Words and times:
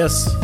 Yes, 0.00 0.36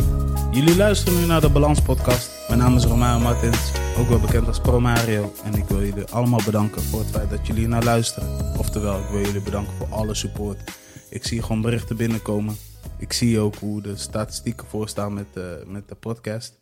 jullie 0.51 0.75
luisteren 0.75 1.19
nu 1.19 1.25
naar 1.25 1.41
de 1.41 1.49
Balans 1.49 1.81
Podcast. 1.81 2.31
Mijn 2.47 2.59
naam 2.59 2.75
is 2.75 2.83
Romario 2.83 3.19
Martins, 3.19 3.71
ook 3.97 4.07
wel 4.07 4.19
bekend 4.19 4.47
als 4.47 4.59
Pro 4.59 4.79
Mario. 4.79 5.33
En 5.43 5.53
ik 5.53 5.63
wil 5.63 5.83
jullie 5.83 6.05
allemaal 6.05 6.39
bedanken 6.45 6.81
voor 6.81 6.99
het 6.99 7.09
feit 7.09 7.29
dat 7.29 7.47
jullie 7.47 7.67
naar 7.67 7.83
luisteren. 7.83 8.57
Oftewel, 8.57 8.99
ik 8.99 9.07
wil 9.07 9.21
jullie 9.21 9.41
bedanken 9.41 9.73
voor 9.73 9.87
alle 9.87 10.13
support. 10.13 10.71
Ik 11.09 11.23
zie 11.23 11.41
gewoon 11.41 11.61
berichten 11.61 11.97
binnenkomen. 11.97 12.55
Ik 12.97 13.13
zie 13.13 13.39
ook 13.39 13.55
hoe 13.55 13.81
de 13.81 13.95
statistieken 13.95 14.67
voorstaan 14.67 15.13
met, 15.13 15.27
uh, 15.33 15.43
met 15.65 15.87
de 15.87 15.95
podcast. 15.95 16.59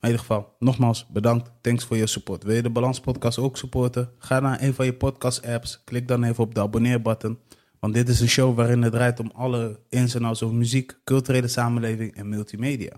in 0.00 0.08
ieder 0.08 0.18
geval, 0.18 0.54
nogmaals 0.58 1.06
bedankt. 1.06 1.50
Thanks 1.60 1.84
voor 1.84 1.96
je 1.96 2.06
support. 2.06 2.42
Wil 2.42 2.54
je 2.54 2.62
de 2.62 2.70
Balans 2.70 3.00
Podcast 3.00 3.38
ook 3.38 3.56
supporten? 3.56 4.10
Ga 4.18 4.40
naar 4.40 4.62
een 4.62 4.74
van 4.74 4.84
je 4.84 4.94
podcast 4.94 5.46
apps. 5.46 5.82
Klik 5.84 6.08
dan 6.08 6.24
even 6.24 6.44
op 6.44 6.54
de 6.54 6.60
abonneerbutton. 6.60 7.38
Want 7.84 7.96
dit 7.96 8.08
is 8.08 8.20
een 8.20 8.28
show 8.28 8.56
waarin 8.56 8.82
het 8.82 8.92
draait 8.92 9.20
om 9.20 9.30
alle 9.34 9.80
ins 9.88 10.14
en 10.14 10.24
outs 10.24 10.42
over 10.42 10.56
muziek, 10.56 10.96
culturele 11.04 11.48
samenleving 11.48 12.14
en 12.14 12.28
multimedia. 12.28 12.92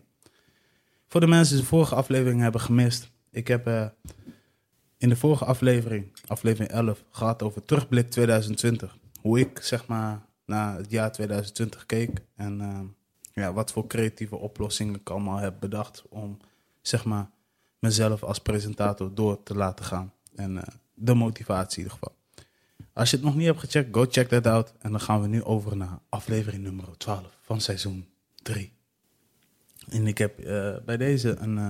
Voor 1.09 1.21
de 1.21 1.27
mensen 1.27 1.55
die 1.55 1.63
de 1.63 1.69
vorige 1.69 1.95
aflevering 1.95 2.41
hebben 2.41 2.61
gemist. 2.61 3.11
Ik 3.30 3.49
heb 3.49 3.69
uh, 3.69 3.87
in 4.99 5.09
de 5.09 5.17
vorige 5.17 5.45
aflevering, 5.45 6.13
aflevering 6.27 6.71
11, 6.71 7.05
gehad 7.11 7.43
over 7.43 7.63
terugblik 7.65 8.11
2020. 8.11 8.97
Hoe 9.21 9.41
ik 9.41 9.59
zeg 9.63 9.87
maar 9.87 10.27
naar 10.45 10.77
het 10.77 10.91
jaar 10.91 11.13
2020 11.13 11.87
keek. 11.87 12.23
En 12.37 12.61
uh, 12.61 12.80
ja, 13.33 13.53
wat 13.53 13.73
voor 13.73 13.87
creatieve 13.87 14.37
oplossingen 14.37 14.95
ik 14.95 15.11
allemaal 15.11 15.39
heb 15.39 15.55
bedacht 15.61 16.05
om 16.09 16.39
zeg 16.83 17.05
maar 17.05 17.30
mezelf 17.79 18.23
als 18.23 18.39
presentator 18.39 19.15
door 19.15 19.43
te 19.43 19.55
laten 19.55 19.85
gaan. 19.85 20.13
En 20.35 20.55
uh, 20.55 20.63
de 20.95 21.15
motivatie 21.15 21.79
in 21.79 21.82
ieder 21.82 21.99
geval. 21.99 22.16
Als 22.97 23.11
je 23.11 23.16
het 23.16 23.25
nog 23.25 23.35
niet 23.35 23.47
hebt 23.47 23.61
gecheckt, 23.61 23.95
go 23.95 24.07
check 24.09 24.29
that 24.29 24.47
out. 24.47 24.73
En 24.79 24.91
dan 24.91 25.01
gaan 25.01 25.21
we 25.21 25.29
nu 25.29 25.45
over 25.45 25.77
naar 25.77 25.99
aflevering 26.09 26.63
nummer 26.63 26.97
12 26.97 27.38
van 27.41 27.61
seizoen 27.61 28.09
3. 28.43 28.73
En 29.88 30.07
ik 30.07 30.19
heb 30.19 30.41
uh, 30.41 30.77
bij 30.85 30.97
deze 30.97 31.37
een, 31.37 31.57
uh, 31.57 31.69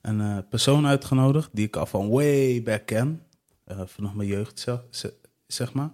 een 0.00 0.20
uh, 0.20 0.38
persoon 0.48 0.86
uitgenodigd 0.86 1.48
die 1.52 1.66
ik 1.66 1.76
al 1.76 1.86
van 1.86 2.08
way 2.08 2.62
back 2.62 2.86
ken. 2.86 3.26
vanaf 3.66 4.14
mijn 4.14 4.28
jeugd, 4.28 4.66
zeg, 4.90 5.12
zeg 5.46 5.72
maar. 5.72 5.90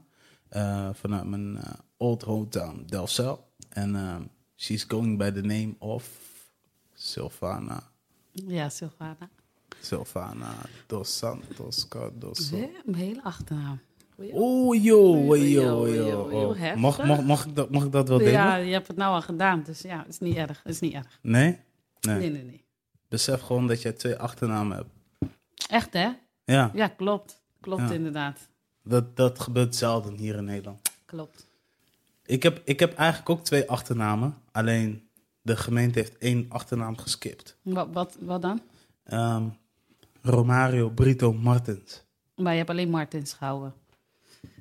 vanuit 0.95 1.25
mijn 1.25 1.59
old 1.97 2.23
hometown 2.23 2.85
Delfzijl. 2.87 3.49
En 3.69 4.31
she's 4.57 4.85
going 4.89 5.19
by 5.19 5.31
the 5.31 5.41
name 5.41 5.75
of 5.79 6.09
Sylvana. 6.95 7.83
Ja, 8.33 8.69
Sylvana. 8.69 9.31
Sylvana 9.81 10.55
dos 10.87 11.19
Santos 11.19 11.89
Cardoso. 11.89 12.71
Een 12.87 12.95
hele 12.95 13.23
achternaam. 13.23 13.81
Oeh, 14.19 14.83
yo, 14.85 15.37
yo, 15.37 15.89
yo. 15.89 16.55
Mag, 16.77 17.05
mag, 17.07 17.23
mag, 17.25 17.47
ik 17.47 17.57
dat, 17.57 17.71
mag 17.71 17.85
ik 17.85 17.93
dat 17.93 18.09
wel 18.09 18.19
delen? 18.19 18.33
Ja, 18.33 18.57
je 18.57 18.73
hebt 18.73 18.87
het 18.87 18.97
nou 18.97 19.15
al 19.15 19.23
gedaan, 19.23 19.63
dus 19.63 19.81
ja, 19.81 19.99
het 19.99 20.09
is 20.09 20.19
niet 20.19 20.37
erg. 20.37 20.61
Het 20.63 20.73
is 20.73 20.81
niet 20.81 20.93
erg. 20.93 21.19
Nee? 21.23 21.59
Nee, 22.01 22.19
nee, 22.19 22.31
nee. 22.31 22.43
nee. 22.45 22.65
Besef 23.09 23.41
gewoon 23.41 23.67
dat 23.67 23.83
jij 23.83 23.93
twee 23.93 24.17
achternamen 24.17 24.77
hebt. 24.77 24.91
Echt, 25.69 25.93
hè? 25.93 26.09
Ja. 26.45 26.71
Ja, 26.75 26.89
klopt. 26.89 27.41
Klopt, 27.61 27.83
Ja. 27.83 27.91
inderdaad. 27.93 28.49
Dat, 28.83 29.17
dat 29.17 29.39
gebeurt 29.41 29.77
zelden 29.77 30.15
hier 30.17 30.35
in 30.37 30.45
Nederland. 30.45 30.91
Klopt. 31.05 31.47
Ik 32.27 32.43
heb, 32.43 32.61
ik 32.65 32.81
heb 32.81 32.95
eigenlijk 32.95 33.31
ook 33.31 33.45
twee 33.45 33.71
achternamen. 33.71 34.37
Alleen 34.53 35.09
de 35.43 35.57
gemeente 35.57 35.99
heeft 35.99 36.19
één 36.19 36.47
achternaam 36.49 36.97
geskipt. 36.97 37.57
Wat, 37.63 37.89
wat, 37.93 38.17
wat 38.21 38.43
dan? 38.43 38.61
Ehm, 39.05 39.45
Romario 40.23 40.89
Brito 40.91 41.33
Martens. 41.33 42.03
Maar 42.37 42.53
je 42.53 42.59
hebt 42.59 42.71
alleen 42.71 42.91
Martins 42.91 43.33
gehouden. 43.33 43.75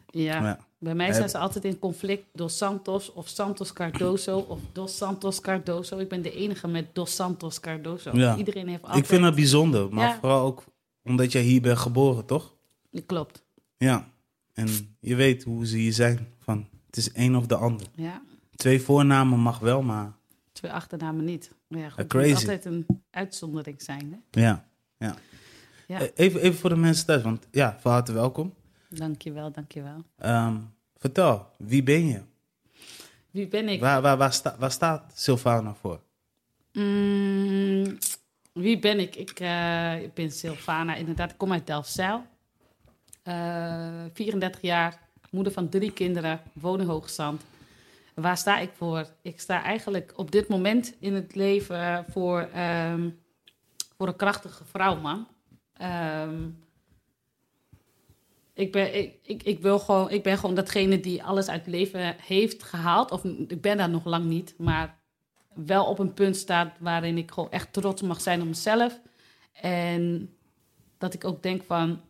Ja. 0.07 0.41
Ja. 0.43 0.59
Bij 0.79 0.95
mij 0.95 1.13
zijn 1.13 1.29
ze 1.29 1.37
altijd 1.37 1.65
in 1.65 1.79
conflict. 1.79 2.23
Dos 2.33 2.57
Santos 2.57 3.13
of 3.13 3.27
Santos 3.27 3.73
Cardoso 3.73 4.37
of 4.39 4.59
Dos 4.71 4.97
Santos 4.97 5.41
Cardoso. 5.41 5.97
Ik 5.97 6.09
ben 6.09 6.21
de 6.21 6.31
enige 6.31 6.67
met 6.67 6.85
Dos 6.93 7.15
Santos 7.15 7.59
Cardoso. 7.59 8.11
Ja. 8.17 8.37
Iedereen 8.37 8.67
heeft 8.67 8.81
altijd... 8.83 8.99
Ik 8.99 9.05
vind 9.09 9.21
dat 9.21 9.35
bijzonder, 9.35 9.93
maar 9.93 10.07
Ja. 10.07 10.17
vooral 10.19 10.45
ook 10.45 10.63
omdat 11.03 11.31
jij 11.31 11.41
hier 11.41 11.61
bent 11.61 11.77
geboren, 11.77 12.25
toch? 12.25 12.55
Klopt, 13.05 13.43
Ja. 13.77 14.09
En 14.53 14.67
je 14.99 15.15
weet 15.15 15.43
hoe 15.43 15.65
ze 15.65 15.77
hier 15.77 15.93
zijn. 15.93 16.27
Van, 16.39 16.67
het 16.85 16.97
is 16.97 17.11
één 17.11 17.35
of 17.35 17.45
de 17.47 17.55
ander. 17.55 17.87
ja. 17.95 18.21
Twee 18.55 18.81
voornamen 18.81 19.39
mag 19.39 19.59
wel, 19.59 19.81
maar 19.81 20.15
Twee 20.51 20.71
achternamen 20.71 21.25
niet. 21.25 21.51
Maar 21.67 21.79
ja, 21.79 21.89
goed, 21.89 21.97
het 21.97 22.13
moet 22.13 22.35
altijd 22.35 22.65
een 22.65 22.85
uitzondering 23.11 23.81
zijn. 23.81 24.23
Hè? 24.31 24.41
ja. 24.41 24.65
ja. 24.97 25.15
Ja, 25.87 26.01
E- 26.01 26.11
Even, 26.15 26.41
even 26.41 26.59
voor 26.59 26.69
de 26.69 26.75
mensen 26.75 27.05
thuis, 27.05 27.23
want 27.23 27.47
ja, 27.51 27.77
van 27.79 27.91
harte 27.91 28.11
welkom. 28.13 28.53
Dankjewel, 28.89 29.51
dankjewel. 29.51 30.03
Ehm, 30.17 30.57
vertel, 30.97 31.47
wie 31.57 31.83
ben 31.83 32.07
je? 32.07 32.21
Wie 33.31 33.47
ben 33.47 33.69
ik? 33.69 33.79
Waar, 33.79 34.01
waar, 34.01 34.17
waar, 34.17 34.33
sta, 34.33 34.55
waar 34.59 34.71
staat 34.71 35.11
Sylvana 35.15 35.73
voor? 35.73 36.01
Mm, 36.73 37.97
wie 38.53 38.79
ben 38.79 38.99
ik? 38.99 39.15
Ik, 39.15 39.39
eh, 39.39 40.01
ik 40.01 40.13
ben 40.13 40.31
Sylvana, 40.31 40.95
inderdaad. 40.95 41.31
Ik 41.31 41.37
kom 41.37 41.51
uit 41.51 41.67
Delfzijl. 41.67 42.25
Eh 43.23 44.05
34 44.13 44.61
jaar, 44.61 44.99
moeder 45.31 45.53
van 45.53 45.69
drie 45.69 45.91
kinderen, 45.91 46.41
woon 46.53 46.79
in 46.79 46.87
Hoogzand. 46.87 47.43
Waar 48.13 48.37
sta 48.37 48.59
ik 48.59 48.71
voor? 48.75 49.05
Ik 49.21 49.39
sta 49.39 49.63
eigenlijk 49.63 50.13
op 50.15 50.31
dit 50.31 50.47
moment 50.47 50.93
in 50.99 51.13
het 51.13 51.35
leven 51.35 52.05
voor, 52.09 52.39
ehm, 52.53 53.09
voor 53.97 54.07
een 54.07 54.15
krachtige 54.15 54.65
vrouw, 54.65 54.95
man. 54.95 55.27
Ehm, 55.73 56.49
ik, 58.57 58.71
ben, 58.71 58.97
ik, 58.97 59.19
ik, 59.23 59.43
ik, 59.43 59.59
wil 59.59 59.79
gewoon, 59.79 60.09
ik 60.09 60.23
ben 60.23 60.37
gewoon 60.37 60.55
datgene 60.55 60.99
die 60.99 61.23
alles 61.23 61.47
uit 61.47 61.65
het 61.65 61.73
leven 61.73 62.15
heeft 62.17 62.63
gehaald. 62.63 63.11
Of 63.11 63.23
ik 63.23 63.61
ben 63.61 63.77
daar 63.77 63.89
nog 63.89 64.05
lang 64.05 64.25
niet, 64.25 64.53
maar 64.57 64.97
wel 65.53 65.85
op 65.85 65.99
een 65.99 66.13
punt 66.13 66.35
staat 66.35 66.73
waarin 66.79 67.17
ik 67.17 67.31
gewoon 67.31 67.51
echt 67.51 67.73
trots 67.73 68.01
mag 68.01 68.21
zijn 68.21 68.41
op 68.41 68.47
mezelf. 68.47 68.99
En 69.51 70.33
dat 70.97 71.13
ik 71.13 71.25
ook 71.25 71.43
denk 71.43 71.63
van 71.63 72.01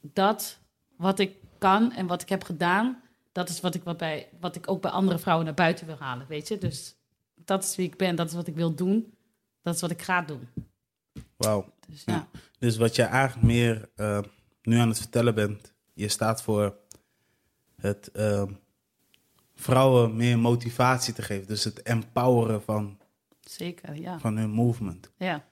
dat 0.00 0.58
wat 0.96 1.18
ik 1.18 1.36
kan 1.58 1.92
en 1.92 2.06
wat 2.06 2.22
ik 2.22 2.28
heb 2.28 2.44
gedaan, 2.44 3.02
dat 3.32 3.48
is 3.48 3.60
wat 3.60 3.74
ik, 3.74 3.82
wat 3.82 3.96
bij, 3.96 4.28
wat 4.40 4.56
ik 4.56 4.70
ook 4.70 4.82
bij 4.82 4.90
andere 4.90 5.18
vrouwen 5.18 5.46
naar 5.46 5.54
buiten 5.54 5.86
wil 5.86 5.98
halen, 5.98 6.26
weet 6.26 6.48
je. 6.48 6.58
Dus 6.58 6.96
dat 7.34 7.64
is 7.64 7.76
wie 7.76 7.86
ik 7.86 7.96
ben, 7.96 8.16
dat 8.16 8.28
is 8.28 8.34
wat 8.34 8.46
ik 8.46 8.54
wil 8.54 8.74
doen, 8.74 9.14
dat 9.62 9.74
is 9.74 9.80
wat 9.80 9.90
ik 9.90 10.02
ga 10.02 10.22
doen. 10.22 10.48
Wauw. 11.36 11.72
Dus 11.88 12.02
ja, 12.04 12.28
Dus 12.58 12.76
wat 12.76 12.96
jij 12.96 13.06
eigenlijk 13.06 13.46
meer 13.46 13.88
eh, 13.94 14.18
nu 14.66 14.76
aan 14.76 14.88
het 14.88 14.98
vertellen 14.98 15.34
bent, 15.34 15.72
je 15.92 16.08
staat 16.08 16.42
voor 16.42 16.76
het 17.76 18.10
ehm, 18.12 18.52
vrouwen 19.54 20.16
meer 20.16 20.38
motivatie 20.38 21.14
te 21.14 21.22
geven. 21.22 21.46
Dus 21.46 21.64
het 21.64 21.82
empoweren 21.82 22.62
van, 22.62 22.98
zeker, 23.40 24.00
ja. 24.00 24.18
van 24.18 24.36
hun 24.36 24.50
movement. 24.50 25.10
ja. 25.16 25.44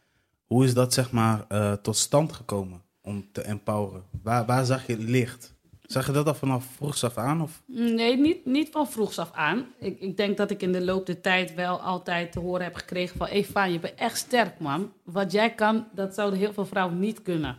Hoe 0.45 0.65
is 0.65 0.75
dat 0.75 0.93
zeg 0.93 1.11
maar 1.11 1.45
eh, 1.49 1.73
tot 1.73 1.97
stand 1.97 2.33
gekomen 2.33 2.83
om 3.01 3.29
te 3.33 3.43
empoweren? 3.43 4.05
Waar, 4.23 4.47
waar 4.47 4.65
zag 4.65 4.87
je 4.87 4.99
licht? 4.99 5.55
Zag 5.83 6.07
je 6.07 6.13
dat 6.13 6.27
al 6.27 6.35
vanaf 6.35 6.65
vroegs 6.65 7.05
af 7.05 7.17
aan? 7.17 7.43
Of? 7.43 7.63
Nee, 7.67 8.17
niet, 8.17 8.45
niet 8.45 8.69
van 8.71 8.89
vroegs 8.89 9.19
af 9.19 9.33
aan. 9.33 9.67
Ik, 9.79 10.01
ik 10.01 10.17
denk 10.17 10.37
dat 10.37 10.51
ik 10.51 10.63
in 10.63 10.73
de 10.73 10.85
loop 10.85 11.07
der 11.07 11.21
tijd 11.21 11.55
wel 11.55 11.81
altijd 11.81 12.33
te 12.33 12.41
horen 12.41 12.65
heb 12.65 12.75
gekregen 12.75 13.17
van... 13.17 13.27
Eva, 13.27 13.65
je 13.65 13.79
bent 13.79 13.95
echt 13.95 14.17
sterk, 14.17 14.59
man. 14.59 14.93
Wat 15.03 15.33
jij 15.33 15.55
kan, 15.55 15.87
dat 15.95 16.15
zouden 16.15 16.39
heel 16.39 16.53
veel 16.53 16.67
vrouwen 16.67 16.99
niet 16.99 17.23
kunnen. 17.23 17.59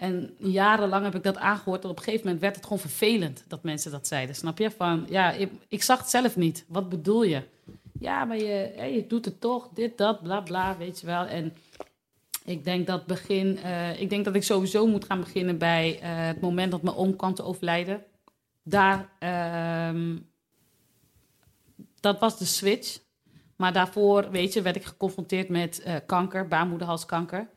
En 0.00 0.34
jarenlang 0.38 1.04
heb 1.04 1.14
ik 1.14 1.22
dat 1.22 1.36
aangehoord. 1.36 1.84
En 1.84 1.90
op 1.90 1.96
een 1.96 2.02
gegeven 2.02 2.24
moment 2.24 2.42
werd 2.42 2.54
het 2.54 2.64
gewoon 2.64 2.78
vervelend 2.78 3.44
dat 3.48 3.62
mensen 3.62 3.90
dat 3.90 4.06
zeiden. 4.06 4.34
Snap 4.34 4.58
je? 4.58 4.70
Van, 4.70 5.06
ja, 5.08 5.32
ik, 5.32 5.50
ik 5.68 5.82
zag 5.82 5.98
het 5.98 6.10
zelf 6.10 6.36
niet. 6.36 6.64
Wat 6.68 6.88
bedoel 6.88 7.22
je? 7.22 7.42
Ja, 7.98 8.24
maar 8.24 8.36
je, 8.36 8.72
je 8.92 9.04
doet 9.08 9.24
het 9.24 9.40
toch, 9.40 9.68
dit, 9.74 9.98
dat, 9.98 10.22
bla, 10.22 10.40
bla, 10.40 10.76
weet 10.76 11.00
je 11.00 11.06
wel. 11.06 11.24
En 11.24 11.52
ik 12.44 12.64
denk 12.64 12.86
dat 12.86 13.06
begin, 13.06 13.58
eh, 13.58 14.00
ik 14.00 14.10
denk 14.10 14.24
dat 14.24 14.34
ik 14.34 14.42
sowieso 14.42 14.86
moet 14.86 15.04
gaan 15.04 15.20
beginnen 15.20 15.58
bij 15.58 16.00
eh, 16.00 16.26
het 16.26 16.40
moment 16.40 16.70
dat 16.70 16.82
mijn 16.82 16.96
oom 16.96 17.16
kwam 17.16 17.34
te 17.34 17.42
overlijden. 17.42 18.04
Daar, 18.62 19.08
ehm, 19.18 20.16
dat 22.00 22.18
was 22.18 22.38
de 22.38 22.44
switch. 22.44 22.98
Maar 23.56 23.72
daarvoor, 23.72 24.30
weet 24.30 24.52
je, 24.52 24.62
werd 24.62 24.76
ik 24.76 24.84
geconfronteerd 24.84 25.48
met 25.48 25.82
eh, 25.82 25.94
kanker, 26.06 26.48
baarmoederhalskanker. 26.48 27.48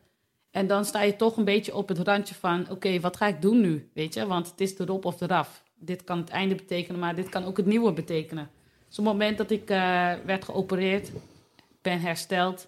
En 0.53 0.67
dan 0.67 0.85
sta 0.85 1.01
je 1.01 1.15
toch 1.15 1.38
een 1.38 1.44
beetje 1.45 1.75
op 1.75 1.88
het 1.88 1.97
randje 1.97 2.35
van, 2.35 2.69
oké, 2.69 3.00
wat 3.00 3.17
ga 3.17 3.27
ik 3.27 3.41
doen 3.41 3.61
nu? 3.61 3.89
Weet 3.94 4.13
je, 4.13 4.25
want 4.25 4.50
het 4.50 4.61
is 4.61 4.77
erop 4.77 5.05
of 5.05 5.21
eraf. 5.21 5.63
Dit 5.75 6.03
kan 6.03 6.17
het 6.17 6.29
einde 6.29 6.55
betekenen, 6.55 7.00
maar 7.00 7.15
dit 7.15 7.29
kan 7.29 7.44
ook 7.45 7.57
het 7.57 7.65
nieuwe 7.65 7.94
betekenen. 7.94 8.50
Dus 8.88 9.00
op 9.00 9.05
het 9.05 9.13
moment 9.13 9.38
dat 9.38 9.51
ik 9.51 9.69
eh, 9.69 10.13
werd 10.25 10.45
geopereerd, 10.45 11.11
ben 11.81 12.00
hersteld, 12.00 12.67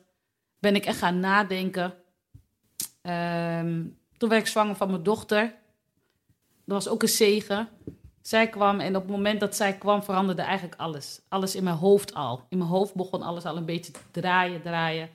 ben 0.60 0.76
ik 0.76 0.86
echt 0.86 0.98
gaan 0.98 1.20
nadenken. 1.20 1.94
Ehm, 3.02 3.84
toen 4.18 4.30
werd 4.30 4.42
ik 4.42 4.48
zwanger 4.48 4.76
van 4.76 4.90
mijn 4.90 5.04
dochter. 5.04 5.42
Dat 6.66 6.84
was 6.84 6.88
ook 6.88 7.02
een 7.02 7.08
zegen. 7.08 7.70
Zij 8.22 8.50
kwam 8.50 8.80
en 8.80 8.96
op 8.96 9.02
het 9.02 9.12
moment 9.12 9.40
dat 9.40 9.56
zij 9.56 9.74
kwam 9.74 10.04
veranderde 10.04 10.42
eigenlijk 10.42 10.80
alles. 10.82 11.22
Alles 11.30 11.56
in 11.56 11.64
mijn 11.64 11.76
hoofd 11.76 12.14
al. 12.14 12.46
In 12.50 12.58
mijn 12.58 12.70
hoofd 12.70 12.94
begon 12.94 13.22
alles 13.22 13.46
al 13.46 13.58
een 13.58 13.66
beetje 13.66 13.92
te 13.92 14.00
draaien, 14.12 14.62
draaien. 14.62 15.10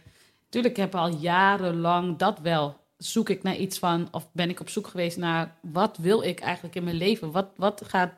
Tuurlijk 0.51 0.77
heb 0.77 0.89
ik 0.95 1.01
al 1.01 1.09
jarenlang 1.09 2.17
dat 2.17 2.39
wel. 2.39 2.77
Zoek 2.97 3.29
ik 3.29 3.43
naar 3.43 3.57
iets 3.57 3.79
van, 3.79 4.09
of 4.11 4.29
ben 4.33 4.51
ik 4.51 4.61
op 4.61 4.69
zoek 4.69 4.87
geweest 4.87 5.17
naar 5.17 5.57
wat 5.63 5.97
wil 5.97 6.23
ik 6.23 6.41
eigenlijk 6.41 6.75
in 6.75 6.85
mijn 6.85 6.97
leven? 6.97 7.31
Wat, 7.31 7.49
wat, 7.57 7.83
gaat, 7.85 8.13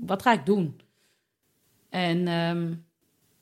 wat 0.00 0.22
ga 0.22 0.32
ik 0.32 0.46
doen? 0.46 0.80
En 1.88 2.28
ehm, 2.28 2.74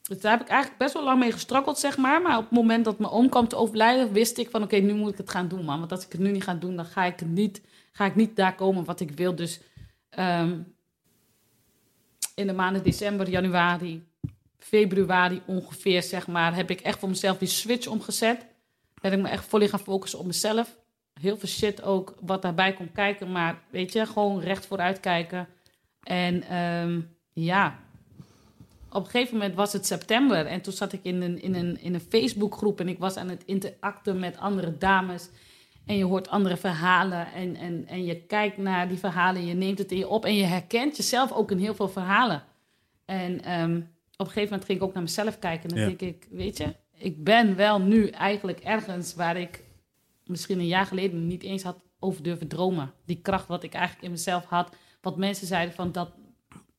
Dus 0.02 0.20
daar 0.20 0.32
heb 0.32 0.40
ik 0.40 0.48
eigenlijk 0.48 0.78
best 0.78 0.94
wel 0.94 1.04
lang 1.04 1.18
mee 1.18 1.32
gestruggeld, 1.32 1.78
zeg 1.78 1.96
maar. 1.96 2.22
Maar 2.22 2.36
op 2.36 2.42
het 2.42 2.52
moment 2.52 2.84
dat 2.84 2.98
mijn 2.98 3.12
oom 3.12 3.28
kwam 3.28 3.48
te 3.48 3.56
overlijden, 3.56 4.12
wist 4.12 4.38
ik 4.38 4.50
van... 4.50 4.62
oké, 4.62 4.76
nu 4.76 4.94
moet 4.94 5.12
ik 5.12 5.18
het 5.18 5.30
gaan 5.30 5.48
doen, 5.48 5.64
man. 5.64 5.78
Want 5.78 5.92
als 5.92 6.04
ik 6.04 6.12
het 6.12 6.20
nu 6.20 6.30
niet 6.30 6.44
ga 6.44 6.54
doen, 6.54 6.76
dan 6.76 6.84
ga 6.84 7.04
ik, 7.04 7.26
niet, 7.26 7.62
ga 7.92 8.04
ik 8.04 8.14
niet 8.14 8.36
daar 8.36 8.54
komen 8.54 8.84
wat 8.84 9.00
ik 9.00 9.10
wil. 9.10 9.34
Dus 9.34 9.60
ehm, 10.10 10.58
in 12.34 12.46
de 12.46 12.52
maanden 12.52 12.82
december, 12.82 13.28
januari, 13.28 14.09
februari 14.64 15.42
ongeveer, 15.46 16.02
zeg 16.02 16.26
maar... 16.26 16.54
heb 16.54 16.70
ik 16.70 16.80
echt 16.80 16.98
voor 16.98 17.08
mezelf 17.08 17.38
die 17.38 17.48
switch 17.48 17.86
omgezet. 17.86 18.46
Ben 19.00 19.12
ik 19.12 19.18
me 19.18 19.28
echt 19.28 19.44
volledig 19.44 19.74
gaan 19.74 19.84
focussen 19.84 20.18
op 20.18 20.26
mezelf. 20.26 20.78
Heel 21.20 21.36
veel 21.38 21.48
shit 21.48 21.82
ook 21.82 22.14
wat 22.20 22.42
daarbij 22.42 22.72
komt 22.72 22.92
kijken. 22.92 23.32
Maar 23.32 23.62
weet 23.70 23.92
je, 23.92 24.06
gewoon 24.06 24.40
recht 24.40 24.66
vooruit 24.66 25.00
kijken. 25.00 25.48
En 26.02 26.42
ehm, 26.42 27.00
ja 27.32 27.78
op 28.92 29.04
een 29.04 29.10
gegeven 29.10 29.36
moment 29.36 29.54
was 29.54 29.72
het 29.72 29.86
september 29.86 30.46
en 30.46 30.60
toen 30.60 30.72
zat 30.72 30.92
ik 30.92 31.00
in 31.02 31.22
een, 31.22 31.42
in 31.42 31.54
een, 31.54 31.80
in 31.80 31.94
een 31.94 32.00
Facebookgroep 32.08 32.80
en 32.80 32.88
ik 32.88 32.98
was 32.98 33.16
aan 33.16 33.28
het 33.28 33.42
interacten 33.44 34.18
met 34.18 34.38
andere 34.38 34.78
dames. 34.78 35.28
En 35.86 35.96
je 35.96 36.04
hoort 36.04 36.28
andere 36.28 36.56
verhalen 36.56 37.32
en, 37.32 37.56
en, 37.56 37.86
en 37.86 38.04
je 38.04 38.20
kijkt 38.26 38.56
naar 38.56 38.88
die 38.88 38.98
verhalen, 38.98 39.46
je 39.46 39.54
neemt 39.54 39.78
het 39.78 39.92
in 39.92 39.98
je 39.98 40.08
op 40.08 40.24
en 40.24 40.34
je 40.34 40.44
herkent 40.44 40.96
jezelf 40.96 41.32
ook 41.32 41.50
in 41.50 41.58
heel 41.58 41.74
veel 41.74 41.88
verhalen. 41.88 42.42
En 43.04 43.44
ehm, 43.44 43.80
op 44.20 44.26
een 44.26 44.32
gegeven 44.32 44.50
moment 44.50 44.64
ging 44.64 44.78
ik 44.78 44.84
ook 44.84 44.94
naar 44.94 45.02
mezelf 45.02 45.38
kijken 45.38 45.70
en 45.70 45.76
dan 45.76 45.86
denk 45.86 46.00
ik, 46.00 46.26
weet 46.30 46.56
je, 46.56 46.74
ik 46.94 47.24
ben 47.24 47.56
wel 47.56 47.80
nu 47.80 48.08
eigenlijk 48.08 48.60
ergens 48.60 49.14
waar 49.14 49.36
ik 49.36 49.64
misschien 50.24 50.58
een 50.58 50.66
jaar 50.66 50.86
geleden 50.86 51.26
niet 51.26 51.42
eens 51.42 51.62
had 51.62 51.82
over 51.98 52.22
durven 52.22 52.48
dromen. 52.48 52.92
Die 53.04 53.20
kracht 53.20 53.46
wat 53.46 53.62
ik 53.62 53.72
eigenlijk 53.72 54.04
in 54.04 54.10
mezelf 54.10 54.44
had, 54.44 54.76
wat 55.00 55.16
mensen 55.16 55.46
zeiden 55.46 55.74
van 55.74 55.92
dat, 55.92 56.12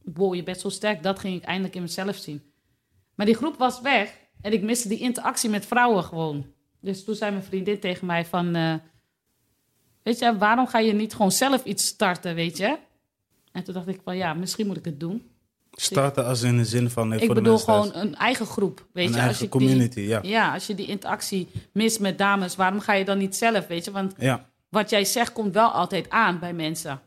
wow, 0.03 0.35
je 0.35 0.43
bent 0.43 0.59
zo 0.59 0.69
sterk. 0.69 1.03
Dat 1.03 1.19
ging 1.19 1.35
ik 1.35 1.43
eindelijk 1.43 1.75
in 1.75 1.81
mezelf 1.81 2.15
zien. 2.15 2.41
Maar 3.15 3.25
die 3.25 3.35
groep 3.35 3.57
was 3.57 3.81
weg 3.81 4.17
en 4.41 4.53
ik 4.53 4.61
miste 4.61 4.87
die 4.87 4.99
interactie 4.99 5.49
met 5.49 5.65
vrouwen 5.65 6.03
gewoon. 6.03 6.45
Dus 6.79 7.03
toen 7.03 7.15
zei 7.15 7.31
mijn 7.31 7.43
vriendin 7.43 7.79
tegen 7.79 8.05
mij 8.05 8.25
van... 8.25 8.55
Uh, 8.55 8.75
weet 10.03 10.19
je, 10.19 10.37
waarom 10.37 10.67
ga 10.67 10.79
je 10.79 10.93
niet 10.93 11.13
gewoon 11.13 11.31
zelf 11.31 11.63
iets 11.63 11.87
starten, 11.87 12.35
weet 12.35 12.57
je? 12.57 12.77
En 13.51 13.63
toen 13.63 13.73
dacht 13.73 13.87
ik 13.87 14.01
van, 14.03 14.17
ja, 14.17 14.33
misschien 14.33 14.67
moet 14.67 14.77
ik 14.77 14.85
het 14.85 14.99
doen. 14.99 15.30
Starten 15.71 16.25
als 16.25 16.41
in 16.41 16.57
de 16.57 16.65
zin 16.65 16.89
van... 16.89 17.13
Ik 17.13 17.33
bedoel 17.33 17.57
gewoon 17.57 17.91
een 17.93 18.15
eigen 18.15 18.45
groep, 18.45 18.85
weet 18.93 19.05
een 19.05 19.11
je. 19.11 19.17
Eigen 19.17 19.27
als 19.27 19.39
je 19.39 19.49
community, 19.49 19.95
die, 19.95 20.07
ja. 20.07 20.19
Ja, 20.23 20.53
als 20.53 20.67
je 20.67 20.75
die 20.75 20.87
interactie 20.87 21.47
mist 21.73 21.99
met 21.99 22.17
dames, 22.17 22.55
waarom 22.55 22.79
ga 22.79 22.93
je 22.93 23.05
dan 23.05 23.17
niet 23.17 23.35
zelf, 23.35 23.67
weet 23.67 23.85
je? 23.85 23.91
Want 23.91 24.13
ja. 24.17 24.49
wat 24.69 24.89
jij 24.89 25.05
zegt 25.05 25.33
komt 25.33 25.53
wel 25.53 25.69
altijd 25.69 26.09
aan 26.09 26.39
bij 26.39 26.53
mensen. 26.53 27.01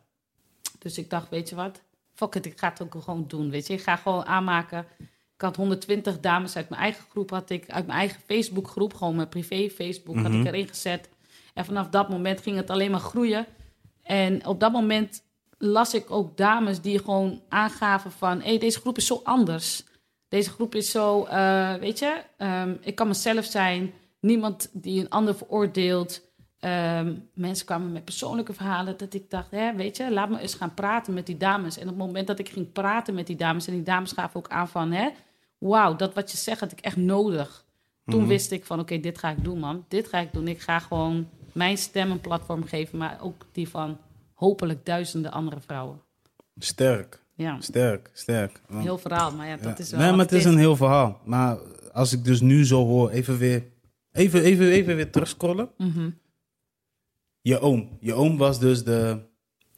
Dus 0.78 0.98
ik 0.98 1.10
dacht, 1.10 1.28
weet 1.28 1.48
je 1.48 1.54
wat? 1.54 1.80
fuck 2.14 2.34
it, 2.34 2.46
ik 2.46 2.58
ga 2.58 2.68
het 2.68 2.82
ook 2.82 3.02
gewoon 3.02 3.24
doen, 3.28 3.50
weet 3.50 3.66
je. 3.66 3.72
Ik 3.72 3.82
ga 3.82 3.96
gewoon 3.96 4.24
aanmaken. 4.24 4.86
Ik 5.34 5.40
had 5.40 5.56
120 5.56 6.20
dames 6.20 6.56
uit 6.56 6.68
mijn 6.68 6.80
eigen 6.80 7.04
groep, 7.10 7.30
had 7.30 7.50
ik 7.50 7.70
uit 7.70 7.86
mijn 7.86 7.98
eigen 7.98 8.20
Facebookgroep, 8.26 8.94
gewoon 8.94 9.16
mijn 9.16 9.28
privé 9.28 9.70
Facebook, 9.70 10.16
had 10.16 10.26
ik 10.26 10.32
mhm. 10.32 10.46
erin 10.46 10.68
gezet. 10.68 11.08
En 11.54 11.64
vanaf 11.64 11.88
dat 11.88 12.08
moment 12.08 12.40
ging 12.40 12.56
het 12.56 12.70
alleen 12.70 12.90
maar 12.90 13.00
groeien. 13.00 13.46
En 14.02 14.46
op 14.46 14.60
dat 14.60 14.72
moment 14.72 15.22
las 15.64 15.94
ik 15.94 16.10
ook 16.10 16.36
dames 16.36 16.80
die 16.80 16.98
gewoon 16.98 17.40
aangaven 17.48 18.12
van... 18.12 18.40
hé, 18.40 18.48
hey, 18.48 18.58
deze 18.58 18.80
groep 18.80 18.96
is 18.96 19.06
zo 19.06 19.20
anders. 19.24 19.84
Deze 20.28 20.50
groep 20.50 20.74
is 20.74 20.90
zo, 20.90 21.26
uh, 21.26 21.74
weet 21.74 21.98
je... 21.98 22.22
Um, 22.38 22.78
ik 22.80 22.94
kan 22.94 23.08
mezelf 23.08 23.44
zijn. 23.44 23.92
Niemand 24.20 24.68
die 24.72 25.00
een 25.00 25.10
ander 25.10 25.36
veroordeelt. 25.36 26.22
Um, 26.60 27.28
mensen 27.34 27.66
kwamen 27.66 27.92
met 27.92 28.04
persoonlijke 28.04 28.52
verhalen 28.52 28.96
dat 28.96 29.14
ik 29.14 29.30
dacht, 29.30 29.50
hè, 29.50 29.74
weet 29.74 29.96
je, 29.96 30.12
laat 30.12 30.28
me 30.28 30.38
eens 30.38 30.54
gaan 30.54 30.74
praten 30.74 31.14
met 31.14 31.26
die 31.26 31.36
dames. 31.36 31.76
En 31.76 31.82
op 31.82 31.88
het 31.88 31.98
moment 31.98 32.26
dat 32.26 32.38
ik 32.38 32.48
ging 32.48 32.72
praten 32.72 33.14
met 33.14 33.26
die 33.26 33.36
dames, 33.36 33.66
en 33.66 33.72
die 33.72 33.82
dames 33.82 34.12
gaven 34.12 34.36
ook 34.36 34.48
aan 34.48 34.68
van, 34.68 34.92
hè, 34.92 35.08
wauw, 35.58 35.96
dat 35.96 36.14
wat 36.14 36.30
je 36.30 36.36
zegt 36.36 36.60
had 36.60 36.72
ik 36.72 36.80
echt 36.80 36.96
nodig. 36.96 37.64
Toen 38.06 38.20
mhm. 38.20 38.28
wist 38.28 38.50
ik 38.50 38.64
van, 38.64 38.80
oké, 38.80 39.00
dit 39.00 39.18
ga 39.18 39.30
ik 39.30 39.44
doen, 39.44 39.58
man. 39.58 39.84
Dit 39.88 40.08
ga 40.08 40.18
ik 40.18 40.32
doen. 40.32 40.48
Ik 40.48 40.60
ga 40.60 40.78
gewoon 40.78 41.28
mijn 41.52 41.78
stem 41.78 42.10
een 42.10 42.20
platform 42.20 42.64
geven, 42.64 42.98
maar 42.98 43.18
ook 43.20 43.46
die 43.52 43.68
van 43.68 43.98
hopelijk 44.44 44.86
duizenden 44.86 45.32
andere 45.32 45.60
vrouwen. 45.60 46.00
Sterk. 46.58 47.22
Ja. 47.34 47.60
Sterk, 47.60 48.10
sterk. 48.12 48.60
Heel 48.72 48.98
verhaal, 48.98 49.32
maar 49.32 49.46
ja, 49.46 49.56
dat 49.56 49.78
is 49.78 49.90
wel. 49.90 50.00
Nee, 50.00 50.10
maar 50.10 50.18
het 50.18 50.32
is 50.32 50.44
een 50.44 50.58
heel 50.58 50.76
verhaal. 50.76 51.20
Maar 51.24 51.58
als 51.92 52.12
ik 52.12 52.24
dus 52.24 52.40
nu 52.40 52.66
zo 52.66 52.84
hoor, 52.86 53.10
even 53.10 53.38
weer, 53.38 53.64
even, 54.12 54.42
even, 54.42 54.70
even 54.70 54.96
weer 54.96 55.10
terugscrollen. 55.10 55.68
Mm 55.76 56.22
je 57.44 57.60
oom. 57.60 57.88
Je 58.00 58.14
oom 58.14 58.36
was 58.36 58.58
dus 58.58 58.84
de, 58.84 59.20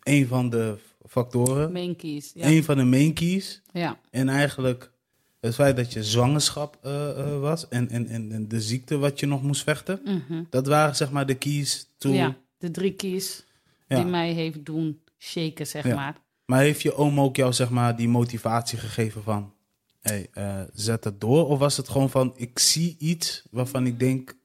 een 0.02 0.26
van 0.26 0.50
de 0.50 0.78
factoren. 1.08 1.72
Main 1.72 1.96
keys. 1.96 2.30
Ja. 2.34 2.46
Een 2.46 2.64
van 2.64 2.76
de 2.76 2.84
main 2.84 3.12
keys. 3.12 3.62
Ja. 3.72 3.98
En 4.10 4.28
eigenlijk 4.28 4.92
het 5.40 5.54
feit 5.54 5.76
dat 5.76 5.92
je 5.92 6.04
zwangerschap 6.04 6.78
uh, 6.86 7.40
was 7.40 7.68
en, 7.68 7.88
en, 7.88 8.08
en 8.08 8.48
de 8.48 8.60
ziekte 8.60 8.98
wat 8.98 9.20
je 9.20 9.26
nog 9.26 9.42
moest 9.42 9.62
vechten. 9.62 10.00
Mhm. 10.04 10.42
Dat 10.50 10.66
waren 10.66 10.96
zeg 10.96 11.10
maar 11.10 11.26
de 11.26 11.34
keys 11.34 11.88
toe. 11.98 12.14
Ja, 12.14 12.36
de 12.58 12.70
drie 12.70 12.92
keys 12.92 13.44
die 13.86 14.04
mij 14.04 14.32
heeft 14.32 14.64
doen 14.64 15.00
shaken, 15.18 15.66
zeg 15.66 15.84
maar. 15.94 16.16
Maar 16.44 16.60
heeft 16.60 16.82
je 16.82 16.94
oom 16.94 17.20
ook 17.20 17.36
jou 17.36 17.52
zeg 17.52 17.70
maar 17.70 17.96
die 17.96 18.08
motivatie 18.08 18.78
gegeven 18.78 19.22
van... 19.22 19.54
Hey, 20.00 20.28
uh, 20.34 20.60
zet 20.72 21.04
het 21.04 21.20
door? 21.20 21.48
Of 21.48 21.58
was 21.58 21.76
het 21.76 21.88
gewoon 21.88 22.10
van, 22.10 22.32
ik 22.36 22.58
zie 22.58 22.96
iets 22.98 23.42
waarvan 23.50 23.86
ik 23.86 23.98
denk, 23.98 24.36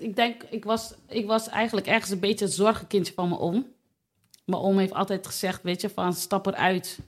ik 0.00 0.16
denk, 0.16 0.42
ik 0.42 0.64
was, 0.64 0.94
ik 1.08 1.26
was 1.26 1.48
eigenlijk 1.48 1.86
ergens 1.86 2.10
een 2.10 2.20
beetje 2.20 2.44
het 2.44 2.54
zorgenkindje 2.54 3.12
van 3.12 3.28
mijn 3.28 3.40
oom. 3.40 3.66
Mijn 4.44 4.62
oom 4.62 4.78
heeft 4.78 4.92
altijd 4.92 5.26
gezegd, 5.26 5.62
weet 5.62 5.80
je, 5.80 5.88
van 5.88 6.14
stap 6.14 6.46
eruit. 6.46 6.98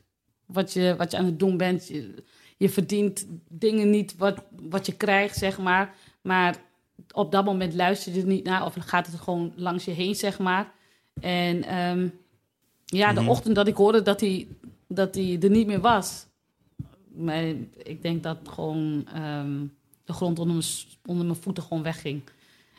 Wat 0.47 0.73
je, 0.73 0.95
wat 0.97 1.11
je 1.11 1.17
aan 1.17 1.25
het 1.25 1.39
doen 1.39 1.57
bent. 1.57 1.89
Je, 1.89 2.25
je 2.57 2.69
verdient 2.69 3.27
dingen 3.49 3.91
niet 3.91 4.17
wat, 4.17 4.43
wat 4.63 4.87
je 4.87 4.97
krijgt, 4.97 5.37
zeg 5.37 5.59
maar. 5.59 5.95
Maar 6.23 6.57
op 7.13 7.33
dat 7.33 7.45
moment 7.45 7.75
luister 7.75 8.13
je 8.13 8.21
er 8.21 8.27
niet 8.27 8.45
naar. 8.45 8.65
Of 8.65 8.75
gaat 8.79 9.07
het 9.07 9.21
gewoon 9.21 9.53
langs 9.57 9.85
je 9.85 9.91
heen, 9.91 10.15
zeg 10.15 10.39
maar. 10.39 10.73
En 11.21 11.65
ehm, 11.65 12.09
ja, 12.85 13.13
de 13.13 13.21
mhm. 13.21 13.29
ochtend 13.29 13.55
dat 13.55 13.69
ik 13.69 13.77
hoorde 13.77 14.03
dat 14.03 14.21
hij, 14.21 14.49
dat 14.87 15.15
hij 15.15 15.39
er 15.41 15.51
niet 15.51 15.67
meer 15.67 15.81
was. 15.81 16.27
Maar 17.07 17.45
ik 17.83 18.03
denk 18.03 18.23
dat 18.23 18.39
gewoon 18.45 19.07
ehm, 19.15 19.67
de 20.05 20.13
grond 20.13 20.39
onder 20.39 20.55
mijn, 20.55 20.69
onder 21.07 21.27
mijn 21.27 21.39
voeten 21.39 21.63
gewoon 21.63 21.83
wegging. 21.83 22.23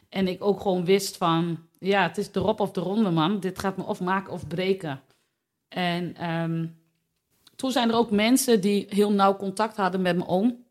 En 0.10 0.28
ik 0.28 0.44
ook 0.44 0.62
gewoon 0.62 0.86
wist 0.86 1.18
van, 1.18 1.60
ja, 1.80 2.08
het 2.08 2.18
is 2.18 2.30
erop 2.34 2.60
of 2.60 2.72
de 2.72 2.82
ronde, 2.82 3.10
man. 3.10 3.40
Dit 3.40 3.60
gaat 3.60 3.78
me 3.78 3.84
of 3.84 4.00
maken 4.00 4.34
of 4.34 4.48
breken. 4.48 5.02
En 5.68 6.16
ehm, 6.16 6.66
toen 7.56 7.72
zijn 7.72 7.90
er 7.90 7.96
ook 7.96 8.12
mensen 8.12 8.62
die 8.62 8.86
heel 8.90 9.12
nauw 9.12 9.36
contact 9.36 9.78
hadden 9.78 10.02
met 10.02 10.16
mijn 10.16 10.30
oom. 10.30 10.64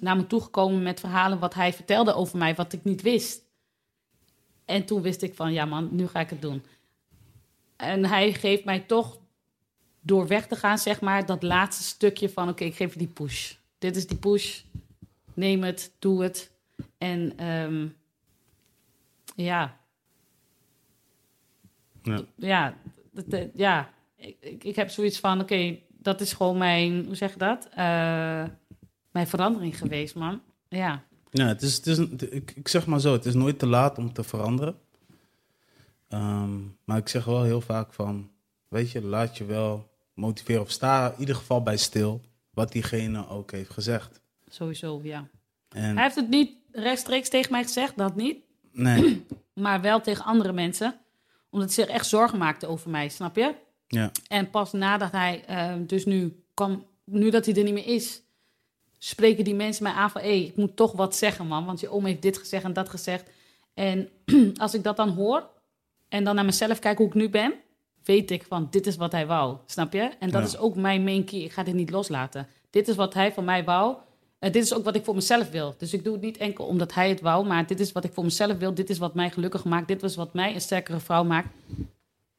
Naar 0.00 0.16
me 0.16 0.26
toegekomen 0.26 0.82
met 0.82 1.00
verhalen 1.00 1.38
wat 1.38 1.54
hij 1.54 1.72
vertelde 1.72 2.14
over 2.14 2.38
mij, 2.38 2.54
wat 2.54 2.72
ik 2.72 2.84
niet 2.84 3.02
wist. 3.02 3.44
En 4.64 4.84
toen 4.84 5.02
wist 5.02 5.22
ik 5.22 5.34
van, 5.34 5.52
ja 5.52 5.64
man, 5.64 5.88
nu 5.90 6.06
ga 6.06 6.20
ik 6.20 6.30
het 6.30 6.42
doen. 6.42 6.62
En 7.76 8.04
hij 8.04 8.32
geeft 8.32 8.64
mij 8.64 8.80
toch, 8.80 9.18
door 10.00 10.26
weg 10.26 10.46
te 10.46 10.56
gaan, 10.56 10.78
zeg 10.78 11.00
maar, 11.00 11.26
dat 11.26 11.42
laatste 11.42 11.82
stukje 11.82 12.28
van, 12.28 12.48
oké, 12.48 12.64
ik 12.64 12.74
geef 12.74 12.92
je 12.92 12.98
die 12.98 13.08
push. 13.08 13.54
Dit 13.78 13.96
is 13.96 14.06
die 14.06 14.18
push. 14.18 14.62
Neem 15.34 15.62
het, 15.62 15.92
doe 15.98 16.22
het. 16.22 16.50
En 16.98 17.46
um, 17.46 17.96
ja. 19.36 19.80
Ja, 22.02 22.24
ja, 22.36 22.76
dat, 23.12 23.48
ja. 23.54 23.90
Ik, 24.16 24.36
ik, 24.40 24.64
ik, 24.64 24.76
heb 24.76 24.90
zoiets 24.90 25.18
van, 25.18 25.40
oké, 25.40 25.78
dat 25.88 26.20
is 26.20 26.32
gewoon 26.32 26.58
mijn, 26.58 27.04
hoe 27.04 27.14
zeg 27.14 27.32
je 27.32 27.38
dat? 27.38 27.68
Uh, 27.70 27.76
mijn 29.10 29.26
verandering 29.26 29.78
geweest, 29.78 30.14
man. 30.14 30.40
Ja. 30.68 31.04
Ja, 31.30 31.46
het 31.46 31.62
is, 31.62 31.76
het 31.76 31.86
is, 31.86 31.98
ik, 32.28 32.52
ik 32.56 32.68
zeg 32.68 32.86
maar 32.86 33.00
zo, 33.00 33.12
het 33.12 33.24
is 33.24 33.34
nooit 33.34 33.58
te 33.58 33.66
laat 33.66 33.98
om 33.98 34.12
te 34.12 34.22
veranderen. 34.22 34.78
Um, 36.08 36.78
maar 36.84 36.98
ik 36.98 37.08
zeg 37.08 37.24
wel 37.24 37.42
heel 37.42 37.60
vaak 37.60 37.92
van, 37.92 38.30
weet 38.68 38.90
je, 38.90 39.02
laat 39.02 39.36
je 39.36 39.44
wel 39.44 39.90
motiveren 40.14 40.62
of 40.62 40.70
sta 40.70 41.12
in 41.12 41.20
ieder 41.20 41.34
geval 41.34 41.62
bij 41.62 41.76
stil 41.76 42.20
wat 42.50 42.72
diegene 42.72 43.28
ook 43.28 43.50
heeft 43.50 43.70
gezegd. 43.70 44.20
Sowieso, 44.46 45.00
ja. 45.02 45.28
En... 45.68 45.94
Hij 45.94 46.02
heeft 46.02 46.16
het 46.16 46.28
niet 46.28 46.56
rechtstreeks 46.72 47.28
tegen 47.28 47.52
mij 47.52 47.62
gezegd, 47.62 47.96
dat 47.96 48.16
niet. 48.16 48.38
Nee. 48.72 49.26
maar 49.54 49.80
wel 49.80 50.00
tegen 50.00 50.24
andere 50.24 50.52
mensen. 50.52 51.00
Omdat 51.50 51.74
hij 51.74 51.84
zich 51.84 51.94
echt 51.94 52.06
zorgen 52.06 52.38
maakte 52.38 52.66
over 52.66 52.90
mij, 52.90 53.08
snap 53.08 53.36
je? 53.36 53.54
Ja. 53.86 54.10
En 54.28 54.50
pas 54.50 54.72
nadat 54.72 55.12
hij 55.12 55.44
uh, 55.50 55.86
dus 55.86 56.04
nu 56.04 56.44
kwam, 56.54 56.86
nu 57.04 57.30
dat 57.30 57.46
hij 57.46 57.54
er 57.54 57.64
niet 57.64 57.74
meer 57.74 57.86
is, 57.86 58.22
spreken 58.98 59.44
die 59.44 59.54
mensen 59.54 59.82
mij 59.82 59.92
aan 59.92 60.10
van... 60.10 60.20
hé, 60.20 60.26
hey, 60.26 60.42
ik 60.42 60.56
moet 60.56 60.76
toch 60.76 60.92
wat 60.92 61.16
zeggen, 61.16 61.46
man. 61.46 61.64
Want 61.64 61.80
je 61.80 61.90
oom 61.90 62.04
heeft 62.04 62.22
dit 62.22 62.38
gezegd 62.38 62.64
en 62.64 62.72
dat 62.72 62.88
gezegd. 62.88 63.30
En 63.74 64.08
als 64.56 64.74
ik 64.74 64.82
dat 64.82 64.96
dan 64.96 65.08
hoor 65.08 65.50
en 66.08 66.24
dan 66.24 66.34
naar 66.34 66.44
mezelf 66.44 66.78
kijk 66.78 66.98
hoe 66.98 67.06
ik 67.06 67.14
nu 67.14 67.28
ben... 67.28 67.54
weet 68.04 68.30
ik 68.30 68.44
van, 68.48 68.66
dit 68.70 68.86
is 68.86 68.96
wat 68.96 69.12
hij 69.12 69.26
wou, 69.26 69.56
snap 69.66 69.92
je? 69.92 70.10
En 70.20 70.30
dat 70.30 70.46
is 70.46 70.56
ook 70.58 70.76
mijn 70.76 71.04
main 71.04 71.24
key. 71.24 71.40
Ik 71.40 71.52
ga 71.52 71.62
dit 71.62 71.74
niet 71.74 71.90
loslaten. 71.90 72.46
Dit 72.70 72.88
is 72.88 72.96
wat 72.96 73.14
hij 73.14 73.32
van 73.32 73.44
mij 73.44 73.64
wou. 73.64 73.96
Uh, 74.40 74.52
dit 74.52 74.62
is 74.62 74.74
ook 74.74 74.84
wat 74.84 74.94
ik 74.94 75.04
voor 75.04 75.14
mezelf 75.14 75.50
wil. 75.50 75.74
Dus 75.78 75.92
ik 75.92 76.04
doe 76.04 76.12
het 76.12 76.22
niet 76.22 76.36
enkel 76.36 76.64
omdat 76.66 76.94
hij 76.94 77.08
het 77.08 77.20
wou, 77.20 77.46
maar 77.46 77.66
dit 77.66 77.80
is 77.80 77.92
wat 77.92 78.04
ik 78.04 78.12
voor 78.12 78.24
mezelf 78.24 78.58
wil. 78.58 78.74
Dit 78.74 78.90
is 78.90 78.98
wat 78.98 79.14
mij 79.14 79.30
gelukkig 79.30 79.64
maakt. 79.64 79.88
Dit 79.88 80.02
is 80.02 80.16
wat 80.16 80.34
mij 80.34 80.54
een 80.54 80.60
sterkere 80.60 81.00
vrouw 81.00 81.24
maakt. 81.24 81.48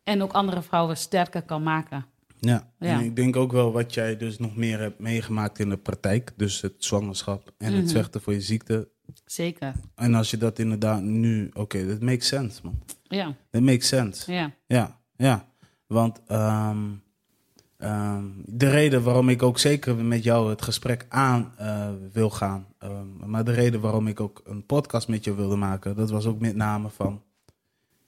En 0.04 0.22
ook 0.24 0.32
andere 0.32 0.62
vrouwen 0.62 0.98
sterker 0.98 1.42
kan 1.42 1.64
maken. 1.64 2.06
Ja. 2.40 2.72
Ja. 2.80 3.00
en 3.00 3.06
ik 3.06 3.16
denk 3.16 3.36
ook 3.36 3.52
wel 3.52 3.72
wat 3.72 3.94
jij 3.94 4.18
dus 4.18 4.38
nog 4.38 4.56
meer 4.56 4.80
hebt 4.80 5.00
meegemaakt 5.00 5.60
in 5.60 5.70
de 5.70 5.78
praktijk. 5.78 6.32
Dus 6.36 6.62
het 6.62 6.74
zwangerschap 6.78 7.52
en 7.58 7.74
het 7.74 7.84
Mhm. 7.84 7.94
vechten 7.94 8.22
voor 8.22 8.34
je 8.34 8.42
ziekte. 8.42 8.90
Zeker. 9.26 9.74
En 9.96 10.14
als 10.16 10.30
je 10.32 10.38
dat 10.38 10.60
inderdaad 10.60 11.02
nu... 11.02 11.50
Oké, 11.54 11.88
dat 11.88 12.02
makes 12.02 12.28
sense, 12.28 12.60
man. 12.64 12.80
Ja, 13.04 13.36
Dat 13.50 13.62
makes 13.62 13.88
sense. 13.88 14.32
ja. 14.32 14.54
Ja, 14.68 15.00
ja. 15.16 15.48
Want 15.88 16.22
ehm, 16.28 16.86
de 18.46 18.70
reden 18.70 19.04
waarom 19.04 19.30
ik 19.30 19.44
ook 19.44 19.60
zeker 19.60 19.96
met 19.96 20.24
jou 20.24 20.50
het 20.50 20.62
gesprek 20.62 21.06
aan 21.10 21.54
eh, 21.58 21.90
wil 22.12 22.30
gaan... 22.30 22.68
ehm, 22.80 23.30
maar 23.30 23.44
de 23.44 23.52
reden 23.52 23.82
waarom 23.82 24.08
ik 24.08 24.20
ook 24.20 24.42
een 24.46 24.66
podcast 24.66 25.08
met 25.08 25.24
je 25.24 25.36
wilde 25.36 25.56
maken... 25.56 25.96
dat 25.96 26.10
was 26.10 26.26
ook 26.26 26.40
met 26.40 26.56
name 26.56 26.90
van... 26.90 27.24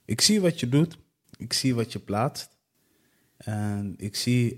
Ik 0.04 0.20
zie 0.20 0.40
wat 0.40 0.60
je 0.60 0.68
doet. 0.68 0.98
Ik 1.36 1.52
zie 1.52 1.74
wat 1.74 1.92
je 1.92 1.98
plaatst. 1.98 2.58
En 3.36 3.94
ik 3.96 4.16
zie 4.16 4.54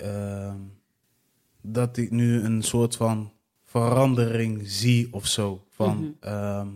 dat 1.62 1.96
ik 1.96 2.10
nu 2.10 2.40
een 2.42 2.62
soort 2.62 2.96
van 2.96 3.32
verandering 3.72 4.60
zie 4.64 5.12
of 5.12 5.26
zo. 5.26 5.64
Van, 5.68 5.96
Mhm. 5.98 6.10
ehm, 6.20 6.68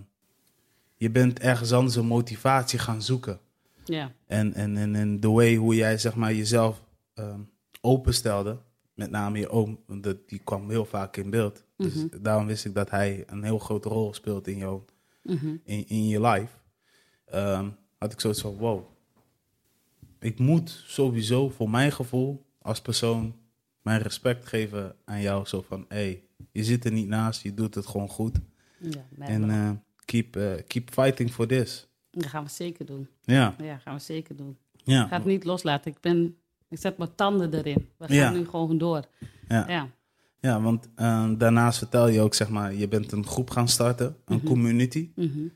je 0.96 1.10
bent 1.10 1.38
ergens 1.38 1.72
anders 1.72 1.96
een 1.96 2.06
motivatie 2.06 2.78
gaan 2.78 3.02
zoeken. 3.02 3.40
Ja, 3.84 4.12
En, 4.26 4.54
en, 4.54 4.76
en, 4.76 4.94
en 4.94 5.20
de 5.20 5.28
way 5.30 5.54
hoe 5.56 5.74
jij 5.74 5.98
zeg 5.98 6.14
maar, 6.14 6.34
jezelf 6.34 6.82
ehm, 7.14 7.40
openstelde, 7.80 8.58
met 8.94 9.10
name 9.10 9.38
je 9.38 9.48
oom, 9.48 9.78
want 9.86 10.02
dat, 10.02 10.28
die 10.28 10.38
kwam 10.38 10.70
heel 10.70 10.84
vaak 10.84 11.16
in 11.16 11.30
beeld. 11.30 11.64
Dus 11.76 11.94
Mhm. 11.94 12.22
daarom 12.22 12.46
wist 12.46 12.64
ik 12.64 12.74
dat 12.74 12.90
hij 12.90 13.24
een 13.26 13.42
heel 13.42 13.58
grote 13.58 13.88
rol 13.88 14.14
speelt 14.14 14.46
in, 14.46 14.56
jou, 14.56 14.80
Mhm. 15.22 15.56
in, 15.64 15.88
in 15.88 16.06
je 16.08 16.20
life. 16.20 16.52
Ehm, 17.26 17.68
had 17.98 18.12
ik 18.12 18.20
zoiets 18.20 18.40
van, 18.40 18.56
wow, 18.56 18.84
ik 20.18 20.38
moet 20.38 20.82
sowieso 20.86 21.48
voor 21.48 21.70
mijn 21.70 21.92
gevoel 21.92 22.44
als 22.62 22.80
persoon 22.80 23.34
mijn 23.86 24.02
respect 24.02 24.46
geven 24.46 24.94
aan 25.04 25.20
jou. 25.20 25.46
Zo 25.46 25.62
van, 25.68 25.84
hé, 25.88 25.96
hey, 25.96 26.22
je 26.52 26.64
zit 26.64 26.84
er 26.84 26.92
niet 26.92 27.08
naast, 27.08 27.42
je 27.42 27.54
doet 27.54 27.74
het 27.74 27.86
gewoon 27.86 28.08
goed. 28.08 28.38
ja 28.80 29.00
En 29.18 29.50
eh, 29.50 29.70
keep, 30.04 30.36
eh, 30.36 30.52
keep 30.66 30.90
fighting 30.90 31.30
for 31.32 31.46
this. 31.46 31.86
dat 32.10 32.26
gaan 32.26 32.44
we 32.44 32.50
zeker 32.50 32.86
doen. 32.86 33.08
Ja, 33.22 33.54
Ja, 33.62 33.76
gaan 33.78 33.94
we 33.94 34.00
zeker 34.02 34.36
doen. 34.36 34.56
ja. 34.84 35.02
Ik 35.02 35.08
ga 35.08 35.16
het 35.16 35.24
niet 35.26 35.44
loslaten. 35.44 35.90
Ik, 35.90 36.00
ben, 36.00 36.36
ik 36.68 36.78
zet 36.78 36.98
mijn 36.98 37.14
tanden 37.14 37.54
erin. 37.54 37.88
We 37.96 38.06
gaan 38.06 38.16
Ja. 38.16 38.30
nu 38.30 38.44
gewoon 38.48 38.78
door. 38.78 39.04
Ja. 39.48 39.68
Ja, 39.68 39.88
Ja, 40.40 40.60
want 40.60 40.88
eh, 40.94 41.30
daarnaast 41.38 41.78
vertel 41.78 42.08
je 42.08 42.20
ook, 42.20 42.34
zeg 42.34 42.48
maar, 42.48 42.74
je 42.74 42.88
bent 42.88 43.12
een 43.12 43.26
groep 43.26 43.50
gaan 43.50 43.68
starten, 43.68 44.16
een 44.24 44.36
Mhm. 44.36 44.46
community. 44.46 45.10
Mhm. 45.14 45.46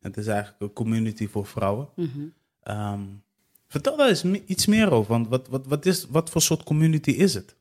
Het 0.00 0.16
is 0.16 0.26
eigenlijk 0.26 0.62
een 0.62 0.72
community 0.72 1.28
voor 1.28 1.46
vrouwen. 1.46 1.88
Mhm. 1.96 2.08
Ehm, 2.62 3.00
vertel 3.68 3.96
daar 3.96 4.08
eens 4.08 4.24
iets 4.24 4.66
meer 4.66 4.90
over, 4.90 5.12
want 5.12 5.28
wat, 5.28 5.48
wat, 5.48 5.66
wat, 5.66 5.86
is, 5.86 6.06
wat 6.06 6.30
voor 6.30 6.42
soort 6.42 6.62
community 6.62 7.10
is 7.10 7.34
het? 7.34 7.56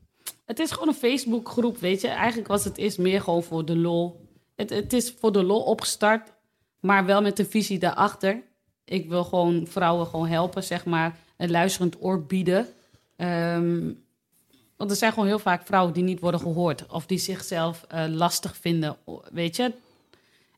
Het 0.50 0.60
is 0.60 0.72
gewoon 0.72 0.88
een 0.88 0.94
Facebookgroep, 0.94 1.78
weet 1.78 2.02
je. 2.02 2.08
Eigenlijk 2.08 2.48
was 2.48 2.64
het 2.64 2.78
eerst 2.78 2.98
meer 2.98 3.22
gewoon 3.22 3.44
voor 3.44 3.66
de 3.66 3.78
lol. 3.78 4.28
Het, 4.56 4.70
het 4.70 4.94
is 4.94 5.14
voor 5.20 5.32
de 5.32 5.44
lol 5.44 5.62
opgestart, 5.62 6.34
maar 6.80 7.06
wel 7.06 7.22
met 7.22 7.40
een 7.40 7.50
visie 7.50 7.80
daarachter. 7.80 8.42
Ik 8.86 9.10
wil 9.10 9.24
gewoon 9.24 9.68
vrouwen 9.68 10.08
gewoon 10.08 10.28
helpen, 10.28 10.64
zeg 10.64 10.86
maar. 10.86 11.18
Een 11.38 11.52
luisterend 11.52 11.96
oor 12.00 12.26
bieden. 12.26 12.68
Ehm, 13.16 13.92
want 14.78 14.92
er 14.92 14.98
zijn 14.98 15.12
gewoon 15.12 15.28
heel 15.28 15.40
vaak 15.40 15.66
vrouwen 15.66 15.94
die 15.94 16.04
niet 16.04 16.20
worden 16.20 16.40
gehoord. 16.40 16.86
Of 16.88 17.06
die 17.06 17.18
zichzelf 17.18 17.86
eh, 17.88 18.06
lastig 18.08 18.56
vinden, 18.58 18.98
weet 19.32 19.56
je. 19.56 19.74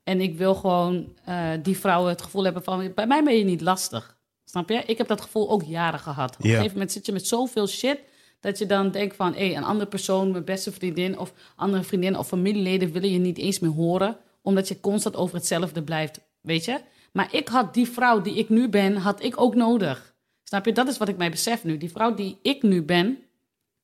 En 0.03 0.21
ik 0.21 0.37
wil 0.37 0.55
gewoon 0.55 1.13
eh, 1.25 1.49
die 1.63 1.77
vrouwen 1.77 2.09
het 2.09 2.21
gevoel 2.21 2.43
hebben 2.43 2.63
van... 2.63 2.91
bij 2.95 3.07
mij 3.07 3.23
ben 3.23 3.37
je 3.37 3.43
niet 3.43 3.61
lastig, 3.61 4.17
snap 4.45 4.69
je? 4.69 4.83
Ik 4.85 4.97
heb 4.97 5.07
dat 5.07 5.21
gevoel 5.21 5.49
ook 5.49 5.63
jaren 5.63 5.99
gehad. 5.99 6.35
Op 6.35 6.43
een 6.43 6.49
gegeven 6.49 6.71
moment 6.71 6.91
zit 6.91 7.05
je 7.05 7.11
met 7.11 7.27
zoveel 7.27 7.67
shit... 7.67 7.99
dat 8.41 8.57
je 8.57 8.65
dan 8.65 8.91
denkt 8.91 9.15
van... 9.15 9.33
hé, 9.33 9.53
een 9.55 9.63
andere 9.63 9.89
persoon, 9.89 10.31
mijn 10.31 10.43
beste 10.43 10.71
vriendin... 10.71 11.17
of 11.17 11.33
andere 11.55 11.83
vriendin 11.83 12.17
of 12.17 12.27
familieleden 12.27 12.91
willen 12.91 13.11
je 13.11 13.19
niet 13.19 13.37
eens 13.37 13.59
meer 13.59 13.71
horen... 13.71 14.17
omdat 14.41 14.67
je 14.67 14.79
constant 14.79 15.15
over 15.15 15.35
hetzelfde 15.35 15.83
blijft, 15.83 16.19
weet 16.41 16.65
je? 16.65 16.79
Maar 17.11 17.33
ik 17.33 17.47
had 17.47 17.73
die 17.73 17.89
vrouw 17.89 18.21
die 18.21 18.35
ik 18.35 18.49
nu 18.49 18.69
ben, 18.69 18.95
had 18.95 19.23
ik 19.23 19.41
ook 19.41 19.55
nodig. 19.55 20.15
Snap 20.43 20.65
je? 20.65 20.71
Dat 20.71 20.87
is 20.87 20.97
wat 20.97 21.07
ik 21.07 21.17
mij 21.17 21.29
besef 21.29 21.63
nu. 21.63 21.77
Die 21.77 21.91
vrouw 21.91 22.13
die 22.13 22.37
ik 22.41 22.61
nu 22.61 22.83
ben... 22.83 23.17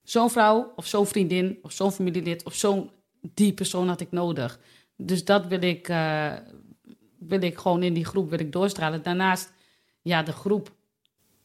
zo'n 0.04 0.30
vrouw 0.30 0.74
of 0.76 0.86
zo'n 0.86 1.08
vriendin 1.08 1.60
of 1.62 1.72
zo'n 1.72 1.92
familielid... 1.92 2.44
of 2.44 2.54
zo'n 2.54 2.90
die 3.34 3.54
persoon 3.54 3.88
had 3.88 4.02
ik 4.02 4.12
nodig. 4.12 4.60
Dus 4.96 5.26
dat 5.26 5.48
wil 5.48 5.62
ik, 5.62 5.90
eh, 5.90 6.34
wil 7.20 7.42
ik 7.42 7.58
gewoon 7.58 7.84
in 7.84 7.94
die 7.94 8.06
groep 8.06 8.30
wil 8.30 8.40
ik 8.40 8.52
doorstralen. 8.52 9.04
Daarnaast, 9.04 9.54
ja, 10.02 10.24
de 10.24 10.32
groep. 10.32 10.76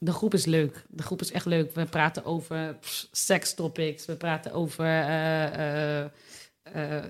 De 0.04 0.12
groep 0.12 0.34
is 0.34 0.44
leuk. 0.44 0.84
De 0.88 1.02
groep 1.02 1.20
is 1.20 1.32
echt 1.32 1.46
leuk. 1.46 1.74
We 1.74 1.84
praten 1.84 2.24
over 2.24 2.76
sekstopics. 3.10 4.04
We 4.06 4.16
praten 4.16 4.52
over 4.52 4.84
eh, 4.84 6.00
eh, 6.00 6.04
eh, 6.62 7.04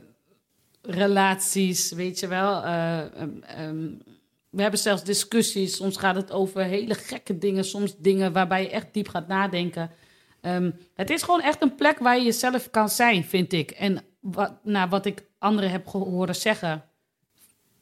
relaties, 0.83 1.93
weet 1.93 2.21
je 2.21 2.27
wel. 2.27 2.63
Eh, 2.65 2.99
ehm, 3.21 3.31
ehm, 3.43 3.89
we 4.51 4.63
hebben 4.63 4.81
zelfs 4.81 5.05
discussies. 5.05 5.77
Soms 5.77 5.97
gaat 5.97 6.15
het 6.17 6.31
over 6.33 6.63
hele 6.65 6.95
gekke 6.95 7.39
dingen. 7.39 7.65
Soms 7.65 7.97
dingen 7.99 8.33
waarbij 8.33 8.63
je 8.63 8.71
echt 8.71 8.87
diep 8.93 9.09
gaat 9.09 9.29
nadenken. 9.29 9.91
Ehm, 10.41 10.71
het 10.95 11.11
is 11.11 11.23
gewoon 11.23 11.43
echt 11.43 11.63
een 11.63 11.75
plek 11.75 11.99
waar 11.99 12.17
je 12.19 12.25
jezelf 12.25 12.71
kan 12.71 12.89
zijn, 12.89 13.25
vind 13.25 13.53
ik. 13.53 13.71
En 13.71 14.05
wat, 14.21 14.53
naar 14.65 14.89
wat 14.89 15.07
ik 15.07 15.25
anderen 15.39 15.71
heb 15.71 15.87
ge- 15.87 15.99
horen 15.99 16.35
zeggen. 16.37 16.85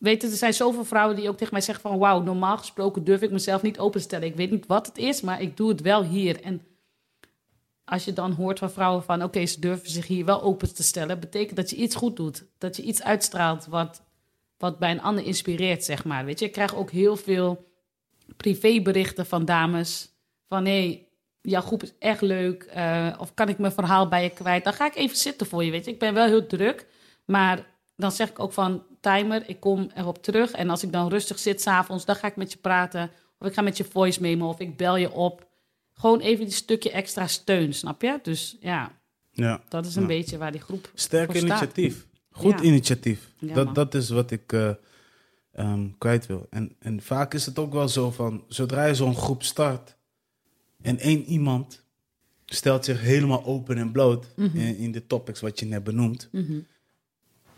Weet 0.00 0.22
er 0.22 0.28
zijn 0.28 0.54
zoveel 0.54 0.84
vrouwen 0.84 1.16
die 1.16 1.28
ook 1.28 1.36
tegen 1.36 1.52
mij 1.52 1.62
zeggen 1.62 1.90
van... 1.90 1.98
wauw, 1.98 2.22
normaal 2.22 2.58
gesproken 2.58 3.04
durf 3.04 3.22
ik 3.22 3.30
mezelf 3.30 3.62
niet 3.62 3.78
openstellen. 3.78 4.28
Ik 4.28 4.36
weet 4.36 4.50
niet 4.50 4.66
wat 4.66 4.86
het 4.86 4.98
is, 4.98 5.20
maar 5.20 5.42
ik 5.42 5.56
doe 5.56 5.68
het 5.68 5.80
wel 5.80 6.04
hier. 6.04 6.42
En 6.42 6.62
als 7.84 8.04
je 8.04 8.12
dan 8.12 8.32
hoort 8.32 8.58
van 8.58 8.70
vrouwen 8.70 9.02
van... 9.02 9.22
oké, 9.22 9.46
ze 9.46 9.60
durven 9.60 9.90
zich 9.90 10.06
hier 10.06 10.24
wel 10.24 10.42
open 10.42 10.74
te 10.74 10.82
stellen... 10.82 11.20
betekent 11.20 11.56
dat 11.56 11.70
je 11.70 11.76
iets 11.76 11.94
goed 11.94 12.16
doet. 12.16 12.44
Dat 12.58 12.76
je 12.76 12.82
iets 12.82 13.02
uitstraalt 13.02 13.66
wat, 13.66 14.02
wat 14.58 14.78
bij 14.78 14.90
een 14.90 15.02
ander 15.02 15.24
inspireert, 15.24 15.84
zeg 15.84 16.04
maar. 16.04 16.24
Weet 16.24 16.38
je, 16.38 16.44
ik 16.44 16.52
krijg 16.52 16.74
ook 16.74 16.90
heel 16.90 17.16
veel 17.16 17.64
privéberichten 18.36 19.26
van 19.26 19.44
dames... 19.44 20.08
van 20.48 20.64
hé, 20.64 20.86
hey, 20.86 21.08
jouw 21.40 21.62
groep 21.62 21.82
is 21.82 21.92
echt 21.98 22.20
leuk... 22.20 22.62
eh, 22.62 23.14
of 23.18 23.34
kan 23.34 23.48
ik 23.48 23.58
mijn 23.58 23.72
verhaal 23.72 24.08
bij 24.08 24.22
je 24.22 24.30
kwijt? 24.30 24.64
Dan 24.64 24.72
ga 24.72 24.86
ik 24.86 24.96
even 24.96 25.16
zitten 25.16 25.46
voor 25.46 25.64
je, 25.64 25.70
weet 25.70 25.84
je. 25.84 25.90
Ik 25.90 25.98
ben 25.98 26.14
wel 26.14 26.26
heel 26.26 26.46
druk, 26.46 26.86
maar 27.24 27.66
dan 28.00 28.12
zeg 28.12 28.28
ik 28.30 28.38
ook 28.38 28.52
van... 28.52 28.82
timer, 29.00 29.48
ik 29.48 29.60
kom 29.60 29.90
erop 29.94 30.22
terug. 30.22 30.50
En 30.50 30.70
als 30.70 30.82
ik 30.82 30.92
dan 30.92 31.08
rustig 31.08 31.38
zit 31.38 31.60
s'avonds, 31.62 32.04
dan 32.04 32.14
ga 32.16 32.26
ik 32.26 32.36
met 32.36 32.52
je 32.52 32.58
praten... 32.58 33.10
of 33.38 33.46
ik 33.46 33.54
ga 33.54 33.62
met 33.62 33.76
je 33.76 33.84
voice 33.84 34.20
memo 34.20 34.48
of 34.48 34.58
ik 34.60 34.76
bel 34.76 34.96
je 34.96 35.10
op... 35.12 35.48
Gewoon 35.94 36.20
even 36.20 36.44
een 36.44 36.52
stukje 36.52 36.90
extra 36.90 37.26
steun, 37.26 37.74
snap 37.74 38.02
je? 38.02 38.18
Dus 38.22 38.56
ja, 38.60 38.92
Ja. 39.30 39.60
dat 39.68 39.86
is 39.86 39.94
een 39.94 40.00
Ja. 40.02 40.08
beetje 40.08 40.38
waar 40.38 40.52
die 40.52 40.60
groep 40.60 40.90
Sterk 40.94 41.34
initiatief. 41.34 42.06
Goed 42.30 42.58
Ja. 42.58 42.62
initiatief. 42.64 43.30
Dat, 43.40 43.74
dat 43.74 43.94
is 43.94 44.08
wat 44.08 44.30
ik 44.30 44.52
eh, 44.52 44.70
ehm, 45.52 45.88
kwijt 45.98 46.26
wil. 46.26 46.46
En, 46.50 46.76
en 46.78 47.02
vaak 47.02 47.34
is 47.34 47.46
het 47.46 47.58
ook 47.58 47.72
wel 47.72 47.88
zo 47.88 48.10
van, 48.10 48.44
zodra 48.48 48.84
je 48.84 48.94
zo'n 48.94 49.14
groep 49.16 49.42
start 49.42 49.96
en 50.82 50.98
één 50.98 51.24
iemand 51.24 51.82
stelt 52.46 52.84
zich 52.84 53.00
helemaal 53.00 53.44
open 53.44 53.78
en 53.78 53.92
bloot 53.92 54.26
Mhm. 54.36 54.56
in, 54.58 54.76
in 54.76 54.92
de 54.92 55.06
topics 55.06 55.40
wat 55.40 55.58
je 55.58 55.66
net 55.66 55.84
benoemt, 55.84 56.28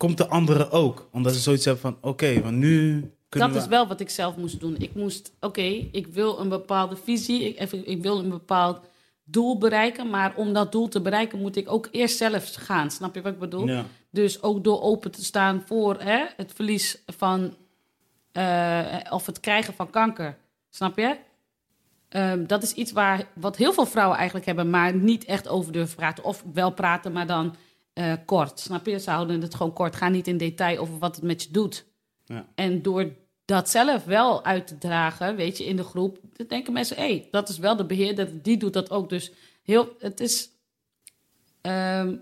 komt 0.06 0.18
de 0.18 0.28
andere 0.28 0.70
ook. 0.70 1.08
Omdat 1.12 1.32
ze 1.32 1.40
zoiets 1.40 1.64
hebben 1.64 1.82
van, 1.82 1.96
oké, 2.00 2.40
want 2.40 2.56
nu 2.56 3.10
kunnen 3.28 3.48
Dat 3.48 3.58
we... 3.58 3.64
is 3.64 3.70
wel 3.70 3.86
wat 3.86 4.00
ik 4.00 4.10
zelf 4.10 4.36
moest 4.36 4.60
doen. 4.60 4.76
Ik 4.78 4.94
moest, 4.94 5.32
oké, 5.40 5.86
ik 5.92 6.06
wil 6.06 6.40
een 6.40 6.48
bepaalde 6.48 6.96
visie, 6.96 7.48
ik, 7.48 7.58
even, 7.58 7.88
ik 7.88 8.02
wil 8.02 8.18
een 8.18 8.28
bepaald 8.28 8.80
doel 9.24 9.58
bereiken, 9.58 10.10
maar 10.10 10.32
om 10.36 10.52
dat 10.52 10.72
doel 10.72 10.88
te 10.88 11.00
bereiken 11.00 11.38
moet 11.38 11.56
ik 11.56 11.70
ook 11.70 11.88
eerst 11.90 12.16
zelf 12.16 12.54
gaan. 12.54 12.90
Snap 12.90 13.14
je 13.14 13.22
wat 13.22 13.32
ik 13.32 13.38
bedoel? 13.38 13.66
Ja. 13.66 13.84
Dus 14.10 14.42
ook 14.42 14.64
door 14.64 14.80
open 14.80 15.10
te 15.10 15.24
staan 15.24 15.62
voor 15.66 16.00
hè, 16.00 16.24
het 16.36 16.52
verlies 16.54 17.02
van 17.06 17.54
eh, 18.32 18.98
of 19.10 19.26
het 19.26 19.40
krijgen 19.40 19.74
van 19.74 19.90
kanker. 19.90 20.36
Snap 20.70 20.98
je? 20.98 21.16
Ehm, 22.08 22.46
dat 22.46 22.62
is 22.62 22.72
iets 22.72 22.92
waar, 22.92 23.26
wat 23.34 23.56
heel 23.56 23.72
veel 23.72 23.86
vrouwen 23.86 24.16
eigenlijk 24.16 24.46
hebben, 24.46 24.70
maar 24.70 24.94
niet 24.94 25.24
echt 25.24 25.48
over 25.48 25.72
durven 25.72 25.96
praten. 25.96 26.24
Of 26.24 26.44
wel 26.52 26.70
praten, 26.70 27.12
maar 27.12 27.26
dan 27.26 27.54
eh, 27.92 28.12
kort. 28.26 28.60
Snap 28.60 28.86
je? 28.86 28.98
Ze 29.00 29.10
houden 29.10 29.40
het 29.40 29.54
gewoon 29.54 29.72
kort. 29.72 29.96
Ga 29.96 30.08
niet 30.08 30.28
in 30.28 30.36
detail 30.36 30.78
over 30.78 30.98
wat 30.98 31.14
het 31.16 31.24
met 31.24 31.42
je 31.42 31.50
doet. 31.50 31.86
Ja. 32.24 32.46
En 32.54 32.82
door 32.82 33.12
dat 33.44 33.70
zelf 33.70 34.04
wel 34.04 34.44
uit 34.44 34.66
te 34.66 34.78
dragen, 34.78 35.36
weet 35.36 35.58
je, 35.58 35.64
in 35.64 35.76
de 35.76 35.84
groep, 35.84 36.18
dan 36.32 36.46
denken 36.46 36.72
mensen, 36.72 36.96
hé, 36.96 37.02
hey, 37.02 37.28
dat 37.30 37.48
is 37.48 37.58
wel 37.58 37.76
de 37.76 37.84
beheerder, 37.86 38.42
die 38.42 38.56
doet 38.56 38.72
dat 38.72 38.90
ook. 38.90 39.08
Dus 39.08 39.32
heel, 39.62 39.88
het 39.98 40.20
is, 40.20 40.48
ehm, 41.60 42.16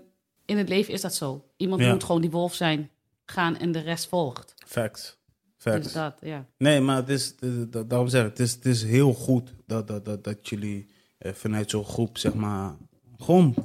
in 0.45 0.57
het 0.57 0.69
leven 0.69 0.93
is 0.93 1.01
dat 1.01 1.15
zo. 1.15 1.45
Iemand 1.57 1.81
Ja. 1.81 1.91
moet 1.91 2.03
gewoon 2.03 2.21
die 2.21 2.31
wolf 2.31 2.53
zijn, 2.53 2.89
gaan 3.25 3.57
en 3.57 3.71
de 3.71 3.79
rest 3.79 4.07
volgt. 4.07 4.53
Facts. 4.65 5.19
Facts. 5.57 5.83
Dus 5.83 5.93
dat, 5.93 6.15
ja. 6.21 6.45
Nee, 6.57 6.79
maar 6.81 6.95
het 6.95 7.09
is, 7.09 7.35
da- 7.37 7.47
da- 7.69 7.83
daarom 7.83 8.07
zeg 8.07 8.21
ik, 8.23 8.29
het 8.29 8.39
is, 8.39 8.51
het 8.53 8.65
is 8.65 8.83
heel 8.83 9.13
goed 9.13 9.53
dat, 9.65 9.87
dat, 9.87 10.05
dat, 10.05 10.23
dat 10.23 10.49
jullie 10.49 10.89
eh, 11.17 11.33
vanuit 11.33 11.69
zo'n 11.69 11.85
groep, 11.85 12.17
zeg 12.17 12.33
maar, 12.33 12.75
gewoon 13.17 13.55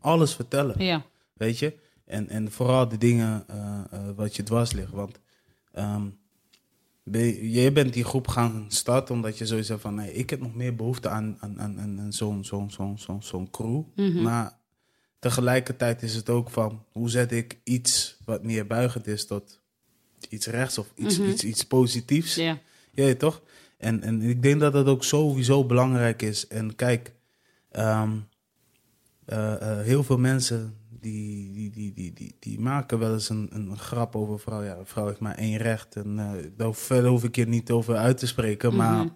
alles 0.00 0.34
vertellen. 0.34 0.84
Ja, 0.84 1.02
Weet 1.40 1.58
je? 1.58 1.78
En, 2.04 2.28
en 2.28 2.52
vooral 2.52 2.88
de 2.88 2.98
dingen 2.98 3.44
eh, 3.48 3.80
eh, 3.90 4.00
wat 4.16 4.36
je 4.36 4.42
dwars 4.42 4.72
ligt. 4.72 4.92
Want 4.92 5.20
ehm, 5.72 6.08
ben 7.04 7.22
je, 7.24 7.50
jij 7.50 7.72
bent 7.72 7.92
die 7.92 8.04
groep 8.04 8.28
gaan 8.28 8.64
starten 8.68 9.14
omdat 9.14 9.38
je 9.38 9.64
hebt 9.64 9.80
van... 9.80 9.94
Nee, 9.94 10.12
ik 10.12 10.30
heb 10.30 10.40
nog 10.40 10.54
meer 10.54 10.74
behoefte 10.74 11.08
aan, 11.08 11.36
aan, 11.40 11.60
aan, 11.60 11.80
aan, 11.80 12.12
zo'n 12.12 12.44
zo'n 12.44 12.70
zo'n 12.70 12.98
zo'n 12.98 13.22
zo'n 13.22 13.50
crew. 13.50 13.82
Mhm. 13.96 14.22
Maar 14.22 14.58
tegelijkertijd 15.18 16.02
is 16.02 16.14
het 16.14 16.28
ook 16.30 16.50
van 16.50 16.84
hoe 16.92 17.10
zet 17.10 17.32
ik 17.32 17.58
iets 17.64 18.16
wat 18.24 18.42
neerbuigend 18.42 19.06
is 19.06 19.26
tot 19.26 19.60
iets 20.28 20.46
rechts 20.46 20.78
of 20.78 20.92
iets, 20.94 21.18
Mhm. 21.18 21.28
iets, 21.28 21.44
iets 21.44 21.64
positiefs. 21.66 22.34
Ja. 22.34 22.58
Toch? 23.18 23.42
En, 23.78 24.02
en 24.02 24.22
ik 24.22 24.42
denk 24.42 24.60
dat 24.60 24.72
dat 24.72 24.86
ook 24.86 25.04
sowieso 25.04 25.64
belangrijk 25.64 26.22
is. 26.22 26.48
En 26.48 26.74
kijk, 26.74 27.12
ehm, 27.70 28.16
eh, 29.24 29.78
eh, 29.78 29.84
heel 29.84 30.02
veel 30.02 30.18
mensen 30.18 30.79
die, 31.00 31.52
die, 31.52 31.70
die, 31.70 31.92
die, 31.92 32.12
die, 32.12 32.36
die 32.40 32.60
maken 32.60 32.98
wel 32.98 33.12
eens 33.12 33.28
een, 33.28 33.48
een 33.52 33.78
grap 33.78 34.16
over 34.16 34.38
vrouw. 34.38 34.62
Ja, 34.62 34.78
vrouw 34.84 35.06
heeft 35.06 35.20
maar 35.20 35.34
één 35.34 35.56
recht. 35.56 35.96
En 35.96 36.18
eh, 36.18 36.50
daar 36.56 37.06
hoef, 37.06 37.24
ik 37.24 37.36
je 37.36 37.46
niet 37.48 37.70
over 37.70 37.96
uit 37.96 38.18
te 38.18 38.26
spreken. 38.26 38.76
Maar 38.76 39.04
Mhm. 39.04 39.08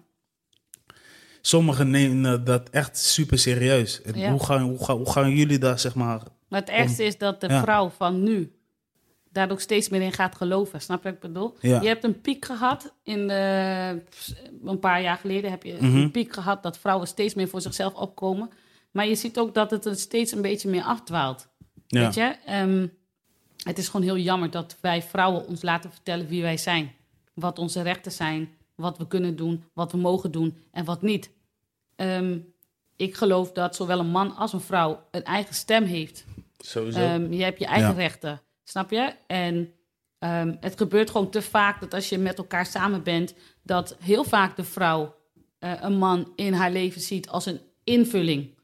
sommigen 1.41 1.89
nemen 1.89 2.43
dat 2.43 2.69
echt 2.69 2.97
super 2.97 3.39
serieus. 3.39 4.01
En 4.01 4.17
Ja. 4.19 4.31
hoe, 4.31 4.43
gaan, 4.43 4.61
hoe, 4.61 4.83
gaan, 4.85 4.97
hoe 4.97 5.11
gaan 5.11 5.31
jullie 5.35 5.57
daar, 5.59 5.79
zeg 5.79 5.95
maar... 5.95 6.21
Maar 6.49 6.59
het 6.59 6.69
ergste 6.69 7.03
is 7.03 7.17
dat 7.17 7.41
de 7.41 7.47
Ja. 7.47 7.61
vrouw 7.61 7.89
van 7.89 8.23
nu 8.23 8.51
daar 9.31 9.51
ook 9.51 9.59
steeds 9.61 9.89
meer 9.89 10.01
in 10.01 10.11
gaat 10.11 10.35
geloven. 10.35 10.81
Snap 10.81 10.97
je 10.97 11.03
wat 11.03 11.13
ik 11.13 11.19
bedoel? 11.19 11.55
Ja. 11.59 11.81
Je 11.81 11.87
hebt 11.87 12.03
een 12.03 12.21
piek 12.21 12.45
gehad 12.45 12.93
in 13.03 13.27
de, 13.27 14.01
een 14.65 14.79
paar 14.79 15.01
jaar 15.01 15.17
geleden 15.17 15.49
heb 15.51 15.63
je 15.63 15.73
Mhm. 15.79 15.95
een 15.97 16.11
piek 16.11 16.33
gehad 16.33 16.63
dat 16.63 16.77
vrouwen 16.77 17.07
steeds 17.07 17.33
meer 17.33 17.47
voor 17.47 17.61
zichzelf 17.61 17.93
opkomen. 17.93 18.49
Maar 18.91 19.07
je 19.07 19.15
ziet 19.15 19.37
ook 19.37 19.53
dat 19.53 19.71
het 19.71 19.85
er 19.85 19.95
steeds 19.95 20.31
een 20.31 20.41
beetje 20.41 20.69
meer 20.69 20.83
afdwaalt. 20.83 21.47
Ja. 21.87 22.01
Weet 22.01 22.13
je? 22.13 22.35
Ehm, 22.45 22.87
het 23.63 23.77
is 23.77 23.87
gewoon 23.87 24.05
heel 24.05 24.17
jammer 24.17 24.51
dat 24.51 24.77
wij 24.81 25.01
vrouwen 25.01 25.47
ons 25.47 25.61
laten 25.61 25.91
vertellen 25.91 26.27
wie 26.27 26.41
wij 26.41 26.57
zijn. 26.57 26.91
Wat 27.33 27.59
onze 27.59 27.81
rechten 27.81 28.11
zijn, 28.11 28.49
wat 28.75 28.97
we 28.97 29.07
kunnen 29.07 29.35
doen, 29.35 29.63
wat 29.73 29.91
we 29.91 29.97
mogen 29.97 30.31
doen 30.31 30.57
en 30.71 30.85
wat 30.85 31.01
niet. 31.01 31.29
Ehm, 31.95 32.37
ik 32.95 33.15
geloof 33.15 33.51
dat 33.51 33.75
zowel 33.75 33.99
een 33.99 34.07
man 34.07 34.35
als 34.35 34.53
een 34.53 34.61
vrouw 34.61 35.03
een 35.11 35.23
eigen 35.23 35.55
stem 35.55 35.83
heeft. 35.83 36.25
Sowieso. 36.57 36.99
Ehm, 36.99 37.31
je 37.33 37.43
hebt 37.43 37.59
je 37.59 37.65
eigen 37.65 37.89
Ja. 37.89 37.95
rechten, 37.95 38.41
snap 38.63 38.91
je? 38.91 39.13
En 39.27 39.73
ehm, 40.19 40.55
het 40.59 40.77
gebeurt 40.77 41.09
gewoon 41.09 41.29
te 41.29 41.41
vaak 41.41 41.79
dat 41.79 41.93
als 41.93 42.09
je 42.09 42.17
met 42.17 42.37
elkaar 42.37 42.65
samen 42.65 43.03
bent, 43.03 43.33
dat 43.63 43.95
heel 43.99 44.23
vaak 44.23 44.55
de 44.55 44.63
vrouw 44.63 45.15
eh, 45.59 45.73
een 45.81 45.97
man 45.97 46.31
in 46.35 46.53
haar 46.53 46.71
leven 46.71 47.01
ziet 47.01 47.29
als 47.29 47.45
een 47.45 47.59
invulling. 47.83 48.54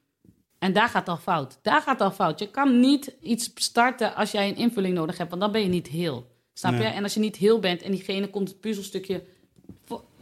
En 0.61 0.73
daar 0.73 0.89
gaat 0.89 1.07
al 1.07 1.17
fout. 1.17 1.59
Daar 1.61 1.81
gaat 1.81 2.01
al 2.01 2.11
fout. 2.11 2.39
Je 2.39 2.49
kan 2.49 2.79
niet 2.79 3.15
iets 3.21 3.51
starten 3.55 4.15
als 4.15 4.31
jij 4.31 4.49
een 4.49 4.55
invulling 4.55 4.93
nodig 4.95 5.17
hebt, 5.17 5.29
want 5.29 5.41
dan 5.41 5.51
ben 5.51 5.61
je 5.61 5.67
niet 5.67 5.87
heel. 5.87 6.27
Snap 6.53 6.71
Nee. 6.71 6.81
je? 6.81 6.87
En 6.87 7.03
als 7.03 7.13
je 7.13 7.19
niet 7.19 7.35
heel 7.35 7.59
bent 7.59 7.81
en 7.81 7.91
diegene 7.91 8.29
komt 8.29 8.47
het 8.49 8.59
puzzelstukje 8.59 9.23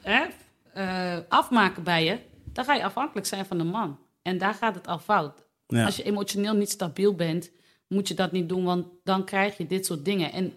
hè, 0.02 0.26
eh, 0.74 1.18
afmaken 1.30 1.84
bij 1.84 2.06
je, 2.06 2.20
dan 2.54 2.66
ga 2.66 2.74
je 2.74 2.84
afhankelijk 2.84 3.28
zijn 3.28 3.46
van 3.46 3.58
de 3.58 3.64
man. 3.64 4.00
En 4.22 4.38
daar 4.38 4.54
gaat 4.54 4.76
het 4.76 4.88
al 4.88 5.00
fout. 5.00 5.44
ja. 5.68 5.86
Als 5.86 5.96
je 5.96 6.04
emotioneel 6.04 6.54
niet 6.54 6.70
stabiel 6.70 7.16
bent, 7.16 7.52
moet 7.88 8.08
je 8.08 8.14
dat 8.14 8.32
niet 8.32 8.50
doen, 8.50 8.64
want 8.64 8.86
dan 9.04 9.26
krijg 9.26 9.58
je 9.58 9.68
dit 9.68 9.86
soort 9.86 10.06
dingen. 10.06 10.32
En 10.32 10.54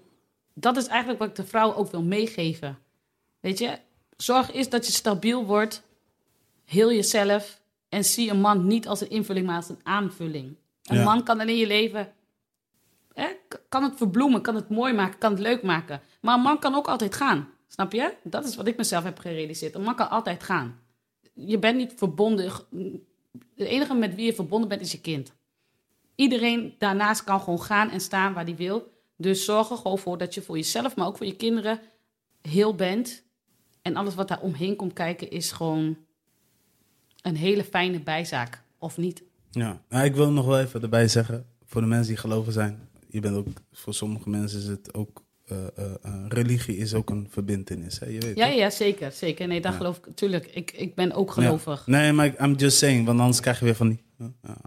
dat 0.55 0.77
is 0.77 0.87
eigenlijk 0.87 1.19
wat 1.19 1.29
ik 1.29 1.35
de 1.35 1.45
vrouw 1.45 1.75
ook 1.75 1.91
wil 1.91 2.03
meegeven. 2.03 2.79
Weet 3.41 3.59
je, 3.59 3.79
zorg 4.17 4.51
is 4.53 4.69
dat 4.69 4.87
je 4.87 4.93
stabiel 4.93 5.45
wordt, 5.47 5.83
heel 6.65 6.93
jezelf 6.93 7.61
en 7.93 8.05
zie 8.05 8.31
een 8.31 8.41
man 8.41 8.67
niet 8.67 8.89
als 8.89 9.01
een 9.01 9.11
invulling, 9.11 9.47
maar 9.47 9.57
als 9.57 9.69
een 9.69 9.81
aanvulling. 9.83 10.57
Een 10.83 10.97
Ja. 10.97 11.05
man 11.05 11.23
kan 11.23 11.39
dan 11.39 11.49
in 11.49 11.57
je 11.57 11.67
leven, 11.67 12.13
hè, 13.13 13.27
kan 13.69 13.83
het 13.83 13.97
verbloemen, 13.97 14.43
kan 14.43 14.55
het 14.55 14.69
mooi 14.69 14.93
maken, 14.93 15.19
kan 15.19 15.31
het 15.31 15.41
leuk 15.41 15.63
maken. 15.63 16.01
Maar 16.21 16.35
een 16.35 16.43
man 16.43 16.59
kan 16.59 16.75
ook 16.75 16.87
altijd 16.89 17.15
gaan, 17.15 17.49
snap 17.69 17.93
je? 17.93 18.15
Dat 18.23 18.45
is 18.45 18.57
wat 18.57 18.67
ik 18.67 18.77
mezelf 18.77 19.05
heb 19.05 19.19
gerealiseerd. 19.19 19.75
Een 19.75 19.83
man 19.83 19.95
kan 19.95 20.11
altijd 20.11 20.43
gaan. 20.43 20.81
Je 21.35 21.59
bent 21.59 21.77
niet 21.77 21.93
verbonden. 21.97 22.53
De 23.55 23.66
enige 23.66 23.95
met 23.95 24.14
wie 24.14 24.27
je 24.27 24.35
verbonden 24.35 24.69
bent 24.69 24.81
is 24.81 24.93
je 24.93 25.01
kind. 25.01 25.33
Iedereen 26.14 26.75
daarnaast 26.79 27.25
kan 27.25 27.40
gewoon 27.40 27.62
gaan 27.62 27.90
en 27.90 28.01
staan 28.01 28.33
waar 28.33 28.45
hij 28.45 28.57
wil. 28.57 28.93
Dus 29.16 29.45
zorg 29.45 29.71
er 29.71 29.77
gewoon 29.77 29.99
voor 29.99 30.19
dat 30.19 30.35
je 30.35 30.43
voor 30.43 30.57
jezelf, 30.57 30.97
maar 30.97 31.07
ook 31.07 31.16
voor 31.16 31.27
je 31.27 31.37
kinderen 31.37 31.81
heel 32.40 32.75
bent. 32.75 33.23
En 33.83 33.97
alles 33.97 34.14
wat 34.14 34.29
daar 34.29 34.40
omheen 34.40 34.77
komt 34.77 34.93
kijken 34.93 35.31
is 35.31 35.53
gewoon 35.53 35.97
een 37.23 37.37
hele 37.37 37.65
fijne 37.65 38.01
bijzaak. 38.01 38.63
Of 38.79 38.97
niet? 38.97 39.23
Ja, 39.51 39.83
nou, 39.89 40.05
ik 40.05 40.15
wil 40.15 40.31
nog 40.31 40.47
wel 40.47 40.61
even 40.61 40.83
erbij 40.83 41.09
zeggen, 41.09 41.47
voor 41.65 41.81
de 41.81 41.87
mensen 41.87 42.09
die 42.09 42.17
geloven 42.17 42.53
zijn, 42.53 42.89
je 43.09 43.21
bent 43.21 43.37
ook, 43.37 43.47
voor 43.73 43.95
sommige 43.95 44.29
mensen 44.29 44.59
is 44.59 44.67
het 44.67 44.95
ook, 44.95 45.23
eh, 45.45 45.57
eh, 45.77 45.95
eh, 46.03 46.25
religie 46.29 46.77
is 46.77 46.95
ook 46.95 47.11
een 47.11 47.27
verbindenis, 47.31 47.99
hè? 47.99 48.07
je 48.07 48.19
weet 48.21 48.37
Ja, 48.37 48.47
toch? 48.47 48.57
ja, 48.57 48.71
zeker. 48.71 49.13
zeker. 49.13 49.47
Nee, 49.47 49.61
dat 49.61 49.71
Ja. 49.73 49.77
geloof 49.79 49.97
ik. 49.97 50.07
Tuurlijk, 50.17 50.47
ik, 50.47 50.71
ik 50.73 50.95
ben 50.95 51.13
ook 51.13 51.31
gelovig. 51.31 51.83
Ja. 51.87 51.93
Nee, 51.93 52.13
maar 52.13 52.27
ik- 52.27 52.41
I'm 52.41 52.55
just 52.55 52.79
saying, 52.79 53.07
want 53.07 53.21
anders 53.21 53.41
krijg 53.41 53.59
je 53.59 53.65
weer 53.65 53.75
van 53.75 53.89
die... 53.89 54.03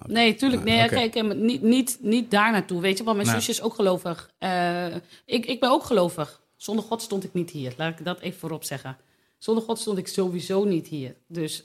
Nee, 0.06 0.36
tuurlijk. 0.36 0.63
Nee, 0.63 0.88
kijk, 0.89 1.36
niet, 1.36 1.62
niet, 1.62 1.98
niet 2.02 2.32
daar 2.32 2.52
naartoe, 2.52 2.82
weet 2.82 2.98
je. 2.98 3.04
Want 3.04 3.18
mijn 3.18 3.30
zusje 3.30 3.52
is 3.52 3.62
ook 3.62 3.74
gelovig. 3.74 4.30
Ik, 5.26 5.46
ik 5.46 5.60
ben 5.60 5.70
ook 5.72 5.84
gelovig. 5.84 6.41
Zonder 6.56 6.86
God 6.86 7.02
stond 7.02 7.24
ik 7.24 7.34
niet 7.34 7.50
hier. 7.52 7.74
Laat 7.78 8.00
ik 8.00 8.06
dat 8.06 8.20
even 8.20 8.39
voorop 8.39 8.63
zeggen. 8.63 8.98
Zonder 9.38 9.63
God 9.63 9.80
stond 9.80 9.98
ik 9.98 10.08
sowieso 10.08 10.63
niet 10.63 10.88
hier. 10.88 11.15
Dus 11.28 11.63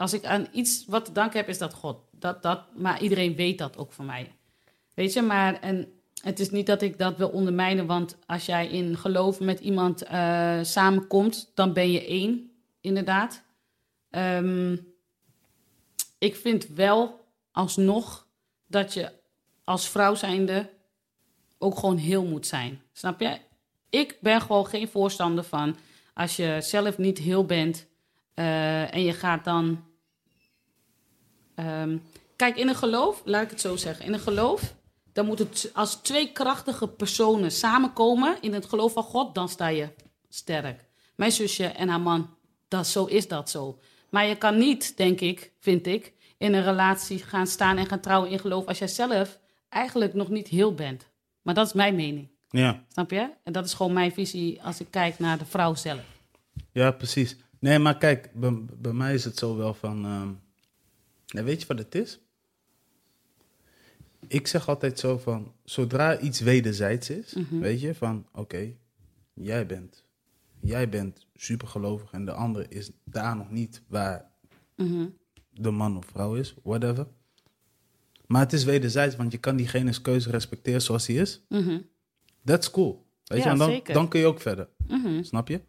als 0.00 0.12
ik 0.12 0.24
aan 0.24 0.46
iets 0.52 0.84
wat 0.86 1.04
te 1.04 1.12
danken 1.12 1.38
heb, 1.38 1.48
is 1.48 1.58
dat 1.58 1.74
God. 1.74 1.98
Dat, 2.12 2.42
dat, 2.42 2.76
maar 2.76 3.02
iedereen 3.02 3.34
weet 3.34 3.58
dat 3.58 3.76
ook 3.76 3.92
van 3.92 4.06
mij. 4.06 4.32
Weet 4.94 5.12
je, 5.12 5.22
maar 5.22 5.60
en 5.60 5.92
het 6.22 6.40
is 6.40 6.50
niet 6.50 6.66
dat 6.66 6.82
ik 6.82 6.98
dat 6.98 7.16
wil 7.16 7.28
ondermijnen. 7.28 7.86
Want 7.86 8.16
als 8.26 8.46
jij 8.46 8.68
in 8.68 8.96
geloof 8.96 9.40
met 9.40 9.60
iemand 9.60 10.02
eh, 10.02 10.58
samenkomt, 10.62 11.50
dan 11.54 11.72
ben 11.72 11.90
je 11.90 12.06
één, 12.06 12.50
inderdaad. 12.80 13.42
Ehm, 14.10 14.76
ik 16.18 16.36
vind 16.36 16.66
wel 16.66 17.26
alsnog 17.52 18.26
dat 18.66 18.94
je 18.94 19.12
als 19.64 19.88
vrouw 19.88 20.14
zijnde 20.14 20.70
ook 21.58 21.78
gewoon 21.78 21.96
heel 21.96 22.24
moet 22.24 22.46
zijn. 22.46 22.82
Snap 22.92 23.20
je? 23.20 23.38
Ik 23.90 24.18
ben 24.20 24.40
gewoon 24.40 24.66
geen 24.66 24.88
voorstander 24.88 25.44
van 25.44 25.76
als 26.14 26.36
je 26.36 26.56
zelf 26.60 26.98
niet 26.98 27.18
heel 27.18 27.44
bent 27.44 27.86
eh, 28.34 28.94
en 28.94 29.02
je 29.02 29.12
gaat 29.12 29.44
dan. 29.44 29.88
Ehm, 31.60 31.96
kijk, 32.36 32.56
in 32.56 32.68
een 32.68 32.74
geloof, 32.74 33.22
laat 33.24 33.42
ik 33.42 33.50
het 33.50 33.60
zo 33.60 33.76
zeggen, 33.76 34.04
in 34.04 34.12
een 34.12 34.20
geloof, 34.20 34.74
dan 35.12 35.26
moet 35.26 35.38
het 35.38 35.70
als 35.74 35.94
twee 35.94 36.32
krachtige 36.32 36.88
personen 36.88 37.50
samenkomen 37.52 38.36
in 38.40 38.52
het 38.54 38.66
geloof 38.66 38.92
van 38.92 39.02
God, 39.02 39.34
dan 39.34 39.48
sta 39.48 39.68
je 39.68 39.88
sterk. 40.28 40.84
Mijn 41.16 41.32
zusje 41.32 41.66
en 41.66 41.88
haar 41.88 42.00
man, 42.00 42.30
dat, 42.68 42.86
zo 42.86 43.04
is 43.04 43.28
dat 43.28 43.50
zo. 43.50 43.78
Maar 44.10 44.26
je 44.26 44.36
kan 44.36 44.58
niet, 44.58 44.96
denk 44.96 45.20
ik, 45.20 45.52
vind 45.58 45.86
ik, 45.86 46.12
in 46.38 46.54
een 46.54 46.64
relatie 46.64 47.18
gaan 47.18 47.46
staan 47.46 47.76
en 47.76 47.86
gaan 47.86 48.00
trouwen 48.00 48.30
in 48.30 48.38
geloof 48.38 48.66
als 48.66 48.78
jij 48.78 48.88
zelf 48.88 49.38
eigenlijk 49.68 50.14
nog 50.14 50.28
niet 50.28 50.48
heel 50.48 50.74
bent. 50.74 51.08
Maar 51.42 51.54
dat 51.54 51.66
is 51.66 51.72
mijn 51.72 51.94
mening. 51.94 52.28
Ja, 52.48 52.84
Snap 52.88 53.10
je? 53.10 53.30
En 53.44 53.52
dat 53.52 53.64
is 53.64 53.74
gewoon 53.74 53.92
mijn 53.92 54.12
visie 54.12 54.62
als 54.62 54.80
ik 54.80 54.86
kijk 54.90 55.18
naar 55.18 55.38
de 55.38 55.44
vrouw 55.44 55.74
zelf. 55.74 56.04
ja, 56.72 56.90
precies. 56.90 57.36
Nee, 57.58 57.78
maar 57.78 57.96
kijk, 57.98 58.30
bij, 58.34 58.64
bij 58.78 58.92
mij 58.92 59.14
is 59.14 59.24
het 59.24 59.38
zo 59.38 59.56
wel 59.56 59.74
van... 59.74 60.04
ehm, 60.04 60.28
ja, 61.30 61.42
weet 61.42 61.60
je 61.60 61.66
wat 61.66 61.78
het 61.78 61.94
is? 61.94 62.20
Ik 64.26 64.46
zeg 64.46 64.68
altijd 64.68 64.98
zo 64.98 65.18
van, 65.18 65.52
zodra 65.64 66.18
iets 66.18 66.40
wederzijds 66.40 67.10
is, 67.10 67.34
Mhm. 67.34 67.58
weet 67.58 67.80
je, 67.80 67.94
van 67.94 68.26
oké, 68.32 68.72
jij 69.34 69.66
bent, 69.66 70.04
jij 70.60 70.88
bent 70.88 71.26
supergelovig 71.34 72.12
en 72.12 72.24
de 72.24 72.32
ander 72.32 72.66
is 72.72 72.90
daar 73.04 73.36
nog 73.36 73.50
niet 73.50 73.82
waar 73.88 74.30
Mhm. 74.76 75.06
de 75.50 75.70
man 75.70 75.96
of 75.96 76.04
vrouw 76.06 76.34
is, 76.34 76.54
whatever. 76.62 77.06
Maar 78.26 78.40
het 78.40 78.52
is 78.52 78.64
wederzijds, 78.64 79.16
want 79.16 79.32
je 79.32 79.38
kan 79.38 79.56
diegene's 79.56 80.00
keuze 80.00 80.30
respecteren 80.30 80.82
zoals 80.82 81.06
hij 81.06 81.16
is. 81.16 81.40
Mhm. 81.48 81.80
That's 82.44 82.70
cool. 82.70 83.06
Weet 83.24 83.38
Ja, 83.38 83.44
je, 83.44 83.50
en 83.50 83.58
dan, 83.58 83.70
zeker. 83.70 83.94
dan 83.94 84.08
kun 84.08 84.20
je 84.20 84.26
ook 84.26 84.40
verder. 84.40 84.68
Mhm. 84.86 85.22
Snap 85.22 85.48
je? 85.48 85.60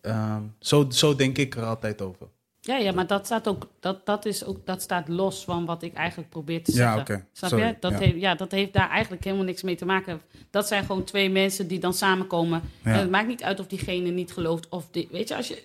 Ehm, 0.00 0.42
zo, 0.58 0.90
zo 0.90 1.14
denk 1.14 1.38
ik 1.38 1.54
er 1.56 1.64
altijd 1.64 2.02
over. 2.02 2.28
Ja, 2.68 2.76
ja, 2.76 2.92
maar 2.92 3.06
dat 3.06 3.24
staat 3.26 3.48
ook, 3.48 3.66
dat, 3.80 4.06
dat 4.06 4.24
is 4.26 4.44
ook, 4.44 4.66
dat 4.66 4.82
staat 4.82 5.08
los 5.08 5.44
van 5.44 5.64
wat 5.64 5.82
ik 5.82 5.94
eigenlijk 5.94 6.30
probeer 6.30 6.64
te 6.64 6.72
Ja, 6.74 6.94
zeggen. 6.96 7.26
Snap 7.32 7.50
Sorry, 7.50 7.66
je? 7.66 7.76
Dat, 7.80 7.92
ja. 7.92 7.98
Heeft, 7.98 8.20
ja, 8.20 8.34
dat 8.34 8.50
heeft 8.50 8.72
daar 8.72 8.90
eigenlijk 8.90 9.24
helemaal 9.24 9.44
niks 9.44 9.62
mee 9.62 9.74
te 9.76 9.84
maken. 9.84 10.20
Dat 10.50 10.68
zijn 10.68 10.84
gewoon 10.84 11.04
twee 11.04 11.30
mensen 11.30 11.68
die 11.68 11.78
dan 11.78 11.94
samenkomen. 11.94 12.62
Ja. 12.84 12.92
En 12.92 12.98
het 12.98 13.10
maakt 13.10 13.28
niet 13.28 13.42
uit 13.42 13.60
of 13.60 13.66
diegene 13.66 14.10
niet 14.10 14.32
gelooft 14.32 14.68
of 14.68 14.86
die, 14.90 15.08
weet 15.10 15.28
je, 15.28 15.36
als 15.36 15.48
je 15.48 15.62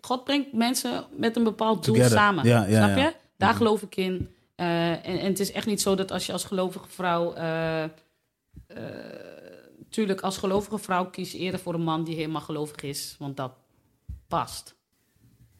God 0.00 0.24
brengt 0.24 0.52
mensen 0.52 1.04
met 1.16 1.36
een 1.36 1.44
bepaald 1.44 1.84
doel 1.84 1.94
Together. 1.94 2.18
samen. 2.18 2.44
Ja, 2.44 2.64
ja, 2.66 2.84
Snap 2.84 2.96
je? 2.98 3.12
Daar 3.36 3.54
geloof 3.54 3.82
ik 3.82 3.96
in. 3.96 4.34
Eh, 4.54 4.90
en, 4.90 5.02
en 5.02 5.26
het 5.26 5.40
is 5.40 5.52
echt 5.52 5.66
niet 5.66 5.80
zo 5.80 5.94
dat 5.94 6.12
als 6.12 6.26
je 6.26 6.32
als 6.32 6.44
gelovige 6.44 6.88
vrouw. 6.88 7.32
eh, 7.34 7.84
tuurlijk, 9.90 10.20
als 10.20 10.36
gelovige 10.36 10.78
vrouw 10.78 11.10
kies 11.10 11.32
je 11.32 11.38
eerder 11.38 11.60
voor 11.60 11.74
een 11.74 11.82
man 11.82 12.04
die 12.04 12.14
helemaal 12.16 12.40
gelovig 12.40 12.82
is, 12.82 13.16
want 13.18 13.36
dat 13.36 13.52
past. 14.28 14.75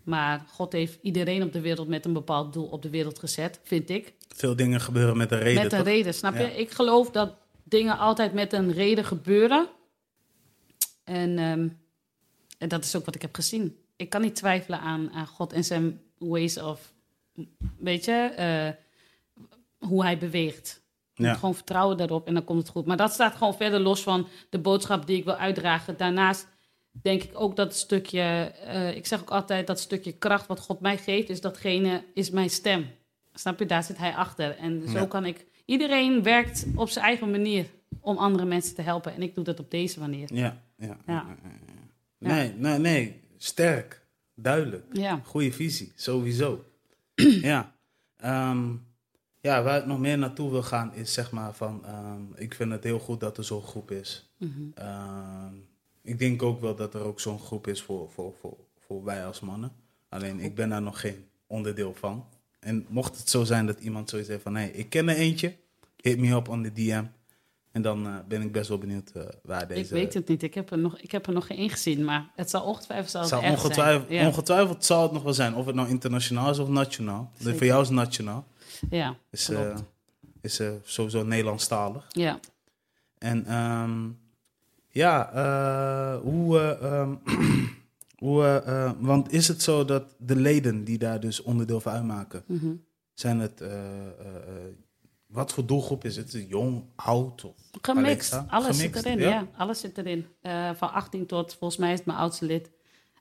Maar 0.07 0.45
God 0.49 0.73
heeft 0.73 0.99
iedereen 1.03 1.43
op 1.43 1.53
de 1.53 1.61
wereld 1.61 1.89
met 1.89 2.05
een 2.05 2.13
bepaald 2.13 2.53
doel 2.53 2.67
op 2.67 2.83
de 2.83 2.91
wereld 2.91 3.19
gezet, 3.19 3.61
vind 3.63 3.91
ik. 3.91 4.15
Veel 4.29 4.57
dingen 4.57 4.81
gebeuren 4.81 5.17
met 5.17 5.33
een 5.33 5.39
reden, 5.39 5.63
met 5.63 5.73
een 5.73 5.79
toch? 5.79 5.87
reden, 5.87 6.15
snap 6.15 6.35
je? 6.35 6.43
Ja. 6.43 6.49
Ik 6.49 6.71
geloof 6.71 7.11
dat 7.11 7.35
dingen 7.65 7.99
altijd 7.99 8.33
met 8.33 8.53
een 8.53 8.73
reden 8.73 9.05
gebeuren. 9.05 9.69
En, 11.05 11.39
ehm, 11.39 11.69
en 12.59 12.69
dat 12.69 12.85
is 12.85 12.97
ook 12.97 13.05
wat 13.05 13.15
ik 13.15 13.23
heb 13.23 13.35
gezien. 13.35 13.77
Ik 13.97 14.11
kan 14.11 14.21
niet 14.21 14.35
twijfelen 14.35 14.81
aan, 14.81 15.11
aan 15.13 15.27
God 15.27 15.53
en 15.53 15.65
zijn 15.65 16.01
ways 16.19 16.59
of, 16.59 16.93
weet 17.79 18.05
je, 18.05 18.13
eh, 18.13 18.69
hoe 19.89 20.03
hij 20.03 20.19
beweegt. 20.19 20.85
Ja. 21.15 21.29
moet 21.29 21.39
gewoon 21.39 21.55
vertrouwen 21.55 21.97
daarop 21.97 22.27
en 22.27 22.35
dan 22.35 22.45
komt 22.45 22.59
het 22.59 22.69
goed. 22.69 22.87
Maar 22.87 22.97
dat 22.97 23.13
staat 23.13 23.37
gewoon 23.37 23.57
verder 23.57 23.81
los 23.81 24.03
van 24.03 24.29
de 24.51 24.59
boodschap 24.59 25.07
die 25.07 25.17
ik 25.17 25.25
wil 25.25 25.37
uitdragen. 25.37 25.97
Daarnaast 25.97 26.49
denk 27.03 27.23
ik 27.23 27.31
ook 27.41 27.57
dat 27.57 27.75
stukje, 27.75 28.21
eh, 28.21 28.97
ik 28.97 29.07
zeg 29.07 29.21
ook 29.21 29.31
altijd 29.31 29.67
dat 29.67 29.81
stukje 29.81 30.13
kracht 30.13 30.47
wat 30.47 30.61
God 30.61 30.81
mij 30.81 30.99
geeft, 30.99 31.29
is 31.29 31.41
datgene, 31.41 32.05
is 32.15 32.31
mijn 32.31 32.51
stem. 32.51 32.87
Snap 33.35 33.59
je, 33.59 33.67
daar 33.67 33.83
zit 33.85 33.99
hij 33.99 34.15
achter. 34.15 34.57
En 34.57 34.89
zo 34.89 34.99
Ja. 34.99 35.07
kan 35.07 35.25
ik, 35.25 35.47
iedereen 35.65 36.23
werkt 36.23 36.67
op 36.75 36.89
zijn 36.89 37.05
eigen 37.05 37.31
manier 37.31 37.67
om 38.01 38.17
andere 38.17 38.45
mensen 38.45 38.75
te 38.75 38.83
helpen. 38.83 39.15
En 39.15 39.23
ik 39.23 39.35
doe 39.35 39.45
dat 39.45 39.61
op 39.61 39.71
deze 39.71 40.01
manier. 40.01 40.35
Ja, 40.35 40.63
ja. 40.77 40.87
Ja. 40.87 40.97
ja, 41.07 41.27
ja, 41.43 41.51
ja. 42.19 42.35
Nee, 42.35 42.53
nee, 42.57 42.79
nee. 42.79 43.21
Sterk. 43.37 44.05
Duidelijk. 44.35 44.85
Ja, 44.93 45.21
Goede 45.25 45.53
visie, 45.53 45.93
sowieso. 45.95 46.65
ja. 47.53 47.75
Ehm, 48.17 48.75
ja, 49.41 49.63
waar 49.63 49.79
ik 49.79 49.87
nog 49.87 49.99
meer 49.99 50.19
naartoe 50.19 50.51
wil 50.51 50.63
gaan 50.63 50.95
is 50.95 51.13
zeg 51.13 51.31
maar 51.31 51.55
van... 51.55 51.85
ehm, 51.85 52.23
ik 52.35 52.55
vind 52.55 52.73
het 52.73 52.85
heel 52.85 52.99
goed 52.99 53.21
dat 53.21 53.39
er 53.39 53.45
zo'n 53.45 53.63
groep 53.63 53.91
is. 53.91 54.31
Mhm. 54.39 54.51
Ehm, 54.75 55.55
ik 56.07 56.19
denk 56.19 56.43
ook 56.43 56.61
wel 56.61 56.77
dat 56.77 56.95
er 56.95 57.01
ook 57.01 57.21
zo'n 57.21 57.39
groep 57.39 57.67
is 57.67 57.83
voor, 57.83 58.11
voor, 58.11 58.35
voor, 58.41 58.57
voor 58.87 59.05
wij 59.05 59.27
als 59.27 59.41
mannen. 59.41 59.73
Alleen 60.09 60.41
ik 60.41 60.55
ben 60.55 60.69
daar 60.69 60.83
nog 60.83 61.01
geen 61.01 61.27
onderdeel 61.47 61.95
van. 61.95 62.27
En 62.61 62.87
mocht 62.89 63.19
het 63.19 63.31
zo 63.31 63.45
zijn 63.45 63.67
dat 63.67 63.81
iemand 63.81 64.11
zoiets 64.11 64.29
heeft 64.29 64.43
van... 64.43 64.55
Hey, 64.55 64.69
ik 64.69 64.89
ken 64.89 65.09
er 65.09 65.17
eentje, 65.17 65.57
hit 66.01 66.19
me 66.19 66.35
up 66.35 66.49
on 66.49 66.63
the 66.63 66.73
DM. 66.73 67.05
En 67.73 67.83
dan 67.83 68.07
eh, 68.07 68.15
ben 68.29 68.43
ik 68.43 68.53
best 68.53 68.69
wel 68.69 68.79
benieuwd 68.79 69.11
eh, 69.15 69.23
waar 69.43 69.69
deze... 69.69 69.81
ik 69.81 69.91
weet 69.91 70.15
het 70.15 70.29
niet. 70.29 70.43
Ik 70.43 70.55
heb 70.55 70.71
er 70.71 70.79
nog, 70.79 70.99
ik 70.99 71.11
heb 71.11 71.27
er 71.27 71.33
nog 71.33 71.47
geen 71.47 71.71
gezien, 71.71 72.05
maar 72.05 72.31
het 72.35 72.51
zal 72.51 72.63
ongetwijfeld 72.63 73.11
zal 73.11 73.21
het 73.21 73.31
Zal 73.31 73.43
ongetwijfeld, 73.43 74.09
zijn. 74.09 74.21
Ja. 74.21 74.27
ongetwijfeld 74.27 74.85
zal 74.85 75.03
het 75.03 75.13
nog 75.13 75.23
wel 75.23 75.33
zijn. 75.33 75.55
Of 75.55 75.67
het 75.67 75.75
nou 75.75 75.89
internationaal 75.89 76.51
is 76.51 76.59
of 76.59 76.69
nationaal. 76.69 77.31
Voor 77.39 77.65
jou 77.65 77.83
is 77.83 77.89
het 77.89 77.97
nationaal. 77.97 78.47
ja, 78.91 79.17
Is, 79.31 79.49
eh, 79.49 79.77
is 80.41 80.61
sowieso 80.85 81.25
Nederlandstalig. 81.25 82.07
ja. 82.09 82.41
En 83.19 83.47
ehm, 83.47 84.09
ja, 84.97 85.33
eh, 85.33 86.21
hoe... 86.21 86.59
eh, 86.59 87.01
ehm, 87.01 87.15
hoe 88.25 88.45
eh, 88.45 88.91
want 88.99 89.33
is 89.33 89.49
het 89.49 89.63
zo 89.63 89.85
dat 89.85 90.15
de 90.19 90.37
leden 90.37 90.85
die 90.85 90.99
daar 90.99 91.21
dus 91.21 91.43
onderdeel 91.43 91.81
van 91.81 91.93
uitmaken... 91.93 92.43
Mhm. 92.47 92.75
zijn 93.15 93.39
het... 93.39 93.65
wat 95.27 95.53
voor 95.53 95.67
doelgroep 95.67 96.05
is 96.05 96.17
het? 96.17 96.45
Jong, 96.49 96.85
oud? 96.95 97.45
Of 97.45 97.55
Gemixt, 97.83 98.43
alles 98.49 98.77
Gemixt, 98.77 99.03
zit 99.03 99.05
erin, 99.05 99.19
ja? 99.19 99.29
ja. 99.29 99.47
Alles 99.57 99.81
zit 99.81 99.99
erin. 99.99 100.27
Van 100.77 100.93
18 100.93 101.27
tot, 101.27 101.55
volgens 101.55 101.81
mij 101.81 101.93
is 101.93 101.99
het 101.99 102.07
mijn 102.07 102.19
oudste 102.19 102.45
lid, 102.45 102.71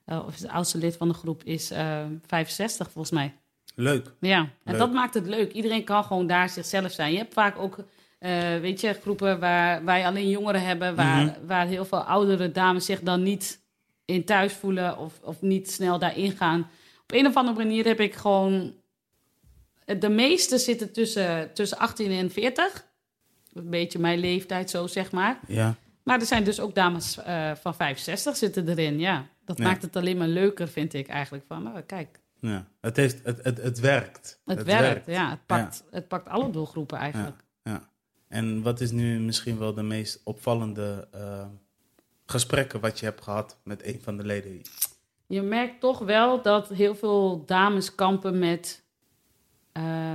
of 0.06 0.34
het 0.34 0.48
oudste 0.48 0.78
lid 0.78 0.96
van 0.96 1.08
de 1.08 1.14
groep 1.14 1.44
is 1.44 1.70
eh 1.70 2.04
65 2.26 2.90
volgens 2.90 3.14
mij. 3.14 3.34
Leuk. 3.74 4.12
Ja, 4.20 4.38
en 4.38 4.50
Leuk. 4.64 4.78
dat 4.78 4.92
maakt 4.92 5.14
het 5.14 5.26
leuk. 5.26 5.52
Iedereen 5.52 5.84
kan 5.84 6.04
gewoon 6.04 6.26
daar 6.26 6.48
zichzelf 6.48 6.92
zijn. 6.92 7.12
Je 7.12 7.18
hebt 7.18 7.32
vaak 7.32 7.58
ook, 7.58 7.78
eh, 8.18 8.56
weet 8.60 8.80
je, 8.80 8.92
groepen 8.92 9.40
waar, 9.40 9.84
waar 9.84 9.98
je 9.98 10.04
alleen 10.04 10.28
jongeren 10.28 10.62
hebben, 10.62 10.94
waar, 10.94 11.24
Mhm. 11.24 11.46
waar 11.46 11.66
heel 11.66 11.84
veel 11.84 12.02
oudere 12.02 12.52
dames 12.52 12.84
zich 12.84 13.00
dan 13.00 13.22
niet 13.22 13.60
in 14.04 14.24
thuis 14.24 14.52
voelen 14.52 14.98
of, 14.98 15.12
of 15.22 15.40
niet 15.42 15.70
snel 15.70 15.98
daarin 15.98 16.32
gaan. 16.32 16.60
Op 17.02 17.12
een 17.12 17.26
of 17.26 17.36
andere 17.36 17.56
manier 17.56 17.84
heb 17.84 18.00
ik 18.00 18.14
gewoon. 18.14 18.74
De 19.98 20.08
meeste 20.08 20.58
zitten 20.58 20.92
tussen, 20.92 21.50
tussen 21.54 21.78
18 21.78 22.10
en 22.10 22.30
40. 22.30 22.86
Een 23.52 23.70
beetje 23.70 23.98
mijn 23.98 24.18
leeftijd, 24.18 24.70
zo 24.70 24.86
zeg 24.86 25.12
maar. 25.12 25.38
Ja. 25.46 25.74
Maar 26.02 26.20
er 26.20 26.26
zijn 26.26 26.44
dus 26.44 26.60
ook 26.60 26.74
dames 26.74 27.18
eh, 27.18 27.50
van 27.60 27.74
65 27.74 28.36
zitten 28.36 28.68
erin, 28.68 28.98
ja. 28.98 29.26
Dat 29.44 29.58
Ja. 29.58 29.64
maakt 29.64 29.82
het 29.82 29.96
alleen 29.96 30.16
maar 30.16 30.28
leuker, 30.28 30.68
vind 30.68 30.94
ik 30.94 31.08
eigenlijk. 31.08 31.44
Van, 31.48 31.66
oh, 31.66 31.76
kijk, 31.86 32.20
ja. 32.40 32.66
Het, 32.80 32.96
heeft, 32.96 33.20
het, 33.24 33.44
het, 33.44 33.62
het 33.62 33.80
werkt. 33.80 34.40
het, 34.44 34.62
werkt, 34.62 35.06
ja. 35.06 35.30
Het 35.30 35.46
pakt, 35.46 35.84
het 35.90 36.08
pakt 36.08 36.28
alle 36.28 36.50
doelgroepen 36.50 36.98
eigenlijk. 36.98 37.36
Ja. 37.38 37.44
En 38.36 38.62
wat 38.62 38.80
is 38.80 38.90
nu 38.90 39.20
misschien 39.20 39.58
wel 39.58 39.74
de 39.74 39.82
meest 39.82 40.20
opvallende 40.24 41.08
eh, 41.12 41.46
gesprekken 42.26 42.80
wat 42.80 42.98
je 42.98 43.04
hebt 43.04 43.22
gehad 43.22 43.58
met 43.62 43.84
een 43.84 44.00
van 44.02 44.16
de 44.16 44.24
leden? 44.24 44.62
Je 45.26 45.42
merkt 45.42 45.80
toch 45.80 45.98
wel 45.98 46.42
dat 46.42 46.68
heel 46.68 46.94
veel 46.94 47.44
dames 47.44 47.94
kampen 47.94 48.38
met 48.38 48.82
eh, 49.72 50.14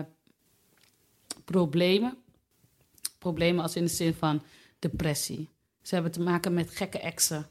problemen. 1.46 2.18
Problemen 3.18 3.64
als 3.64 3.76
in 3.76 3.84
de 3.84 3.90
zin 3.90 4.14
van 4.14 4.44
depressie. 4.80 5.50
Ze 5.82 5.94
hebben 5.94 6.12
te 6.12 6.22
maken 6.22 6.54
met 6.54 6.70
gekke 6.70 7.00
exen. 7.00 7.46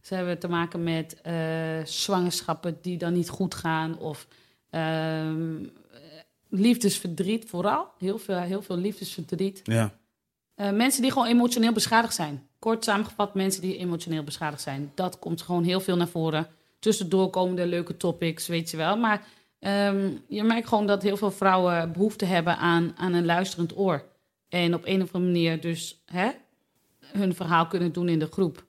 Ze 0.00 0.14
hebben 0.14 0.38
te 0.38 0.48
maken 0.48 0.82
met 0.82 1.20
eh, 1.22 1.84
zwangerschappen 1.84 2.78
die 2.82 2.98
dan 2.98 3.12
niet 3.12 3.28
goed 3.28 3.54
gaan. 3.54 3.98
Of 3.98 4.26
ehm, 4.70 5.64
liefdesverdriet 6.48 7.48
vooral. 7.48 7.88
Heel 7.98 8.18
veel, 8.18 8.38
heel 8.38 8.62
veel 8.62 8.76
liefdesverdriet. 8.76 9.60
Ja. 9.64 9.98
Eh, 10.56 10.70
mensen 10.70 11.02
die 11.02 11.12
gewoon 11.12 11.26
emotioneel 11.28 11.72
beschadigd 11.72 12.14
zijn. 12.14 12.48
Kort 12.58 12.84
samengevat, 12.84 13.34
mensen 13.34 13.62
die 13.62 13.76
emotioneel 13.76 14.22
beschadigd 14.22 14.62
zijn. 14.62 14.92
Dat 14.94 15.18
komt 15.18 15.42
gewoon 15.42 15.64
heel 15.64 15.80
veel 15.80 15.96
naar 15.96 16.08
voren. 16.08 16.46
Tussendoor 16.78 17.30
komen 17.30 17.58
er 17.58 17.66
leuke 17.66 17.96
topics, 17.96 18.46
weet 18.46 18.70
je 18.70 18.76
wel. 18.76 18.96
Maar 18.96 19.22
ehm, 19.58 20.10
je 20.28 20.42
merkt 20.42 20.68
gewoon 20.68 20.86
dat 20.86 21.02
heel 21.02 21.16
veel 21.16 21.30
vrouwen 21.30 21.92
behoefte 21.92 22.24
hebben 22.24 22.56
aan, 22.56 22.92
aan 22.96 23.12
een 23.12 23.24
luisterend 23.24 23.78
oor. 23.78 24.04
En 24.48 24.74
op 24.74 24.82
een 24.84 25.02
of 25.02 25.14
andere 25.14 25.32
manier 25.32 25.60
dus 25.60 26.02
hè, 26.04 26.30
hun 27.00 27.34
verhaal 27.34 27.66
kunnen 27.66 27.92
doen 27.92 28.08
in 28.08 28.18
de 28.18 28.28
groep. 28.30 28.64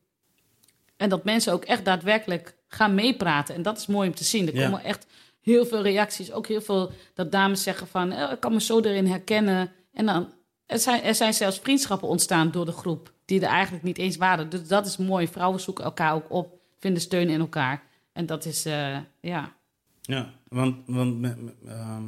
En 0.98 1.10
dat 1.10 1.24
mensen 1.24 1.54
ook 1.54 1.64
echt 1.66 1.86
daadwerkelijk 1.86 2.56
gaan 2.68 2.96
meepraten. 2.96 3.56
En 3.56 3.62
dat 3.62 3.78
is 3.78 3.88
mooi 3.88 4.08
om 4.10 4.16
te 4.16 4.24
zien. 4.24 4.48
Er 4.48 4.56
Ja. 4.56 4.64
komen 4.66 4.84
echt 4.84 5.06
heel 5.42 5.66
veel 5.66 5.82
reacties. 5.82 6.32
Ook 6.32 6.48
heel 6.48 6.62
veel 6.62 6.92
dat 7.14 7.32
dames 7.32 7.64
zeggen 7.64 7.88
van... 7.88 8.12
"Eh, 8.12 8.32
ik 8.32 8.40
kan 8.40 8.54
me 8.54 8.62
zo 8.62 8.80
erin 8.80 9.08
herkennen. 9.08 9.72
En 9.94 10.06
dan, 10.06 10.34
er, 10.68 10.80
zijn, 10.80 11.04
er 11.04 11.16
zijn 11.16 11.34
zelfs 11.34 11.60
vriendschappen 11.60 12.08
ontstaan 12.08 12.52
door 12.52 12.66
de 12.66 12.72
groep... 12.72 13.14
die 13.26 13.42
er 13.42 13.48
eigenlijk 13.48 13.84
niet 13.84 13.98
eens 13.98 14.18
waren. 14.18 14.50
Dus 14.50 14.68
dat 14.68 14.86
is 14.86 14.98
mooi. 14.98 15.28
Vrouwen 15.28 15.60
zoeken 15.60 15.84
elkaar 15.84 16.14
ook 16.14 16.32
op. 16.32 16.60
Vinden 16.80 17.02
steun 17.02 17.30
in 17.30 17.40
elkaar. 17.40 17.84
En 18.14 18.26
dat 18.26 18.46
is, 18.46 18.66
eh, 18.66 18.98
ja... 19.22 19.56
Ja, 20.02 20.34
want, 20.48 20.76
want 20.86 21.36
ehm, 21.66 22.04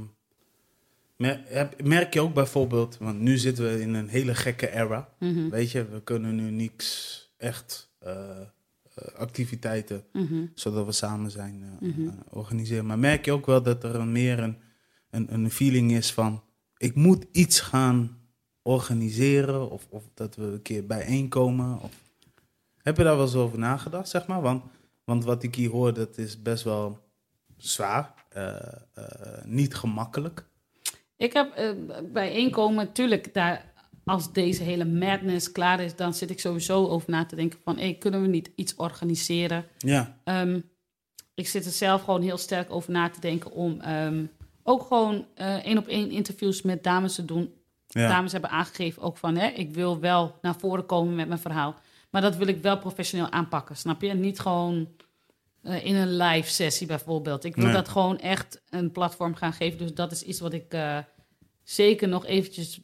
merk 1.84 2.14
je 2.14 2.22
ook 2.22 2.34
bijvoorbeeld, 2.34 2.98
want 2.98 3.20
nu 3.20 3.38
zitten 3.38 3.64
we 3.66 3.82
in 3.82 3.94
een 3.94 4.08
hele 4.08 4.36
gekke 4.36 4.72
era. 4.74 5.10
mhm, 5.20 5.50
Weet 5.50 5.72
je, 5.72 5.86
we 5.90 6.04
kunnen 6.04 6.36
nu 6.36 6.50
niks 6.52 7.18
echt 7.38 7.92
eh, 8.00 8.40
activiteiten 9.16 10.04
mhm. 10.14 10.46
zodat 10.54 10.86
we 10.86 10.92
samen 10.92 11.32
zijn 11.32 11.64
eh, 11.64 11.88
Mhm. 11.90 12.10
organiseren. 12.30 12.86
Maar 12.86 13.00
merk 13.00 13.26
je 13.26 13.32
ook 13.32 13.46
wel 13.46 13.64
dat 13.64 13.84
er 13.84 14.08
meer 14.08 14.40
een, 14.40 14.58
een, 15.10 15.34
een 15.34 15.52
feeling 15.52 15.92
is 15.92 16.14
van 16.14 16.44
ik 16.78 16.96
moet 16.96 17.26
iets 17.32 17.60
gaan 17.60 18.19
organiseren 18.62 19.72
of, 19.72 19.88
of 19.90 20.04
dat 20.14 20.36
we 20.36 20.44
een 20.44 20.62
keer 20.62 20.86
bijeenkomen? 20.86 21.82
Of... 21.82 21.92
Heb 22.82 22.98
je 22.98 23.04
daar 23.04 23.16
wel 23.16 23.26
eens 23.26 23.36
over 23.36 23.60
nagedacht, 23.60 24.10
zeg 24.10 24.28
maar? 24.28 24.42
Want, 24.42 24.64
want 25.04 25.24
wat 25.24 25.44
ik 25.44 25.56
hier 25.56 25.70
hoor, 25.70 25.94
dat 25.94 26.18
is 26.18 26.42
best 26.42 26.64
wel 26.64 27.00
zwaar, 27.58 28.14
eh, 28.30 28.56
eh, 28.94 29.44
niet 29.46 29.76
gemakkelijk. 29.76 30.46
Ik 31.18 31.34
heb 31.34 31.54
eh, 31.54 31.70
bijeenkomen, 32.12 32.86
natuurlijk, 32.86 33.34
daar, 33.34 33.74
als 34.06 34.34
deze 34.34 34.64
hele 34.64 34.86
madness 34.86 35.52
klaar 35.52 35.80
is, 35.80 35.96
dan 35.96 36.14
zit 36.14 36.30
ik 36.30 36.40
sowieso 36.40 36.88
over 36.88 37.10
na 37.10 37.26
te 37.26 37.36
denken 37.36 37.60
van, 37.64 37.78
hey, 37.78 37.96
kunnen 37.96 38.22
we 38.22 38.28
niet 38.28 38.52
iets 38.56 38.76
organiseren? 38.76 39.66
Ja, 39.78 40.18
Ehm, 40.24 40.60
ik 41.34 41.48
zit 41.48 41.66
er 41.66 41.72
zelf 41.72 42.04
gewoon 42.04 42.22
heel 42.22 42.38
sterk 42.38 42.72
over 42.72 42.92
na 42.92 43.10
te 43.10 43.20
denken 43.20 43.52
om 43.52 43.80
ehm, 43.82 44.26
ook 44.64 44.82
gewoon 44.82 45.26
één 45.36 45.78
op 45.78 45.88
één 45.88 46.12
interviews 46.12 46.62
met 46.62 46.84
dames 46.84 47.16
te 47.16 47.26
doen. 47.26 47.54
Ja, 47.94 48.08
Dames 48.08 48.32
hebben 48.32 48.50
aangegeven 48.50 49.02
ook 49.02 49.18
van, 49.18 49.36
hè, 49.38 49.48
ik 49.48 49.72
wil 49.74 50.00
wel 50.00 50.36
naar 50.42 50.56
voren 50.60 50.86
komen 50.86 51.16
met 51.16 51.28
mijn 51.28 51.40
verhaal. 51.40 51.76
Maar 52.10 52.22
dat 52.22 52.36
wil 52.36 52.48
ik 52.48 52.62
wel 52.62 52.78
professioneel 52.78 53.30
aanpakken, 53.32 53.76
snap 53.78 54.02
je? 54.02 54.14
Niet 54.14 54.40
gewoon 54.40 54.88
eh, 55.62 55.86
in 55.86 55.96
een 55.96 56.18
live 56.18 56.50
sessie 56.50 56.88
bijvoorbeeld. 56.88 57.44
Ik 57.44 57.56
wil 57.56 57.66
Nee. 57.66 57.74
dat 57.74 57.90
gewoon 57.90 58.20
echt 58.20 58.62
een 58.70 58.92
platform 58.92 59.36
gaan 59.36 59.54
geven. 59.54 59.78
Dus 59.78 59.94
dat 59.94 60.12
is 60.12 60.24
iets 60.24 60.40
wat 60.40 60.54
ik 60.54 60.74
eh, 60.74 60.98
zeker 61.64 62.08
nog 62.08 62.26
eventjes, 62.26 62.80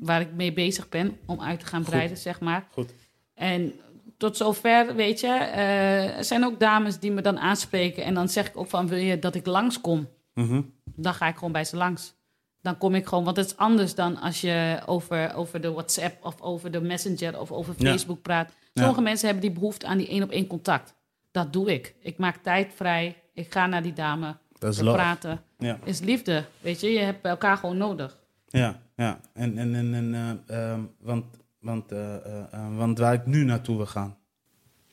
waar 0.00 0.20
ik 0.20 0.32
mee 0.32 0.52
bezig 0.52 0.88
ben 0.88 1.18
om 1.26 1.40
uit 1.40 1.60
te 1.60 1.66
gaan 1.66 1.80
Goed. 1.80 1.90
breiden, 1.90 2.16
zeg 2.16 2.40
maar. 2.40 2.66
goed. 2.72 2.92
En 3.34 3.72
tot 4.16 4.36
zover, 4.36 4.94
weet 4.94 5.20
je, 5.20 5.26
eh, 5.26 6.16
er 6.18 6.24
zijn 6.24 6.44
ook 6.44 6.60
dames 6.60 6.98
die 6.98 7.10
me 7.10 7.22
dan 7.22 7.38
aanspreken. 7.38 8.04
En 8.04 8.14
dan 8.14 8.28
zeg 8.28 8.48
ik 8.48 8.56
ook 8.56 8.68
van, 8.68 8.88
wil 8.88 8.98
je 8.98 9.18
dat 9.18 9.34
ik 9.34 9.46
langskom? 9.46 10.08
Mhm. 10.34 10.62
Dan 10.84 11.14
ga 11.14 11.28
ik 11.28 11.34
gewoon 11.34 11.52
bij 11.52 11.64
ze 11.64 11.76
langs. 11.76 12.14
Dan 12.62 12.78
kom 12.78 12.94
ik 12.94 13.06
gewoon, 13.06 13.24
want 13.24 13.36
het 13.36 13.46
is 13.46 13.56
anders 13.56 13.94
dan 13.94 14.20
als 14.20 14.40
je 14.40 14.80
over, 14.86 15.34
over 15.34 15.60
de 15.60 15.72
WhatsApp 15.72 16.24
of 16.24 16.40
over 16.40 16.70
de 16.70 16.80
Messenger 16.80 17.40
of 17.40 17.52
over 17.52 17.74
Ja. 17.78 17.90
Facebook 17.90 18.22
praat. 18.22 18.52
Sommige 18.74 19.00
mensen 19.00 19.28
hebben 19.28 19.44
die 19.46 19.54
behoefte 19.58 19.86
aan 19.86 19.98
die 19.98 20.08
één 20.08 20.22
op 20.22 20.30
één 20.30 20.46
contact. 20.46 20.94
Dat 21.30 21.52
doe 21.52 21.72
ik. 21.72 21.94
Ik 22.00 22.18
maak 22.18 22.36
tijd 22.42 22.72
vrij. 22.74 23.16
Ik 23.34 23.52
ga 23.52 23.66
naar 23.66 23.82
die 23.82 23.92
dame. 23.92 24.36
Dat 24.58 24.72
is 24.74 24.80
praten. 24.80 25.42
Ja. 25.58 25.78
Is 25.84 26.00
liefde. 26.00 26.44
Weet 26.60 26.80
je, 26.80 26.88
je 26.88 26.98
hebt 26.98 27.24
elkaar 27.24 27.56
gewoon 27.56 27.76
nodig. 27.76 28.18
Ja, 28.48 28.80
ja. 28.96 29.20
En, 29.32 29.58
en, 29.58 29.74
en, 29.74 29.94
en 29.94 30.14
eh, 30.46 30.70
ehm, 30.72 30.80
want, 31.00 31.24
want, 31.60 31.92
eh, 31.92 32.14
eh, 32.14 32.42
eh, 32.52 32.76
want 32.76 32.98
waar 32.98 33.14
ik 33.14 33.26
nu 33.26 33.44
naartoe 33.44 33.76
wil 33.76 33.86
gaan, 33.86 34.16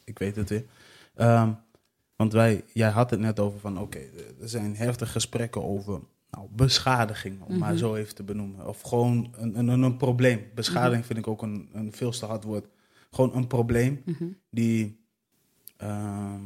ik 0.03 0.19
weet 0.19 0.35
het 0.35 0.49
weer. 0.49 0.65
Ehm, 1.15 1.51
want 2.15 2.33
wij, 2.33 2.63
jij 2.73 2.89
had 2.89 3.09
het 3.09 3.19
net 3.19 3.39
over 3.39 3.59
van, 3.59 3.79
oké, 3.79 3.99
er 4.41 4.49
zijn 4.49 4.75
heftige 4.75 5.11
gesprekken 5.11 5.63
over 5.63 5.99
nou, 6.37 6.49
beschadiging, 6.51 7.41
om 7.41 7.57
maar 7.57 7.77
zo 7.77 7.95
even 7.95 8.15
te 8.15 8.23
benoemen. 8.23 8.67
Of 8.67 8.81
gewoon 8.81 9.33
een, 9.37 9.57
een, 9.57 9.81
een 9.81 9.97
probleem. 9.97 10.45
Beschadiging 10.55 11.05
vind 11.05 11.19
ik 11.19 11.27
ook 11.27 11.41
een, 11.41 11.69
een 11.73 11.93
veel 11.93 12.11
te 12.11 12.25
hard 12.25 12.43
woord. 12.43 12.67
Gewoon 13.11 13.35
een 13.35 13.47
probleem 13.47 14.03
die 14.49 14.99
ehm, 15.77 16.41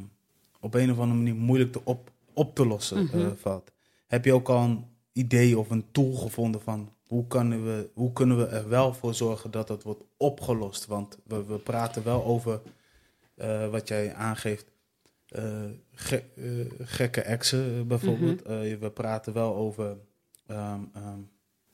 op 0.60 0.74
een 0.74 0.92
of 0.92 1.00
andere 1.00 1.18
manier 1.18 1.36
moeilijk 1.36 1.72
te 1.72 1.82
op, 1.84 2.12
op 2.34 2.56
te 2.56 2.66
lossen 2.66 3.12
eh, 3.12 3.28
valt. 3.36 3.72
Heb 4.08 4.26
je 4.26 4.34
ook 4.34 4.50
al 4.50 4.64
een 4.64 4.86
idee 5.14 5.60
of 5.60 5.70
een 5.70 5.86
tool 5.92 6.14
gevonden 6.14 6.62
van 6.62 6.90
hoe 7.08 7.28
kunnen 7.28 7.66
we, 7.66 7.90
hoe 7.94 8.14
kunnen 8.14 8.38
we 8.38 8.46
er 8.46 8.70
wel 8.70 8.94
voor 8.94 9.14
zorgen 9.14 9.52
dat 9.52 9.70
het 9.70 9.84
wordt 9.84 10.04
opgelost? 10.18 10.86
Want 10.86 11.18
we, 11.24 11.46
we 11.46 11.58
praten 11.58 12.04
wel 12.04 12.26
over 12.26 12.62
eh, 13.36 13.70
wat 13.70 13.88
jij 13.88 14.14
aangeeft. 14.14 14.66
Eh, 16.02 16.08
ge- 16.08 16.68
gekke 16.80 17.22
exen 17.22 17.76
eh, 17.78 17.82
bijvoorbeeld. 17.82 18.42
Eh, 18.42 18.60
we 18.80 18.92
praten 18.94 19.34
wel 19.34 19.56
over 19.56 19.98
ehm, 20.48 20.80
ehm, 20.94 21.20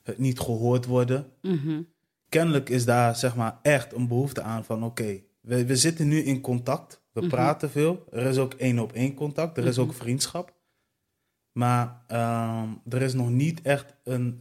het 0.04 0.18
niet 0.18 0.40
gehoord 0.40 0.86
worden. 0.86 1.26
Mhm. 1.42 1.82
Kennelijk 2.30 2.70
is 2.70 2.86
daar 2.86 3.16
zeg 3.16 3.36
maar 3.36 3.60
echt 3.62 3.94
een 3.94 4.08
behoefte 4.08 4.42
aan 4.42 4.66
van 4.66 4.84
oké, 4.84 5.20
we, 5.42 5.66
we 5.66 5.76
zitten 5.76 6.08
nu 6.08 6.20
in 6.20 6.42
contact. 6.42 7.02
We 7.12 7.28
praten 7.28 7.70
veel. 7.70 8.04
Er 8.12 8.26
is 8.26 8.38
ook 8.38 8.54
één 8.54 8.80
op 8.80 8.92
één 8.94 9.14
contact. 9.14 9.58
Er 9.58 9.66
is 9.66 9.78
ook 9.80 9.94
vriendschap. 9.94 10.54
Maar 11.52 12.02
ehm, 12.08 12.68
er 12.90 13.02
is 13.02 13.14
nog 13.14 13.30
niet 13.30 13.62
echt 13.62 13.94
een, 14.04 14.40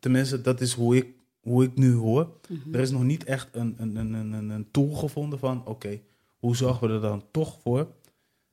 tenminste 0.00 0.40
dat 0.40 0.60
is 0.60 0.72
hoe 0.72 0.96
ik, 0.96 1.06
hoe 1.40 1.64
ik 1.64 1.76
nu 1.76 1.94
hoor. 1.94 2.30
Er 2.72 2.80
is 2.80 2.90
nog 2.90 3.02
niet 3.02 3.24
echt 3.24 3.48
een, 3.52 3.74
een, 3.78 3.96
een, 3.96 4.12
een, 4.12 4.32
een- 4.32 4.50
een 4.50 4.68
tool 4.70 4.90
gevonden 4.92 5.38
van 5.38 5.66
oké, 5.66 6.00
hoe 6.38 6.56
zorgen 6.56 6.88
we 6.88 6.94
er 6.94 7.00
dan 7.00 7.24
toch 7.30 7.58
voor 7.62 7.88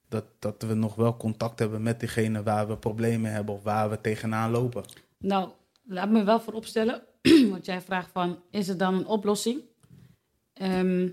dat, 0.10 0.26
dat 0.40 0.62
we 0.62 0.74
nog 0.74 0.96
wel 0.96 1.18
contact 1.18 1.60
hebben 1.60 1.84
met 1.84 2.00
diegene 2.00 2.44
waar 2.44 2.68
we 2.68 2.78
problemen 2.78 3.32
hebben 3.32 3.56
of 3.56 3.64
waar 3.64 3.90
we 3.90 4.02
tegenaan 4.02 4.52
lopen. 4.52 4.84
Nou, 5.18 5.50
laat 5.84 6.10
me 6.10 6.24
wel 6.24 6.40
vooropstellen, 6.40 7.04
want 7.52 7.66
jij 7.66 7.82
vraagt 7.82 8.10
van, 8.12 8.40
is 8.52 8.68
er 8.68 8.78
dan 8.78 8.94
een 8.94 9.06
oplossing? 9.06 9.62
Ehm, 10.54 11.10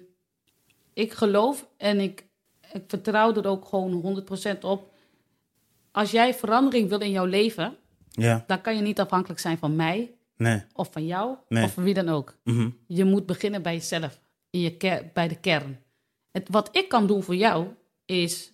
ik 0.93 1.13
geloof 1.13 1.69
en 1.77 2.01
ik, 2.01 2.27
ik 2.73 2.83
vertrouw 2.87 3.35
er 3.35 3.47
ook 3.47 3.65
gewoon 3.65 4.25
100% 4.57 4.59
op. 4.61 4.91
Als 5.91 6.11
jij 6.11 6.35
verandering 6.35 6.89
wil 6.89 7.01
in 7.01 7.11
jouw 7.11 7.25
leven, 7.25 7.77
Ja, 8.11 8.45
dan 8.47 8.61
kan 8.61 8.77
je 8.77 8.83
niet 8.83 9.01
afhankelijk 9.01 9.41
zijn 9.41 9.59
van 9.59 9.77
mij 9.77 10.15
nee. 10.37 10.63
of 10.73 10.93
van 10.93 11.07
jou 11.07 11.37
Nee. 11.49 11.65
of 11.65 11.73
van 11.73 11.83
wie 11.83 11.95
dan 11.95 12.09
ook. 12.09 12.37
Mhm. 12.45 12.71
Je 12.87 13.05
moet 13.05 13.27
beginnen 13.27 13.63
bij 13.63 13.75
jezelf, 13.75 14.21
in 14.51 14.61
je 14.61 15.11
bij 15.13 15.29
de 15.29 15.41
kern. 15.41 15.81
Het, 16.31 16.49
wat 16.51 16.77
ik 16.77 16.89
kan 16.89 17.07
doen 17.07 17.23
voor 17.23 17.37
jou 17.37 17.67
is 18.05 18.53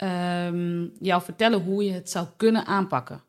ehm, 0.00 0.86
jou 1.00 1.22
vertellen 1.22 1.60
hoe 1.62 1.84
je 1.84 1.92
het 1.92 2.10
zou 2.10 2.26
kunnen 2.36 2.66
aanpakken. 2.66 3.22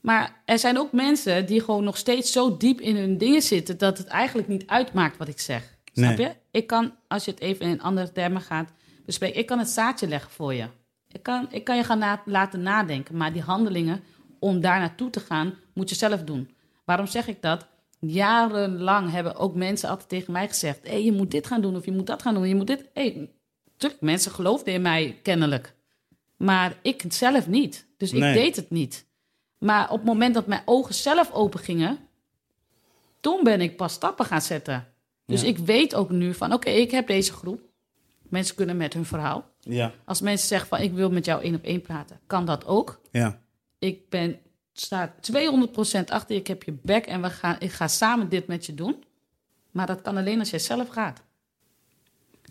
Maar 0.00 0.42
er 0.44 0.58
zijn 0.58 0.78
ook 0.78 0.92
mensen 0.92 1.46
die 1.46 1.60
gewoon 1.60 1.84
nog 1.84 1.96
steeds 1.96 2.32
zo 2.32 2.56
diep 2.56 2.80
in 2.80 2.96
hun 2.96 3.18
dingen 3.18 3.42
zitten 3.42 3.78
dat 3.78 3.98
het 3.98 4.06
eigenlijk 4.06 4.48
niet 4.48 4.66
uitmaakt 4.66 5.16
wat 5.16 5.28
ik 5.28 5.40
zeg. 5.40 5.76
Snap 5.92 6.18
je? 6.18 6.32
Ik 6.50 6.66
kan, 6.66 6.92
als 7.08 7.24
je 7.24 7.30
het 7.30 7.40
even 7.40 7.66
in 7.66 7.82
andere 7.82 8.12
termen 8.12 8.42
gaat 8.42 8.70
bespreken, 9.06 9.38
ik 9.38 9.46
kan 9.46 9.58
het 9.58 9.68
zaadje 9.68 10.08
leggen 10.08 10.30
voor 10.30 10.54
je. 10.54 10.66
Ik 11.08 11.22
kan, 11.22 11.46
ik 11.50 11.64
kan 11.64 11.76
je 11.76 11.84
gaan 11.84 11.98
na- 11.98 12.22
laten 12.24 12.62
nadenken, 12.62 13.16
maar 13.16 13.32
die 13.32 13.42
handelingen 13.42 14.00
om 14.38 14.60
daar 14.60 14.78
naartoe 14.78 15.10
te 15.10 15.20
gaan, 15.20 15.54
moet 15.74 15.88
je 15.88 15.94
zelf 15.94 16.22
doen. 16.22 16.50
Waarom 16.84 17.06
zeg 17.06 17.28
ik 17.28 17.42
dat? 17.42 17.66
Jarenlang 18.00 19.10
hebben 19.10 19.36
ook 19.36 19.54
mensen 19.54 19.88
altijd 19.88 20.08
tegen 20.08 20.32
mij 20.32 20.48
gezegd: 20.48 20.88
hé, 20.88 20.94
je 20.96 21.12
moet 21.12 21.30
dit 21.30 21.46
gaan 21.46 21.60
doen 21.60 21.76
of 21.76 21.84
je 21.84 21.92
moet 21.92 22.06
dat 22.06 22.22
gaan 22.22 22.34
doen. 22.34 22.48
Je 22.48 22.54
moet 22.54 22.66
dit. 22.66 22.84
Hey, 22.94 23.30
tuurlijk, 23.76 24.00
mensen 24.00 24.32
geloofden 24.32 24.74
in 24.74 24.82
mij 24.82 25.18
kennelijk. 25.22 25.73
Maar 26.44 26.78
ik 26.82 27.04
zelf 27.08 27.46
niet. 27.46 27.86
Dus 27.96 28.12
ik 28.12 28.20
deed 28.20 28.56
het 28.56 28.70
niet. 28.70 29.06
Maar 29.58 29.90
op 29.90 29.96
het 29.96 30.06
moment 30.06 30.34
dat 30.34 30.46
mijn 30.46 30.62
ogen 30.64 30.94
zelf 30.94 31.32
open 31.32 31.60
gingen, 31.60 31.98
toen 33.20 33.44
ben 33.44 33.60
ik 33.60 33.76
pas 33.76 33.92
stappen 33.92 34.24
gaan 34.24 34.40
zetten. 34.42 34.86
Dus 35.26 35.40
Ja. 35.40 35.46
ik 35.48 35.58
weet 35.58 35.94
ook 35.94 36.10
nu 36.10 36.34
van, 36.34 36.52
oké, 36.52 36.70
ik 36.70 36.90
heb 36.90 37.06
deze 37.06 37.32
groep. 37.32 37.60
Mensen 38.22 38.54
kunnen 38.56 38.76
met 38.76 38.92
hun 38.94 39.04
verhaal. 39.04 39.50
Ja, 39.60 39.92
Als 40.04 40.20
mensen 40.20 40.48
zeggen 40.48 40.68
van, 40.68 40.80
ik 40.80 40.92
wil 40.92 41.10
met 41.10 41.24
jou 41.24 41.42
één 41.42 41.54
op 41.54 41.62
één 41.62 41.80
praten, 41.82 42.20
kan 42.26 42.44
dat 42.44 42.66
ook. 42.66 43.00
ja, 43.10 43.40
Ik 43.78 44.08
ben, 44.08 44.38
sta 44.72 45.14
200% 45.20 46.10
achter 46.10 46.36
ik 46.36 46.46
heb 46.46 46.62
je 46.62 46.72
bek 46.82 47.06
en 47.06 47.22
we 47.22 47.30
gaan, 47.30 47.56
ik 47.58 47.72
ga 47.72 47.88
samen 47.88 48.28
dit 48.28 48.46
met 48.46 48.66
je 48.66 48.74
doen. 48.74 49.04
Maar 49.70 49.86
dat 49.86 50.02
kan 50.02 50.16
alleen 50.16 50.38
als 50.38 50.50
jij 50.50 50.58
zelf 50.58 50.88
gaat. 50.88 51.22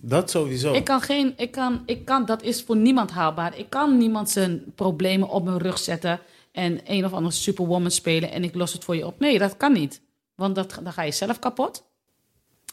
Dat 0.05 0.29
sowieso. 0.29 0.73
Ik 0.73 0.83
kan 0.83 1.01
geen, 1.01 1.33
ik 1.37 1.51
kan, 1.51 1.83
ik 1.85 2.05
kan, 2.05 2.25
dat 2.25 2.41
is 2.41 2.63
voor 2.63 2.75
niemand 2.75 3.11
haalbaar. 3.11 3.57
Ik 3.57 3.69
kan 3.69 3.97
niemand 3.97 4.29
zijn 4.29 4.63
problemen 4.75 5.29
op 5.29 5.43
mijn 5.43 5.57
rug 5.57 5.77
zetten 5.77 6.19
en 6.51 6.79
een 6.83 7.05
of 7.05 7.13
andere 7.13 7.33
superwoman 7.33 7.91
spelen 7.91 8.31
en 8.31 8.43
ik 8.43 8.55
los 8.55 8.73
het 8.73 8.83
voor 8.83 8.95
je 8.95 9.05
op. 9.05 9.19
Nee, 9.19 9.37
dat 9.39 9.57
kan 9.57 9.73
niet. 9.73 10.01
Want 10.35 10.55
dat, 10.55 10.79
dan 10.83 10.93
ga 10.93 11.01
je 11.01 11.11
zelf 11.11 11.39
kapot. 11.39 11.83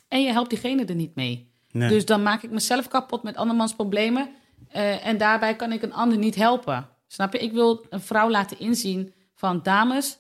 En 0.08 0.22
je 0.22 0.32
helpt 0.32 0.50
diegene 0.50 0.84
er 0.84 0.94
niet 0.94 1.14
mee. 1.14 1.50
Nee. 1.70 1.88
Dus 1.88 2.04
dan 2.04 2.22
maak 2.22 2.42
ik 2.42 2.50
mezelf 2.50 2.88
kapot 2.88 3.22
met 3.22 3.36
andermans 3.36 3.74
problemen. 3.74 4.30
eh, 4.68 5.06
en 5.06 5.18
daarbij 5.18 5.56
kan 5.56 5.72
ik 5.72 5.82
een 5.82 5.92
ander 5.92 6.18
niet 6.18 6.34
helpen. 6.34 6.88
Snap 7.06 7.32
je? 7.32 7.38
Ik 7.38 7.52
wil 7.52 7.84
een 7.90 8.00
vrouw 8.00 8.30
laten 8.30 8.58
inzien 8.58 9.12
van 9.34 9.60
dames, 9.62 10.18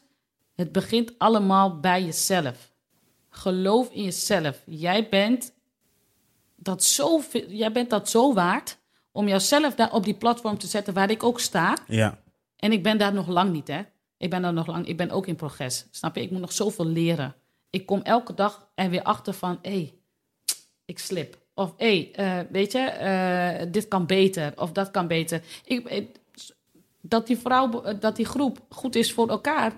het 0.54 0.72
begint 0.72 1.12
allemaal 1.18 1.80
bij 1.80 2.04
jezelf. 2.04 2.72
Geloof 3.30 3.90
in 3.90 4.02
jezelf. 4.02 4.62
Jij 4.66 5.08
bent 5.08 5.52
dat 6.62 6.84
zo, 6.84 7.20
jij 7.48 7.72
bent 7.72 7.90
dat 7.90 8.08
zo 8.10 8.34
waard 8.34 8.78
om 9.12 9.28
jouzelf 9.28 9.74
daar 9.74 9.92
op 9.92 10.04
die 10.04 10.14
platform 10.14 10.58
te 10.58 10.66
zetten 10.66 10.94
waar 10.94 11.10
ik 11.10 11.22
ook 11.22 11.40
sta. 11.40 11.76
ja, 11.86 12.18
En 12.56 12.72
ik 12.72 12.82
ben 12.82 12.98
daar 12.98 13.12
nog 13.12 13.28
lang 13.28 13.52
niet, 13.52 13.68
hè? 13.68 13.80
Ik 14.16 14.30
ben 14.30 14.42
daar 14.42 14.52
nog 14.52 14.66
lang, 14.66 14.86
ik 14.86 14.96
ben 14.96 15.10
ook 15.10 15.26
in 15.26 15.36
progress. 15.36 15.86
Snap 15.90 16.14
je? 16.16 16.22
Ik 16.22 16.30
moet 16.30 16.40
nog 16.40 16.52
zoveel 16.52 16.86
leren. 16.86 17.34
Ik 17.70 17.86
kom 17.86 18.00
elke 18.02 18.34
dag 18.34 18.68
er 18.74 18.90
weer 18.90 19.02
achter 19.02 19.32
van, 19.32 19.58
hé, 19.62 19.70
hey, 19.70 19.94
ik 20.84 20.98
slip. 20.98 21.38
Of 21.54 21.74
hé, 21.76 22.10
hey, 22.14 22.40
eh, 22.40 22.46
weet 22.50 22.72
je, 22.72 22.78
eh, 22.78 23.66
dit 23.72 23.88
kan 23.88 24.06
beter. 24.06 24.52
Of 24.56 24.72
dat 24.72 24.90
kan 24.90 25.06
beter. 25.06 25.42
Ik, 25.64 25.88
ik- 25.88 26.18
dat 27.00 27.26
die 27.26 27.38
vrouw, 27.38 27.82
dat 27.98 28.16
die 28.16 28.24
groep 28.26 28.58
goed 28.68 28.94
is 28.96 29.12
voor 29.12 29.28
elkaar, 29.28 29.72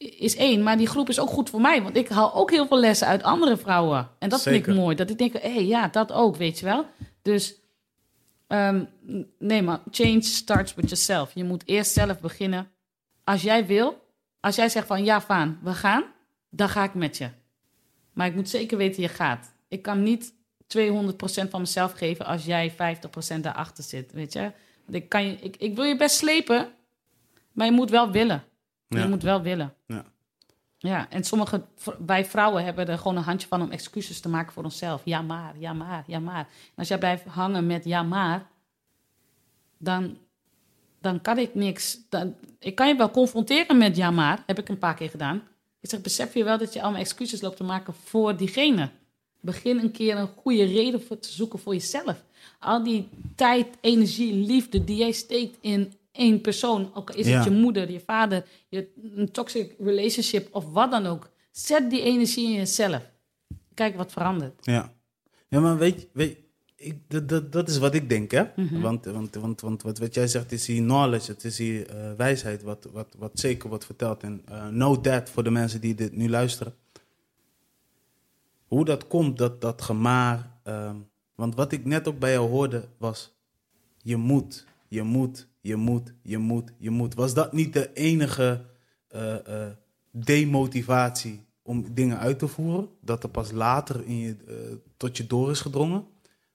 is 0.00 0.36
één. 0.36 0.62
Maar 0.62 0.76
die 0.76 0.86
groep 0.86 1.08
is 1.08 1.20
ook 1.20 1.28
goed 1.28 1.50
voor 1.50 1.60
mij. 1.60 1.82
Want 1.82 1.96
ik 1.96 2.08
haal 2.08 2.34
ook 2.34 2.50
heel 2.50 2.66
veel 2.66 2.78
lessen 2.78 3.06
uit 3.06 3.22
andere 3.22 3.56
vrouwen. 3.56 4.08
En 4.18 4.28
dat 4.28 4.42
vind 4.42 4.66
ik 4.66 4.74
mooi. 4.74 4.96
Dat 4.96 5.10
ik 5.10 5.18
denk, 5.18 5.32
hé, 5.32 5.54
hey, 5.54 5.66
ja, 5.66 5.88
dat 5.88 6.12
ook, 6.12 6.36
weet 6.36 6.58
je 6.58 6.64
wel. 6.64 6.84
Dus 7.22 7.60
Ehm, 8.50 8.84
nee, 9.38 9.62
maar 9.62 9.80
change 9.90 10.22
starts 10.22 10.74
with 10.74 10.84
yourself. 10.84 11.34
Je 11.34 11.44
moet 11.44 11.62
eerst 11.66 11.92
zelf 11.92 12.20
beginnen. 12.20 12.70
Als 13.24 13.42
jij 13.42 13.66
wil, 13.66 14.06
als 14.40 14.56
jij 14.56 14.68
zegt 14.68 14.86
van 14.86 15.04
ja, 15.04 15.20
Vaan, 15.20 15.58
we 15.62 15.72
gaan, 15.72 16.04
dan 16.48 16.68
ga 16.68 16.84
ik 16.84 16.94
met 16.94 17.16
je. 17.16 17.28
Maar 18.12 18.26
ik 18.26 18.34
moet 18.34 18.48
zeker 18.48 18.76
weten, 18.76 19.02
je 19.02 19.08
gaat. 19.08 19.52
Ik 19.68 19.82
kan 19.82 20.02
niet 20.02 20.32
200% 20.78 21.50
van 21.50 21.60
mezelf 21.60 21.92
geven 21.92 22.26
als 22.26 22.44
jij 22.44 22.72
50% 22.72 23.40
daarachter 23.40 23.84
zit, 23.84 24.12
weet 24.12 24.32
je. 24.32 24.40
Want 24.84 25.02
ik, 25.02 25.08
kan 25.08 25.26
je, 25.26 25.36
ik, 25.40 25.56
ik 25.56 25.74
wil 25.74 25.84
je 25.84 25.96
best 25.96 26.16
slepen, 26.16 26.68
maar 27.52 27.66
je 27.66 27.72
moet 27.72 27.90
wel 27.90 28.10
willen. 28.10 28.44
Ja. 28.98 29.02
Je 29.02 29.08
moet 29.08 29.22
wel 29.22 29.42
willen. 29.42 29.74
ja. 29.86 30.04
Ja, 30.82 31.10
en 31.10 31.24
sommige, 31.24 31.64
wij 32.06 32.24
vrouwen 32.24 32.64
hebben 32.64 32.88
er 32.88 32.98
gewoon 32.98 33.16
een 33.16 33.22
handje 33.22 33.48
van 33.48 33.62
om 33.62 33.70
excuses 33.70 34.20
te 34.20 34.28
maken 34.28 34.52
voor 34.52 34.64
onszelf. 34.64 35.02
Ja 35.04 35.22
maar, 35.22 35.54
ja 35.58 35.72
maar, 35.72 36.04
ja 36.06 36.18
maar. 36.18 36.38
En 36.38 36.76
als 36.76 36.88
jij 36.88 36.98
blijft 36.98 37.24
hangen 37.24 37.66
met 37.66 37.84
ja 37.84 38.02
maar, 38.02 38.46
dan, 39.78 40.18
dan 41.00 41.20
kan 41.20 41.38
ik 41.38 41.54
niks. 41.54 41.98
Dan, 42.08 42.34
ik 42.58 42.74
kan 42.74 42.88
je 42.88 42.96
wel 42.96 43.10
confronteren 43.10 43.78
met 43.78 43.96
ja 43.96 44.10
maar, 44.10 44.42
heb 44.46 44.58
ik 44.58 44.68
een 44.68 44.78
paar 44.78 44.94
keer 44.94 45.10
gedaan. 45.10 45.42
Ik 45.80 45.90
zeg, 45.90 46.00
besef 46.00 46.34
je 46.34 46.44
wel 46.44 46.58
dat 46.58 46.72
je 46.72 46.82
allemaal 46.82 47.00
excuses 47.00 47.40
loopt 47.40 47.56
te 47.56 47.64
maken 47.64 47.94
voor 47.94 48.36
diegene. 48.36 48.90
Begin 49.40 49.78
een 49.78 49.92
keer 49.92 50.16
een 50.16 50.30
goede 50.36 50.64
reden 50.64 51.02
voor 51.02 51.18
te 51.18 51.32
zoeken 51.32 51.58
voor 51.58 51.72
jezelf. 51.72 52.24
Al 52.58 52.82
die 52.82 53.08
tijd, 53.34 53.66
energie, 53.80 54.34
liefde 54.34 54.84
die 54.84 54.96
jij 54.96 55.12
steekt 55.12 55.56
in 55.60 55.92
één 56.12 56.40
persoon. 56.40 56.90
Ook 56.94 57.10
is 57.10 57.26
Ja. 57.26 57.34
het 57.34 57.44
je 57.44 57.50
moeder, 57.50 57.90
je 57.90 58.00
vader, 58.00 58.44
je, 58.68 58.88
een 59.16 59.30
toxic 59.30 59.74
relationship 59.78 60.54
of 60.54 60.64
wat 60.72 60.90
dan 60.90 61.06
ook. 61.06 61.30
Zet 61.50 61.90
die 61.90 62.02
energie 62.02 62.46
in 62.46 62.52
jezelf. 62.52 63.10
Kijk 63.74 63.96
wat 63.96 64.12
verandert. 64.12 64.64
Ja, 64.66 64.92
ja 65.48 65.60
maar 65.60 65.78
weet, 65.78 66.08
weet 66.12 66.38
ik, 66.76 66.98
dat, 67.08 67.28
dat, 67.28 67.52
dat 67.52 67.68
is 67.68 67.78
wat 67.78 67.94
ik 67.94 68.08
denk, 68.08 68.30
hè? 68.30 68.42
Mhm. 68.56 68.80
Want, 68.80 69.04
want, 69.04 69.34
want, 69.34 69.60
want 69.60 69.82
wat, 69.82 69.98
wat 69.98 70.14
jij 70.14 70.26
zegt 70.28 70.52
is 70.52 70.66
hier 70.66 70.82
knowledge, 70.82 71.30
het 71.30 71.44
is 71.44 71.58
hier 71.58 71.88
eh, 71.88 72.12
wijsheid, 72.16 72.62
wat, 72.62 72.88
wat, 72.92 73.14
wat 73.18 73.30
zeker 73.34 73.68
wordt 73.68 73.84
verteld. 73.84 74.22
En 74.22 74.42
eh 74.44 74.68
no 74.68 75.00
that 75.00 75.30
voor 75.30 75.44
de 75.44 75.50
mensen 75.50 75.80
die 75.80 75.94
dit 75.94 76.16
nu 76.16 76.28
luisteren. 76.28 76.74
Hoe 78.66 78.84
dat 78.84 79.06
komt, 79.06 79.38
dat, 79.38 79.60
dat 79.60 79.82
gemaar. 79.82 80.58
ehm, 80.62 80.96
want 81.34 81.54
wat 81.54 81.72
ik 81.72 81.84
net 81.84 82.08
ook 82.08 82.18
bij 82.18 82.32
jou 82.32 82.48
hoorde 82.48 82.88
was: 82.98 83.34
je 84.02 84.16
moet, 84.16 84.66
je 84.90 85.02
moet, 85.02 85.48
je 85.60 85.76
moet, 85.76 86.12
je 86.22 86.38
moet, 86.38 86.72
je 86.78 86.90
moet. 86.90 87.14
Was 87.14 87.34
dat 87.34 87.52
niet 87.52 87.72
de 87.72 87.92
enige 87.92 88.64
eh, 89.08 89.64
eh, 89.64 89.70
demotivatie 90.10 91.46
om 91.62 91.94
dingen 91.94 92.18
uit 92.18 92.38
te 92.38 92.48
voeren? 92.48 92.88
Dat 93.00 93.22
er 93.22 93.28
pas 93.28 93.50
later 93.50 94.06
in 94.06 94.18
je, 94.18 94.36
eh, 94.48 94.54
tot 94.96 95.16
je 95.16 95.26
door 95.26 95.50
is 95.50 95.60
gedrongen? 95.60 96.04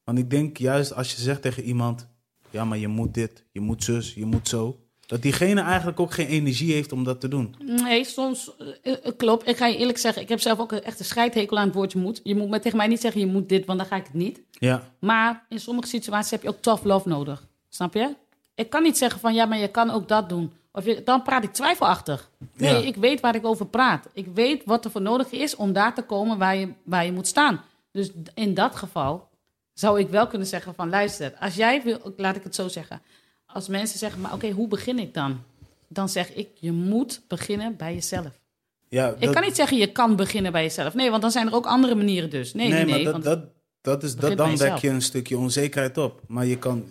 Want 0.03 0.17
ik 0.17 0.29
denk 0.29 0.57
juist 0.57 0.93
als 0.93 1.11
je 1.11 1.21
zegt 1.21 1.41
tegen 1.41 1.63
iemand: 1.63 2.07
ja, 2.49 2.65
maar 2.65 2.77
je 2.77 2.87
moet 2.87 3.13
dit, 3.13 3.43
je 3.51 3.59
moet 3.59 3.83
zus, 3.83 4.13
je 4.13 4.25
moet 4.25 4.47
zo. 4.47 4.79
Dat 5.05 5.21
diegene 5.21 5.61
eigenlijk 5.61 5.99
ook 5.99 6.13
geen 6.13 6.27
energie 6.27 6.73
heeft 6.73 6.91
om 6.91 7.03
dat 7.03 7.19
te 7.19 7.27
doen. 7.27 7.55
Nee, 7.59 8.03
soms 8.03 8.51
klopt. 9.17 9.47
Ik 9.47 9.57
ga 9.57 9.67
je 9.67 9.77
eerlijk 9.77 9.97
zeggen, 9.97 10.21
ik 10.21 10.29
heb 10.29 10.39
zelf 10.39 10.59
ook 10.59 10.71
een 10.71 10.83
echte 10.83 11.03
scheidhekel 11.03 11.57
aan 11.57 11.65
het 11.65 11.75
woordje 11.75 11.99
moet. 11.99 12.21
Je 12.23 12.35
moet 12.35 12.61
tegen 12.61 12.77
mij 12.77 12.87
niet 12.87 13.01
zeggen, 13.01 13.21
je 13.21 13.27
moet 13.27 13.49
dit, 13.49 13.65
want 13.65 13.79
dan 13.79 13.87
ga 13.87 13.95
ik 13.95 14.03
het 14.05 14.13
niet. 14.13 14.41
Ja, 14.51 14.91
Maar 14.99 15.45
in 15.49 15.59
sommige 15.59 15.87
situaties 15.87 16.31
heb 16.31 16.41
je 16.41 16.49
ook 16.49 16.61
tough 16.61 16.83
love 16.83 17.07
nodig. 17.09 17.47
Snap 17.69 17.93
je? 17.93 18.15
Ik 18.55 18.69
kan 18.69 18.83
niet 18.83 18.97
zeggen 18.97 19.19
van, 19.19 19.33
ja, 19.33 19.45
maar 19.45 19.57
je 19.57 19.67
kan 19.67 19.89
ook 19.89 20.07
dat 20.07 20.29
doen. 20.29 20.53
Of 20.71 20.85
je, 20.85 21.01
dan 21.03 21.21
praat 21.21 21.43
ik 21.43 21.53
twijfelachtig. 21.53 22.29
Nee, 22.53 22.71
Ja. 22.73 22.77
ik 22.87 22.95
weet 22.95 23.19
waar 23.19 23.35
ik 23.35 23.45
over 23.45 23.65
praat. 23.65 24.07
Ik 24.13 24.27
weet 24.33 24.61
wat 24.65 24.85
er 24.85 24.91
voor 24.91 25.01
nodig 25.01 25.31
is 25.31 25.55
om 25.55 25.73
daar 25.73 25.93
te 25.95 26.01
komen 26.01 26.37
waar 26.37 26.55
je, 26.55 26.69
waar 26.83 27.05
je 27.05 27.11
moet 27.11 27.27
staan. 27.27 27.61
Dus 27.91 28.09
in 28.33 28.53
dat 28.53 28.75
geval 28.75 29.27
zou 29.73 29.99
ik 29.99 30.09
wel 30.09 30.27
kunnen 30.27 30.47
zeggen 30.47 30.75
van, 30.75 30.89
luister, 30.89 31.33
als 31.39 31.55
jij 31.55 31.81
wil, 31.83 32.13
laat 32.17 32.35
ik 32.35 32.43
het 32.43 32.55
zo 32.55 32.67
zeggen. 32.67 33.01
Als 33.45 33.67
mensen 33.67 33.99
zeggen, 33.99 34.21
maar 34.21 34.33
oké, 34.33 34.49
hoe 34.51 34.67
begin 34.67 34.99
ik 34.99 35.13
dan? 35.13 35.41
Dan 35.87 36.09
zeg 36.09 36.33
ik, 36.33 36.47
je 36.59 36.71
moet 36.71 37.21
beginnen 37.27 37.75
bij 37.75 37.93
jezelf. 37.93 38.39
ja 38.89 39.09
Ik 39.09 39.21
dat- 39.21 39.33
kan 39.33 39.43
niet 39.43 39.55
zeggen, 39.55 39.77
je 39.77 39.91
kan 39.91 40.15
beginnen 40.15 40.51
bij 40.51 40.63
jezelf. 40.63 40.93
Nee, 40.93 41.09
want 41.09 41.21
dan 41.21 41.31
zijn 41.31 41.47
er 41.47 41.53
ook 41.55 41.65
andere 41.65 41.95
manieren 41.95 42.29
dus. 42.29 42.53
Nee, 42.53 42.67
nee, 42.69 42.83
nee, 42.85 42.93
nee. 42.93 43.03
maar 43.03 43.11
want- 43.11 43.23
dat, 43.23 43.39
dat, 43.41 43.49
dat 43.81 44.03
is, 44.03 44.15
dat, 44.15 44.37
dan 44.37 44.57
wek 44.57 44.77
je 44.77 44.89
een 44.89 45.01
stukje 45.01 45.37
onzekerheid 45.37 45.97
op. 45.97 46.21
Maar 46.27 46.45
je 46.45 46.57
kan 46.57 46.85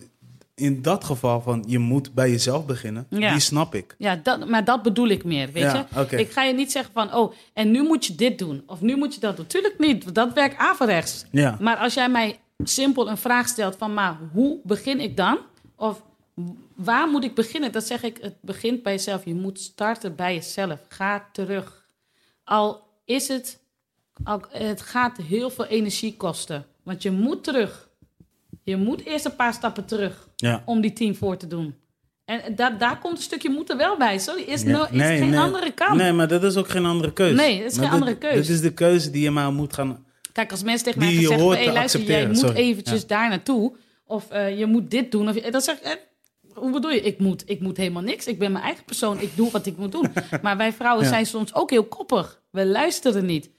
in 0.55 0.83
dat 0.83 1.05
geval 1.05 1.41
van 1.41 1.65
je 1.67 1.79
moet 1.79 2.15
bij 2.15 2.31
jezelf 2.31 2.67
beginnen, 2.67 3.07
Ja. 3.11 3.31
die 3.33 3.41
snap 3.41 3.75
ik. 3.75 3.95
Ja, 3.99 4.17
dat, 4.17 4.49
maar 4.49 4.65
dat 4.65 4.83
bedoel 4.83 5.09
ik 5.09 5.25
meer, 5.25 5.53
weet 5.53 5.63
Ja, 5.63 5.87
je? 5.95 6.01
oké. 6.01 6.17
Ik 6.17 6.31
ga 6.31 6.43
je 6.43 6.53
niet 6.55 6.73
zeggen 6.73 6.93
van, 6.93 7.15
oh, 7.15 7.33
en 7.53 7.71
nu 7.71 7.83
moet 7.83 8.07
je 8.07 8.15
dit 8.15 8.39
doen. 8.39 8.63
Of 8.67 8.81
nu 8.81 8.97
moet 8.97 9.15
je 9.15 9.21
dat 9.21 9.37
doen. 9.37 9.47
Tuurlijk 9.47 9.79
niet, 9.79 10.15
dat 10.15 10.33
werkt 10.33 10.57
averechts. 10.57 11.25
Ja. 11.31 11.57
Maar 11.61 11.77
als 11.77 11.95
jij 11.95 12.09
mij 12.09 12.41
simpel 12.59 13.09
een 13.11 13.17
vraag 13.17 13.49
stelt 13.49 13.77
van, 13.77 13.95
maar 13.95 14.19
hoe 14.33 14.59
begin 14.65 15.01
ik 15.01 15.17
dan? 15.17 15.39
Of 15.77 16.03
waar 16.75 17.09
moet 17.09 17.25
ik 17.25 17.35
beginnen? 17.35 17.73
Dan 17.73 17.83
zeg 17.83 18.03
ik, 18.03 18.19
het 18.21 18.35
begint 18.41 18.83
bij 18.83 18.93
jezelf. 18.93 19.25
Je 19.25 19.35
moet 19.35 19.61
starten 19.61 20.15
bij 20.17 20.35
jezelf. 20.35 20.79
Ga 20.89 21.29
terug. 21.33 21.85
Al 22.45 22.83
is 23.05 23.29
het, 23.29 23.61
al, 24.25 24.43
het 24.49 24.81
gaat 24.81 25.17
heel 25.17 25.51
veel 25.51 25.67
energie 25.67 26.17
kosten. 26.17 26.67
Want 26.83 27.03
je 27.03 27.11
moet 27.11 27.45
terug. 27.45 27.89
Je 28.65 28.77
moet 28.77 29.05
eerst 29.05 29.25
een 29.25 29.37
paar 29.37 29.53
stappen 29.55 29.85
terug 29.85 30.29
Ja. 30.37 30.63
om 30.67 30.81
die 30.81 30.93
team 30.93 31.15
voor 31.15 31.37
te 31.37 31.47
doen. 31.47 31.75
En 32.25 32.41
da 32.57 32.71
daar 32.71 32.99
komt 32.99 33.17
een 33.17 33.23
stukje 33.23 33.51
moeten 33.51 33.77
wel 33.77 33.97
bij. 33.97 34.19
Sorry, 34.19 34.43
is, 34.43 34.63
Ja. 34.63 34.69
no, 34.71 34.83
is 34.83 35.19
geen 35.19 35.35
andere 35.37 35.73
kant. 35.73 35.97
Nee, 35.97 36.13
maar 36.13 36.29
dat 36.29 36.45
is 36.45 36.57
ook 36.57 36.69
geen 36.69 36.85
andere 36.85 37.13
keuze. 37.13 37.35
Nee, 37.35 37.63
dat 37.63 37.71
is 37.71 37.77
Maar 37.79 37.89
geen 37.89 37.99
dit- 37.99 38.01
andere 38.09 38.19
keuze. 38.19 38.41
Dit 38.47 38.49
is 38.57 38.61
de 38.61 38.73
keuze 38.73 39.11
die 39.11 39.23
je 39.23 39.31
maar 39.31 39.53
moet 39.53 39.75
gaan... 39.75 40.05
Kijk, 40.33 40.51
als 40.51 40.63
mensen 40.63 40.85
tegen 40.85 41.01
mij 41.01 41.13
gaan 41.13 41.23
zeggen... 41.23 41.49
hey, 41.49 41.65
te 41.67 41.73
luister, 41.73 42.03
jij 42.03 42.27
moet 42.27 42.39
sorry. 42.39 42.55
eventjes 42.57 43.07
daar 43.07 43.29
naartoe. 43.29 43.73
Of 44.07 44.31
eh, 44.31 44.59
je 44.59 44.67
moet 44.67 44.91
dit 44.91 45.11
doen. 45.13 45.29
Of, 45.29 45.35
dan 45.35 45.61
zeg 45.61 45.77
ik... 45.77 45.83
eh, 45.83 45.93
hoe 46.55 46.73
bedoel 46.73 46.91
je? 46.91 47.01
Ik 47.01 47.19
moet, 47.19 47.43
ik 47.47 47.61
moet 47.61 47.77
helemaal 47.77 48.03
niks. 48.03 48.27
Ik 48.27 48.39
ben 48.39 48.53
mijn 48.53 48.65
eigen 48.65 48.85
persoon. 48.85 49.21
Ik 49.21 49.31
doe 49.37 49.51
wat 49.51 49.67
ik 49.67 49.77
moet 49.77 49.93
doen. 49.93 50.13
Maar 50.43 50.57
wij 50.57 50.73
vrouwen 50.73 51.05
Ja. 51.05 51.11
zijn 51.11 51.27
soms 51.27 51.55
ook 51.55 51.71
heel 51.71 51.85
koppig. 51.85 52.43
We 52.51 52.67
luisteren 52.67 53.25
niet. 53.27 53.51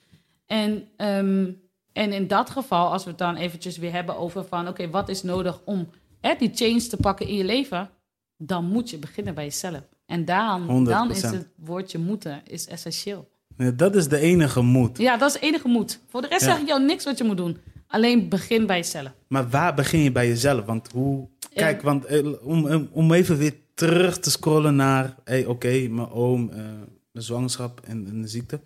En, 0.46 0.88
ehm, 0.96 1.50
en 1.96 2.12
in 2.12 2.26
dat 2.26 2.50
geval, 2.50 2.92
als 2.92 3.04
we 3.04 3.08
het 3.10 3.18
dan 3.18 3.36
eventjes 3.36 3.76
weer 3.76 3.92
hebben 3.92 4.16
over 4.16 4.44
van... 4.44 4.68
Oké, 4.68 4.90
wat 4.90 5.08
is 5.08 5.22
nodig 5.22 5.60
om 5.64 5.88
hè, 6.20 6.34
die 6.38 6.50
change 6.54 6.86
te 6.86 6.96
pakken 6.96 7.26
in 7.28 7.34
je 7.34 7.44
leven? 7.44 7.90
Dan 8.36 8.64
moet 8.64 8.90
je 8.90 8.98
beginnen 8.98 9.34
bij 9.34 9.44
jezelf. 9.44 9.80
En 10.06 10.24
dan, 10.24 10.84
dan 10.84 11.10
is 11.10 11.22
100%. 11.24 11.28
het 11.30 11.48
woordje 11.56 11.98
moeten 11.98 12.40
is 12.46 12.66
essentieel. 12.66 13.28
Dat 13.74 13.94
is 13.94 14.08
de 14.08 14.18
enige 14.18 14.60
moed. 14.60 14.98
Ja, 14.98 15.16
dat 15.16 15.34
is 15.34 15.40
de 15.40 15.46
enige 15.46 15.68
moed. 15.68 16.00
Voor 16.08 16.20
de 16.20 16.28
rest 16.28 16.44
Ja. 16.44 16.50
zeg 16.52 16.60
ik 16.60 16.66
jou 16.66 16.84
niks 16.84 17.04
wat 17.04 17.18
je 17.18 17.24
moet 17.24 17.36
doen. 17.36 17.56
Alleen 17.86 18.28
begin 18.28 18.66
bij 18.66 18.76
jezelf. 18.76 19.12
Maar 19.28 19.48
waar 19.48 19.74
begin 19.74 20.00
je 20.00 20.12
bij 20.12 20.28
jezelf? 20.28 20.64
Want 20.64 20.92
hoe... 20.92 21.28
Kijk, 21.54 21.82
want 21.82 22.04
eh, 22.04 22.26
om, 22.42 22.88
om- 22.92 23.12
even 23.12 23.36
weer 23.36 23.54
terug 23.74 24.18
te 24.18 24.30
scrollen 24.30 24.76
naar... 24.76 25.14
Hey, 25.24 25.46
oké, 25.46 25.88
mijn 25.90 26.10
oom, 26.10 26.50
eh, 26.50 26.64
de 27.12 27.20
zwangerschap 27.20 27.80
en, 27.84 28.06
en 28.08 28.22
de 28.22 28.28
ziekte. 28.28 28.60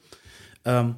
Ehm, 0.63 0.91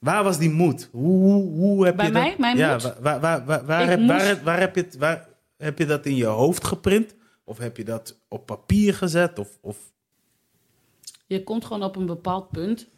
waar 0.00 0.24
was 0.24 0.38
die 0.38 0.50
moed? 0.50 0.88
Hoe, 0.92 1.22
hoe, 1.22 1.42
hoe 1.56 1.84
heb 1.86 1.96
Bij 1.96 2.06
je 2.06 2.12
mij? 2.12 2.28
dat... 2.28 2.38
Mijn 2.38 2.56
ja, 2.56 2.72
moed? 2.72 2.82
Waar, 3.00 3.20
waar, 3.20 3.44
waar, 3.44 3.88
heb, 3.88 4.06
waar, 4.06 4.18
moest- 4.28 4.42
waar 4.42 4.60
heb 4.60 4.74
je 4.74 4.80
het, 4.82 4.96
waar, 4.96 5.28
heb 5.56 5.78
je 5.78 5.86
dat 5.86 6.06
in 6.06 6.14
je 6.16 6.24
hoofd 6.26 6.64
geprint? 6.66 7.14
Of 7.44 7.58
heb 7.58 7.76
je 7.76 7.84
dat 7.84 8.18
op 8.28 8.46
papier 8.46 8.94
gezet? 8.94 9.38
Of, 9.38 9.58
of... 9.60 9.92
Je 11.26 11.44
komt 11.44 11.64
gewoon 11.64 11.82
op 11.82 11.96
een 11.96 12.06
bepaald 12.06 12.50
punt 12.50 12.88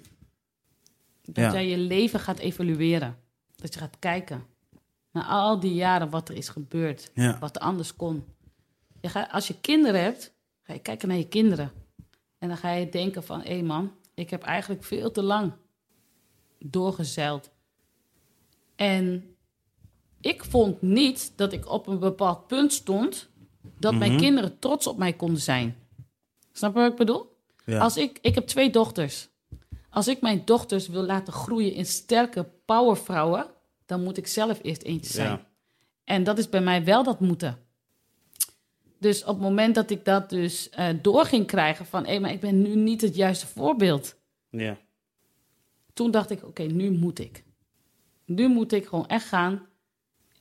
dat 1.23 1.37
Ja. 1.45 1.53
jij 1.53 1.67
je 1.69 1.77
leven 1.79 2.21
gaat 2.21 2.39
evalueren. 2.39 3.17
Dat 3.57 3.75
je 3.75 3.81
gaat 3.81 3.97
kijken 3.99 4.45
naar 5.13 5.25
al 5.25 5.61
die 5.61 5.75
jaren 5.75 6.11
wat 6.11 6.29
er 6.29 6.35
is 6.37 6.49
gebeurd, 6.49 7.11
Ja. 7.15 7.39
wat 7.39 7.57
er 7.57 7.63
anders 7.63 7.97
kon. 7.97 8.25
Je 9.01 9.09
gaat, 9.09 9.31
als 9.33 9.47
je 9.47 9.61
kinderen 9.61 10.03
hebt, 10.03 10.33
ga 10.63 10.73
je 10.73 10.79
kijken 10.79 11.09
naar 11.09 11.17
je 11.17 11.29
kinderen. 11.29 11.73
En 12.39 12.49
dan 12.49 12.57
ga 12.57 12.71
je 12.73 12.89
denken 12.89 13.23
van, 13.25 13.41
hé 13.43 13.63
man, 13.63 13.93
ik 14.15 14.31
heb 14.31 14.43
eigenlijk 14.43 14.85
veel 14.85 15.11
te 15.11 15.23
lang 15.23 15.53
doorgezeild. 16.65 17.51
En 18.77 19.35
ik 20.21 20.45
vond 20.45 20.83
niet 20.83 21.33
dat 21.37 21.53
ik 21.53 21.69
op 21.71 21.87
een 21.87 21.99
bepaald 21.99 22.47
punt 22.47 22.73
stond 22.73 23.29
dat 23.79 23.95
mijn 23.95 24.13
Mhm. 24.13 24.21
kinderen 24.21 24.59
trots 24.59 24.87
op 24.87 24.97
mij 24.99 25.13
konden 25.13 25.41
zijn. 25.41 25.77
Snap 26.53 26.75
je 26.75 26.81
wat 26.81 26.91
ik 26.91 26.97
bedoel? 26.97 27.37
Ja. 27.65 27.79
Als 27.79 27.97
ik, 27.97 28.19
ik 28.23 28.35
heb 28.35 28.47
twee 28.47 28.71
dochters. 28.71 29.29
Als 29.91 30.09
ik 30.09 30.21
mijn 30.21 30.43
dochters 30.45 30.89
wil 30.89 31.03
laten 31.03 31.33
groeien 31.33 31.73
in 31.73 31.87
sterke 31.87 32.49
powervrouwen, 32.65 33.47
dan 33.87 34.03
moet 34.03 34.17
ik 34.17 34.27
zelf 34.27 34.59
eerst 34.63 34.83
eentje 34.83 35.13
zijn. 35.13 35.29
Ja. 35.31 35.47
En 36.05 36.25
dat 36.25 36.39
is 36.39 36.49
bij 36.49 36.61
mij 36.61 36.85
wel 36.85 37.03
dat 37.05 37.21
moeten. 37.21 37.59
Dus 38.99 39.21
op 39.23 39.29
het 39.35 39.39
moment 39.43 39.75
dat 39.75 39.91
ik 39.91 40.05
dat 40.05 40.31
dus 40.31 40.71
eh, 40.71 40.89
door 41.03 41.25
ging 41.25 41.47
krijgen 41.47 41.87
van, 41.87 42.07
hé, 42.07 42.19
maar 42.19 42.33
ik 42.33 42.41
ben 42.41 42.63
nu 42.63 42.75
niet 42.75 43.01
het 43.01 43.15
juiste 43.15 43.47
voorbeeld. 43.47 44.17
ja. 44.51 44.77
Toen 45.93 46.11
dacht 46.11 46.31
ik, 46.31 46.45
oké, 46.45 46.63
nu 46.63 46.91
moet 46.91 47.19
ik. 47.19 47.45
Nu 48.25 48.49
moet 48.49 48.73
ik 48.73 48.87
gewoon 48.87 49.07
echt 49.09 49.27
gaan. 49.27 49.67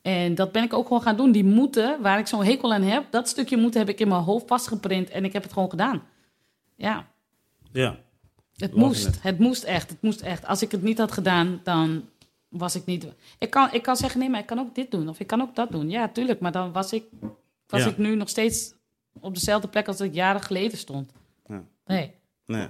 En 0.02 0.36
dat 0.36 0.52
ben 0.52 0.64
ik 0.64 0.74
ook 0.74 0.88
gewoon 0.88 1.02
gaan 1.02 1.18
doen. 1.18 1.32
Die 1.32 1.44
moeten, 1.44 2.02
waar 2.02 2.20
ik 2.20 2.28
zo'n 2.28 2.44
hekel 2.44 2.74
aan 2.74 2.82
heb, 2.82 3.12
dat 3.12 3.28
stukje 3.30 3.58
moeten 3.58 3.80
heb 3.80 3.90
ik 3.90 4.00
in 4.00 4.08
mijn 4.08 4.22
hoofd 4.22 4.48
vastgeprint 4.48 5.10
en 5.10 5.26
ik 5.26 5.34
heb 5.34 5.44
het 5.44 5.54
gewoon 5.54 5.70
gedaan. 5.70 6.04
Ja, 6.76 7.08
ja. 7.72 8.00
het 8.56 8.76
moest. 8.76 9.22
Het 9.24 9.40
moest 9.40 9.64
echt. 9.64 9.90
Het 9.90 10.02
moest 10.02 10.22
echt. 10.22 10.46
Als 10.46 10.62
ik 10.62 10.72
het 10.72 10.82
niet 10.82 10.98
had 10.98 11.12
gedaan, 11.12 11.60
dan 11.64 12.10
was 12.50 12.76
ik 12.76 12.86
niet. 12.86 13.08
Ik 13.40 13.50
kan, 13.50 13.74
ik 13.74 13.82
kan 13.82 13.96
zeggen, 13.96 14.20
nee, 14.20 14.30
maar 14.30 14.40
ik 14.40 14.46
kan 14.46 14.60
ook 14.60 14.76
dit 14.76 14.92
doen. 14.92 15.10
Of 15.10 15.20
ik 15.20 15.28
kan 15.28 15.42
ook 15.42 15.56
dat 15.56 15.72
doen. 15.72 15.90
Ja, 15.90 16.08
tuurlijk. 16.10 16.40
Maar 16.40 16.52
dan 16.52 16.72
was 16.72 16.94
ik, 16.94 17.04
was 17.68 17.84
Ja. 17.84 17.90
ik 17.90 17.98
nu 17.98 18.16
nog 18.16 18.30
steeds 18.30 18.74
op 19.20 19.34
dezelfde 19.34 19.68
plek 19.68 19.88
als 19.88 20.02
ik 20.02 20.14
jaren 20.14 20.42
geleden 20.42 20.78
stond. 20.78 21.12
Ja. 21.48 21.64
Nee. 21.86 22.12
Nee. 22.46 22.68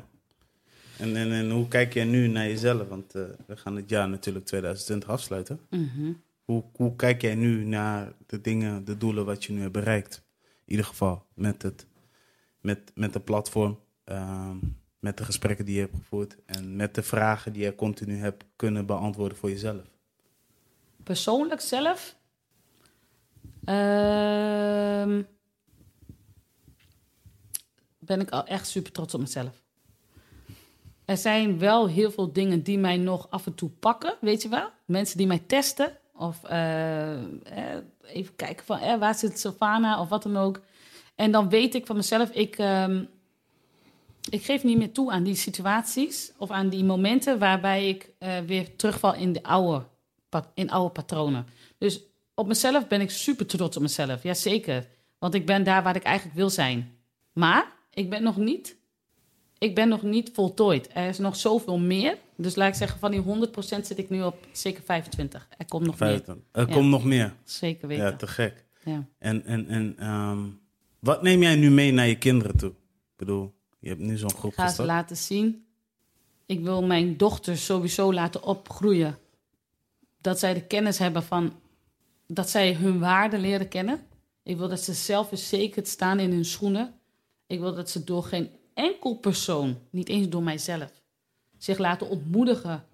En, 1.01 1.15
en, 1.15 1.31
en 1.31 1.51
hoe 1.51 1.67
kijk 1.67 1.93
jij 1.93 2.03
nu 2.05 2.27
naar 2.27 2.47
jezelf? 2.47 2.87
Want 2.87 3.15
eh, 3.15 3.23
we 3.45 3.57
gaan 3.57 3.75
het 3.75 3.89
jaar 3.89 4.09
natuurlijk 4.09 4.45
2020 4.45 5.09
afsluiten. 5.09 5.59
Mhm. 5.69 6.13
Hoe, 6.43 6.63
hoe 6.75 6.95
kijk 6.95 7.21
jij 7.21 7.35
nu 7.35 7.65
naar 7.65 8.13
de 8.25 8.41
dingen, 8.41 8.85
de 8.85 8.97
doelen 8.97 9.25
wat 9.25 9.43
je 9.43 9.53
nu 9.53 9.61
hebt 9.61 9.71
bereikt? 9.71 10.23
In 10.41 10.71
ieder 10.71 10.85
geval 10.85 11.25
met 11.33 11.61
het, 11.61 11.85
met, 12.59 12.91
met 12.95 13.13
de 13.13 13.19
platform, 13.19 13.79
ehm, 14.03 14.57
met 14.99 15.17
de 15.17 15.23
gesprekken 15.23 15.65
die 15.65 15.75
je 15.75 15.81
hebt 15.81 15.95
gevoerd 15.95 16.37
en 16.45 16.75
met 16.75 16.95
de 16.95 17.03
vragen 17.03 17.53
die 17.53 17.63
je 17.63 17.75
continu 17.75 18.17
hebt 18.17 18.45
kunnen 18.55 18.85
beantwoorden 18.85 19.37
voor 19.37 19.49
jezelf. 19.49 19.83
Persoonlijk 21.03 21.61
zelf. 21.61 22.15
ehm, 23.65 25.21
ben 27.99 28.19
ik 28.19 28.29
al 28.29 28.45
echt 28.45 28.67
super 28.67 28.91
trots 28.91 29.13
op 29.13 29.19
mezelf. 29.19 29.60
Er 31.11 31.17
zijn 31.17 31.59
wel 31.59 31.87
heel 31.87 32.11
veel 32.11 32.33
dingen 32.33 32.63
die 32.63 32.77
mij 32.77 32.97
nog 32.97 33.27
af 33.29 33.45
en 33.45 33.55
toe 33.55 33.69
pakken, 33.69 34.15
weet 34.21 34.41
je 34.41 34.49
wel? 34.49 34.69
Mensen 34.85 35.17
die 35.17 35.27
mij 35.27 35.43
testen. 35.47 35.97
Of 36.15 36.43
eh, 36.43 37.13
eh, 37.13 37.21
even 38.03 38.35
kijken 38.35 38.65
van 38.65 38.79
eh, 38.79 38.99
waar 38.99 39.15
zit 39.15 39.39
Sylvana 39.39 40.01
of 40.01 40.09
wat 40.09 40.23
dan 40.23 40.37
ook. 40.37 40.61
En 41.15 41.31
dan 41.31 41.49
weet 41.49 41.75
ik 41.75 41.85
van 41.85 41.95
mezelf, 41.95 42.29
ik, 42.29 42.57
ehm, 42.57 43.03
ik 44.29 44.43
geef 44.43 44.63
niet 44.63 44.77
meer 44.77 44.91
toe 44.91 45.11
aan 45.11 45.23
die 45.23 45.35
situaties 45.35 46.31
of 46.37 46.51
aan 46.51 46.69
die 46.69 46.83
momenten 46.83 47.39
waarbij 47.39 47.89
ik 47.89 48.09
eh, 48.17 48.39
weer 48.39 48.75
terugval 48.75 49.15
in 49.15 49.33
de 49.33 49.43
oude, 49.43 49.85
in 50.53 50.71
oude 50.71 50.91
patronen. 50.91 51.45
Dus 51.77 52.01
op 52.33 52.47
mezelf 52.47 52.87
ben 52.87 53.01
ik 53.01 53.09
super 53.09 53.45
trots 53.45 53.75
op 53.75 53.81
mezelf, 53.81 54.23
jazeker. 54.23 54.87
Want 55.19 55.33
ik 55.33 55.45
ben 55.45 55.63
daar 55.63 55.83
waar 55.83 55.95
ik 55.95 56.03
eigenlijk 56.03 56.37
wil 56.37 56.49
zijn. 56.49 56.97
Maar 57.33 57.71
ik 57.93 58.09
ben 58.09 58.23
nog 58.23 58.37
niet, 58.37 58.79
ik 59.61 59.75
ben 59.75 59.87
nog 59.89 60.01
niet 60.01 60.29
voltooid. 60.33 60.89
Er 60.93 61.07
is 61.07 61.17
nog 61.17 61.35
zoveel 61.35 61.77
meer. 61.79 62.17
Dus 62.35 62.55
laat 62.55 62.67
ik 62.67 62.73
zeggen, 62.75 62.99
van 62.99 63.11
die 63.11 63.21
100% 63.21 63.85
zit 63.85 63.97
ik 63.97 64.09
nu 64.09 64.23
op 64.23 64.35
zeker 64.51 64.83
25. 64.83 65.47
Er 65.57 65.65
komt 65.65 65.85
nog 65.85 65.99
meer. 65.99 66.23
Er 66.51 66.67
Ja. 66.67 66.73
komt 66.73 66.89
nog 66.89 67.03
meer. 67.03 67.33
Zeker 67.43 67.87
weten. 67.87 68.05
Ja, 68.05 68.15
te 68.15 68.27
gek. 68.27 68.65
Ja. 68.85 69.05
En, 69.19 69.45
en, 69.45 69.67
en 69.67 69.95
ehm, 69.97 70.39
wat 70.99 71.21
neem 71.21 71.41
jij 71.41 71.55
nu 71.55 71.69
mee 71.71 71.91
naar 71.91 72.07
je 72.07 72.17
kinderen 72.17 72.57
toe? 72.57 72.69
Ik 72.69 73.17
bedoel, 73.17 73.53
je 73.79 73.89
hebt 73.89 74.01
nu 74.01 74.17
zo'n 74.17 74.29
groep 74.33 74.51
Ik 74.51 74.57
ga 74.57 74.61
ze 74.63 74.67
gestart. 74.67 74.87
laten 74.89 75.17
zien. 75.17 75.65
Ik 76.45 76.59
wil 76.61 76.83
mijn 76.83 77.17
dochters 77.17 77.65
sowieso 77.65 78.13
laten 78.13 78.43
opgroeien. 78.43 79.17
Dat 80.21 80.39
zij 80.39 80.53
de 80.53 80.61
kennis 80.67 80.97
hebben 80.97 81.23
van... 81.23 81.53
Dat 82.27 82.49
zij 82.49 82.73
hun 82.75 82.99
waarde 82.99 83.37
leren 83.37 83.67
kennen. 83.67 83.99
Ik 84.43 84.57
wil 84.57 84.69
dat 84.69 84.79
ze 84.79 84.93
zelfverzekerd 84.93 85.87
staan 85.87 86.19
in 86.19 86.31
hun 86.31 86.45
schoenen. 86.45 86.93
Ik 87.47 87.59
wil 87.59 87.75
dat 87.75 87.89
ze 87.89 88.03
door 88.03 88.23
geen 88.23 88.49
enkel 88.81 89.15
persoon, 89.15 89.77
niet 89.89 90.09
eens 90.09 90.29
door 90.29 90.43
mijzelf, 90.43 90.91
zich 91.57 91.77
laten 91.77 92.09
ontmoedigen 92.09 92.85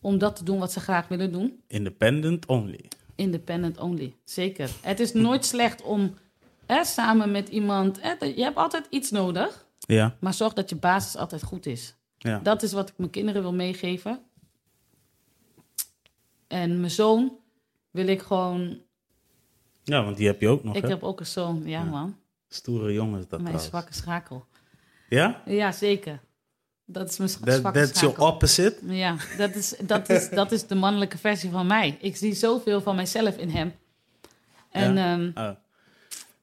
om 0.00 0.18
dat 0.18 0.36
te 0.36 0.44
doen 0.44 0.58
wat 0.58 0.72
ze 0.72 0.80
graag 0.80 1.08
willen 1.08 1.32
doen. 1.32 1.62
Independent 1.66 2.46
only. 2.46 2.84
Independent 3.14 3.78
only, 3.78 4.14
zeker. 4.24 4.70
Het 4.80 5.00
is 5.00 5.12
nooit 5.12 5.44
slecht 5.44 5.82
om 5.82 6.14
hè, 6.66 6.84
samen 6.84 7.30
met 7.30 7.48
iemand. 7.48 8.00
Hè, 8.02 8.24
je 8.24 8.42
hebt 8.42 8.56
altijd 8.56 8.86
iets 8.90 9.10
nodig, 9.10 9.66
Ja, 9.78 10.16
maar 10.20 10.34
zorg 10.34 10.52
dat 10.52 10.68
je 10.70 10.76
basis 10.76 11.16
altijd 11.16 11.42
goed 11.42 11.66
is. 11.66 11.94
ja. 12.18 12.38
Dat 12.38 12.62
is 12.62 12.72
wat 12.72 12.88
ik 12.88 12.94
mijn 12.98 13.10
kinderen 13.10 13.42
wil 13.42 13.52
meegeven. 13.54 14.20
En 16.46 16.78
mijn 16.80 16.90
zoon 16.90 17.32
wil 17.90 18.06
ik 18.06 18.22
gewoon. 18.22 18.78
ja, 19.84 20.04
want 20.04 20.16
die 20.16 20.26
heb 20.26 20.40
je 20.40 20.48
ook 20.48 20.64
nog, 20.64 20.74
Ik 20.76 20.82
hè? 20.82 20.88
heb 20.88 21.02
ook 21.02 21.20
een 21.20 21.26
zoon, 21.26 21.62
ja, 21.64 21.84
Ja. 21.84 21.84
man. 21.84 22.16
Stoere 22.48 22.92
jongens 22.92 23.20
dat 23.20 23.28
Mijn 23.30 23.42
trouwens. 23.42 23.64
zwakke 23.68 23.94
schakel. 23.94 24.46
Ja? 25.10 25.42
Ja, 25.44 25.72
zeker. 25.72 26.20
Dat 26.84 27.08
is 27.08 27.16
mijn 27.18 27.30
That, 27.30 27.54
zwakke 27.54 27.78
that's 27.78 28.00
your 28.00 28.20
opposite? 28.20 28.76
Ja, 28.86 29.16
dat 29.36 29.54
is, 29.54 29.74
dat, 29.82 30.08
is, 30.08 30.30
dat 30.40 30.52
is 30.52 30.66
de 30.66 30.74
mannelijke 30.74 31.18
versie 31.18 31.50
van 31.50 31.66
mij. 31.66 31.98
Ik 32.00 32.16
zie 32.16 32.34
zoveel 32.34 32.80
van 32.80 32.96
mijzelf 32.96 33.36
in 33.36 33.48
hem. 33.50 33.74
En 34.70 34.94
Ja? 34.94 35.12
ehm, 35.12 35.30
Oh, 35.48 35.56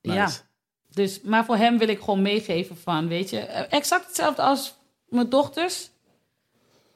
ja, 0.02 0.24
nice. 0.26 0.40
dus, 0.90 1.22
maar 1.22 1.46
voor 1.46 1.56
hem 1.58 1.78
wil 1.78 1.88
ik 1.88 2.00
gewoon 2.00 2.22
meegeven 2.22 2.78
van, 2.78 3.08
weet 3.08 3.30
je, 3.30 3.40
eh, 3.40 3.78
exact 3.78 4.06
hetzelfde 4.06 4.42
als 4.42 4.76
mijn 5.10 5.30
dochters. 5.30 5.90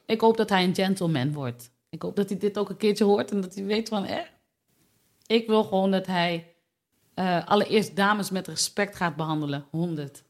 Ik 0.06 0.20
hoop 0.20 0.36
dat 0.36 0.48
hij 0.48 0.64
een 0.64 0.74
gentleman 0.74 1.32
wordt. 1.32 1.70
Ik 1.90 2.02
hoop 2.02 2.16
dat 2.16 2.28
hij 2.28 2.38
dit 2.38 2.58
ook 2.58 2.68
een 2.68 2.76
keertje 2.76 3.04
hoort 3.04 3.30
en 3.30 3.40
dat 3.40 3.54
hij 3.54 3.64
weet 3.64 3.88
van, 3.88 4.04
eh, 4.04 4.18
ik 5.26 5.46
wil 5.46 5.64
gewoon 5.64 5.90
dat 5.90 6.06
hij 6.06 6.46
eh, 7.14 7.46
allereerst 7.48 7.96
dames 7.96 8.30
met 8.30 8.48
respect 8.48 8.96
gaat 8.96 9.16
behandelen, 9.16 9.64
100. 9.70 10.22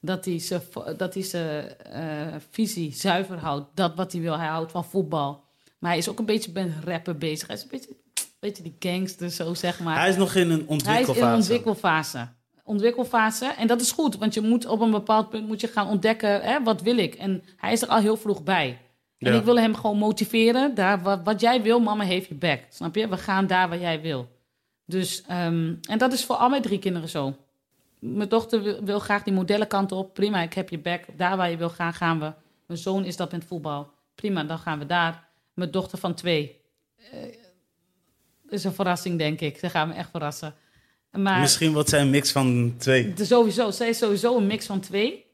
Dat 0.00 0.24
hij 0.24 0.38
zijn 0.38 0.60
dat 0.96 1.14
hij 1.14 1.22
zijn 1.22 1.78
eh, 1.78 2.34
visie 2.50 2.92
zuiver 2.94 3.38
houdt, 3.38 3.66
dat 3.74 3.94
wat 3.94 4.12
hij 4.12 4.20
wil. 4.20 4.38
Hij 4.38 4.48
houdt 4.48 4.70
van 4.70 4.84
voetbal. 4.84 5.44
Maar 5.78 5.90
hij 5.90 5.98
is 5.98 6.08
ook 6.08 6.18
een 6.18 6.24
beetje 6.24 6.50
met 6.54 6.70
rappen 6.84 7.18
bezig. 7.18 7.46
Hij 7.46 7.56
is 7.56 7.62
een 7.62 7.68
beetje, 7.70 7.96
beetje 8.40 8.62
die 8.62 8.76
gangster, 8.78 9.30
zo 9.30 9.54
zeg 9.54 9.80
maar. 9.80 9.98
Hij 9.98 10.08
is 10.08 10.16
nog 10.16 10.34
in 10.34 10.50
een 10.50 10.56
Hij 10.56 10.60
is 10.60 10.66
ontwikkelfase. 10.68 11.20
in 11.20 11.26
een 11.26 11.34
ontwikkelfase. 11.34 12.28
Ontwikkelfase. 12.64 13.46
En 13.46 13.66
dat 13.66 13.80
is 13.80 13.92
goed, 13.92 14.16
want 14.16 14.34
je 14.34 14.40
moet 14.40 14.66
op 14.66 14.80
een 14.80 14.90
bepaald 14.90 15.30
punt 15.30 15.46
moet 15.46 15.60
je 15.60 15.66
gaan 15.66 15.88
ontdekken, 15.88 16.40
hè, 16.42 16.62
wat 16.62 16.82
wil 16.82 16.96
ik? 16.98 17.14
En 17.14 17.42
hij 17.56 17.72
is 17.72 17.82
er 17.82 17.88
al 17.88 17.98
heel 18.00 18.16
vroeg 18.16 18.42
bij. 18.42 18.78
En 19.18 19.32
Ja. 19.32 19.38
ik 19.38 19.44
wil 19.44 19.58
hem 19.58 19.74
gewoon 19.74 19.96
motiveren. 19.98 20.74
Daar, 20.74 21.02
wat, 21.02 21.20
wat 21.24 21.40
jij 21.40 21.62
wil, 21.62 21.80
mama 21.80 22.04
heeft 22.04 22.28
je 22.28 22.34
back. 22.34 22.60
Snap 22.70 22.94
je? 22.94 23.08
We 23.08 23.16
gaan 23.16 23.46
daar 23.46 23.68
waar 23.68 23.80
jij 23.80 24.00
wil. 24.00 24.28
Dus, 24.86 25.22
ehm, 25.26 25.74
en 25.88 25.98
dat 25.98 26.12
is 26.12 26.24
voor 26.24 26.36
al 26.36 26.48
mijn 26.48 26.62
drie 26.62 26.78
kinderen 26.78 27.08
zo. 27.08 27.34
Mijn 28.00 28.28
dochter 28.28 28.62
wil, 28.62 28.84
wil 28.84 28.98
graag 28.98 29.22
die 29.22 29.32
modellenkant 29.32 29.92
op. 29.92 30.14
Prima, 30.14 30.40
ik 30.42 30.52
heb 30.54 30.68
je 30.68 30.78
back. 30.78 31.04
Daar 31.16 31.36
waar 31.36 31.50
je 31.50 31.56
wil 31.56 31.70
gaan, 31.70 31.92
gaan 31.94 32.18
we. 32.20 32.32
Mijn 32.66 32.78
zoon 32.78 33.04
is 33.04 33.16
dat 33.16 33.32
met 33.32 33.44
voetbal. 33.44 33.90
Prima, 34.14 34.44
dan 34.44 34.58
gaan 34.58 34.78
we 34.78 34.86
daar. 34.86 35.28
Mijn 35.54 35.70
dochter 35.70 35.98
van 35.98 36.14
twee. 36.14 36.60
eh, 37.12 37.18
is 38.48 38.64
een 38.64 38.72
verrassing, 38.72 39.18
denk 39.18 39.40
ik. 39.40 39.58
Ze 39.58 39.70
gaan 39.70 39.88
me 39.88 39.94
echt 39.94 40.10
verrassen. 40.10 40.54
Maar 41.10 41.40
Misschien 41.40 41.72
wordt 41.72 41.88
zij 41.88 42.00
een 42.00 42.10
mix 42.10 42.32
van 42.32 42.74
twee. 42.78 43.12
de, 43.12 43.24
sowieso, 43.24 43.70
zij 43.70 43.88
is 43.88 43.98
sowieso 43.98 44.36
een 44.36 44.46
mix 44.46 44.66
van 44.66 44.80
twee. 44.80 45.24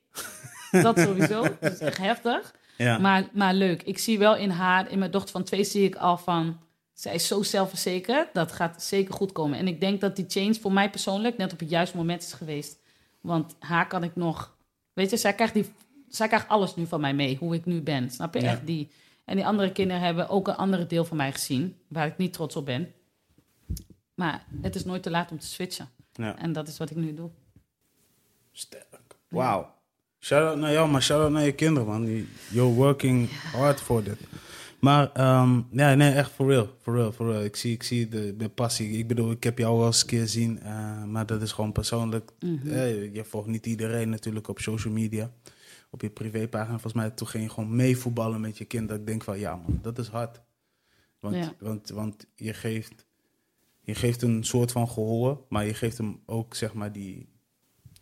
dat 0.83 0.99
sowieso. 0.99 1.43
Dat 1.61 1.73
is 1.73 1.79
echt 1.79 1.99
heftig. 1.99 2.55
Ja. 2.77 2.99
Maar, 2.99 3.29
maar 3.33 3.55
leuk. 3.55 3.83
Ik 3.83 3.99
zie 3.99 4.19
wel 4.19 4.37
in 4.37 4.51
haar, 4.51 4.91
in 4.91 4.99
mijn 4.99 5.11
dochter 5.11 5.31
van 5.31 5.43
twee, 5.45 5.64
zie 5.64 5.85
ik 5.85 5.95
al 5.97 6.19
van. 6.19 6.61
Zij 6.97 7.14
is 7.14 7.26
zo 7.26 7.42
zelfverzekerd. 7.42 8.34
Dat 8.34 8.53
gaat 8.53 8.82
zeker 8.82 9.14
goed 9.14 9.32
komen. 9.32 9.59
En 9.59 9.68
ik 9.68 9.80
denk 9.80 10.01
dat 10.01 10.16
die 10.16 10.24
change 10.28 10.55
voor 10.55 10.72
mij 10.72 10.90
persoonlijk 10.90 11.36
net 11.36 11.53
op 11.53 11.59
het 11.59 11.70
juiste 11.70 11.97
moment 11.97 12.22
is 12.22 12.32
geweest. 12.32 12.78
Want 13.20 13.57
haar 13.59 13.86
kan 13.86 14.03
ik 14.05 14.16
nog. 14.16 14.57
Weet 14.92 15.11
je, 15.11 15.16
zij 15.16 15.34
krijgt, 15.34 15.55
die, 15.55 15.72
zij 16.09 16.28
krijgt 16.28 16.49
alles 16.49 16.76
nu 16.76 16.86
van 16.86 17.01
mij 17.01 17.14
mee, 17.14 17.36
hoe 17.36 17.55
ik 17.55 17.64
nu 17.64 17.80
ben. 17.80 18.11
Snap 18.11 18.34
je? 18.34 18.40
Ja. 18.40 18.51
Echt 18.51 18.66
die. 18.66 18.90
En 19.24 19.36
die 19.36 19.47
andere 19.47 19.72
kinderen 19.72 20.03
hebben 20.03 20.28
ook 20.28 20.49
een 20.49 20.57
andere 20.57 20.86
deel 20.86 21.05
van 21.05 21.16
mij 21.16 21.32
gezien, 21.32 21.76
waar 21.88 22.07
ik 22.07 22.16
niet 22.16 22.32
trots 22.32 22.57
op 22.57 22.64
ben. 22.64 22.92
Maar 24.14 24.44
het 24.62 24.74
is 24.74 24.84
nooit 24.84 25.03
te 25.03 25.11
laat 25.11 25.30
om 25.30 25.38
te 25.38 25.47
switchen. 25.47 25.88
ja. 26.12 26.38
En 26.38 26.53
dat 26.53 26.68
is 26.68 26.78
wat 26.78 26.90
ik 26.90 26.97
nu 26.97 27.14
doe. 27.14 27.30
Sterk. 28.53 29.16
Wauw. 29.28 29.74
Shout-out 30.18 30.59
naar 30.59 30.72
jou, 30.72 30.90
maar 30.90 31.03
shout-out 31.03 31.30
naar 31.30 31.44
je 31.44 31.53
kinderen, 31.53 31.88
man. 31.88 32.26
You're 32.51 32.74
working 32.74 33.30
hard 33.30 33.80
for 33.80 34.03
dit. 34.03 34.18
Maar, 34.87 35.12
ehm, 35.12 35.61
ja, 35.70 35.95
nee, 35.95 36.12
echt 36.12 36.30
for 36.30 36.47
real. 36.49 36.68
For 36.80 36.95
real, 36.95 37.12
for 37.12 37.30
real. 37.30 37.45
Ik 37.45 37.57
zie, 37.57 37.72
ik 37.72 37.82
zie 37.82 38.09
de, 38.09 38.37
de 38.37 38.49
passie. 38.49 38.91
Ik 38.99 39.09
bedoel, 39.09 39.30
ik 39.30 39.45
heb 39.45 39.59
jou 39.59 39.78
wel 39.78 39.87
eens 39.87 40.01
een 40.01 40.07
keer 40.07 40.20
gezien, 40.20 40.61
eh, 40.61 41.05
maar 41.05 41.26
dat 41.26 41.43
is 41.43 41.53
gewoon 41.53 41.72
persoonlijk. 41.72 42.30
Mhm. 42.41 42.68
Eh, 42.68 43.14
je 43.14 43.24
volgt 43.24 43.49
niet 43.49 43.66
iedereen 43.66 44.09
natuurlijk 44.09 44.49
op 44.49 44.59
social 44.59 44.93
media. 44.93 45.32
Op 45.91 46.01
je 46.03 46.11
privépagina. 46.11 46.70
Volgens 46.72 46.93
mij, 46.93 47.11
toen 47.11 47.28
ging 47.28 47.45
je 47.45 47.51
gewoon 47.51 47.76
meevoetballen 47.76 48.41
met 48.41 48.59
je 48.59 48.64
kind. 48.64 48.89
Dat 48.89 48.99
ik 48.99 49.07
denk 49.07 49.24
van, 49.24 49.39
ja 49.39 49.57
man, 49.57 49.78
dat 49.82 49.99
is 49.99 50.09
hard. 50.09 50.41
Want, 51.20 51.34
Ja. 51.34 51.55
want, 51.59 51.89
want 51.89 52.26
je, 52.34 52.55
geeft, 52.55 53.07
je 53.80 53.95
geeft 53.95 54.22
een 54.22 54.45
soort 54.45 54.72
van 54.72 54.89
gehoor, 54.89 55.45
maar 55.49 55.66
je 55.66 55.74
geeft 55.74 55.99
hem 55.99 56.20
ook, 56.26 56.55
zeg 56.55 56.74
maar, 56.74 56.93
die, 56.93 57.28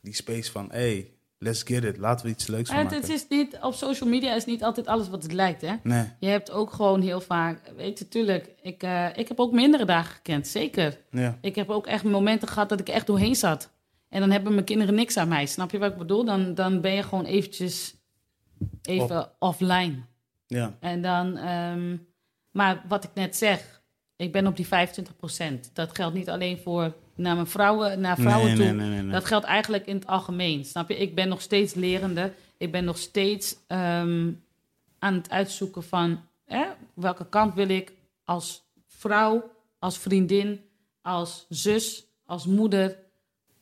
die 0.01 0.15
space 0.15 0.51
van, 0.51 0.69
hey, 0.71 1.14
let's 1.45 1.63
get 1.63 1.85
it. 1.85 1.97
Laten 1.99 2.27
we 2.27 2.33
iets 2.33 2.47
leuks 2.47 2.71
van 2.71 2.83
maken. 2.83 3.01
het 3.01 3.09
is 3.09 3.27
niet, 3.29 3.59
op 3.61 3.75
social 3.75 4.09
media 4.09 4.35
is 4.35 4.45
niet 4.45 4.65
altijd 4.65 4.87
alles 4.87 5.09
wat 5.09 5.23
het 5.23 5.33
lijkt, 5.33 5.61
hè? 5.61 5.75
Nee, 5.83 6.05
Je 6.19 6.27
hebt 6.29 6.51
ook 6.51 6.73
gewoon 6.73 7.01
heel 7.01 7.21
vaak, 7.21 7.73
weet 7.77 7.99
je, 7.99 8.09
tuurlijk, 8.09 8.51
ik, 8.63 8.83
eh, 8.83 9.07
ik 9.15 9.29
heb 9.29 9.41
ook 9.41 9.53
mindere 9.53 9.85
dagen 9.85 10.15
gekend, 10.15 10.47
zeker. 10.49 10.99
ja. 11.11 11.39
Ik 11.41 11.55
heb 11.55 11.71
ook 11.71 11.87
echt 11.87 12.05
momenten 12.05 12.49
gehad 12.49 12.69
dat 12.69 12.81
ik 12.81 12.89
echt 12.89 13.07
doorheen 13.07 13.35
zat. 13.37 13.73
En 14.09 14.21
dan 14.21 14.31
hebben 14.31 14.53
mijn 14.53 14.65
kinderen 14.65 14.95
niks 14.95 15.17
aan 15.17 15.29
mij, 15.29 15.47
snap 15.47 15.71
je 15.71 15.79
wat 15.79 15.93
ik 15.93 15.99
bedoel? 15.99 16.25
Dan, 16.25 16.55
dan 16.55 16.81
ben 16.81 16.93
je 16.93 17.03
gewoon 17.03 17.25
eventjes 17.25 17.95
even 18.83 19.31
offline. 19.39 19.95
Ja, 20.47 20.77
En 20.81 21.03
dan, 21.03 21.37
ehm, 21.37 21.97
maar 22.51 22.85
wat 22.89 23.05
ik 23.05 23.11
net 23.15 23.37
zeg, 23.37 23.83
ik 24.17 24.33
ben 24.33 24.47
op 24.47 24.57
die 24.57 24.67
25%. 24.67 25.71
Dat 25.73 25.95
geldt 25.95 26.15
niet 26.15 26.31
alleen 26.31 26.59
voor 26.59 26.95
naar 27.15 27.35
mijn 27.35 27.47
vrouwen, 27.47 28.01
naar 28.01 28.17
vrouwen 28.17 28.47
nee, 28.47 28.69
toe. 28.69 28.77
nee, 28.77 29.03
nee. 29.03 29.13
Dat 29.13 29.25
geldt 29.25 29.47
eigenlijk 29.47 29.87
in 29.87 29.95
het 29.95 30.07
algemeen. 30.07 30.65
Snap 30.65 30.89
je? 30.89 30.97
Ik 30.97 31.15
ben 31.15 31.29
nog 31.29 31.41
steeds 31.41 31.75
lerende. 31.75 32.33
Ik 32.57 32.73
ben 32.73 32.85
nog 32.85 32.99
steeds 32.99 33.57
ehm, 33.67 34.33
aan 34.99 35.15
het 35.15 35.31
uitzoeken 35.31 35.83
van 35.83 36.21
hè, 36.45 36.65
welke 36.95 37.29
kant 37.29 37.55
wil 37.55 37.69
ik 37.69 37.93
als 38.25 38.63
vrouw, 38.87 39.51
als 39.79 39.99
vriendin, 39.99 40.61
als 41.03 41.47
zus, 41.49 42.07
als 42.27 42.47
moeder. 42.47 42.99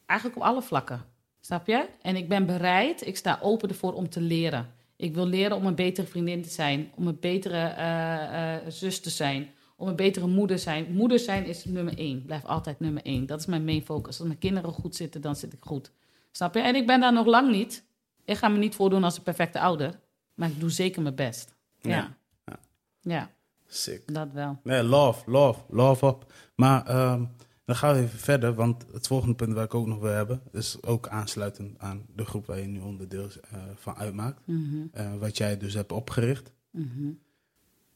Eigenlijk 0.06 0.40
op 0.40 0.46
alle 0.46 0.62
vlakken. 0.62 1.04
Snap 1.40 1.66
je? 1.66 1.88
En 2.02 2.16
ik 2.16 2.28
ben 2.28 2.46
bereid, 2.46 3.06
ik 3.06 3.16
sta 3.16 3.38
open 3.42 3.68
ervoor 3.68 3.92
om 3.92 4.08
te 4.08 4.20
leren. 4.20 4.74
Ik 4.96 5.14
wil 5.14 5.26
leren 5.26 5.56
om 5.56 5.66
een 5.66 5.74
betere 5.74 6.06
vriendin 6.06 6.42
te 6.42 6.48
zijn, 6.48 6.90
om 6.94 7.06
een 7.06 7.18
betere 7.20 7.66
eh, 7.66 8.54
eh, 8.54 8.62
zus 8.68 9.00
te 9.00 9.10
zijn, 9.10 9.50
om 9.82 9.88
een 9.88 9.96
betere 9.96 10.26
moeder 10.26 10.56
te 10.56 10.62
zijn. 10.62 10.92
Moeder 10.92 11.18
zijn 11.18 11.44
is 11.44 11.64
nummer 11.64 11.98
één, 11.98 12.22
blijft 12.24 12.46
altijd 12.46 12.80
nummer 12.80 13.02
één. 13.02 13.26
Dat 13.26 13.40
is 13.40 13.46
mijn 13.46 13.64
main 13.64 13.82
focus. 13.84 14.18
Als 14.18 14.26
mijn 14.26 14.38
kinderen 14.38 14.72
goed 14.72 14.96
zitten, 14.96 15.20
dan 15.20 15.36
zit 15.36 15.52
ik 15.52 15.58
goed. 15.64 15.92
Snap 16.30 16.54
je? 16.54 16.60
En 16.60 16.74
ik 16.74 16.86
ben 16.86 17.00
daar 17.00 17.12
nog 17.12 17.26
lang 17.26 17.50
niet. 17.50 17.84
Ik 18.24 18.36
ga 18.36 18.48
me 18.48 18.58
niet 18.58 18.74
voordoen 18.74 19.04
als 19.04 19.16
een 19.16 19.22
perfecte 19.22 19.60
ouder, 19.60 20.00
maar 20.34 20.48
ik 20.48 20.60
doe 20.60 20.70
zeker 20.70 21.02
mijn 21.02 21.14
best. 21.14 21.54
Ja, 21.80 21.90
Ja. 21.90 22.16
ja, 22.44 22.58
Ja. 23.00 23.30
sick. 23.66 24.14
dat 24.14 24.32
wel. 24.32 24.58
Nee, 24.62 24.82
love, 24.82 25.30
love, 25.30 25.60
love 25.68 26.06
op. 26.06 26.32
Maar 26.54 26.86
ehm, 26.86 27.24
dan 27.64 27.76
gaan 27.76 27.94
we 27.94 28.00
even 28.00 28.18
verder, 28.18 28.54
want 28.54 28.84
het 28.92 29.06
volgende 29.06 29.34
punt 29.34 29.52
waar 29.52 29.64
ik 29.64 29.74
ook 29.74 29.86
nog 29.86 29.98
wil 29.98 30.12
hebben, 30.12 30.42
is 30.52 30.82
ook 30.82 31.08
aansluitend 31.08 31.78
aan 31.78 32.06
de 32.16 32.24
groep 32.24 32.46
waar 32.46 32.58
je 32.58 32.66
nu 32.66 32.80
onderdeel 32.80 33.28
eh, 33.50 33.58
van 33.74 33.94
uitmaakt. 33.96 34.40
Mhm, 34.46 34.86
Eh, 34.92 35.14
wat 35.16 35.36
jij 35.36 35.56
dus 35.56 35.74
hebt 35.74 35.92
opgericht. 35.92 36.52
mhm. 36.70 37.10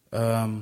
Ehm, 0.09 0.55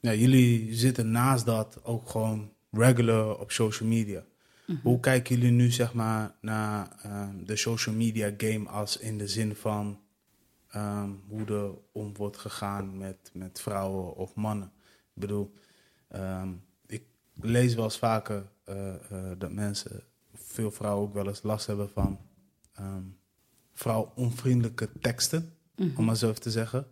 ja, 0.00 0.14
jullie 0.14 0.74
zitten 0.74 1.10
naast 1.10 1.46
dat 1.46 1.84
ook 1.84 2.08
gewoon 2.08 2.52
regular 2.70 3.38
op 3.38 3.50
social 3.50 3.88
media. 3.88 4.24
Mhm. 4.66 4.78
Hoe 4.82 5.00
kijken 5.00 5.36
jullie 5.36 5.50
nu 5.52 5.70
zeg 5.70 5.94
maar 5.94 6.34
naar 6.40 6.96
ehm, 7.02 7.44
de 7.44 7.56
social 7.56 7.94
media 7.94 8.34
game 8.36 8.68
als 8.68 8.96
in 8.96 9.18
de 9.18 9.28
zin 9.28 9.54
van 9.54 10.00
ehm, 10.68 11.10
hoe 11.28 11.46
er 11.46 11.70
om 11.92 12.16
wordt 12.16 12.36
gegaan 12.36 12.98
met, 12.98 13.30
met 13.32 13.60
vrouwen 13.60 14.14
of 14.16 14.34
mannen? 14.34 14.72
Ik 15.14 15.20
bedoel, 15.20 15.52
ehm, 16.08 16.52
ik 16.86 17.02
lees 17.40 17.74
wel 17.74 17.84
eens 17.84 17.98
vaker 17.98 18.48
eh, 18.64 18.94
eh, 18.94 19.38
dat 19.38 19.52
mensen, 19.52 20.02
veel 20.34 20.70
vrouwen 20.70 21.08
ook 21.08 21.14
wel 21.14 21.26
eens 21.28 21.42
last 21.42 21.66
hebben 21.66 21.90
van 21.90 22.18
ehm 22.74 23.02
vrouw-onvriendelijke 23.72 24.88
teksten, 25.00 25.54
Mhm. 25.76 25.96
om 25.98 26.04
maar 26.04 26.16
zo 26.16 26.28
even 26.28 26.40
te 26.40 26.50
zeggen. 26.50 26.86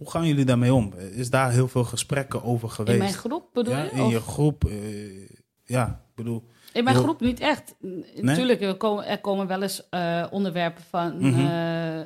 Hoe 0.00 0.10
gaan 0.10 0.26
jullie 0.26 0.44
daarmee 0.44 0.74
om? 0.74 0.92
Is 0.94 1.30
daar 1.30 1.50
heel 1.52 1.68
veel 1.68 1.84
gesprekken 1.84 2.42
over 2.42 2.68
geweest? 2.70 2.96
In 2.96 3.02
mijn 3.02 3.14
groep 3.14 3.48
bedoel 3.52 3.74
ja, 3.74 3.82
je? 3.82 3.90
in 3.90 4.02
Of- 4.02 4.10
je 4.12 4.20
groep. 4.20 4.64
eh, 4.64 5.28
ja, 5.64 6.04
bedoel. 6.14 6.44
In 6.72 6.84
mijn 6.84 6.96
Heel- 6.96 7.04
groep 7.04 7.20
niet 7.20 7.40
echt. 7.40 7.74
Natuurlijk, 8.14 8.60
er 8.60 8.76
komen, 8.76 9.06
er 9.06 9.18
komen 9.20 9.46
wel 9.46 9.62
eens 9.62 9.88
eh, 9.88 10.26
onderwerpen 10.30 10.82
van 10.84 11.16
Mhm. 11.18 11.46
eh, 11.46 12.00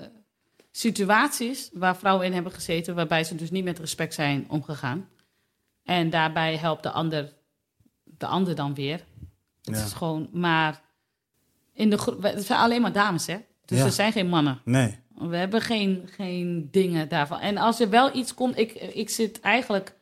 situaties 0.70 1.70
waar 1.72 1.96
vrouwen 1.96 2.26
in 2.26 2.32
hebben 2.32 2.52
gezeten, 2.52 2.94
waarbij 2.94 3.24
ze 3.24 3.34
dus 3.34 3.50
niet 3.50 3.64
met 3.64 3.78
respect 3.78 4.14
zijn 4.14 4.44
omgegaan. 4.48 5.08
En 5.84 6.10
daarbij 6.10 6.56
helpt 6.56 6.82
de 6.82 6.90
ander, 6.90 7.32
de 8.04 8.26
ander 8.26 8.54
dan 8.54 8.74
weer. 8.74 9.04
Het 9.62 9.76
Ja. 9.76 9.84
is 9.84 9.92
gewoon, 9.92 10.28
maar 10.32 10.82
in 11.72 11.90
de 11.90 11.98
groep, 11.98 12.22
het 12.22 12.44
zijn 12.44 12.58
alleen 12.60 12.80
maar 12.82 12.92
dames, 12.92 13.26
hè? 13.26 13.36
Dus 13.64 13.78
Ja. 13.78 13.84
er 13.84 13.92
zijn 13.92 14.12
geen 14.12 14.28
mannen. 14.28 14.60
Nee. 14.64 14.98
We 15.14 15.36
hebben 15.36 15.60
geen, 15.60 16.08
geen 16.10 16.68
dingen 16.70 17.08
daarvan. 17.08 17.40
En 17.40 17.56
als 17.56 17.80
er 17.80 17.90
wel 17.90 18.16
iets 18.16 18.34
komt, 18.34 18.58
ik, 18.58 18.72
ik 18.72 19.08
zit 19.10 19.40
eigenlijk 19.40 19.94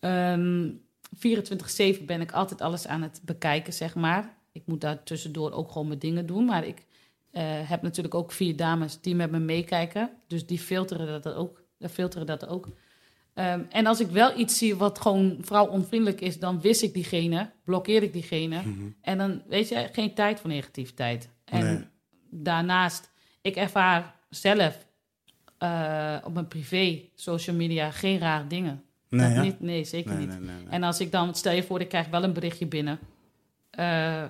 ehm 0.00 0.70
24-7 1.16 2.04
ben 2.06 2.20
ik 2.20 2.32
altijd 2.32 2.60
alles 2.60 2.86
aan 2.86 3.02
het 3.02 3.20
bekijken, 3.24 3.72
zeg 3.72 3.94
maar. 3.94 4.36
Ik 4.52 4.62
moet 4.66 4.80
daar 4.80 5.02
tussendoor 5.02 5.52
ook 5.52 5.70
gewoon 5.72 5.86
mijn 5.86 5.98
dingen 5.98 6.26
doen. 6.26 6.44
Maar 6.44 6.66
ik 6.66 6.84
eh, 7.30 7.42
heb 7.44 7.82
natuurlijk 7.82 8.14
ook 8.14 8.32
vier 8.32 8.56
dames 8.56 9.00
die 9.00 9.14
met 9.14 9.30
me 9.30 9.38
meekijken. 9.38 10.10
Dus 10.26 10.46
die 10.46 10.58
filteren 10.58 11.22
dat 11.22 11.34
ook. 11.34 11.62
Die 11.78 11.88
filteren 11.88 12.26
dat 12.26 12.46
ook. 12.48 12.68
Ehm, 13.34 13.60
en 13.70 13.86
als 13.86 14.00
ik 14.00 14.10
wel 14.10 14.38
iets 14.38 14.58
zie 14.58 14.76
wat 14.76 15.00
gewoon 15.00 15.36
vrouwonvriendelijk 15.40 16.20
is, 16.20 16.38
dan 16.38 16.60
wist 16.60 16.82
ik 16.82 16.94
diegene, 16.94 17.50
blokkeer 17.64 18.02
ik 18.02 18.12
diegene. 18.12 18.62
En 19.00 19.18
dan 19.18 19.42
weet 19.48 19.68
je, 19.68 19.88
geen 19.92 20.14
tijd 20.14 20.40
voor 20.40 20.50
negativiteit. 20.50 21.28
En 21.44 21.64
Nee. 21.64 21.84
Daarnaast, 22.30 23.10
ik 23.42 23.56
ervaar 23.56 24.14
zelf 24.30 24.86
eh, 25.58 26.16
op 26.24 26.34
mijn 26.34 26.48
privé 26.48 27.00
social 27.14 27.56
media 27.56 27.90
geen 27.90 28.18
rare 28.18 28.46
dingen. 28.46 28.82
Nee, 29.08 29.38
niet, 29.38 29.60
nee, 29.60 29.84
zeker 29.84 30.14
Nee, 30.16 30.26
niet. 30.26 30.40
nee. 30.40 30.66
En 30.68 30.82
als 30.82 31.00
ik 31.00 31.12
dan, 31.12 31.34
stel 31.34 31.52
je 31.52 31.62
voor, 31.62 31.80
ik 31.80 31.88
krijg 31.88 32.08
wel 32.08 32.22
een 32.24 32.32
berichtje 32.32 32.66
binnen. 32.66 32.98
eh 33.70 34.24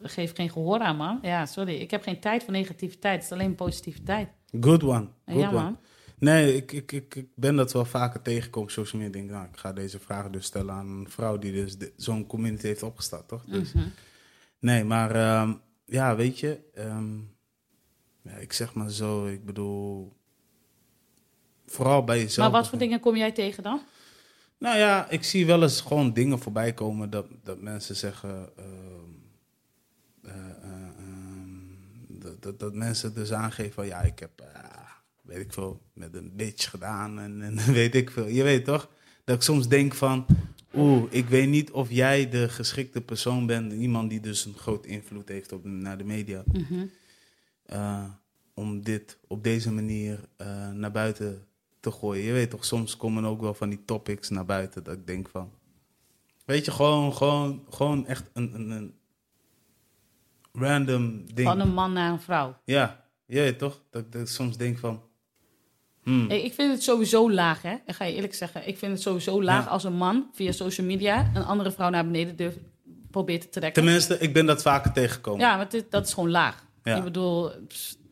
geef 0.00 0.34
geen 0.34 0.50
gehoor 0.50 0.78
aan, 0.78 0.96
man. 0.96 1.18
Ja, 1.22 1.46
sorry. 1.46 1.74
Ik 1.74 1.90
heb 1.90 2.02
geen 2.02 2.20
tijd 2.20 2.44
voor 2.44 2.52
negativiteit. 2.52 3.14
Het 3.14 3.24
is 3.24 3.32
alleen 3.32 3.54
positiviteit. 3.54 4.28
Good 4.60 4.82
one. 4.82 5.08
Good 5.26 5.40
ja, 5.40 5.48
one. 5.48 5.62
man. 5.62 5.78
Nee, 6.18 6.56
ik, 6.56 6.72
ik, 6.72 6.92
ik, 6.92 7.14
ik 7.14 7.26
ben 7.34 7.56
dat 7.56 7.72
wel 7.72 7.84
vaker 7.84 8.22
tegengekomen 8.22 8.70
social 8.70 9.02
media. 9.02 9.20
Ik 9.20 9.26
denk, 9.26 9.38
nou, 9.38 9.48
ik 9.52 9.58
ga 9.58 9.72
deze 9.72 9.98
vragen 9.98 10.32
dus 10.32 10.44
stellen 10.44 10.74
aan 10.74 10.86
een 10.88 11.10
vrouw 11.10 11.38
die 11.38 11.52
dus 11.52 11.76
zo'n 11.96 12.26
community 12.26 12.66
heeft 12.66 12.82
opgestart, 12.82 13.28
toch? 13.28 13.44
Dus, 13.44 13.72
Mhm. 13.72 13.84
Nee, 14.60 14.84
maar 14.84 15.10
ehm, 15.14 15.54
ja, 15.88 16.16
weet 16.16 16.38
je, 16.38 16.60
ehm, 16.74 17.16
ja, 18.22 18.32
ik 18.38 18.52
zeg 18.52 18.74
maar 18.74 18.90
zo, 18.90 19.26
ik 19.26 19.44
bedoel, 19.44 20.12
vooral 21.66 22.04
bij 22.04 22.18
jezelf. 22.18 22.50
Maar 22.50 22.60
wat 22.60 22.68
voor 22.68 22.78
dingen 22.78 23.00
kom 23.00 23.16
jij 23.16 23.32
tegen 23.32 23.62
dan? 23.62 23.80
Nou 24.58 24.78
ja, 24.78 25.10
ik 25.10 25.24
zie 25.24 25.46
wel 25.46 25.62
eens 25.62 25.80
gewoon 25.80 26.12
dingen 26.12 26.38
voorbij 26.38 26.72
komen 26.72 27.10
dat, 27.10 27.26
dat 27.42 27.60
mensen 27.60 27.96
zeggen. 27.96 28.50
ehm, 28.56 28.66
eh, 30.22 30.34
eh, 30.50 30.88
ehm, 30.98 32.18
dat, 32.20 32.42
dat, 32.42 32.60
dat 32.60 32.74
mensen 32.74 33.14
dus 33.14 33.32
aangeven 33.32 33.72
van 33.72 33.86
ja, 33.86 34.00
ik 34.00 34.18
heb, 34.18 34.40
eh, 34.40 34.90
weet 35.22 35.40
ik 35.40 35.52
veel, 35.52 35.82
met 35.92 36.14
een 36.14 36.36
bitch 36.36 36.70
gedaan 36.70 37.18
en, 37.18 37.42
en 37.42 37.56
weet 37.80 37.94
ik 37.94 38.10
veel. 38.10 38.26
Je 38.26 38.42
weet 38.42 38.64
toch? 38.64 38.88
Dat 39.24 39.36
ik 39.36 39.42
soms 39.42 39.68
denk 39.68 39.94
van, 39.94 40.26
oeh, 40.74 41.02
ik 41.10 41.28
weet 41.28 41.48
niet 41.48 41.70
of 41.70 41.90
jij 41.90 42.28
de 42.28 42.48
geschikte 42.48 43.00
persoon 43.00 43.46
bent, 43.46 43.72
iemand 43.72 44.10
die 44.10 44.20
dus 44.20 44.44
een 44.44 44.54
groot 44.56 44.86
invloed 44.86 45.28
heeft 45.28 45.52
op, 45.52 45.64
naar 45.64 45.98
de 45.98 46.04
media, 46.04 46.42
Mhm. 46.52 46.86
eh, 47.62 48.04
om 48.54 48.82
dit 48.82 49.18
op 49.26 49.44
deze 49.44 49.72
manier 49.72 50.28
eh, 50.36 50.70
naar 50.70 50.92
buiten 50.92 51.46
te 51.80 51.90
gooien. 51.90 52.24
Je 52.24 52.32
weet 52.32 52.50
toch, 52.50 52.64
soms 52.64 52.96
komen 52.96 53.24
ook 53.24 53.40
wel 53.40 53.54
van 53.54 53.68
die 53.68 53.84
topics 53.84 54.28
naar 54.28 54.44
buiten 54.44 54.84
dat 54.84 54.94
ik 54.94 55.06
denk 55.06 55.28
van... 55.28 55.50
Weet 56.44 56.64
je, 56.64 56.70
gewoon, 56.70 57.14
gewoon, 57.14 57.64
gewoon 57.70 58.06
echt 58.06 58.30
een, 58.32 58.54
een, 58.54 58.70
een 58.70 58.94
random 60.52 61.34
ding. 61.34 61.48
Van 61.48 61.60
een 61.60 61.72
man 61.74 61.92
naar 61.92 62.12
een 62.12 62.20
vrouw. 62.20 62.56
Ja, 62.64 63.04
je 63.26 63.34
weet 63.40 63.58
toch? 63.58 63.82
Dat, 63.90 64.12
dat 64.12 64.20
ik 64.20 64.28
soms 64.28 64.56
denk 64.56 64.78
van... 64.78 65.02
hmm, 66.08 66.30
Ik 66.30 66.54
vind 66.54 66.72
het 66.72 66.82
sowieso 66.82 67.30
laag, 67.32 67.62
hè? 67.62 67.74
Ik 67.86 67.94
ga 67.94 68.04
je 68.04 68.14
eerlijk 68.14 68.34
zeggen. 68.34 68.68
Ik 68.68 68.78
vind 68.78 68.92
het 68.92 69.00
sowieso 69.02 69.42
laag 69.42 69.64
Ja. 69.64 69.70
als 69.70 69.84
een 69.84 69.96
man 69.96 70.26
via 70.32 70.52
social 70.52 70.86
media 70.86 71.30
een 71.34 71.44
andere 71.44 71.70
vrouw 71.72 71.90
naar 71.90 72.04
beneden 72.04 72.36
durft, 72.36 72.58
probeert 73.10 73.40
te 73.42 73.48
trekken. 73.48 73.82
Tenminste, 73.82 74.18
ik 74.18 74.32
ben 74.32 74.46
dat 74.46 74.62
vaker 74.62 74.92
tegengekomen. 74.92 75.40
Ja, 75.40 75.56
maar 75.56 75.68
dit, 75.68 75.90
dat 75.90 76.06
is 76.06 76.12
gewoon 76.14 76.30
laag. 76.30 76.66
Ja. 76.82 76.96
Ik 76.96 77.04
bedoel, 77.04 77.50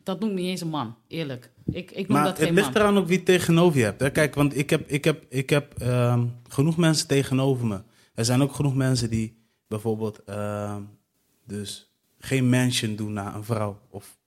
dat 0.03 0.19
noemt 0.19 0.33
niet 0.33 0.45
eens 0.45 0.61
een 0.61 0.67
man, 0.67 0.95
eerlijk. 1.07 1.51
Ik, 1.71 1.91
ik 1.91 2.07
noem 2.07 2.17
maar 2.17 2.25
dat 2.27 2.37
het 2.37 2.45
geen 2.45 2.55
ligt 2.55 2.67
man. 2.73 2.75
eraan 2.81 2.97
ook 2.97 3.07
wie 3.07 3.23
tegenover 3.23 3.77
je 3.79 3.83
hebt. 3.83 3.99
Hè? 4.01 4.09
Kijk, 4.11 4.35
want 4.35 4.57
ik 4.57 4.69
heb, 4.69 4.89
ik 4.89 5.03
heb, 5.05 5.23
ik 5.29 5.49
heb 5.49 5.73
ehm, 5.79 6.25
genoeg 6.49 6.77
mensen 6.77 7.07
tegenover 7.07 7.65
me. 7.67 7.81
Er 8.13 8.25
zijn 8.25 8.41
ook 8.41 8.53
genoeg 8.53 8.75
mensen 8.75 9.09
die 9.09 9.37
bijvoorbeeld 9.67 10.23
ehm, 10.25 10.81
dus 11.45 11.91
geen 12.19 12.49
mention 12.49 12.95
doen 12.95 13.13
naar 13.13 13.35
een 13.35 13.43
vrouw. 13.43 13.79
Of 13.89 14.17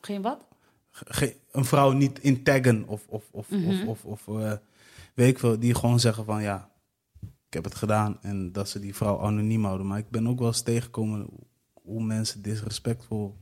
Geen 0.00 0.22
wat? 0.22 0.46
Een 1.50 1.64
vrouw 1.64 1.90
niet 1.92 2.18
in 2.18 2.42
taggen 2.42 2.86
of, 2.88 3.02
of, 3.08 3.24
of, 3.30 3.50
Mhm. 3.50 3.88
of, 3.88 4.04
of, 4.04 4.26
of 4.26 4.40
eh, 4.40 4.52
weet 5.14 5.28
ik 5.28 5.38
veel. 5.38 5.58
Die 5.58 5.74
gewoon 5.74 6.00
zeggen 6.00 6.24
van 6.24 6.42
ja, 6.42 6.70
ik 7.20 7.54
heb 7.54 7.64
het 7.64 7.74
gedaan. 7.74 8.18
En 8.22 8.52
dat 8.52 8.68
ze 8.68 8.80
die 8.80 8.94
vrouw 8.94 9.20
anoniem 9.20 9.64
houden. 9.64 9.86
Maar 9.86 9.98
ik 9.98 10.10
ben 10.10 10.28
ook 10.28 10.38
wel 10.38 10.48
eens 10.48 10.62
tegengekomen 10.62 11.26
hoe 11.82 12.02
mensen 12.02 12.42
disrespectvol... 12.42 13.36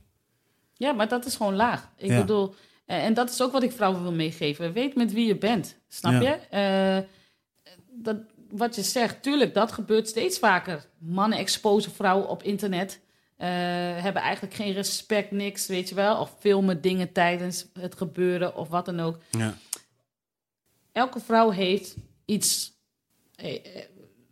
Ja, 0.73 0.91
maar 0.91 1.07
dat 1.07 1.25
is 1.25 1.35
gewoon 1.35 1.55
laag. 1.55 1.89
Ik 1.97 2.09
Ja. 2.09 2.19
bedoel, 2.19 2.55
eh, 2.85 3.05
en 3.05 3.13
dat 3.13 3.29
is 3.29 3.41
ook 3.41 3.51
wat 3.51 3.63
ik 3.63 3.71
vrouwen 3.71 4.01
wil 4.01 4.11
meegeven. 4.13 4.73
Weet 4.73 4.95
met 4.95 5.13
wie 5.13 5.27
je 5.27 5.37
bent, 5.37 5.77
snap 5.87 6.11
Ja. 6.11 6.19
je? 6.19 6.33
Eh, 6.35 7.07
dat, 7.91 8.17
wat 8.49 8.75
je 8.75 8.81
zegt, 8.81 9.23
tuurlijk, 9.23 9.53
dat 9.53 9.71
gebeurt 9.71 10.07
steeds 10.07 10.39
vaker. 10.39 10.85
Mannen 10.97 11.37
exposen 11.39 11.91
vrouwen 11.91 12.27
op 12.29 12.43
internet. 12.43 12.99
Eh, 13.41 13.47
hebben 14.03 14.21
eigenlijk 14.21 14.53
geen 14.55 14.73
respect, 14.73 15.31
niks, 15.31 15.67
weet 15.67 15.89
je 15.89 15.95
wel. 15.95 16.17
Of 16.19 16.35
filmen 16.39 16.81
dingen 16.81 17.11
tijdens 17.11 17.65
het 17.79 17.95
gebeuren 17.97 18.55
of 18.55 18.67
wat 18.69 18.85
dan 18.85 18.99
ook. 18.99 19.17
Ja. 19.29 19.53
elke 20.91 21.19
vrouw 21.19 21.49
heeft 21.49 21.95
iets. 22.25 22.71
eh, 23.35 23.53
eh, 23.55 23.83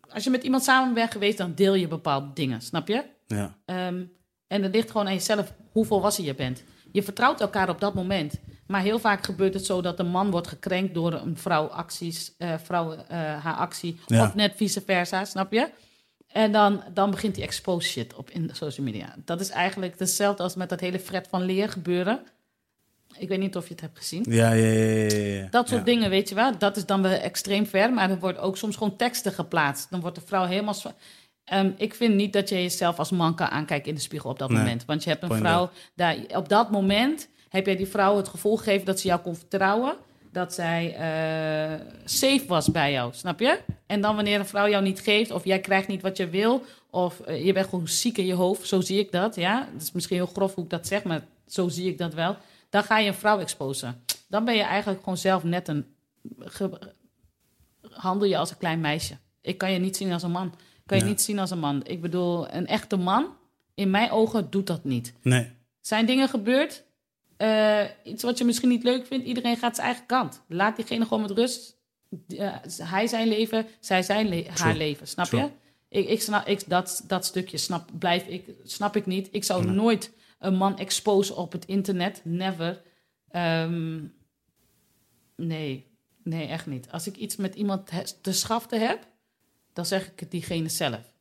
Als 0.10 0.24
je 0.24 0.30
met 0.30 0.44
iemand 0.44 0.64
samen 0.64 0.94
bent 0.94 1.12
geweest, 1.12 1.38
dan 1.38 1.54
deel 1.54 1.74
je 1.74 1.88
bepaalde 1.88 2.34
dingen, 2.34 2.62
snap 2.62 2.88
je? 2.88 3.04
Ja. 3.28 3.58
Ehm, 3.66 4.04
en 4.48 4.64
het 4.64 4.74
ligt 4.76 4.92
gewoon 4.92 5.08
aan 5.08 5.14
jezelf 5.14 5.54
hoe 5.72 5.86
volwassen 5.86 6.24
je 6.24 6.36
bent. 6.36 6.64
Je 6.92 7.04
vertrouwt 7.04 7.42
elkaar 7.42 7.70
op 7.70 7.80
dat 7.80 7.94
moment. 7.94 8.40
Maar 8.68 8.82
heel 8.82 9.00
vaak 9.00 9.26
gebeurt 9.26 9.54
het 9.54 9.66
zo 9.66 9.82
dat 9.82 10.00
een 10.00 10.08
man 10.10 10.32
wordt 10.32 10.48
gekrenkt 10.48 10.94
door 10.94 11.14
een 11.14 11.38
vrouw, 11.38 11.66
acties, 11.66 12.36
vrouw 12.64 12.96
haar 13.08 13.56
actie. 13.56 14.00
Ja. 14.06 14.24
Of 14.26 14.36
net 14.36 14.54
vice 14.56 14.82
versa, 14.82 15.26
snap 15.26 15.52
je? 15.52 15.70
En 16.32 16.52
dan, 16.52 16.84
dan 16.94 17.12
begint 17.12 17.36
die 17.36 17.44
expose 17.44 17.88
shit 17.90 18.14
op 18.14 18.30
in 18.30 18.48
de 18.48 18.56
social 18.56 18.86
media. 18.86 19.16
Dat 19.26 19.40
is 19.42 19.50
eigenlijk 19.50 20.00
hetzelfde 20.00 20.44
als 20.44 20.56
met 20.56 20.70
dat 20.70 20.80
hele 20.80 21.00
Fred 21.00 21.28
van 21.30 21.42
Leer 21.42 21.70
gebeuren. 21.70 22.20
Ik 23.18 23.28
weet 23.28 23.40
niet 23.40 23.56
of 23.56 23.64
je 23.68 23.72
het 23.72 23.82
hebt 23.82 23.98
gezien. 23.98 24.26
Ja, 24.30 24.52
ja, 24.52 24.66
ja, 24.68 25.08
ja, 25.10 25.18
ja. 25.18 25.48
Dat 25.50 25.68
soort 25.68 25.80
Ja. 25.80 25.86
dingen, 25.86 26.10
weet 26.10 26.30
je 26.30 26.36
wel. 26.36 26.58
Dat 26.58 26.78
is 26.78 26.86
dan 26.86 27.02
wel 27.02 27.12
extreem 27.12 27.66
ver, 27.68 27.94
maar 27.94 28.10
er 28.10 28.20
wordt 28.20 28.38
ook 28.38 28.58
soms 28.58 28.76
gewoon 28.76 28.96
teksten 28.96 29.32
geplaatst. 29.32 29.90
Dan 29.90 30.00
wordt 30.00 30.16
de 30.16 30.22
vrouw 30.26 30.46
helemaal... 30.46 30.76
Ehm, 31.44 31.72
ik 31.78 31.94
vind 31.96 32.16
niet 32.16 32.34
dat 32.34 32.50
je 32.50 32.56
jezelf 32.56 33.00
als 33.00 33.10
man 33.12 33.36
kan 33.36 33.48
aankijken 33.48 33.90
in 33.90 33.96
de 33.96 34.02
spiegel 34.02 34.30
op 34.30 34.40
dat 34.40 34.50
Nee. 34.50 34.58
moment. 34.58 34.86
Want 34.86 35.04
je 35.04 35.10
hebt 35.10 35.22
een 35.22 35.28
Point 35.28 35.44
vrouw... 35.44 35.70
Daar, 35.96 36.18
op 36.36 36.50
dat 36.50 36.72
moment 36.72 37.28
heb 37.50 37.66
jij 37.66 37.76
die 37.76 37.88
vrouw 37.88 38.18
het 38.18 38.28
gevoel 38.28 38.58
gegeven 38.58 38.86
dat 38.86 39.00
ze 39.00 39.08
jou 39.08 39.22
kon 39.22 39.36
vertrouwen. 39.36 39.96
Dat 40.32 40.54
zij 40.54 40.96
eh, 40.96 41.86
safe 42.06 42.44
was 42.48 42.72
bij 42.72 42.92
jou, 42.92 43.14
snap 43.14 43.40
je? 43.40 43.60
En 43.86 44.02
dan 44.02 44.16
wanneer 44.16 44.40
een 44.40 44.46
vrouw 44.46 44.70
jou 44.70 44.84
niet 44.84 45.00
geeft... 45.00 45.32
of 45.32 45.46
jij 45.46 45.60
krijgt 45.60 45.88
niet 45.88 46.02
wat 46.02 46.18
je 46.18 46.30
wil... 46.30 46.64
of 46.90 47.20
eh, 47.20 47.46
je 47.46 47.54
bent 47.54 47.68
gewoon 47.68 47.88
ziek 47.88 48.18
in 48.18 48.26
je 48.26 48.34
hoofd, 48.34 48.68
zo 48.68 48.82
zie 48.82 49.00
ik 49.00 49.12
dat. 49.12 49.36
Ja? 49.36 49.68
Het 49.74 49.82
is 49.82 49.92
misschien 49.92 50.18
heel 50.18 50.26
grof 50.26 50.56
hoe 50.56 50.64
ik 50.64 50.70
dat 50.70 50.88
zeg, 50.88 51.04
maar 51.04 51.22
zo 51.48 51.68
zie 51.68 51.90
ik 51.90 51.98
dat 51.98 52.14
wel. 52.14 52.38
Dan 52.70 52.84
ga 52.84 52.98
je 52.98 53.08
een 53.08 53.14
vrouw 53.14 53.40
exposen. 53.40 54.04
Dan 54.28 54.46
ben 54.46 54.56
je 54.56 54.64
eigenlijk 54.64 55.00
gewoon 55.00 55.18
zelf 55.18 55.44
net 55.44 55.68
een... 55.68 55.86
handel 57.92 58.28
je 58.28 58.38
als 58.38 58.52
een 58.52 58.58
klein 58.58 58.80
meisje. 58.80 59.18
Ik 59.42 59.58
kan 59.58 59.72
je 59.72 59.80
niet 59.80 59.98
zien 59.98 60.12
als 60.12 60.24
een 60.24 60.32
man. 60.32 60.48
Ik 60.48 60.86
kan 60.86 60.98
je 60.98 61.04
niet 61.04 61.22
zien 61.22 61.40
als 61.40 61.52
een 61.52 61.60
man. 61.60 61.82
Ik 61.86 62.02
bedoel, 62.02 62.54
een 62.54 62.68
echte 62.68 62.98
man, 62.98 63.28
in 63.74 63.90
mijn 63.90 64.12
ogen, 64.12 64.50
doet 64.50 64.68
dat 64.68 64.84
niet. 64.84 65.14
Nee. 65.22 65.52
Zijn 65.82 66.06
dingen 66.06 66.30
gebeurd? 66.30 66.84
Eh, 67.40 67.84
iets 68.04 68.24
wat 68.24 68.38
je 68.38 68.44
misschien 68.44 68.70
niet 68.70 68.84
leuk 68.84 69.06
vindt? 69.06 69.26
Iedereen 69.26 69.58
gaat 69.58 69.76
zijn 69.76 69.88
eigen 69.88 70.06
kant. 70.06 70.42
Laat 70.48 70.76
diegene 70.76 71.04
gewoon 71.04 71.22
met 71.22 71.32
rust. 71.32 71.78
Eh, 72.28 72.56
hij 72.78 73.08
zijn 73.08 73.28
leven, 73.28 73.66
zij 73.80 74.04
zijn 74.04 74.30
le- 74.30 74.46
haar 74.50 74.76
leven. 74.76 75.08
Snap 75.08 75.26
True. 75.26 75.42
je? 75.42 75.50
Ik, 76.00 76.08
ik 76.10 76.22
snap, 76.22 76.48
ik, 76.48 76.70
dat, 76.70 77.04
dat 77.08 77.26
stukje 77.26 77.58
snap, 77.58 77.90
blijf 78.00 78.28
ik, 78.28 78.46
snap 78.64 78.96
ik 78.96 79.06
niet. 79.06 79.28
Ik 79.32 79.44
zou 79.44 79.66
Nee. 79.66 79.76
nooit 79.76 80.12
een 80.40 80.56
man 80.56 80.78
exposen 80.78 81.36
op 81.36 81.52
het 81.52 81.66
internet. 81.66 82.22
Never. 82.24 82.82
Ehm, 83.32 84.00
nee, 85.36 85.86
nee, 86.24 86.48
echt 86.48 86.66
niet. 86.66 86.92
Als 86.92 87.08
ik 87.08 87.16
iets 87.16 87.36
met 87.36 87.56
iemand 87.56 87.90
te 88.22 88.34
schaften 88.34 88.88
heb, 88.88 89.08
dan 89.74 89.86
zeg 89.86 90.08
ik 90.12 90.20
het 90.20 90.32
diegene 90.32 90.70
zelf. 90.70 91.14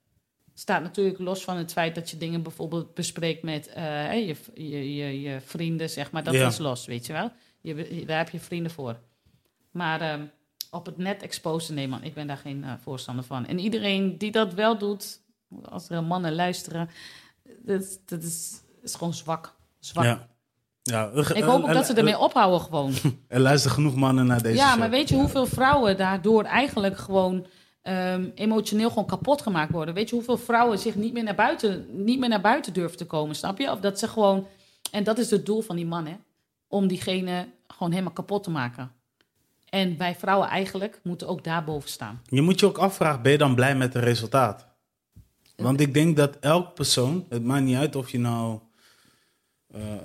Staat 0.58 0.82
natuurlijk 0.82 1.18
los 1.18 1.44
van 1.44 1.56
het 1.56 1.72
feit 1.72 1.94
dat 1.94 2.10
je 2.10 2.16
dingen 2.16 2.42
bijvoorbeeld 2.42 2.94
bespreekt 2.94 3.42
met 3.42 3.68
eh, 3.68 4.26
je, 4.26 4.36
je, 4.54 4.94
je, 4.94 5.20
je 5.20 5.40
vrienden, 5.40 5.90
zeg 5.90 6.10
maar. 6.10 6.24
Dat 6.24 6.34
Ja. 6.34 6.46
is 6.46 6.58
los, 6.58 6.86
weet 6.86 7.06
je 7.06 7.12
wel. 7.12 7.30
Je, 7.60 8.04
daar 8.06 8.18
heb 8.18 8.30
je 8.30 8.40
vrienden 8.40 8.72
voor. 8.72 8.96
Maar 9.70 10.00
ehm, 10.00 10.24
op 10.70 10.86
het 10.86 10.96
net 10.96 11.22
exposen, 11.22 11.74
nee 11.74 11.88
man, 11.88 12.02
ik 12.02 12.14
ben 12.14 12.26
daar 12.26 12.36
geen 12.36 12.64
eh, 12.64 12.72
voorstander 12.82 13.24
van. 13.24 13.46
En 13.46 13.58
iedereen 13.58 14.18
die 14.18 14.30
dat 14.30 14.54
wel 14.54 14.78
doet, 14.78 15.20
als 15.62 15.90
er 15.90 16.04
mannen 16.04 16.34
luisteren, 16.34 16.88
dat, 17.62 18.00
dat 18.06 18.22
is, 18.22 18.60
is 18.82 18.94
gewoon 18.94 19.14
zwak. 19.14 19.54
zwak. 19.78 20.04
Ja. 20.04 20.28
ja. 20.82 21.10
Ik 21.34 21.42
hoop 21.42 21.62
ook 21.62 21.72
dat 21.72 21.86
ze 21.86 21.94
ermee 21.94 22.18
ophouden 22.18 22.60
gewoon. 22.60 22.92
Er 23.28 23.40
luisteren 23.40 23.76
genoeg 23.76 23.94
mannen 23.94 24.26
naar 24.26 24.42
deze 24.42 24.56
ja, 24.56 24.68
show. 24.68 24.78
maar 24.78 24.90
weet 24.90 25.08
je 25.08 25.14
hoeveel 25.14 25.46
vrouwen 25.46 25.96
daardoor 25.96 26.44
eigenlijk 26.44 26.96
gewoon 26.96 27.46
ehm, 27.82 28.28
emotioneel 28.34 28.88
gewoon 28.88 29.06
kapot 29.06 29.42
gemaakt 29.42 29.72
worden? 29.72 29.94
Weet 29.94 30.08
je 30.08 30.14
hoeveel 30.14 30.38
vrouwen 30.38 30.78
zich 30.78 30.94
niet 30.94 31.12
meer 31.12 31.24
naar 31.24 31.34
buiten, 31.34 31.86
niet 32.04 32.18
meer 32.18 32.28
naar 32.28 32.40
buiten 32.40 32.72
durven 32.72 32.96
te 32.96 33.06
komen, 33.06 33.36
snap 33.36 33.58
je? 33.58 33.70
Of 33.70 33.80
dat 33.80 33.98
ze 33.98 34.08
gewoon 34.08 34.46
En 34.90 35.04
dat 35.04 35.18
is 35.18 35.30
het 35.30 35.46
doel 35.46 35.60
van 35.60 35.76
die 35.76 35.86
man, 35.86 36.06
hè? 36.06 36.16
Om 36.68 36.86
diegene 36.86 37.48
gewoon 37.66 37.92
helemaal 37.92 38.12
kapot 38.12 38.44
te 38.44 38.50
maken. 38.50 38.92
En 39.68 39.96
wij 39.96 40.14
vrouwen 40.14 40.48
eigenlijk 40.48 41.00
moeten 41.02 41.28
ook 41.28 41.44
daarboven 41.44 41.90
staan. 41.90 42.22
Je 42.24 42.42
moet 42.42 42.60
je 42.60 42.66
ook 42.66 42.78
afvragen, 42.78 43.22
ben 43.22 43.32
je 43.32 43.38
dan 43.38 43.54
blij 43.54 43.76
met 43.76 43.94
het 43.94 44.04
resultaat? 44.04 44.66
Want 45.56 45.80
ik 45.80 45.94
denk 45.94 46.16
dat 46.16 46.36
elk 46.38 46.74
persoon, 46.74 47.26
het 47.28 47.44
maakt 47.44 47.64
niet 47.64 47.76
uit 47.76 47.96
of 47.96 48.10
je 48.10 48.18
nou 48.18 48.58
eh, 49.72 49.92
eh, 49.92 49.98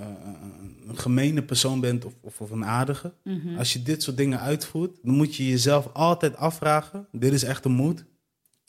een 0.87 0.97
gemene 0.97 1.43
persoon 1.43 1.79
bent 1.79 2.05
of, 2.05 2.13
of, 2.21 2.41
of 2.41 2.49
een 2.51 2.65
aardige. 2.65 3.13
Mhm. 3.23 3.57
Als 3.57 3.73
je 3.73 3.81
dit 3.83 4.03
soort 4.03 4.17
dingen 4.17 4.39
uitvoert, 4.39 4.97
dan 5.03 5.15
moet 5.15 5.35
je 5.35 5.49
jezelf 5.49 5.89
altijd 5.93 6.35
afvragen, 6.35 7.07
dit 7.11 7.33
is 7.33 7.43
echt 7.43 7.65
een 7.65 7.71
moed, 7.71 8.05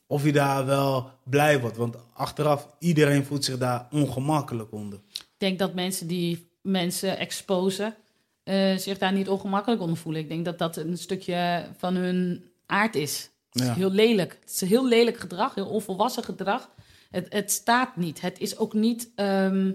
of 0.06 0.24
je 0.24 0.32
daar 0.32 0.66
wel 0.66 1.10
blij 1.24 1.60
wordt. 1.60 1.76
Want 1.76 1.96
achteraf, 2.12 2.68
iedereen 2.78 3.24
voelt 3.24 3.44
zich 3.44 3.58
daar 3.58 3.86
ongemakkelijk 3.90 4.72
onder. 4.72 4.98
Ik 5.12 5.24
denk 5.38 5.58
dat 5.58 5.74
mensen 5.74 6.06
die 6.06 6.48
mensen 6.62 7.18
exposen, 7.18 7.94
eh, 8.42 8.76
zich 8.76 8.98
daar 8.98 9.12
niet 9.12 9.28
ongemakkelijk 9.28 9.80
onder 9.82 9.96
voelen. 9.96 10.20
Ik 10.22 10.28
denk 10.28 10.44
dat 10.44 10.58
dat 10.58 10.76
een 10.76 10.98
stukje 10.98 11.66
van 11.76 11.94
hun 11.94 12.44
aard 12.66 12.94
is. 12.94 13.30
Het 13.50 13.62
is 13.62 13.68
Ja. 13.68 13.74
heel 13.74 13.90
lelijk. 13.90 14.38
Het 14.40 14.50
is 14.50 14.60
een 14.60 14.68
heel 14.68 14.88
lelijk 14.88 15.16
gedrag, 15.16 15.54
heel 15.54 15.66
onvolwassen 15.68 16.24
gedrag. 16.24 16.70
Het, 17.10 17.26
het 17.32 17.52
staat 17.52 17.96
niet. 17.96 18.20
Het 18.20 18.38
is 18.40 18.58
ook 18.58 18.72
niet 18.72 19.10
ehm, 19.14 19.72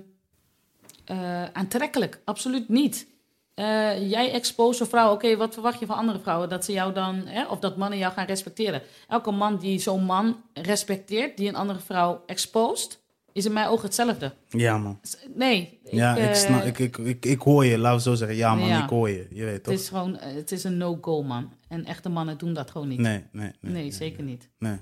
eh, 1.10 1.44
aantrekkelijk. 1.44 2.22
Absoluut 2.26 2.70
niet. 2.70 3.08
Eh, 3.54 4.10
jij 4.10 4.32
expose 4.32 4.82
een 4.82 4.90
vrouw. 4.90 5.12
Oké, 5.12 5.38
wat 5.38 5.54
verwacht 5.54 5.80
je 5.80 5.86
van 5.86 5.98
andere 5.98 6.20
vrouwen? 6.20 6.50
Dat 6.50 6.66
ze 6.66 6.72
jou 6.72 6.94
dan, 6.94 7.16
hè, 7.16 7.46
of 7.46 7.60
dat 7.60 7.78
mannen 7.78 7.98
jou 8.00 8.14
gaan 8.14 8.26
respecteren. 8.26 8.82
Elke 9.08 9.32
man 9.32 9.58
die 9.58 9.80
zo'n 9.80 10.04
man 10.04 10.42
respecteert, 10.54 11.38
die 11.38 11.48
een 11.48 11.56
andere 11.56 11.80
vrouw 11.80 12.24
expost, 12.26 13.00
is 13.34 13.46
in 13.46 13.54
mijn 13.54 13.68
ogen 13.68 13.86
hetzelfde. 13.86 14.34
Ja, 14.50 14.78
man. 14.78 15.00
Nee. 15.36 15.80
Ja, 15.84 16.16
ik, 16.16 16.28
eh, 16.28 16.34
snap, 16.34 16.64
ik, 16.64 16.80
ik, 16.80 16.98
ik, 16.98 17.26
ik 17.26 17.42
hoor 17.42 17.66
je, 17.66 17.78
laten 17.78 17.98
we 17.98 18.04
zo 18.04 18.16
zeggen. 18.16 18.38
Ja, 18.38 18.56
man, 18.56 18.68
Ja. 18.68 18.84
ik 18.84 18.90
hoor 18.90 19.10
je. 19.10 19.28
Je 19.30 19.44
weet 19.46 19.64
toch? 19.64 19.74
Het 19.74 19.82
is 19.82 19.88
gewoon, 19.88 20.18
het 20.20 20.52
is 20.52 20.64
een 20.64 20.78
no-go, 20.78 21.24
man. 21.24 21.54
En 21.68 21.86
echte 21.86 22.10
mannen 22.10 22.38
doen 22.38 22.54
dat 22.54 22.72
gewoon 22.72 22.88
niet. 22.88 23.00
Nee, 23.00 23.24
nee, 23.32 23.52
Nee, 23.60 23.74
nee. 23.74 23.92
zeker 23.92 24.24
niet. 24.24 24.50
Nee. 24.60 24.78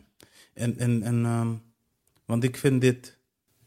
En, 0.53 0.77
en, 0.79 1.03
en 1.03 1.25
um, 1.25 1.61
want 2.25 2.43
ik 2.43 2.57
vind 2.57 2.81
dit, 2.81 3.16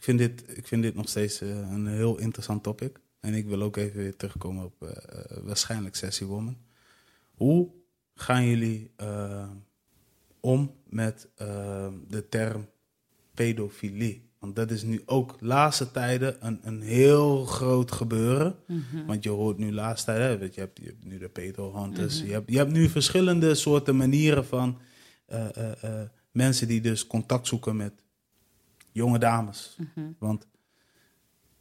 ik 0.01 0.07
vind 0.07 0.19
dit, 0.19 0.45
ik 0.57 0.67
vind 0.67 0.83
dit 0.83 0.95
nog 0.95 1.09
steeds 1.09 1.43
uh, 1.43 1.49
een 1.49 1.87
heel 1.87 2.19
interessant 2.19 2.63
topic. 2.63 3.01
En 3.21 3.35
ik 3.35 3.47
wil 3.47 3.63
ook 3.63 3.77
even 3.77 4.01
weer 4.01 4.17
terugkomen 4.17 4.65
op 4.65 4.83
uh, 4.83 4.89
uh, 4.89 4.97
waarschijnlijk 5.43 5.97
Sessie 5.97 6.27
Woman. 6.27 6.57
Hoe 7.35 7.71
gaan 8.15 8.47
jullie 8.47 8.91
uh, 9.01 9.49
om 10.41 10.75
met 10.89 11.29
de 12.09 12.27
term 12.29 12.69
pedofilie? 13.35 14.31
Want 14.39 14.57
dat 14.57 14.71
is 14.71 14.83
nu 14.83 15.03
ook 15.07 15.37
laatste 15.41 15.91
tijden 15.91 16.47
een, 16.47 16.59
een 16.63 16.81
heel 16.81 17.45
groot 17.45 17.93
gebeuren. 17.93 18.57
Mhm. 18.67 19.07
Want 19.07 19.23
je 19.23 19.31
hoort 19.31 19.59
nu 19.59 19.73
laatste 19.73 20.13
tijden, 20.13 20.39
weet 20.39 20.55
je, 20.55 20.61
je, 20.61 20.67
hebt, 20.67 20.79
je 20.79 20.87
hebt 20.87 21.05
nu 21.05 21.19
de 21.19 21.29
pedo-hunters. 21.29 22.21
je, 22.21 22.33
hebt, 22.33 22.51
je 22.51 22.57
hebt 22.57 22.73
nu 22.73 22.89
verschillende 22.89 23.55
soorten 23.55 23.97
manieren 23.97 24.47
van 24.47 24.79
mensen 26.31 26.69
die 26.69 26.81
dus 26.81 27.07
contact 27.07 27.47
zoeken 27.47 27.77
met 27.77 27.93
jonge 28.93 29.18
dames. 29.18 29.76
Mhm. 29.78 30.07
Want 30.18 30.47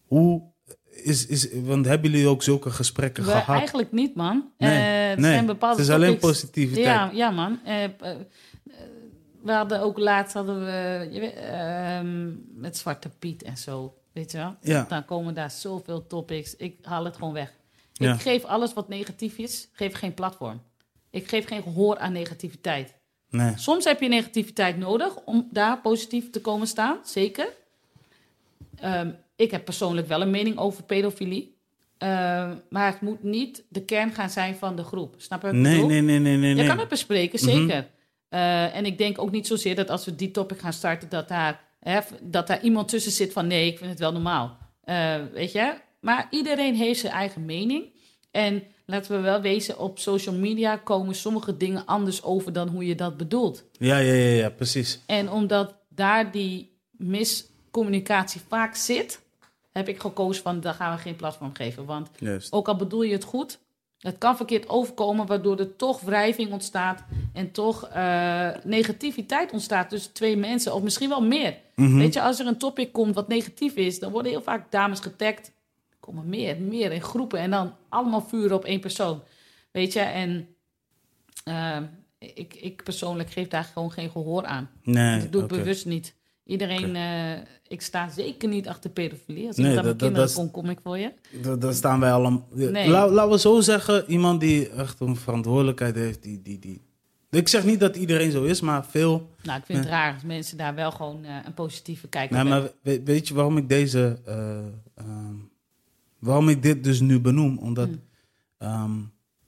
hoe 0.06 0.42
is, 0.90 1.26
is, 1.26 1.62
want 1.62 1.86
hebben 1.86 2.12
jullie 2.12 2.28
ook 2.28 2.44
zulke 2.44 2.70
gesprekken 2.70 3.24
We, 3.24 3.32
gehad? 3.32 3.56
Eigenlijk 3.58 3.92
niet, 3.92 4.16
man. 4.16 4.52
Nee, 4.58 5.04
Eh, 5.04 5.10
het 5.10 5.20
nee. 5.20 5.32
zijn 5.32 5.46
bepaalde 5.46 5.80
het 5.80 5.88
is 5.88 5.94
alleen 5.94 6.18
positiviteit. 6.18 6.86
Ja, 6.86 7.10
ja 7.14 7.30
man. 7.30 7.60
Eh, 7.66 7.84
eh, 7.84 7.92
eh, 8.00 8.18
we 9.44 9.52
hadden 9.52 9.82
ook 9.82 9.98
laatst 9.98 10.34
hadden 10.34 10.66
we 10.66 11.32
ehm, 11.32 12.32
met 12.62 12.78
Zwarte 12.78 13.10
Piet 13.20 13.44
en 13.44 13.58
zo. 13.58 13.94
Weet 14.12 14.32
je 14.32 14.38
wel? 14.38 14.56
Ja. 14.62 14.86
Dan 14.90 15.06
komen 15.06 15.34
daar 15.34 15.52
zoveel 15.52 16.08
topics. 16.08 16.56
Ik 16.56 16.78
haal 16.82 17.06
het 17.06 17.16
gewoon 17.18 17.34
weg. 17.34 17.54
Ja. 17.94 18.14
Ik 18.14 18.22
geef 18.22 18.44
alles 18.44 18.74
wat 18.74 18.88
negatief 18.88 19.38
is, 19.38 19.70
geef 19.72 19.94
geen 19.94 20.14
platform. 20.14 20.62
Ik 21.10 21.28
geef 21.28 21.48
geen 21.48 21.64
gehoor 21.64 21.98
aan 21.98 22.12
negativiteit. 22.12 22.96
Nee. 23.30 23.54
Soms 23.56 23.84
heb 23.86 24.02
je 24.02 24.08
negativiteit 24.08 24.78
nodig 24.78 25.16
om 25.26 25.48
daar 25.52 25.82
positief 25.82 26.30
te 26.30 26.42
komen 26.42 26.68
staan, 26.68 26.98
zeker. 27.04 27.48
Ehm, 28.76 29.10
ik 29.36 29.52
heb 29.52 29.66
persoonlijk 29.66 30.08
wel 30.08 30.22
een 30.22 30.30
mening 30.30 30.58
over 30.58 30.84
pedofilie. 30.84 31.58
Ehm, 31.98 32.56
maar 32.70 32.92
het 32.92 33.02
moet 33.02 33.24
niet 33.24 33.64
de 33.70 33.86
kern 33.86 34.12
gaan 34.12 34.30
zijn 34.30 34.56
van 34.56 34.76
de 34.76 34.84
groep. 34.84 35.16
Snap 35.18 35.42
je 35.42 35.52
Nee, 35.52 35.84
nee, 35.86 36.02
nee, 36.02 36.20
nee, 36.20 36.38
nee. 36.38 36.50
Je 36.50 36.56
nee. 36.56 36.68
kan 36.68 36.80
het 36.80 36.88
bespreken, 36.88 37.40
Mhm. 37.46 37.58
zeker. 37.58 37.88
Eh, 38.30 38.76
en 38.76 38.86
ik 38.86 38.98
denk 38.98 39.20
ook 39.22 39.32
niet 39.32 39.48
zozeer 39.48 39.76
dat 39.76 39.90
als 39.90 40.06
we 40.06 40.16
die 40.16 40.32
topic 40.32 40.60
gaan 40.60 40.74
starten, 40.74 41.10
dat 41.10 41.28
daar, 41.28 41.62
hè, 41.80 42.00
dat 42.22 42.48
daar 42.48 42.62
iemand 42.62 42.88
tussen 42.88 43.12
zit 43.12 43.34
van 43.34 43.48
nee, 43.48 43.68
ik 43.72 43.78
vind 43.78 43.90
het 43.90 44.00
wel 44.00 44.12
normaal. 44.12 44.58
Eh, 44.84 45.16
weet 45.34 45.52
je? 45.52 45.74
Maar 46.00 46.28
iedereen 46.30 46.76
heeft 46.76 47.00
zijn 47.00 47.14
eigen 47.14 47.46
mening. 47.46 47.86
En 48.32 48.64
laten 48.90 49.12
we 49.12 49.20
wel 49.20 49.42
wezen, 49.42 49.80
op 49.80 50.00
social 50.00 50.36
media 50.36 50.76
komen 50.76 51.16
sommige 51.16 51.58
dingen 51.58 51.86
anders 51.86 52.24
over 52.24 52.54
dan 52.54 52.68
hoe 52.68 52.86
je 52.86 52.96
dat 52.96 53.18
bedoelt. 53.18 53.64
Ja, 53.72 53.98
ja, 53.98 54.14
ja, 54.14 54.36
ja, 54.36 54.50
precies. 54.50 55.00
En 55.06 55.30
omdat 55.32 55.76
daar 55.90 56.32
die 56.32 56.78
miscommunicatie 56.92 58.42
vaak 58.48 58.76
zit, 58.76 59.22
heb 59.72 59.88
ik 59.88 60.00
gekozen 60.00 60.44
van, 60.44 60.60
daar 60.60 60.74
gaan 60.74 60.96
we 60.96 61.02
geen 61.02 61.16
platform 61.16 61.52
geven. 61.54 61.86
Want 61.86 62.10
Juist. 62.18 62.52
ook 62.52 62.68
al 62.68 62.76
bedoel 62.76 63.02
je 63.02 63.14
het 63.14 63.24
goed, 63.24 63.60
het 64.00 64.18
kan 64.18 64.36
verkeerd 64.38 64.70
overkomen, 64.70 65.26
waardoor 65.26 65.60
er 65.60 65.76
toch 65.76 66.02
wrijving 66.02 66.52
ontstaat 66.52 67.04
en 67.34 67.52
toch 67.52 67.88
eh, 67.88 68.50
negativiteit 68.64 69.52
ontstaat 69.52 69.90
tussen 69.90 70.14
twee 70.14 70.38
mensen, 70.38 70.74
of 70.74 70.82
misschien 70.82 71.10
wel 71.10 71.22
meer. 71.24 71.58
Mhm. 71.76 71.98
Weet 71.98 72.14
je, 72.14 72.22
als 72.22 72.40
er 72.40 72.48
een 72.48 72.58
topic 72.58 72.92
komt 72.94 73.16
wat 73.16 73.28
negatief 73.28 73.76
is, 73.76 74.00
dan 74.00 74.12
worden 74.12 74.32
heel 74.32 74.42
vaak 74.42 74.72
dames 74.72 75.00
getagd. 75.00 75.52
Komen 76.10 76.30
meer, 76.30 76.62
meer 76.62 76.92
in 76.92 77.02
groepen 77.02 77.40
en 77.40 77.50
dan 77.50 77.74
allemaal 77.90 78.22
vuren 78.22 78.56
op 78.56 78.66
één 78.66 78.80
persoon. 78.80 79.22
Weet 79.72 79.94
je, 79.94 80.00
en 80.00 80.48
eh, 81.44 81.78
ik, 82.18 82.54
ik 82.54 82.84
persoonlijk 82.84 83.30
geef 83.32 83.48
daar 83.48 83.64
gewoon 83.64 83.92
geen 83.92 84.10
gehoor 84.10 84.46
aan. 84.46 84.70
Nee, 84.84 85.20
dat 85.20 85.32
doe 85.32 85.42
ik 85.44 85.52
oké. 85.52 85.58
bewust 85.60 85.86
niet. 85.86 86.16
Iedereen, 86.46 86.96
eh, 86.96 87.32
ik 87.68 87.82
sta 87.82 88.10
zeker 88.10 88.50
niet 88.50 88.68
achter 88.68 88.90
pedofilie. 88.90 89.48
Als 89.48 89.58
ik 89.58 89.66
Nee, 89.66 89.76
dat- 89.82 89.96
kinderen 89.96 90.34
kom, 90.34 90.52
kom 90.52 90.70
ik 90.70 90.80
voor 90.84 90.98
je. 90.98 91.14
Da- 91.42 91.56
Daar 91.56 91.74
staan 91.74 92.00
wij 92.00 92.12
allemaal. 92.12 92.48
Nee. 92.52 92.88
La- 92.90 93.08
laten 93.10 93.32
we 93.32 93.40
zo 93.40 93.60
zeggen, 93.62 94.04
iemand 94.08 94.40
die 94.40 94.70
echt 94.70 95.00
een 95.00 95.16
verantwoordelijkheid 95.16 95.96
heeft, 95.96 96.24
die, 96.24 96.42
die, 96.42 96.60
die. 96.60 96.82
Ik 97.30 97.48
zeg 97.48 97.64
niet 97.66 97.80
dat 97.80 97.96
iedereen 97.96 98.32
zo 98.32 98.44
is, 98.44 98.62
maar 98.62 98.86
veel. 98.86 99.30
Nou, 99.44 99.60
ik 99.60 99.66
vind 99.66 99.80
het 99.80 99.88
raar 99.88 100.14
als 100.14 100.24
mensen 100.24 100.58
daar 100.58 100.76
wel 100.76 100.92
gewoon 100.92 101.24
eh, 101.24 101.36
een 101.46 101.54
positieve 101.54 102.08
kijk 102.08 102.30
Nee, 102.30 102.42
op 102.42 102.48
hebben. 102.50 102.72
maar 102.84 102.94
we- 102.94 103.04
weet 103.04 103.28
je 103.28 103.34
waarom 103.34 103.58
ik 103.58 103.70
deze. 103.70 104.20
Waarom 106.20 106.50
ik 106.50 106.62
dit 106.64 106.84
dus 106.84 107.00
nu 107.00 107.20
benoem? 107.20 107.58
Omdat, 107.58 107.88
Hmm. 107.88 108.02
ehm, 108.58 108.92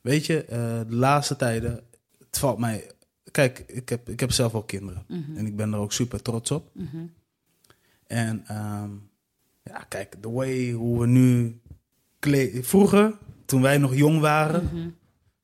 weet 0.02 0.26
je, 0.26 0.46
eh, 0.46 0.58
de 0.88 0.96
laatste 0.96 1.36
tijden. 1.36 1.84
Het 2.20 2.38
valt 2.40 2.58
mij. 2.60 2.92
Kijk, 3.32 3.64
ik 3.68 3.90
heb, 3.90 4.10
ik 4.10 4.20
heb 4.20 4.32
zelf 4.32 4.56
ook 4.56 4.68
kinderen. 4.68 5.04
Mhm. 5.08 5.38
En 5.38 5.46
ik 5.46 5.56
ben 5.56 5.74
er 5.74 5.80
ook 5.80 5.92
super 5.94 6.22
trots 6.22 6.52
op. 6.52 6.70
Mhm. 6.74 6.98
En 8.08 8.44
ehm, 8.48 8.90
ja, 9.64 9.86
kijk, 9.88 10.16
the 10.22 10.32
way 10.32 10.72
hoe 10.72 11.00
we 11.00 11.08
nu 11.08 11.60
kleden. 12.20 12.64
Vroeger, 12.64 13.18
toen 13.46 13.62
wij 13.62 13.78
nog 13.78 13.96
jong 13.96 14.20
waren, 14.20 14.64
Mhm. 14.64 14.90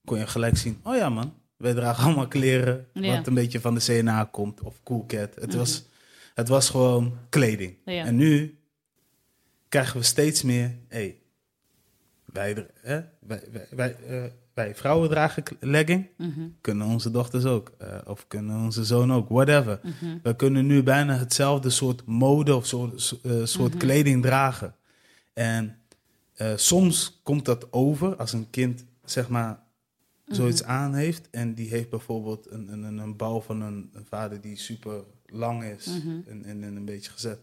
kon 0.05 0.17
je 0.17 0.27
gelijk 0.27 0.57
zien. 0.57 0.79
Oh 0.83 0.95
ja, 0.95 1.09
man, 1.09 1.33
wij 1.57 1.73
dragen 1.73 2.03
allemaal 2.03 2.27
kleren 2.27 2.87
Ja. 2.93 3.15
wat 3.17 3.27
een 3.27 3.33
beetje 3.33 3.59
van 3.59 3.73
de 3.73 3.79
CNA 3.81 4.23
komt 4.31 4.61
of 4.61 4.83
Cool 4.83 5.03
Cat. 5.07 5.35
Het, 5.35 5.53
was, 5.55 5.85
het 6.33 6.47
was 6.47 6.69
gewoon 6.69 7.17
kleding. 7.29 7.75
Ja. 7.85 8.05
En 8.05 8.15
nu 8.15 8.57
krijgen 9.77 9.99
we 9.99 10.05
steeds 10.05 10.43
meer. 10.43 10.77
Hey, 10.87 11.17
wij, 12.25 12.67
hè, 12.81 13.01
wij, 13.19 13.43
wij, 13.51 13.67
wij, 13.71 13.95
eh, 13.95 14.23
wij 14.53 14.75
vrouwen 14.75 15.09
dragen 15.09 15.43
legging, 15.59 16.09
Mhm. 16.17 16.47
kunnen 16.61 16.87
onze 16.87 17.11
dochters 17.11 17.45
ook, 17.45 17.71
eh, 17.77 17.97
of 18.05 18.27
kunnen 18.27 18.57
onze 18.59 18.85
zoon 18.85 19.13
ook, 19.13 19.29
whatever. 19.29 19.79
Mhm. 19.83 20.17
We 20.23 20.35
kunnen 20.35 20.65
nu 20.65 20.83
bijna 20.83 21.17
hetzelfde 21.17 21.69
soort 21.69 22.05
mode 22.05 22.55
of 22.55 22.65
soort, 22.65 23.19
eh, 23.23 23.43
soort 23.43 23.69
Mhm. 23.69 23.79
kleding 23.79 24.21
dragen. 24.23 24.75
En 25.33 25.77
soms 26.55 27.19
komt 27.23 27.45
dat 27.45 27.73
over 27.73 28.15
als 28.15 28.33
een 28.33 28.49
kind, 28.49 28.85
zeg 29.05 29.29
maar, 29.29 29.59
zoiets 30.27 30.63
aan 30.63 30.93
heeft. 30.93 31.29
En 31.29 31.53
die 31.53 31.69
heeft 31.69 31.89
bijvoorbeeld 31.89 32.51
een, 32.51 32.71
een, 32.83 32.97
een, 32.97 33.15
bouw 33.15 33.41
van 33.41 33.61
een, 33.61 33.89
een 33.93 34.05
vader 34.05 34.41
die 34.41 34.57
super 34.57 35.03
lang 35.25 35.63
is 35.63 35.85
en, 35.85 36.43
en, 36.45 36.63
en 36.63 36.75
een 36.75 36.85
beetje 36.85 37.11
gezet. 37.11 37.39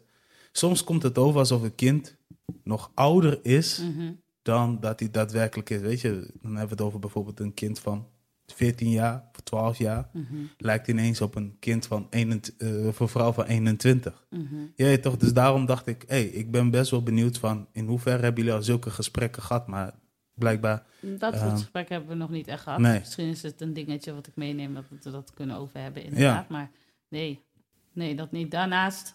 Soms 0.57 0.85
komt 0.85 1.03
het 1.03 1.19
over 1.19 1.39
alsof 1.39 1.63
een 1.63 1.75
kind 1.75 2.17
nog 2.65 2.91
ouder 2.95 3.39
is 3.43 3.79
Mhm. 3.79 4.13
dan 4.43 4.81
dat 4.81 5.01
hij 5.01 5.11
daadwerkelijk 5.11 5.71
is. 5.71 5.81
Weet 5.81 6.01
je, 6.01 6.11
dan 6.41 6.51
hebben 6.51 6.69
we 6.69 6.75
het 6.75 6.81
over 6.81 6.99
bijvoorbeeld 6.99 7.41
een 7.41 7.55
kind 7.55 7.79
van 7.79 8.07
14 8.47 8.91
jaar 8.91 9.29
of 9.33 9.41
12 9.41 9.79
jaar. 9.79 10.09
Mhm. 10.13 10.35
Lijkt 10.59 10.89
ineens 10.89 11.21
op 11.21 11.35
een 11.35 11.57
kind 11.59 11.87
van 11.87 12.07
21, 12.11 12.55
eh, 13.01 13.07
vrouw 13.09 13.33
van 13.33 13.45
21. 13.45 14.27
Mhm. 14.31 14.55
Ja, 14.75 14.87
ja, 14.87 14.99
toch? 14.99 15.17
Dus 15.17 15.33
daarom 15.33 15.67
dacht 15.67 15.87
ik, 15.87 16.05
hé, 16.07 16.17
hey, 16.17 16.25
ik 16.27 16.51
ben 16.51 16.71
best 16.71 16.91
wel 16.91 17.03
benieuwd 17.03 17.39
van 17.39 17.67
in 17.73 17.87
hoeverre 17.87 18.23
hebben 18.23 18.43
jullie 18.45 18.59
al 18.59 18.65
zulke 18.65 18.91
gesprekken 18.91 19.43
gehad, 19.43 19.67
maar 19.67 19.95
blijkbaar. 20.35 20.87
Dat 21.01 21.33
Ehm, 21.35 21.43
soort 21.49 21.61
gesprekken 21.61 21.95
hebben 21.95 22.13
we 22.13 22.19
nog 22.19 22.31
niet 22.31 22.47
echt 22.49 22.63
gehad. 22.63 22.79
nee. 22.79 22.99
Misschien 22.99 23.29
is 23.29 23.43
het 23.43 23.61
een 23.61 23.73
dingetje 23.73 24.15
wat 24.15 24.27
ik 24.27 24.37
meeneem 24.37 24.75
dat 24.75 24.85
we 25.03 25.11
dat 25.11 25.31
kunnen 25.35 25.57
over 25.57 25.81
hebben, 25.81 26.05
inderdaad. 26.05 26.49
Maar 26.49 26.71
nee, 27.09 27.41
nee, 27.93 28.15
dat 28.17 28.33
niet. 28.33 28.51
Daarnaast, 28.51 29.15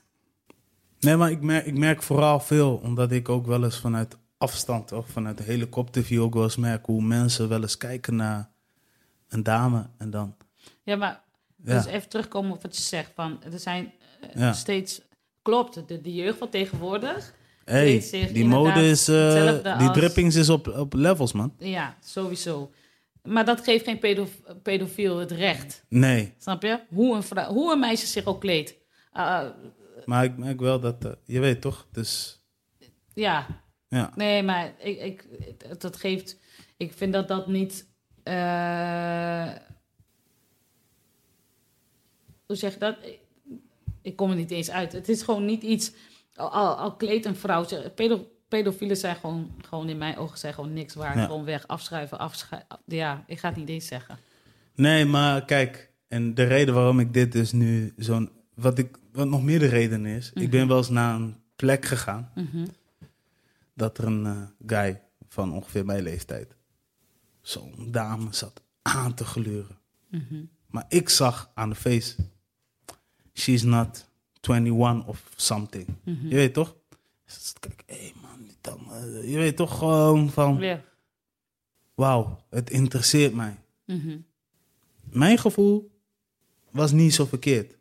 Nee, 0.99 1.15
maar 1.15 1.31
ik 1.31 1.41
merk, 1.41 1.65
ik 1.65 1.77
merk 1.77 2.03
vooral 2.03 2.39
veel, 2.39 2.79
omdat 2.83 3.11
ik 3.11 3.29
ook 3.29 3.45
wel 3.45 3.63
eens 3.63 3.79
vanuit 3.79 4.17
afstand, 4.37 4.87
toch? 4.87 5.07
Vanuit 5.09 5.37
de 5.37 5.43
helikopterview 5.43 6.21
ook 6.21 6.33
wel 6.33 6.43
eens 6.43 6.55
merken 6.57 6.93
hoe 6.93 7.01
mensen 7.03 7.49
wel 7.49 7.61
eens 7.61 7.77
kijken 7.77 8.15
naar 8.15 8.49
een 9.29 9.43
dame 9.43 9.89
en 9.97 10.09
dan... 10.09 10.35
Ja, 10.83 10.95
maar 10.95 11.21
Ja. 11.63 11.73
dus 11.75 11.85
even 11.85 12.09
terugkomen 12.09 12.51
op 12.51 12.61
wat 12.61 12.75
je 12.75 12.81
zegt. 12.81 13.11
Van, 13.15 13.39
er 13.53 13.59
zijn 13.59 13.93
eh, 14.21 14.29
Ja. 14.41 14.53
steeds... 14.53 15.01
Klopt, 15.41 15.87
de, 15.87 16.01
de 16.01 16.13
jeugd 16.13 16.37
van 16.37 16.49
tegenwoordig... 16.49 17.33
Hey, 17.65 18.03
die 18.33 18.45
mode 18.45 18.87
is... 18.89 19.07
eh, 19.07 19.43
die 19.63 19.87
als- 19.87 19.97
drippings 19.97 20.35
is 20.35 20.49
op, 20.49 20.67
op 20.67 20.93
levels, 20.93 21.31
man. 21.33 21.53
Ja, 21.57 21.95
sowieso. 22.03 22.71
Maar 23.23 23.45
dat 23.45 23.61
geeft 23.63 23.83
geen 23.83 23.99
pedof 23.99 24.29
pedofiel 24.63 25.17
het 25.17 25.31
recht. 25.31 25.83
Nee, 25.89 26.33
Snap 26.37 26.61
je? 26.63 26.79
Hoe 26.89 27.15
een, 27.35 27.43
hoe 27.45 27.71
een 27.73 27.79
meisje 27.79 28.05
zich 28.05 28.25
ook 28.25 28.41
kleedt. 28.41 28.75
Ah, 29.11 29.45
maar 30.09 30.23
ik 30.23 30.37
merk 30.37 30.59
wel 30.59 30.79
dat... 30.79 31.05
eh, 31.05 31.11
je 31.25 31.39
weet 31.39 31.61
toch, 31.61 31.87
dus... 31.91 32.41
ja, 33.13 33.47
Ja, 33.87 34.11
nee, 34.15 34.43
maar 34.43 34.73
ik, 34.77 34.99
ik, 34.99 35.25
dat 35.81 35.95
geeft... 35.95 36.39
Ik 36.77 36.93
vind 36.93 37.13
dat 37.13 37.27
dat 37.27 37.47
niet... 37.47 37.87
eh, 38.23 39.51
hoe 42.45 42.55
zeg 42.55 42.73
je 42.73 42.79
dat? 42.79 42.97
Ik, 44.01 44.15
kom 44.15 44.29
er 44.29 44.35
niet 44.35 44.51
eens 44.51 44.69
uit. 44.71 44.91
Het 44.91 45.09
is 45.09 45.21
gewoon 45.21 45.45
niet 45.45 45.63
iets... 45.63 45.91
Al, 46.35 46.49
al, 46.51 46.75
al 46.75 46.95
kleedt 46.95 47.25
een 47.25 47.35
vrouw... 47.35 47.65
Pedo, 47.95 48.27
pedofielen 48.47 48.97
zijn 48.97 49.15
gewoon, 49.15 49.51
gewoon 49.61 49.89
in 49.89 49.97
mijn 49.97 50.17
ogen 50.17 50.37
zijn 50.37 50.53
gewoon 50.53 50.73
niks 50.73 50.93
waard. 50.93 51.15
Ja. 51.15 51.25
Gewoon 51.25 51.45
weg, 51.45 51.67
afschuiven, 51.67 52.19
afschuiven. 52.19 52.79
Ja, 52.85 53.23
ik 53.27 53.39
ga 53.39 53.47
het 53.47 53.57
niet 53.57 53.69
eens 53.69 53.87
zeggen. 53.87 54.17
Nee, 54.75 55.05
maar 55.05 55.45
kijk, 55.45 55.93
en 56.07 56.33
de 56.33 56.43
reden 56.43 56.73
waarom 56.73 56.99
ik 56.99 57.13
dit 57.13 57.31
dus 57.31 57.51
nu 57.51 57.93
zo'n. 57.97 58.31
Wat, 58.55 58.77
ik, 58.77 58.98
wat 59.19 59.27
nog 59.29 59.43
meer 59.43 59.59
de 59.59 59.67
reden 59.67 60.05
is, 60.05 60.31
ik 60.33 60.49
ben 60.49 60.67
wel 60.67 60.77
eens 60.77 60.89
naar 60.89 61.15
een 61.15 61.35
plek 61.55 61.85
gegaan 61.85 62.31
Mhm. 62.35 62.65
dat 63.73 63.97
er 63.97 64.03
een 64.03 64.25
eh, 64.25 64.41
guy 64.65 65.01
van 65.27 65.53
ongeveer 65.53 65.85
mijn 65.85 66.03
leeftijd, 66.03 66.55
zo'n 67.41 67.87
dame 67.91 68.27
zat 68.33 68.61
aan 68.81 69.13
te 69.13 69.25
gluren. 69.25 69.77
Mhm. 70.09 70.43
Maar 70.67 70.85
ik 70.87 71.09
zag 71.09 71.51
aan 71.53 71.69
de 71.69 71.75
face, 71.75 72.15
she's 73.33 73.63
not 73.63 74.07
21 74.41 75.05
of 75.07 75.23
something. 75.35 75.87
Mhm. 76.03 76.27
Je 76.27 76.35
weet 76.35 76.53
toch? 76.53 76.75
Dus 77.25 77.53
kijk, 77.59 77.83
hé 77.85 77.95
hey 77.95 78.13
man, 78.21 78.49
dan, 78.61 78.93
eh, 78.93 79.31
je 79.31 79.37
weet 79.37 79.55
toch 79.55 79.77
gewoon 79.77 80.29
van, 80.29 80.79
wauw, 81.95 82.43
het 82.49 82.69
interesseert 82.69 83.33
mij. 83.33 83.57
Mhm. 83.85 84.17
Mijn 85.09 85.37
gevoel 85.37 85.91
was 86.71 86.91
niet 86.91 87.13
zo 87.13 87.25
verkeerd. 87.25 87.77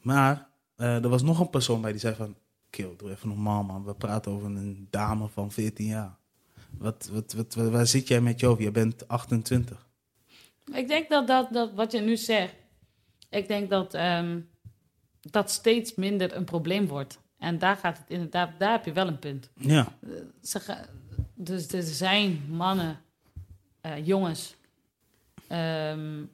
Maar 0.00 0.50
er 0.82 1.08
was 1.08 1.22
nog 1.22 1.40
een 1.40 1.50
persoon 1.50 1.80
bij 1.80 1.90
die 1.90 2.00
zei 2.00 2.14
van... 2.14 2.36
Kill, 2.70 2.94
doe 2.96 3.10
even 3.10 3.28
normaal 3.28 3.62
man. 3.62 3.84
We 3.84 3.94
praten 3.94 4.32
over 4.32 4.46
een 4.46 4.86
dame 4.90 5.28
van 5.28 5.52
14 5.52 5.86
jaar. 5.86 6.16
Wat, 6.78 7.08
wat, 7.12 7.32
wat, 7.32 7.54
waar- 7.54 7.70
waar 7.70 7.86
zit 7.86 8.08
jij 8.08 8.20
met 8.20 8.40
je 8.40 8.46
over? 8.46 8.62
Je 8.62 8.70
bent 8.70 9.08
28. 9.08 9.86
Ik 10.74 10.88
denk 10.88 11.08
dat, 11.08 11.26
dat, 11.26 11.52
dat 11.52 11.72
wat 11.74 11.92
je 11.92 12.00
nu 12.00 12.16
zegt, 12.16 12.54
ik 13.30 13.48
denk 13.48 13.70
dat 13.70 13.94
ehm, 13.94 14.40
dat 15.20 15.50
steeds 15.50 15.94
minder 15.94 16.36
een 16.36 16.44
probleem 16.44 16.86
wordt. 16.86 17.18
En 17.38 17.58
daar 17.58 17.76
gaat 17.76 17.98
het 17.98 18.06
inderdaad, 18.08 18.50
daar 18.58 18.70
heb 18.72 18.84
je 18.84 18.92
wel 18.92 19.06
een 19.08 19.18
punt. 19.18 19.50
Ja, 19.54 19.92
Ze 20.42 20.60
ga- 20.60 20.86
dus 21.34 21.68
er 21.68 21.82
zijn 21.82 22.42
mannen, 22.48 23.00
eh, 23.80 24.06
jongens, 24.06 24.56
ehm, 25.48 26.24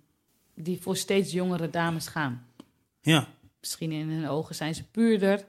die 0.55 0.81
voor 0.81 0.97
steeds 0.97 1.33
jongere 1.33 1.71
dames 1.71 2.07
gaan. 2.09 2.47
ja, 3.01 3.29
Misschien 3.61 3.93
in 3.93 4.09
hun 4.09 4.29
ogen 4.29 4.55
zijn 4.55 4.75
ze 4.75 4.85
puurder, 4.85 5.49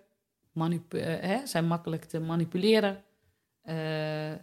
eh, 0.56 0.70
hè, 1.02 1.48
zijn 1.48 1.66
makkelijk 1.66 2.06
te 2.06 2.20
manipuleren. 2.20 3.04
Eh, 3.62 4.34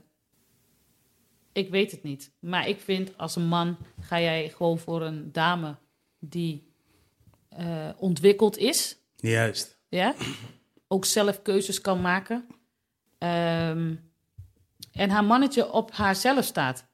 ik 1.52 1.70
weet 1.70 1.90
het 1.90 2.02
niet. 2.02 2.32
Maar 2.38 2.68
ik 2.68 2.80
vind 2.80 3.18
als 3.18 3.36
een 3.36 3.46
man 3.46 3.76
ga 4.00 4.20
jij 4.20 4.48
gewoon 4.48 4.78
voor 4.78 5.02
een 5.02 5.32
dame 5.32 5.76
die 6.18 6.74
eh, 7.48 7.88
ontwikkeld 7.96 8.56
is, 8.56 8.96
juist. 9.16 9.78
ja, 9.88 10.14
ook 10.88 11.04
zelf 11.04 11.42
keuzes 11.42 11.80
kan 11.80 12.00
maken. 12.00 12.46
Ehm, 13.18 13.94
en 14.92 15.10
haar 15.10 15.24
mannetje 15.24 15.72
op 15.72 15.92
haarzelf 15.92 16.44
staat. 16.44 16.86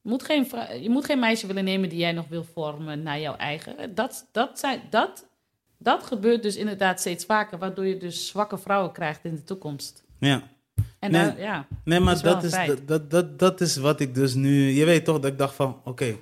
Je 0.00 0.10
moet, 0.10 0.22
geen, 0.22 0.46
je 0.82 0.90
moet 0.90 1.04
geen 1.04 1.18
meisje 1.18 1.46
willen 1.46 1.64
nemen 1.64 1.88
die 1.88 1.98
jij 1.98 2.12
nog 2.12 2.28
wil 2.28 2.44
vormen 2.44 3.02
naar 3.02 3.20
jouw 3.20 3.36
eigen. 3.36 3.94
Dat, 3.94 4.28
dat, 4.32 4.58
zijn, 4.58 4.82
dat, 4.90 5.28
dat 5.84 6.02
gebeurt 6.02 6.42
dus 6.42 6.56
inderdaad 6.56 7.00
steeds 7.00 7.24
vaker, 7.24 7.58
waardoor 7.58 7.86
je 7.86 7.96
dus 7.96 8.26
zwakke 8.26 8.58
vrouwen 8.58 8.92
krijgt 8.92 9.24
in 9.24 9.34
de 9.34 9.44
toekomst. 9.44 10.04
Ja. 10.18 10.42
En 10.98 11.10
Nee. 11.10 11.36
ja, 11.36 11.66
Nee, 11.84 12.00
maar 12.00 12.14
is 12.14 12.20
dat 12.22 12.42
is, 12.44 12.50
dat, 12.66 12.88
dat, 12.88 13.10
dat, 13.10 13.38
dat 13.38 13.60
is 13.60 13.76
wat 13.76 14.00
ik 14.00 14.14
dus 14.14 14.34
nu... 14.34 14.70
Je 14.70 14.84
weet 14.84 15.04
toch 15.04 15.20
dat 15.20 15.30
ik 15.32 15.38
dacht 15.38 15.54
van... 15.54 15.80
Oké, 15.84 16.16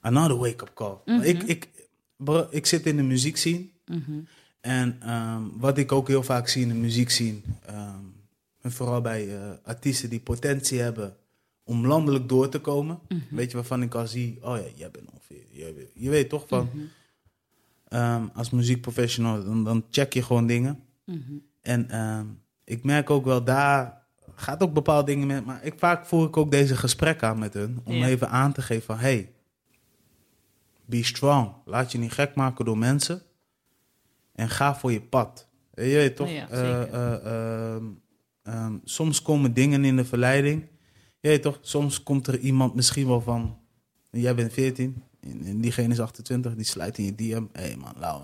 another 0.00 0.36
wake-up 0.36 0.70
call. 0.74 0.96
Mhm. 1.04 1.20
ik, 1.22 1.42
ik, 1.42 1.68
bro, 2.16 2.46
ik 2.50 2.66
zit 2.66 2.86
in 2.86 2.96
de 2.96 3.02
muziekscene. 3.02 3.66
Mhm. 3.86 4.18
En 4.60 4.96
ehm, 5.02 5.42
wat 5.56 5.78
ik 5.78 5.92
ook 5.92 6.08
heel 6.08 6.22
vaak 6.22 6.48
zie 6.48 6.62
in 6.62 6.68
de 6.68 6.74
muziek 6.74 7.10
zien, 7.10 7.44
ehm, 7.66 7.94
en 8.60 8.72
vooral 8.72 9.00
bij 9.00 9.36
eh, 9.36 9.50
artiesten 9.64 10.10
die 10.10 10.20
potentie 10.20 10.80
hebben 10.80 11.16
om 11.64 11.86
landelijk 11.86 12.28
door 12.28 12.48
te 12.48 12.58
komen, 12.60 12.98
Mhm. 13.08 13.20
weet 13.30 13.50
je 13.50 13.56
waarvan 13.56 13.82
ik 13.82 13.94
al 13.94 14.06
zie, 14.06 14.38
oh 14.42 14.56
ja, 14.56 14.62
jij 14.74 14.90
bent 14.90 15.10
ongeveer, 15.12 15.44
weet- 15.74 15.90
je 15.94 16.10
weet 16.10 16.28
toch 16.28 16.44
van, 16.48 16.70
Ehm, 17.90 18.26
als 18.34 18.50
muziekprofessional, 18.50 19.44
dan, 19.44 19.64
dan 19.64 19.84
check 19.90 20.12
je 20.12 20.22
gewoon 20.22 20.46
dingen. 20.46 20.80
Mhm. 21.04 21.18
En 21.60 21.90
ehm, 21.90 22.26
ik 22.64 22.84
merk 22.84 23.10
ook 23.10 23.24
wel 23.24 23.44
daar 23.44 23.98
gaat 24.34 24.62
ook 24.62 24.72
bepaalde 24.72 25.06
dingen 25.06 25.26
met, 25.26 25.44
maar 25.44 25.64
ik, 25.64 25.74
vaak 25.76 26.06
voer 26.06 26.26
ik 26.26 26.36
ook 26.36 26.50
deze 26.50 26.76
gesprekken 26.76 27.28
aan 27.28 27.38
met 27.38 27.54
hun 27.54 27.80
om 27.84 27.94
Ja. 27.94 28.06
even 28.06 28.30
aan 28.30 28.52
te 28.52 28.62
geven 28.62 28.82
van, 28.84 28.98
hey, 28.98 29.32
be 30.84 31.04
strong, 31.04 31.52
laat 31.64 31.92
je 31.92 31.98
niet 31.98 32.12
gek 32.12 32.34
maken 32.34 32.64
door 32.64 32.78
mensen 32.78 33.22
en 34.34 34.48
ga 34.48 34.74
voor 34.74 34.92
je 34.92 35.00
pad. 35.00 35.48
Je 35.74 35.82
weet 35.82 36.16
toch? 36.16 36.30
Ja, 36.30 36.48
eh, 36.48 36.82
eh, 36.82 37.82
ehm, 38.42 38.76
soms 38.84 39.22
komen 39.22 39.54
dingen 39.54 39.84
in 39.84 39.96
de 39.96 40.04
verleiding. 40.04 40.66
Je 41.20 41.28
weet 41.28 41.42
toch? 41.42 41.58
Soms 41.60 42.02
komt 42.02 42.26
er 42.26 42.38
iemand 42.38 42.74
misschien 42.74 43.06
wel 43.06 43.20
van, 43.20 43.58
jij 44.10 44.34
bent 44.34 44.52
14 44.52 45.02
en 45.22 45.42
en 45.46 45.60
diegene 45.60 45.92
is 45.92 46.00
28, 46.00 46.54
die 46.54 46.64
sluit 46.64 46.98
in 46.98 47.04
je 47.04 47.14
DM. 47.14 47.42
Hé 47.52 47.62
hey 47.62 47.76
man, 47.76 47.92
lauw. 47.98 48.22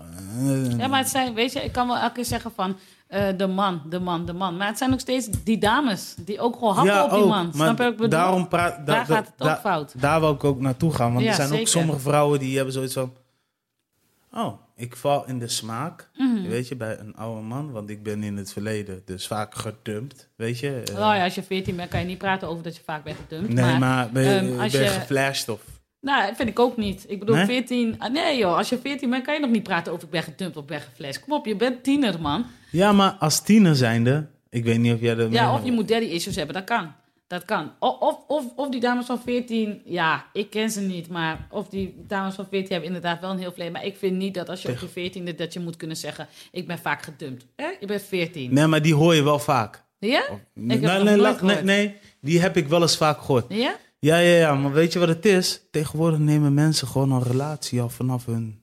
Ja, 0.77 0.87
maar 0.87 0.99
het 0.99 1.09
zijn, 1.09 1.33
weet 1.33 1.53
je, 1.53 1.59
ik 1.63 1.71
kan 1.71 1.87
wel 1.87 1.97
elke 1.97 2.13
keer 2.13 2.25
zeggen 2.25 2.51
van 2.55 2.77
eh, 3.07 3.27
de 3.37 3.47
man, 3.47 3.81
de 3.89 3.99
man, 3.99 4.25
de 4.25 4.33
man. 4.33 4.57
Maar 4.57 4.67
het 4.67 4.77
zijn 4.77 4.93
ook 4.93 4.99
steeds 4.99 5.27
die 5.43 5.57
dames 5.57 6.15
die 6.19 6.39
ook 6.39 6.53
gewoon 6.53 6.73
happen 6.75 6.93
Ja, 6.93 7.03
op 7.03 7.09
die 7.09 7.19
ook, 7.19 7.27
man. 7.29 7.53
Snap 7.53 7.77
je 7.77 7.83
wat 7.83 7.91
ik 7.91 7.97
bedoel? 7.97 8.09
Daarom 8.19 8.47
praat, 8.47 8.77
da- 8.77 8.83
Daar 8.83 9.07
da- 9.07 9.15
gaat 9.15 9.25
het 9.25 9.33
ook 9.41 9.47
da- 9.47 9.57
fout. 9.59 9.93
Daar 9.97 10.19
wil 10.19 10.31
ik 10.33 10.43
ook 10.43 10.59
naartoe 10.59 10.93
gaan. 10.93 11.11
Want 11.13 11.23
Ja, 11.25 11.29
er 11.29 11.35
zijn 11.47 11.59
ook 11.59 11.67
sommige 11.67 11.99
vrouwen 11.99 12.39
die 12.39 12.55
hebben 12.55 12.73
zoiets 12.73 12.93
van... 12.93 13.13
Oh, 14.33 14.53
ik 14.75 14.95
val 14.95 15.27
in 15.27 15.39
de 15.39 15.47
smaak, 15.47 16.09
Mhm. 16.15 16.47
weet 16.47 16.67
je, 16.67 16.75
bij 16.75 16.99
een 16.99 17.15
oude 17.15 17.41
man. 17.41 17.71
Want 17.71 17.89
ik 17.89 18.03
ben 18.03 18.23
in 18.23 18.37
het 18.37 18.51
verleden 18.53 19.01
dus 19.05 19.27
vaak 19.27 19.55
gedumpt, 19.55 20.29
weet 20.35 20.59
je. 20.59 20.81
Oh 20.91 20.95
ja, 20.97 21.23
als 21.23 21.35
je 21.35 21.43
14 21.43 21.75
bent, 21.75 21.89
kan 21.89 21.99
je 21.99 22.05
niet 22.05 22.17
praten 22.17 22.47
over 22.47 22.63
dat 22.63 22.75
je 22.75 22.81
vaak 22.85 23.03
bent 23.03 23.17
gedumpt. 23.27 23.53
nee, 23.53 23.65
maar, 23.65 23.79
maar, 23.79 24.09
ben, 24.11 24.23
je- 24.23 24.51
ehm, 24.51 24.59
als 24.59 24.71
ben 24.71 24.81
je 24.81 24.87
je- 24.87 24.93
geflasht 24.99 25.49
of... 25.49 25.61
Nou, 26.07 26.27
dat 26.27 26.35
vind 26.35 26.49
ik 26.49 26.59
ook 26.59 26.77
niet. 26.77 27.05
Ik 27.07 27.19
bedoel, 27.19 27.35
Nee? 27.35 27.45
14... 27.45 27.95
ah, 27.97 28.11
Nee 28.11 28.37
joh, 28.37 28.57
als 28.57 28.69
je 28.69 28.77
14 28.77 29.09
bent, 29.09 29.23
kan 29.23 29.33
je 29.33 29.39
nog 29.39 29.49
niet 29.49 29.63
praten 29.63 29.91
over 29.91 30.03
ik 30.03 30.09
ben 30.09 30.23
gedumpt 30.23 30.57
of 30.57 30.65
ben 30.65 30.81
geflasht. 30.81 31.19
Kom 31.19 31.33
op, 31.33 31.45
je 31.45 31.55
bent 31.55 31.83
tiener, 31.83 32.21
man. 32.21 32.45
Ja, 32.71 32.91
maar 32.91 33.11
als 33.11 33.41
tiener 33.41 33.75
zijnde... 33.75 34.27
Ik 34.49 34.63
weet 34.63 34.79
niet 34.79 34.93
of 34.93 34.99
jij 35.01 35.17
er... 35.17 35.31
Ja, 35.31 35.53
of 35.53 35.65
je 35.65 35.71
moet 35.71 35.87
daddy 35.87 36.05
issues 36.05 36.35
hebben, 36.35 36.55
dat 36.55 36.63
kan. 36.63 36.93
Dat 37.27 37.45
kan. 37.45 37.71
Of, 37.79 38.17
of, 38.27 38.45
of 38.55 38.69
die 38.69 38.79
dames 38.79 39.05
van 39.05 39.19
14, 39.21 39.81
ja, 39.85 40.25
ik 40.33 40.49
ken 40.49 40.69
ze 40.69 40.81
niet, 40.81 41.07
maar 41.09 41.47
of 41.49 41.67
die 41.69 41.95
dames 42.07 42.35
van 42.35 42.47
14 42.49 42.69
hebben 42.71 42.87
inderdaad 42.87 43.21
wel 43.21 43.29
een 43.29 43.37
heel 43.37 43.49
verleden. 43.49 43.73
Maar 43.73 43.85
ik 43.85 43.95
vind 43.97 44.17
niet 44.17 44.33
dat 44.33 44.49
als 44.49 44.61
je 44.61 44.69
op 44.69 44.89
je 44.93 45.11
14e 45.11 45.35
dat 45.35 45.53
je 45.53 45.59
moet 45.59 45.75
kunnen 45.77 45.97
zeggen, 45.97 46.27
ik 46.51 46.67
ben 46.67 46.79
vaak 46.79 47.01
gedumpt. 47.01 47.45
Hè? 47.55 47.67
Je 47.79 47.85
bent 47.85 48.01
14. 48.01 48.53
Nee, 48.53 48.67
maar 48.67 48.81
die 48.81 48.93
hoor 48.95 49.15
je 49.15 49.23
wel 49.23 49.39
vaak. 49.39 49.83
Ja? 49.99 50.23
Of- 50.31 50.39
nee, 50.53 50.79
nee, 50.79 51.15
nee, 51.41 51.63
nee, 51.63 51.95
die 52.21 52.41
heb 52.41 52.57
ik 52.57 52.67
wel 52.67 52.81
eens 52.81 52.97
vaak 52.97 53.19
gehoord. 53.19 53.45
Ja? 53.49 53.75
Ja, 53.99 54.17
ja, 54.17 54.35
ja, 54.37 54.55
maar 54.55 54.71
weet 54.71 54.93
je 54.93 54.99
wat 54.99 55.07
het 55.07 55.25
is? 55.25 55.61
Tegenwoordig 55.71 56.19
nemen 56.19 56.53
mensen 56.53 56.87
gewoon 56.87 57.11
een 57.11 57.23
relatie 57.23 57.81
al 57.81 57.89
vanaf 57.89 58.25
hun 58.25 58.59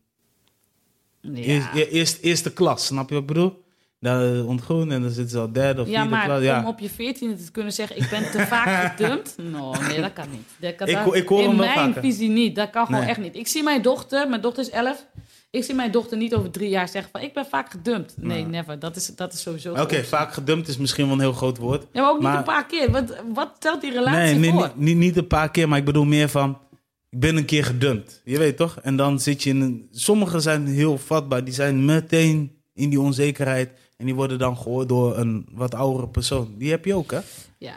Ja, 1.21 1.31
Eerst, 1.43 1.69
e- 1.75 1.89
eerst, 1.91 2.19
eerste 2.23 2.53
klas, 2.53 2.87
snap 2.87 3.09
je 3.09 3.15
wat 3.15 3.23
ik 3.23 3.29
bedoel? 3.29 3.63
Daar 4.01 4.45
ontgroen 4.45 4.91
en 4.93 5.03
dan 5.03 5.11
zitten 5.11 5.31
ze 5.31 5.39
al 5.39 5.53
derde 5.53 5.81
of 5.81 5.89
ja 5.89 5.93
vierde 6.01 6.09
maar 6.17 6.25
klas. 6.25 6.43
Ja. 6.43 6.59
om 6.61 6.67
op 6.67 6.79
je 6.79 6.91
14e 6.91 7.45
te 7.45 7.51
kunnen 7.53 7.73
zeggen, 7.73 7.97
ik 7.97 8.09
ben 8.11 8.31
te 8.31 8.39
vaak 8.47 8.69
gedumpt. 8.97 9.37
No, 9.39 9.73
nee, 9.89 10.01
dat 10.01 10.13
kan 10.13 10.31
niet. 10.31 10.47
Dat 10.59 10.75
kan 10.75 10.89
Ik 10.89 10.95
dat- 10.95 11.05
ho- 11.05 11.13
ik 11.15 11.29
hoor 11.29 11.41
in 11.43 11.49
hem 11.49 11.57
mijn 11.57 11.75
vaker. 11.75 12.01
visie 12.03 12.29
niet. 12.29 12.57
Dat 12.57 12.71
kan 12.71 12.87
gewoon 12.87 13.01
Nee. 13.01 13.09
echt 13.11 13.19
niet. 13.21 13.37
Ik 13.37 13.47
zie 13.47 13.63
mijn 13.63 13.83
dochter, 13.83 14.29
mijn 14.29 14.41
dochter 14.41 14.63
is 14.63 14.71
11. 14.71 15.07
Ik 15.55 15.65
zie 15.65 15.75
mijn 15.75 15.91
dochter 15.91 16.17
niet 16.17 16.35
over 16.35 16.51
drie 16.51 16.69
jaar 16.69 16.89
zeggen 16.89 17.11
van, 17.13 17.21
ik 17.21 17.33
ben 17.35 17.47
vaak 17.47 17.71
gedumpt. 17.71 18.15
Nee, 18.17 18.43
Nee. 18.43 18.47
never. 18.47 18.79
Dat 18.79 18.97
is, 18.97 19.07
dat 19.07 19.33
is 19.33 19.41
sowieso 19.43 19.75
Oké, 19.75 20.05
vaak 20.05 20.33
gedumpt 20.33 20.69
is 20.69 20.77
misschien 20.77 21.05
wel 21.05 21.15
een 21.15 21.21
heel 21.21 21.33
groot 21.33 21.59
woord. 21.59 21.87
Ja, 21.93 22.01
maar 22.03 22.11
ook 22.11 22.21
niet 22.21 22.29
een 22.29 22.43
paar 22.43 22.67
keer. 22.67 22.91
Wat, 22.91 23.23
wat 23.35 23.51
stelt 23.57 23.81
die 23.81 23.91
relatie 23.93 24.19
Nee, 24.19 24.35
nee 24.35 24.51
voor? 24.51 24.63
niet, 24.63 24.77
niet, 24.77 24.97
niet 24.97 25.17
een 25.17 25.27
paar 25.27 25.51
keer, 25.51 25.69
maar 25.69 25.79
ik 25.79 25.85
bedoel 25.85 26.05
meer 26.05 26.29
van... 26.29 26.59
Ik 27.11 27.21
ben 27.21 27.37
een 27.37 27.45
keer 27.45 27.65
gedumpt, 27.65 28.21
je 28.25 28.39
weet 28.39 28.57
toch? 28.57 28.79
En 28.83 28.97
dan 28.97 29.21
zit 29.21 29.43
je 29.43 29.51
in 29.51 29.61
een... 29.61 29.89
Sommigen 29.91 30.43
zijn 30.43 30.67
heel 30.67 30.99
vatbaar, 30.99 31.45
die 31.45 31.55
zijn 31.55 31.85
meteen 31.85 32.53
in 32.73 32.91
die 32.91 33.01
onzekerheid. 33.01 33.71
En 33.97 34.05
die 34.07 34.15
worden 34.15 34.39
dan 34.39 34.57
gehoord 34.57 34.89
door 34.89 35.19
een 35.19 35.47
wat 35.53 35.75
oudere 35.75 36.09
persoon. 36.09 36.55
Die 36.59 36.71
heb 36.71 36.85
je 36.85 36.95
ook, 36.95 37.11
hè? 37.11 37.21
Ja, 37.59 37.75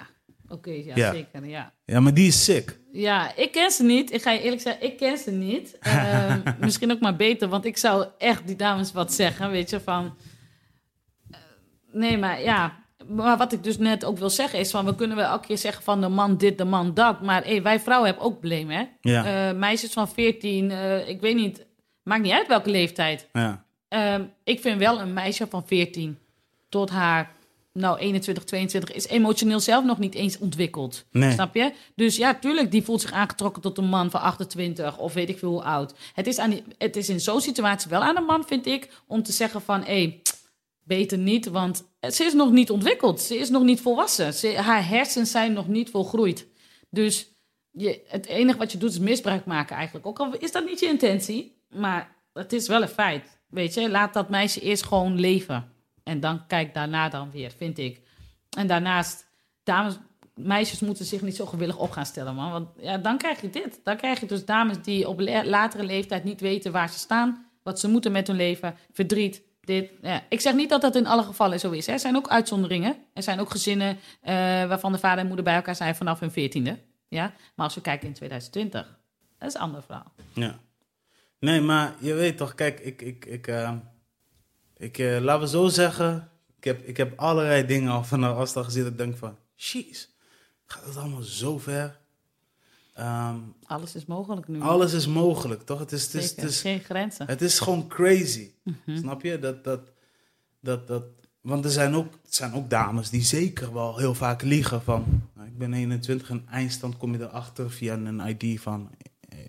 oké, 0.49 0.71
ja, 0.71 0.95
Ja. 0.95 1.11
zeker, 1.13 1.45
ja. 1.45 1.73
Ja, 1.85 1.99
maar 1.99 2.13
die 2.13 2.27
is 2.27 2.43
sick. 2.43 2.79
Ja, 2.91 3.35
ik 3.35 3.51
ken 3.51 3.71
ze 3.71 3.83
niet. 3.83 4.13
Ik 4.13 4.21
ga 4.21 4.31
je 4.31 4.41
eerlijk 4.41 4.61
zeggen, 4.61 4.83
ik 4.85 4.97
ken 4.97 5.17
ze 5.17 5.31
niet. 5.31 5.77
Ehm, 5.79 6.41
misschien 6.59 6.91
ook 6.91 6.99
maar 6.99 7.15
beter, 7.15 7.47
want 7.49 7.65
ik 7.65 7.77
zou 7.77 8.05
echt 8.17 8.47
die 8.47 8.55
dames 8.55 8.91
wat 8.91 9.13
zeggen, 9.13 9.51
weet 9.51 9.69
je, 9.69 9.79
van... 9.79 10.15
eh, 11.31 11.37
nee, 11.91 12.17
maar 12.17 12.41
ja... 12.41 12.85
Maar 13.07 13.37
wat 13.37 13.53
ik 13.53 13.63
dus 13.63 13.77
net 13.77 14.05
ook 14.05 14.17
wil 14.17 14.29
zeggen 14.29 14.59
is 14.59 14.71
van... 14.71 14.85
we 14.85 14.95
kunnen 14.95 15.17
wel 15.17 15.29
elke 15.29 15.47
keer 15.47 15.57
zeggen 15.57 15.83
van 15.83 16.01
de 16.01 16.07
man 16.07 16.37
dit, 16.37 16.57
de 16.57 16.65
man 16.65 16.93
dat. 16.93 17.21
Maar 17.21 17.43
hey, 17.43 17.61
wij 17.61 17.79
vrouwen 17.79 18.07
hebben 18.09 18.25
ook 18.25 18.31
problemen, 18.39 18.75
hè? 18.77 18.83
Ja. 19.01 19.49
Eh, 19.49 19.55
meisjes 19.57 19.93
van 19.93 20.09
14, 20.09 20.71
eh, 20.71 21.07
ik 21.09 21.21
weet 21.21 21.35
niet... 21.35 21.65
Maakt 22.03 22.21
niet 22.21 22.31
uit 22.31 22.47
welke 22.47 22.69
leeftijd. 22.69 23.27
Ja. 23.33 23.65
Ehm, 23.87 24.23
ik 24.43 24.59
vind 24.59 24.79
wel 24.79 24.99
een 25.01 25.13
meisje 25.13 25.47
van 25.49 25.67
14 25.67 26.17
tot 26.69 26.89
haar... 26.89 27.31
Nou, 27.77 27.97
21, 27.97 28.43
22 28.43 28.91
is 28.91 29.07
emotioneel 29.07 29.59
zelf 29.59 29.85
nog 29.85 29.99
niet 29.99 30.15
eens 30.15 30.37
ontwikkeld. 30.37 31.05
Nee. 31.11 31.31
Snap 31.31 31.55
je? 31.55 31.73
Dus 31.95 32.15
ja, 32.15 32.35
tuurlijk, 32.35 32.71
die 32.71 32.83
voelt 32.83 33.01
zich 33.01 33.11
aangetrokken 33.11 33.61
tot 33.61 33.77
een 33.77 33.89
man 33.89 34.11
van 34.11 34.21
28 34.21 34.97
of 34.97 35.13
weet 35.13 35.29
ik 35.29 35.37
veel 35.37 35.49
hoe 35.49 35.63
oud. 35.63 35.93
Het 36.13 36.27
is, 36.27 36.37
aan 36.37 36.49
die, 36.49 36.63
het 36.77 36.95
is 36.95 37.09
in 37.09 37.19
zo'n 37.19 37.41
situatie 37.41 37.89
wel 37.89 38.01
aan 38.01 38.15
de 38.15 38.21
man, 38.21 38.45
vind 38.47 38.65
ik, 38.65 38.89
om 39.07 39.23
te 39.23 39.31
zeggen 39.31 39.61
van... 39.61 39.83
hé, 39.83 40.21
beter 40.83 41.17
niet, 41.17 41.47
want 41.47 41.83
ze 42.11 42.23
is 42.23 42.33
nog 42.33 42.51
niet 42.51 42.71
ontwikkeld. 42.71 43.21
Ze 43.21 43.37
is 43.37 43.49
nog 43.49 43.63
niet 43.63 43.81
volwassen. 43.81 44.33
Ze, 44.33 44.57
haar 44.57 44.87
hersens 44.87 45.31
zijn 45.31 45.53
nog 45.53 45.67
niet 45.67 45.89
volgroeid. 45.89 46.47
Dus 46.89 47.31
je, 47.71 48.01
het 48.07 48.25
enige 48.25 48.57
wat 48.57 48.71
je 48.71 48.77
doet 48.77 48.91
is 48.91 48.99
misbruik 48.99 49.45
maken 49.45 49.75
eigenlijk. 49.75 50.05
Ook 50.05 50.19
al 50.19 50.37
is 50.37 50.51
dat 50.51 50.65
niet 50.65 50.79
je 50.79 50.85
intentie, 50.85 51.61
maar 51.69 52.15
het 52.33 52.53
is 52.53 52.67
wel 52.67 52.81
een 52.81 52.87
feit. 52.87 53.39
Weet 53.49 53.73
je, 53.73 53.89
laat 53.89 54.13
dat 54.13 54.29
meisje 54.29 54.61
eerst 54.61 54.85
gewoon 54.85 55.19
leven. 55.19 55.71
En 56.07 56.19
dan 56.19 56.47
kijk 56.47 56.73
daarna 56.73 57.09
dan 57.09 57.31
weer, 57.31 57.51
vind 57.57 57.77
ik. 57.77 58.01
En 58.57 58.67
daarnaast, 58.67 59.25
dames, 59.63 59.97
meisjes 60.35 60.79
moeten 60.79 61.05
zich 61.05 61.21
niet 61.21 61.35
zo 61.35 61.45
gewillig 61.45 61.77
op 61.77 61.91
gaan 61.91 62.05
stellen, 62.05 62.35
man. 62.35 62.51
Want 62.51 62.69
ja, 62.79 62.97
dan 62.97 63.17
krijg 63.17 63.41
je 63.41 63.49
dit. 63.49 63.79
Dan 63.83 63.97
krijg 63.97 64.19
je 64.19 64.25
dus 64.25 64.45
dames 64.45 64.81
die 64.81 65.07
op 65.07 65.19
latere 65.43 65.83
leeftijd 65.83 66.23
niet 66.23 66.41
weten 66.41 66.71
waar 66.71 66.89
ze 66.89 66.97
staan, 66.97 67.45
wat 67.63 67.79
ze 67.79 67.89
moeten 67.89 68.11
met 68.11 68.27
hun 68.27 68.35
leven, 68.35 68.75
verdriet. 68.91 69.45
Dit, 69.61 69.91
ja. 70.01 70.23
Ik 70.29 70.41
zeg 70.41 70.53
niet 70.53 70.69
dat 70.69 70.81
dat 70.81 70.95
in 70.95 71.07
alle 71.07 71.23
gevallen 71.23 71.59
zo 71.59 71.71
is. 71.71 71.85
Hè. 71.85 71.93
Er 71.93 71.99
zijn 71.99 72.15
ook 72.15 72.27
uitzonderingen. 72.27 72.95
Er 73.13 73.23
zijn 73.23 73.39
ook 73.39 73.51
gezinnen 73.51 73.97
eh, 74.21 74.33
waarvan 74.67 74.91
de 74.91 74.97
vader 74.97 75.19
en 75.19 75.27
moeder 75.27 75.45
bij 75.45 75.55
elkaar 75.55 75.75
zijn 75.75 75.95
vanaf 75.95 76.19
hun 76.19 76.31
veertiende. 76.31 76.77
Ja? 77.07 77.33
Maar 77.55 77.65
als 77.65 77.75
we 77.75 77.81
kijken 77.81 78.07
in 78.07 78.13
2020, 78.13 78.99
dat 79.37 79.47
is 79.47 79.53
een 79.53 79.61
ander 79.61 79.83
verhaal. 79.83 80.13
Ja. 80.33 80.59
Nee, 81.39 81.61
maar 81.61 81.93
je 81.99 82.13
weet 82.13 82.37
toch, 82.37 82.55
kijk, 82.55 82.79
ik, 82.79 83.01
ik, 83.01 83.25
ik, 83.25 83.47
eh, 83.47 83.71
ik 84.77 84.97
eh, 84.97 85.19
laten 85.19 85.41
we 85.41 85.47
zo 85.47 85.67
zeggen, 85.67 86.29
ik 86.57 86.63
heb, 86.63 86.87
ik 86.87 86.97
heb 86.97 87.19
allerlei 87.19 87.65
dingen 87.65 87.91
al 87.91 88.03
van 88.03 88.19
de 88.21 88.27
afstand 88.27 88.65
gezien 88.65 88.83
dat 88.83 88.91
ik 88.91 88.97
denk 88.97 89.17
van, 89.17 89.35
jeez, 89.55 90.07
gaat 90.65 90.85
het 90.85 90.97
allemaal 90.97 91.21
zo 91.21 91.57
ver? 91.59 91.99
Ehm, 92.93 93.35
Alles 93.63 93.95
is 93.95 94.05
mogelijk 94.05 94.47
nu. 94.47 94.61
alles 94.61 94.93
is 94.93 95.07
mogelijk, 95.07 95.61
toch? 95.61 95.79
Het 95.79 95.91
is, 95.91 96.03
het 96.03 96.13
is, 96.13 96.27
Zeker. 96.27 96.41
het 96.43 96.51
is, 96.51 96.61
Geen 96.61 96.79
grenzen. 96.79 97.27
het 97.27 97.41
is 97.41 97.59
gewoon 97.59 97.87
crazy, 97.87 98.51
Mhm. 98.63 98.97
snap 98.97 99.21
je? 99.21 99.39
Dat, 99.39 99.63
dat, 99.63 99.81
dat, 100.59 100.87
dat, 100.87 101.03
want 101.41 101.65
er 101.65 101.71
zijn, 101.71 101.95
ook, 101.95 102.13
er 102.13 102.19
zijn 102.29 102.53
ook 102.53 102.69
dames 102.69 103.09
die 103.09 103.21
zeker 103.23 103.73
wel 103.73 103.97
heel 103.97 104.13
vaak 104.15 104.41
liegen 104.41 104.81
van, 104.81 105.21
nou, 105.35 105.47
ik 105.47 105.57
ben 105.57 105.73
21 105.73 106.29
en 106.29 106.45
eindstand 106.49 106.97
kom 106.97 107.13
je 107.13 107.19
erachter 107.21 107.71
via 107.71 107.93
een 107.93 108.19
ID 108.39 108.59
van, 108.61 108.89
hey, 109.29 109.43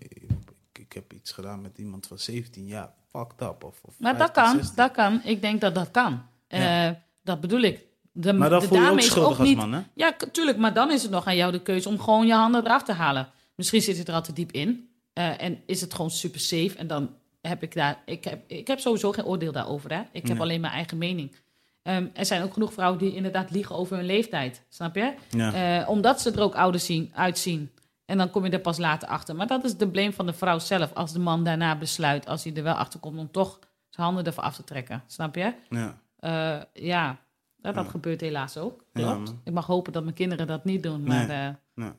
ik, 0.71 0.79
ik 0.79 0.93
heb 0.93 1.13
iets 1.13 1.31
gedaan 1.31 1.61
met 1.61 1.77
iemand 1.77 2.07
van 2.07 2.19
17 2.19 2.65
jaar, 2.65 2.93
fucked 3.11 3.41
up. 3.41 3.63
Of, 3.63 3.79
of 3.81 3.93
Maar 3.99 4.17
dat 4.17 4.31
15, 4.33 4.43
kan, 4.43 4.53
16. 4.55 4.75
dat 4.75 4.91
kan. 4.91 5.21
Ik 5.23 5.41
denk 5.41 5.61
dat 5.61 5.75
dat 5.75 5.91
kan. 5.91 6.21
Ja. 6.47 6.87
Eh, 6.87 6.95
dat 7.23 7.41
bedoel 7.41 7.61
ik. 7.61 7.87
De, 8.11 8.33
Maar 8.33 8.49
dan 8.49 8.59
de 8.59 8.67
voel 8.67 8.81
je 8.81 8.89
ook 8.89 8.97
is 8.97 9.05
schuldig 9.05 9.39
als 9.39 9.47
niet, 9.47 9.57
man, 9.57 9.71
hè? 9.73 9.79
Ja, 9.93 10.15
tuurlijk. 10.31 10.57
Maar 10.57 10.73
dan 10.73 10.91
is 10.91 11.01
het 11.01 11.11
nog 11.11 11.25
aan 11.27 11.35
jou 11.35 11.51
de 11.51 11.61
keuze 11.61 11.89
om 11.89 11.99
gewoon 11.99 12.27
je 12.27 12.33
handen 12.33 12.65
eraf 12.65 12.83
te 12.83 12.93
halen. 12.93 13.27
Misschien 13.55 13.81
zit 13.81 13.97
het 13.97 14.07
er 14.07 14.13
al 14.13 14.21
te 14.21 14.33
diep 14.33 14.51
in. 14.51 14.89
eh, 15.13 15.41
en 15.41 15.61
is 15.65 15.81
het 15.81 15.93
gewoon 15.93 16.11
super 16.11 16.39
safe. 16.39 16.71
En 16.77 16.87
dan 16.87 17.09
heb 17.41 17.63
ik 17.63 17.73
daar... 17.73 18.01
Ik 18.05 18.23
heb, 18.23 18.43
ik 18.51 18.67
heb 18.67 18.79
sowieso 18.79 19.11
geen 19.11 19.25
oordeel 19.25 19.51
daarover, 19.51 19.93
hè. 19.93 20.01
Ik 20.11 20.27
heb 20.27 20.41
alleen 20.41 20.61
mijn 20.61 20.73
eigen 20.73 20.97
mening. 20.97 21.35
Ehm, 21.83 22.05
er 22.13 22.25
zijn 22.25 22.43
ook 22.43 22.53
genoeg 22.53 22.73
vrouwen 22.73 22.99
die 22.99 23.15
inderdaad 23.15 23.51
liegen 23.51 23.75
over 23.75 23.95
hun 23.97 24.05
leeftijd. 24.05 24.63
Snap 24.69 24.95
je? 24.95 25.13
Ja. 25.29 25.79
Eh, 25.81 25.89
omdat 25.89 26.21
ze 26.21 26.31
er 26.31 26.41
ook 26.41 26.55
ouder 26.55 26.79
zien, 26.81 27.11
uitzien. 27.15 27.71
En 28.09 28.17
dan 28.17 28.29
kom 28.29 28.45
je 28.45 28.51
er 28.51 28.59
pas 28.59 28.77
later 28.77 29.07
achter. 29.07 29.35
Maar 29.35 29.47
dat 29.47 29.63
is 29.63 29.77
de 29.77 29.87
blame 29.89 30.13
van 30.13 30.25
de 30.25 30.33
vrouw 30.33 30.59
zelf. 30.59 30.93
Als 30.93 31.13
de 31.13 31.19
man 31.19 31.43
daarna 31.43 31.77
besluit, 31.77 32.25
als 32.27 32.43
hij 32.43 32.53
er 32.55 32.63
wel 32.63 32.73
achter 32.73 32.99
komt, 32.99 33.17
om 33.17 33.31
toch 33.31 33.59
zijn 33.89 34.05
handen 34.05 34.25
ervan 34.25 34.43
af 34.43 34.55
te 34.55 34.63
trekken. 34.63 35.03
Snap 35.07 35.35
je? 35.35 35.53
ja. 35.69 35.97
Eh, 36.19 36.83
ja, 36.83 37.19
dat, 37.61 37.75
dat 37.75 37.83
Ja. 37.85 37.89
gebeurt 37.91 38.21
helaas 38.21 38.57
ook. 38.57 38.83
Ja, 38.93 39.01
Klopt. 39.01 39.29
man. 39.29 39.41
ik 39.43 39.53
mag 39.53 39.65
hopen 39.65 39.93
dat 39.93 40.03
mijn 40.03 40.15
kinderen 40.15 40.47
dat 40.47 40.65
niet 40.65 40.83
doen. 40.83 41.03
Maar 41.03 41.27
Nee. 41.27 41.37
eh, 41.47 41.53
Nee. 41.75 41.91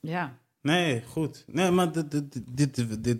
ja. 0.00 0.38
Nee, 0.62 1.02
goed. 1.02 1.44
Nee, 1.46 1.70
maar 1.70 1.92
dit, 1.92 2.10
dit, 2.10 2.42
dit, 2.56 3.04
dit, 3.04 3.18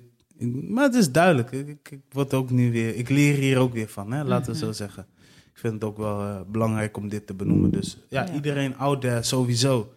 maar 0.70 0.84
het 0.84 0.94
is 0.94 1.12
duidelijk. 1.12 1.50
Ik, 1.52 1.88
ik, 1.90 2.00
word 2.10 2.34
ook 2.34 2.50
nu 2.50 2.72
weer, 2.72 2.94
ik 2.94 3.08
leer 3.08 3.34
hier 3.36 3.58
ook 3.58 3.72
weer 3.72 3.88
van, 3.88 4.12
hè? 4.12 4.24
laten 4.24 4.52
we 4.52 4.58
Mhm. 4.58 4.66
zo 4.66 4.72
zeggen. 4.72 5.06
Ik 5.52 5.58
vind 5.60 5.72
het 5.72 5.84
ook 5.84 5.96
wel 5.96 6.20
eh, 6.20 6.40
belangrijk 6.46 6.96
om 6.96 7.08
dit 7.08 7.26
te 7.26 7.34
benoemen. 7.34 7.70
Dus 7.70 7.96
ja, 8.08 8.24
Ja. 8.26 8.32
iedereen 8.32 8.76
out 8.76 9.00
there 9.00 9.22
sowieso. 9.22 9.92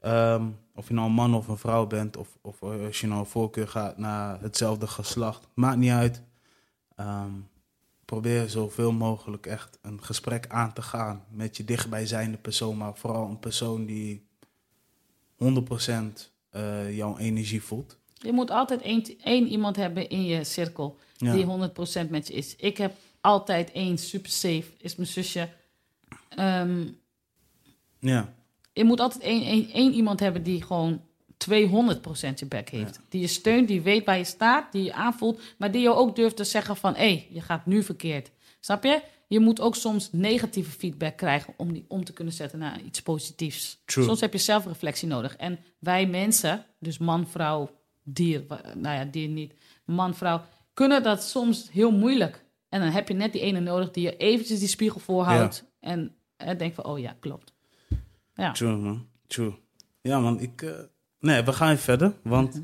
Ehm, 0.00 0.42
of 0.78 0.88
je 0.88 0.94
nou 0.94 1.06
een 1.06 1.14
man 1.14 1.34
of 1.34 1.48
een 1.48 1.58
vrouw 1.58 1.86
bent, 1.86 2.16
of, 2.16 2.28
of 2.40 2.62
als 2.62 3.00
je 3.00 3.06
nou 3.06 3.26
voorkeur 3.26 3.68
gaat 3.68 3.98
naar 3.98 4.40
hetzelfde 4.40 4.86
geslacht, 4.86 5.46
maakt 5.54 5.78
niet 5.78 5.90
uit. 5.90 6.22
Ehm, 6.96 7.32
probeer 8.04 8.48
zoveel 8.48 8.92
mogelijk 8.92 9.46
echt 9.46 9.78
een 9.82 10.02
gesprek 10.04 10.46
aan 10.48 10.72
te 10.72 10.82
gaan 10.82 11.24
met 11.30 11.56
je 11.56 11.64
dichtbijzijnde 11.64 12.36
persoon, 12.36 12.76
maar 12.76 12.96
vooral 12.96 13.28
een 13.28 13.38
persoon 13.38 13.86
die 13.86 14.26
100% 15.36 16.32
eh, 16.50 16.96
jouw 16.96 17.18
energie 17.18 17.62
voelt. 17.62 17.98
Je 18.14 18.32
moet 18.32 18.50
altijd 18.50 18.80
één, 18.82 19.04
één 19.22 19.46
iemand 19.46 19.76
hebben 19.76 20.08
in 20.08 20.24
je 20.24 20.44
cirkel 20.44 20.96
Ja. 21.16 21.32
die 21.32 21.44
100% 21.44 22.10
met 22.10 22.26
je 22.26 22.32
is. 22.34 22.56
Ik 22.56 22.76
heb 22.76 22.94
altijd 23.20 23.72
één 23.72 23.98
super 23.98 24.30
safe, 24.30 24.64
is 24.78 24.96
mijn 24.96 25.08
zusje. 25.08 25.48
Ehm, 26.28 26.86
Ja, 28.00 28.34
je 28.78 28.84
moet 28.84 29.00
altijd 29.00 29.22
één, 29.22 29.42
één, 29.42 29.70
één 29.72 29.92
iemand 29.92 30.20
hebben 30.20 30.42
die 30.42 30.62
gewoon 30.62 31.00
200% 31.48 31.54
je 32.34 32.46
back 32.48 32.68
heeft. 32.68 33.00
Die 33.08 33.20
je 33.20 33.26
steunt, 33.26 33.68
die 33.68 33.80
weet 33.80 34.04
waar 34.04 34.18
je 34.18 34.24
staat, 34.24 34.72
die 34.72 34.84
je 34.84 34.92
aanvoelt, 34.92 35.40
maar 35.56 35.70
die 35.70 35.80
je 35.80 35.94
ook 35.94 36.16
durft 36.16 36.36
te 36.36 36.44
zeggen 36.44 36.76
van, 36.76 36.94
hé, 36.94 36.98
hey, 36.98 37.28
je 37.30 37.40
gaat 37.40 37.66
nu 37.66 37.82
verkeerd. 37.82 38.30
Snap 38.60 38.84
je? 38.84 39.02
Je 39.26 39.40
moet 39.40 39.60
ook 39.60 39.74
soms 39.76 40.08
negatieve 40.12 40.70
feedback 40.70 41.16
krijgen 41.16 41.54
om 41.56 41.72
die 41.72 41.84
om 41.88 42.04
te 42.04 42.12
kunnen 42.12 42.34
zetten 42.34 42.58
naar 42.58 42.80
iets 42.80 43.02
positiefs. 43.02 43.82
True. 43.84 44.04
Soms 44.04 44.20
heb 44.20 44.32
je 44.32 44.38
zelfreflectie 44.38 45.08
nodig. 45.08 45.36
En 45.36 45.58
wij 45.78 46.06
mensen, 46.06 46.64
dus 46.78 46.98
man, 46.98 47.28
vrouw, 47.28 47.70
dier, 48.02 48.44
nou 48.74 48.96
ja, 48.96 49.04
dier 49.04 49.28
niet, 49.28 49.54
man, 49.84 50.14
vrouw, 50.14 50.44
kunnen 50.74 51.02
dat 51.02 51.22
soms 51.22 51.68
heel 51.72 51.90
moeilijk. 51.90 52.44
En 52.68 52.80
dan 52.80 52.90
heb 52.90 53.08
je 53.08 53.14
net 53.14 53.32
die 53.32 53.40
ene 53.40 53.60
nodig 53.60 53.90
die 53.90 54.04
je 54.04 54.16
eventjes 54.16 54.58
die 54.58 54.68
spiegel 54.68 55.00
voorhoudt 55.00 55.64
en 55.80 56.14
eh, 56.36 56.58
denkt 56.58 56.74
van, 56.74 56.84
oh 56.84 56.98
ja, 56.98 57.16
klopt. 57.20 57.56
Ja. 58.38 58.52
true 58.52 58.76
man. 58.76 59.08
True. 59.26 59.52
Ja 60.00 60.20
man, 60.20 60.40
ik... 60.40 60.62
eh, 60.62 60.70
nee, 61.20 61.42
we 61.42 61.52
gaan 61.52 61.70
even 61.70 61.82
verder. 61.82 62.14
Want, 62.22 62.62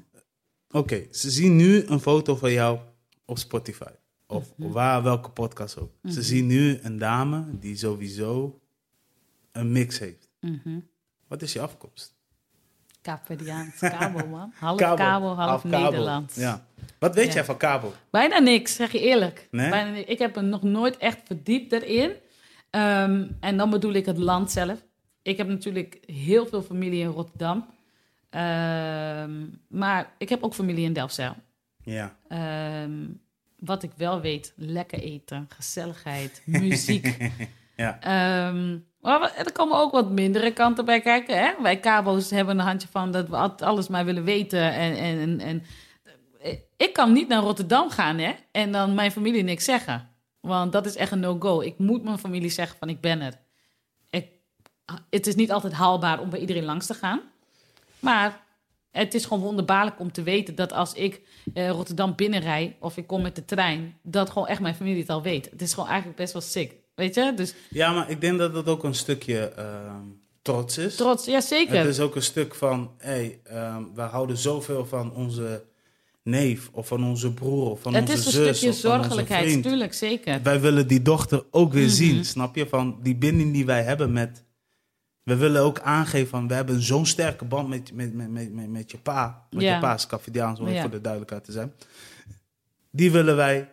oké, 0.70 1.07
ze 1.11 1.31
zien 1.31 1.57
nu 1.57 1.85
een 1.87 2.01
foto 2.01 2.37
van 2.37 2.53
jou 2.53 2.79
op 3.25 3.39
Spotify. 3.39 3.91
Of 4.27 4.53
waar, 4.57 5.03
welke 5.03 5.31
podcast 5.31 5.79
ook. 5.79 5.93
Ze 6.05 6.22
zien 6.22 6.47
nu 6.47 6.79
een 6.83 6.99
dame 6.99 7.45
die 7.59 7.77
sowieso 7.77 8.61
een 9.53 9.72
mix 9.72 9.99
heeft. 9.99 10.29
Mhm. 10.41 10.79
Wat 11.29 11.43
is 11.43 11.53
je 11.53 11.61
afkomst? 11.61 12.14
Kaapverdiaans, 13.01 13.79
Cabo, 13.99 14.27
man. 14.27 14.53
Half 14.55 14.79
Cabo, 14.79 14.97
Cabo, 14.97 15.27
half, 15.27 15.37
half. 15.49 15.64
Nederlands. 15.64 16.35
Ja. 16.35 16.66
Wat 16.99 17.14
weet 17.14 17.27
Ja. 17.27 17.33
jij 17.33 17.45
van 17.45 17.57
Cabo? 17.57 17.93
Bijna 18.11 18.39
niks, 18.39 18.75
zeg 18.75 18.93
je 18.93 19.01
eerlijk. 19.01 19.49
Nee? 19.51 19.70
Bijna. 19.70 19.97
Ik 19.97 20.18
heb 20.18 20.37
er 20.37 20.45
nog 20.45 20.62
nooit 20.62 20.97
echt 20.97 21.18
verdiept 21.25 21.72
erin. 21.72 22.12
Ehm, 22.70 23.27
en 23.41 23.57
dan 23.57 23.70
bedoel 23.70 23.93
ik 23.93 24.07
het 24.07 24.18
land 24.18 24.51
zelf. 24.51 24.85
Ik 25.25 25.37
heb 25.37 25.49
natuurlijk 25.49 25.99
heel 26.07 26.47
veel 26.47 26.62
familie 26.62 27.01
in 27.01 27.09
Rotterdam. 27.09 27.66
Ehm, 28.31 29.47
maar 29.68 30.12
ik 30.18 30.29
heb 30.29 30.43
ook 30.43 30.55
familie 30.55 30.85
in 30.85 30.93
Delfzijl. 30.93 31.35
Ja. 31.85 32.16
Ehm, 32.29 33.07
wat 33.59 33.83
ik 33.83 33.91
wel 33.97 34.20
weet, 34.20 34.53
lekker 34.57 34.99
eten, 34.99 35.47
gezelligheid, 35.49 36.43
muziek. 36.66 37.33
Ja. 37.77 38.01
Ehm, 38.01 38.79
maar 39.01 39.35
er 39.37 39.53
komen 39.53 39.79
ook 39.79 39.93
wat 39.93 40.11
mindere 40.11 40.53
kanten 40.53 40.85
bij 40.85 41.01
kijken. 41.01 41.39
Hè? 41.39 41.62
Wij 41.62 41.81
Cabo's 41.81 42.31
hebben 42.31 42.59
een 42.59 42.64
handje 42.64 42.89
van 42.89 43.12
dat 43.12 43.29
we 43.29 43.37
alles 43.64 43.89
maar 43.89 44.05
willen 44.05 44.25
weten. 44.25 44.72
En, 44.72 44.97
en, 44.97 45.41
en, 45.41 45.62
ik 46.77 46.93
kan 46.93 47.12
niet 47.12 47.29
naar 47.29 47.43
Rotterdam 47.43 47.91
gaan 47.91 48.18
hè? 48.18 48.33
en 48.51 48.72
dan 48.72 48.95
mijn 48.95 49.12
familie 49.12 49.43
niks 49.43 49.64
zeggen. 49.64 50.09
Want 50.41 50.72
dat 50.72 50.87
is 50.87 50.97
echt 50.97 51.12
een 51.12 51.20
no-go. 51.20 51.61
Ik 51.61 51.79
moet 51.79 52.05
mijn 52.05 52.18
familie 52.18 52.51
zeggen 52.51 52.79
van 52.79 52.89
ik 52.89 53.01
ben 53.01 53.20
er. 53.20 53.43
Het 55.11 55.26
is 55.26 55.35
niet 55.35 55.53
altijd 55.53 55.72
haalbaar 55.72 56.20
om 56.20 56.30
bij 56.30 56.41
iedereen 56.41 56.64
langs 56.64 56.87
te 56.87 56.95
gaan. 56.95 57.20
Maar 58.01 58.43
het 58.91 59.14
is 59.14 59.24
gewoon 59.24 59.43
wonderbaarlijk 59.43 60.01
om 60.01 60.12
te 60.12 60.22
weten 60.22 60.55
dat 60.55 60.72
als 60.72 60.93
ik 60.93 61.20
eh, 61.55 61.70
Rotterdam 61.70 62.14
binnenrij 62.14 62.76
of 62.80 62.97
ik 62.97 63.07
kom 63.07 63.22
met 63.22 63.37
de 63.37 63.45
trein, 63.45 63.99
dat 64.03 64.30
gewoon 64.30 64.49
echt 64.49 64.61
mijn 64.61 64.74
familie 64.74 65.01
het 65.01 65.11
al 65.11 65.22
weet. 65.22 65.51
Het 65.51 65.62
is 65.62 65.72
gewoon 65.74 65.89
eigenlijk 65.89 66.18
best 66.18 66.32
wel 66.32 66.43
sick. 66.43 66.74
weet 66.95 67.14
je? 67.14 67.32
Dus 67.37 67.55
Ja, 67.70 67.93
maar 67.93 68.11
ik 68.11 68.20
denk 68.20 68.39
dat 68.39 68.55
het 68.55 68.68
ook 68.68 68.85
een 68.85 68.95
stukje 68.95 69.39
ehm, 69.49 70.03
trots 70.43 70.78
is. 70.78 70.95
trots, 70.97 71.24
ja 71.24 71.41
zeker. 71.41 71.76
Het 71.78 71.87
is 71.87 72.01
ook 72.01 72.14
een 72.16 72.22
stuk 72.22 72.55
van, 72.55 72.91
hé, 72.99 73.11
hey, 73.11 73.39
ehm, 73.45 73.82
we 73.95 74.01
houden 74.03 74.37
zoveel 74.37 74.87
van 74.87 75.14
onze 75.14 75.64
neef 76.22 76.68
of 76.72 76.87
van 76.87 77.05
onze 77.05 77.32
broer 77.32 77.70
of 77.70 77.80
van 77.80 77.95
Het 77.95 78.03
onze 78.03 78.12
is 78.14 78.24
een 78.26 78.32
zus 78.32 78.57
stukje 78.57 78.68
of 78.68 78.80
van 78.80 78.91
onze 78.91 79.03
zorgelijkheid, 79.03 79.62
tuurlijk, 79.62 79.95
zeker. 79.95 80.43
Wij 80.43 80.61
willen 80.61 80.87
die 80.87 81.03
dochter 81.03 81.45
ook 81.51 81.72
weer 81.72 81.85
Mhm. 81.87 81.93
zien, 81.95 82.24
snap 82.24 82.57
je? 82.57 82.66
Van 82.66 82.99
die 83.03 83.16
binding 83.16 83.53
die 83.53 83.64
wij 83.66 83.82
hebben 83.82 84.12
met... 84.12 84.45
We 85.25 85.37
willen 85.37 85.62
ook 85.62 85.81
aangeven 85.81 86.29
van, 86.29 86.49
we 86.49 86.55
hebben 86.55 86.83
zo'n 86.83 87.07
sterke 87.07 87.45
band 87.45 87.68
met, 87.68 87.93
met, 87.93 88.14
met, 88.14 88.31
met, 88.31 88.53
met, 88.53 88.68
met 88.68 88.91
je 88.91 88.99
pa. 88.99 89.47
Met 89.51 89.62
Ja. 89.62 89.75
je 89.75 89.81
pa 89.81 89.95
is 89.95 90.07
om 90.59 90.68
Ja. 90.68 90.81
voor 90.81 90.91
de 90.91 91.01
duidelijkheid 91.01 91.45
te 91.45 91.53
zijn. 91.53 91.72
Die 92.91 93.11
willen 93.11 93.37
wij 93.37 93.68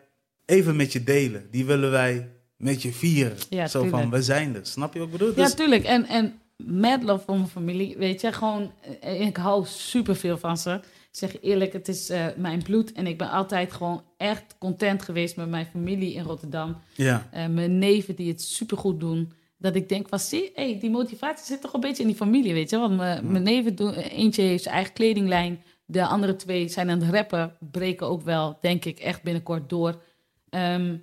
even 0.46 0.76
met 0.76 0.92
je 0.94 1.04
delen. 1.04 1.48
Die 1.52 1.66
willen 1.66 1.92
wij 1.92 2.30
met 2.58 2.82
je 2.82 2.92
vieren. 2.92 3.38
Ja, 3.50 3.68
Zo 3.68 3.88
van, 3.88 4.10
we 4.10 4.22
zijn 4.24 4.56
er. 4.56 4.66
Snap 4.66 4.94
je 4.94 5.00
wat 5.00 5.08
ik 5.08 5.14
bedoel? 5.18 5.36
Ja, 5.36 5.44
Dus- 5.44 5.54
tuurlijk. 5.54 5.84
En, 5.84 6.06
en 6.06 6.40
mad 6.58 7.04
love 7.04 7.24
voor 7.26 7.36
mijn 7.36 7.48
familie, 7.48 7.98
weet 7.98 8.22
je, 8.22 8.32
gewoon, 8.32 8.72
eh, 9.02 9.22
ik 9.22 9.38
hou 9.38 9.66
superveel 9.66 10.38
van 10.38 10.58
ze. 10.58 10.72
Ik 11.12 11.18
zeg 11.18 11.42
eerlijk, 11.42 11.74
het 11.74 11.88
is 11.88 12.10
eh, 12.10 12.26
mijn 12.38 12.64
bloed 12.64 12.92
en 12.92 13.08
ik 13.08 13.18
ben 13.18 13.30
altijd 13.30 13.72
gewoon 13.74 14.04
echt 14.18 14.56
content 14.60 15.02
geweest 15.02 15.36
met 15.36 15.50
mijn 15.50 15.66
familie 15.66 16.14
in 16.14 16.24
Rotterdam. 16.24 16.78
ja. 16.96 17.28
Eh, 17.32 17.48
mijn 17.48 17.78
neven 17.78 18.16
die 18.16 18.28
het 18.28 18.42
supergoed 18.42 19.00
doen. 19.00 19.32
Dat 19.62 19.76
ik 19.76 19.90
denk 19.90 20.10
van, 20.10 20.20
zie, 20.20 20.52
hey, 20.56 20.78
die 20.80 20.90
motivatie 20.90 21.46
zit 21.46 21.62
toch 21.62 21.74
een 21.74 21.80
beetje 21.80 22.02
in 22.02 22.08
die 22.08 22.18
familie, 22.18 22.54
weet 22.54 22.70
je. 22.70 22.78
Want 22.78 22.98
mijn, 22.98 23.32
mijn 23.32 23.44
neven 23.44 23.76
doen, 23.76 23.94
eentje 23.94 24.42
heeft 24.42 24.64
zijn 24.64 24.76
eigen 24.76 24.94
kledinglijn. 24.94 25.64
De 25.86 26.06
andere 26.06 26.36
twee 26.36 26.68
zijn 26.70 26.90
aan 26.90 27.02
het 27.02 27.14
rappen, 27.14 27.56
breken 27.72 28.08
ook 28.08 28.22
wel, 28.22 28.58
denk 28.62 28.86
ik, 28.86 29.00
echt 29.00 29.24
binnenkort 29.24 29.70
door. 29.70 30.02
Ehm, 30.50 30.96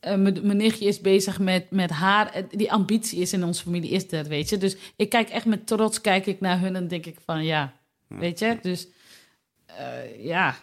eh, 0.00 0.14
mijn 0.16 0.56
nichtje 0.56 0.84
is 0.86 1.00
bezig 1.00 1.38
met, 1.38 1.70
met 1.70 1.90
haar. 1.90 2.32
Eh, 2.32 2.42
Die 2.50 2.72
ambitie 2.72 3.20
is 3.20 3.32
in 3.32 3.44
onze 3.44 3.62
familie, 3.62 3.90
is 3.90 4.08
dat, 4.08 4.26
weet 4.26 4.48
je. 4.48 4.56
Dus 4.58 4.76
ik 4.96 5.08
kijk 5.08 5.28
echt 5.28 5.46
met 5.46 5.66
trots 5.66 6.00
kijk 6.00 6.26
ik 6.26 6.40
naar 6.40 6.60
hun 6.60 6.76
en 6.76 6.88
denk 6.88 7.06
ik 7.06 7.16
van, 7.24 7.44
ja, 7.44 7.72
weet 8.08 8.38
je. 8.38 8.58
Dus 8.62 8.88
eh, 9.66 10.24
ja, 10.24 10.56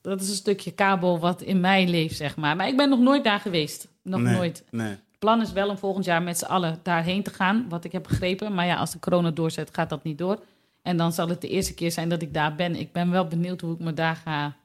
dat 0.00 0.20
is 0.20 0.28
een 0.28 0.34
stukje 0.34 0.70
kabel 0.72 1.18
wat 1.18 1.42
in 1.42 1.60
mij 1.60 1.86
leeft, 1.88 2.16
zeg 2.16 2.36
maar. 2.36 2.56
Maar 2.56 2.68
ik 2.68 2.76
ben 2.76 2.88
nog 2.88 3.00
nooit 3.00 3.24
daar 3.24 3.40
geweest. 3.40 3.88
Nog 4.02 4.20
Nee, 4.20 4.34
nooit. 4.34 4.64
Nee. 4.70 4.96
Het 5.20 5.28
plan 5.28 5.40
is 5.46 5.52
wel 5.52 5.68
om 5.68 5.78
volgend 5.78 6.04
jaar 6.04 6.22
met 6.22 6.38
z'n 6.38 6.44
allen 6.44 6.78
daarheen 6.82 7.22
te 7.22 7.30
gaan, 7.30 7.66
wat 7.68 7.84
ik 7.84 7.92
heb 7.92 8.02
begrepen. 8.02 8.54
Maar 8.54 8.66
ja, 8.66 8.76
als 8.76 8.92
de 8.92 8.98
corona 8.98 9.30
doorzet, 9.30 9.68
gaat 9.72 9.88
dat 9.88 10.04
niet 10.04 10.18
door. 10.18 10.42
En 10.82 10.96
dan 10.96 11.12
zal 11.12 11.28
het 11.28 11.40
de 11.40 11.48
eerste 11.48 11.74
keer 11.74 11.92
zijn 11.92 12.08
dat 12.08 12.22
ik 12.22 12.34
daar 12.34 12.54
ben. 12.54 12.74
Ik 12.76 12.92
ben 12.92 13.10
wel 13.10 13.26
benieuwd 13.26 13.60
hoe 13.60 13.74
ik 13.74 13.78
me 13.80 13.94
daar 13.94 14.16
ga 14.16 14.56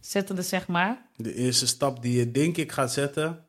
zetten, 0.00 0.44
zeg 0.44 0.66
maar. 0.68 1.02
De 1.16 1.34
eerste 1.34 1.66
stap 1.66 2.02
die 2.02 2.18
je 2.18 2.30
denk 2.30 2.56
ik 2.56 2.72
gaat 2.72 2.92
zetten. 2.92 3.44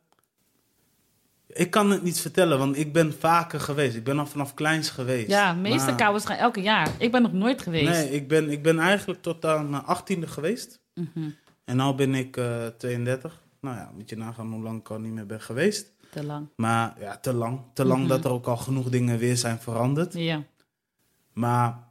Ik 1.48 1.72
kan 1.72 1.92
het 1.92 2.04
niet 2.04 2.20
vertellen, 2.20 2.58
want 2.58 2.78
ik 2.78 2.94
ben 2.94 3.14
vaker 3.14 3.60
geweest. 3.60 3.96
Ik 3.96 4.04
ben 4.04 4.20
al 4.20 4.26
vanaf 4.28 4.54
kleins 4.54 4.90
geweest. 4.90 5.30
Ja, 5.30 5.54
meeste 5.54 5.86
Maar- 5.88 5.96
kouwers 5.96 6.26
gaan 6.26 6.38
elke 6.38 6.62
jaar. 6.62 6.90
Ik 7.00 7.12
ben 7.12 7.22
nog 7.22 7.34
nooit 7.34 7.62
geweest. 7.62 7.90
Nee, 7.90 8.10
ik 8.12 8.28
ben, 8.28 8.50
ik 8.50 8.64
ben 8.64 8.80
eigenlijk 8.80 9.22
tot 9.22 9.46
aan 9.46 9.70
mijn 9.70 9.84
achttiende 9.84 10.28
geweest. 10.28 10.80
Mhm, 10.94 11.30
En 11.66 11.78
nu 11.78 11.94
ben 11.94 12.16
ik 12.16 12.38
eh 12.38 12.66
32. 12.66 13.44
Nou 13.62 13.78
ja, 13.78 13.92
moet 13.96 14.10
je 14.10 14.18
nagaan 14.18 14.52
hoe 14.54 14.64
lang 14.64 14.80
ik 14.80 14.90
al 14.90 15.00
niet 15.00 15.12
meer 15.12 15.26
ben 15.26 15.42
geweest. 15.42 15.94
Te 16.16 16.24
lang. 16.26 16.48
Maar 16.56 16.96
ja, 17.00 17.18
te 17.18 17.34
lang. 17.34 17.62
Te 17.74 17.86
lang 17.86 18.00
Mhm. 18.00 18.08
dat 18.10 18.26
er 18.26 18.32
ook 18.32 18.48
al 18.48 18.58
genoeg 18.58 18.90
dingen 18.90 19.18
weer 19.18 19.38
zijn 19.38 19.60
veranderd. 19.60 20.14
Ja, 20.14 20.44
Maar 21.34 21.84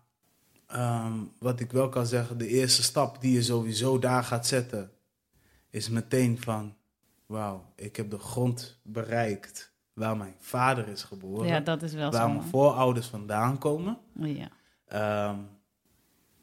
ehm, 0.67 1.13
wat 1.39 1.61
ik 1.61 1.73
wel 1.73 1.89
kan 1.89 2.07
zeggen, 2.07 2.39
de 2.39 2.49
eerste 2.49 2.83
stap 2.83 3.21
die 3.21 3.33
je 3.33 3.43
sowieso 3.43 3.99
daar 3.99 4.25
gaat 4.25 4.47
zetten, 4.47 4.91
is 5.71 5.89
meteen 5.89 6.41
van, 6.41 6.75
wauw, 7.27 7.65
ik 7.77 7.97
heb 7.97 8.11
de 8.11 8.19
grond 8.19 8.79
bereikt 8.83 9.73
waar 9.93 10.17
mijn 10.17 10.35
vader 10.39 10.89
is 10.89 11.03
geboren, 11.03 11.47
ja 11.47 11.61
dat 11.61 11.83
is 11.83 11.93
wel 11.93 12.11
waar 12.11 12.21
zo. 12.23 12.29
mijn 12.29 12.49
voorouders 12.49 13.07
vandaan 13.07 13.59
komen. 13.59 13.99
Ja. 14.21 14.49
Ehm, 14.87 15.37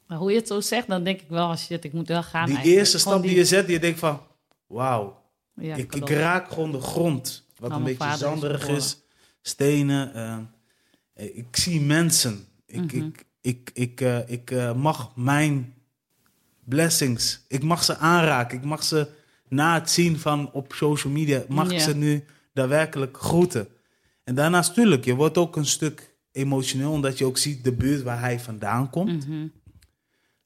Maar 0.06 0.18
hoe 0.18 0.30
je 0.30 0.36
het 0.38 0.46
zo 0.48 0.60
zegt, 0.60 0.88
dan 0.88 1.04
denk 1.04 1.20
ik 1.20 1.28
wel, 1.28 1.46
als 1.48 1.64
shit, 1.64 1.84
ik 1.84 1.92
moet 1.92 2.08
wel 2.08 2.22
gaan. 2.22 2.46
die 2.46 2.54
eigenlijk. 2.54 2.78
eerste 2.78 2.98
stap 2.98 3.22
die 3.22 3.34
je 3.36 3.44
zet, 3.44 3.68
je 3.68 3.78
denkt 3.78 3.98
van, 3.98 4.20
wauw, 4.66 5.20
Ja, 5.54 5.74
ik, 5.74 5.94
ik 5.94 6.08
raak 6.10 6.48
gewoon 6.52 6.72
de 6.72 6.80
grond, 6.80 7.46
wat 7.62 7.70
een 7.78 7.84
beetje 7.84 8.16
zanderig 8.16 8.68
is, 8.68 9.00
stenen. 9.42 10.14
eh, 10.14 11.36
ik 11.36 11.56
zie 11.56 11.80
mensen. 11.80 12.44
Ik, 12.66 12.92
Mhm. 12.94 13.04
ik, 13.06 13.24
ik, 13.40 13.70
ik, 13.74 14.00
eh, 14.00 14.28
ik 14.30 14.50
eh, 14.50 14.74
mag 14.74 15.16
mijn 15.16 15.74
blessings, 16.64 17.44
ik 17.48 17.62
mag 17.62 17.84
ze 17.84 17.96
aanraken. 17.96 18.58
Ik 18.58 18.64
mag 18.64 18.82
ze 18.84 19.08
na 19.48 19.74
het 19.74 19.90
zien 19.90 20.18
van 20.18 20.52
op 20.52 20.72
social 20.72 21.12
media, 21.12 21.42
mag 21.48 21.70
ik 21.70 21.80
ze 21.80 21.96
nu 21.96 22.24
daadwerkelijk 22.52 23.16
groeten. 23.16 23.68
En 24.24 24.34
daarnaast, 24.34 24.68
natuurlijk, 24.68 25.04
je 25.04 25.14
wordt 25.14 25.38
ook 25.38 25.56
een 25.56 25.66
stuk 25.66 26.14
emotioneel, 26.32 26.92
omdat 26.92 27.18
je 27.18 27.24
ook 27.24 27.38
ziet 27.38 27.64
de 27.64 27.72
buurt 27.72 28.02
waar 28.02 28.20
hij 28.20 28.40
vandaan 28.40 28.90
komt. 28.90 29.26
Mhm. 29.28 29.46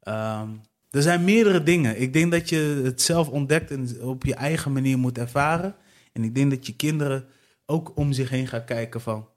Ehm, 0.01 0.49
er 0.91 1.03
zijn 1.03 1.25
meerdere 1.25 1.63
dingen. 1.63 2.01
Ik 2.01 2.13
denk 2.13 2.31
dat 2.31 2.49
je 2.49 2.81
het 2.85 3.03
zelf 3.03 3.29
ontdekt 3.29 3.71
en 3.71 4.03
op 4.03 4.25
je 4.25 4.35
eigen 4.35 4.73
manier 4.73 4.99
moet 4.99 5.19
ervaren. 5.19 5.75
En 6.17 6.25
ik 6.25 6.35
denk 6.35 6.51
dat 6.51 6.67
je 6.67 6.77
kinderen 6.77 7.27
ook 7.67 7.93
om 7.95 8.13
zich 8.13 8.29
heen 8.29 8.47
gaan 8.47 8.65
kijken 8.65 9.01
van... 9.01 9.29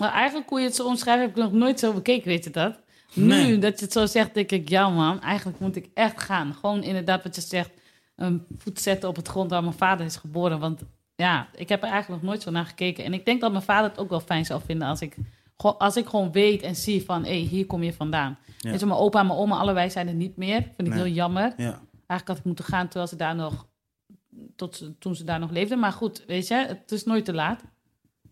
Maar 0.00 0.12
eigenlijk 0.12 0.48
hoe 0.48 0.58
je 0.60 0.66
het 0.66 0.74
zo 0.74 0.86
omschrijft, 0.86 1.20
heb 1.20 1.30
ik 1.30 1.36
nog 1.36 1.52
nooit 1.52 1.78
zo 1.78 1.92
bekeken, 1.92 2.28
weet 2.28 2.44
je 2.44 2.50
dat? 2.50 2.80
Nu 3.14 3.58
dat 3.58 3.78
je 3.78 3.84
het 3.84 3.92
zo 3.94 4.06
zegt, 4.06 4.34
denk 4.34 4.50
ik, 4.50 4.68
ja 4.68 4.88
man, 4.88 5.20
eigenlijk 5.20 5.58
moet 5.58 5.76
ik 5.76 5.88
echt 5.94 6.20
gaan. 6.22 6.54
Gewoon 6.54 6.82
inderdaad 6.82 7.22
wat 7.22 7.34
je 7.34 7.40
zegt, 7.40 7.70
een 8.16 8.44
voet 8.58 8.80
zetten 8.80 9.08
op 9.08 9.16
het 9.16 9.28
grond 9.28 9.50
waar 9.50 9.62
mijn 9.62 9.74
vader 9.74 10.06
is 10.06 10.16
geboren. 10.16 10.58
Want 10.60 10.80
ja, 11.16 11.48
ik 11.54 11.68
heb 11.68 11.82
er 11.82 11.88
eigenlijk 11.88 12.22
nog 12.22 12.30
nooit 12.30 12.42
zo 12.42 12.50
naar 12.50 12.64
gekeken. 12.64 13.04
En 13.04 13.12
ik 13.12 13.24
denk 13.24 13.40
dat 13.40 13.50
mijn 13.52 13.62
vader 13.64 13.90
het 13.90 13.98
ook 13.98 14.08
wel 14.10 14.20
fijn 14.20 14.44
zou 14.44 14.60
vinden 14.64 14.88
als 14.88 15.00
ik, 15.00 15.16
gewoon- 15.56 15.78
als 15.78 15.96
ik 15.96 16.06
gewoon 16.06 16.32
weet 16.32 16.62
en 16.62 16.76
zie 16.76 17.04
van, 17.04 17.22
hé, 17.24 17.28
hey, 17.30 17.38
hier 17.48 17.66
kom 17.66 17.82
je 17.82 17.92
vandaan. 17.92 18.38
Ja. 18.58 18.72
Je, 18.72 18.86
mijn 18.86 18.98
opa 18.98 19.20
en 19.20 19.26
mijn 19.26 19.38
oma, 19.38 19.56
allebei 19.56 19.90
zijn 19.90 20.08
er 20.08 20.14
niet 20.14 20.36
meer. 20.36 20.60
Vind 20.62 20.88
ik 20.88 20.94
Nee. 20.94 21.02
heel 21.02 21.12
jammer. 21.12 21.52
Ja, 21.56 21.80
Eigenlijk 22.06 22.28
had 22.28 22.38
ik 22.38 22.44
moeten 22.44 22.64
gaan 22.64 22.84
terwijl 22.88 23.06
ze 23.06 23.16
daar 23.16 23.34
nog, 23.34 23.66
tot 24.56 24.90
toen 24.98 25.14
ze 25.14 25.24
daar 25.24 25.38
nog 25.38 25.50
leefden. 25.50 25.78
Maar 25.78 25.92
goed, 25.92 26.24
weet 26.26 26.46
je, 26.48 26.54
het 26.54 26.92
is 26.92 27.04
nooit 27.04 27.24
te 27.24 27.32
laat. 27.34 27.60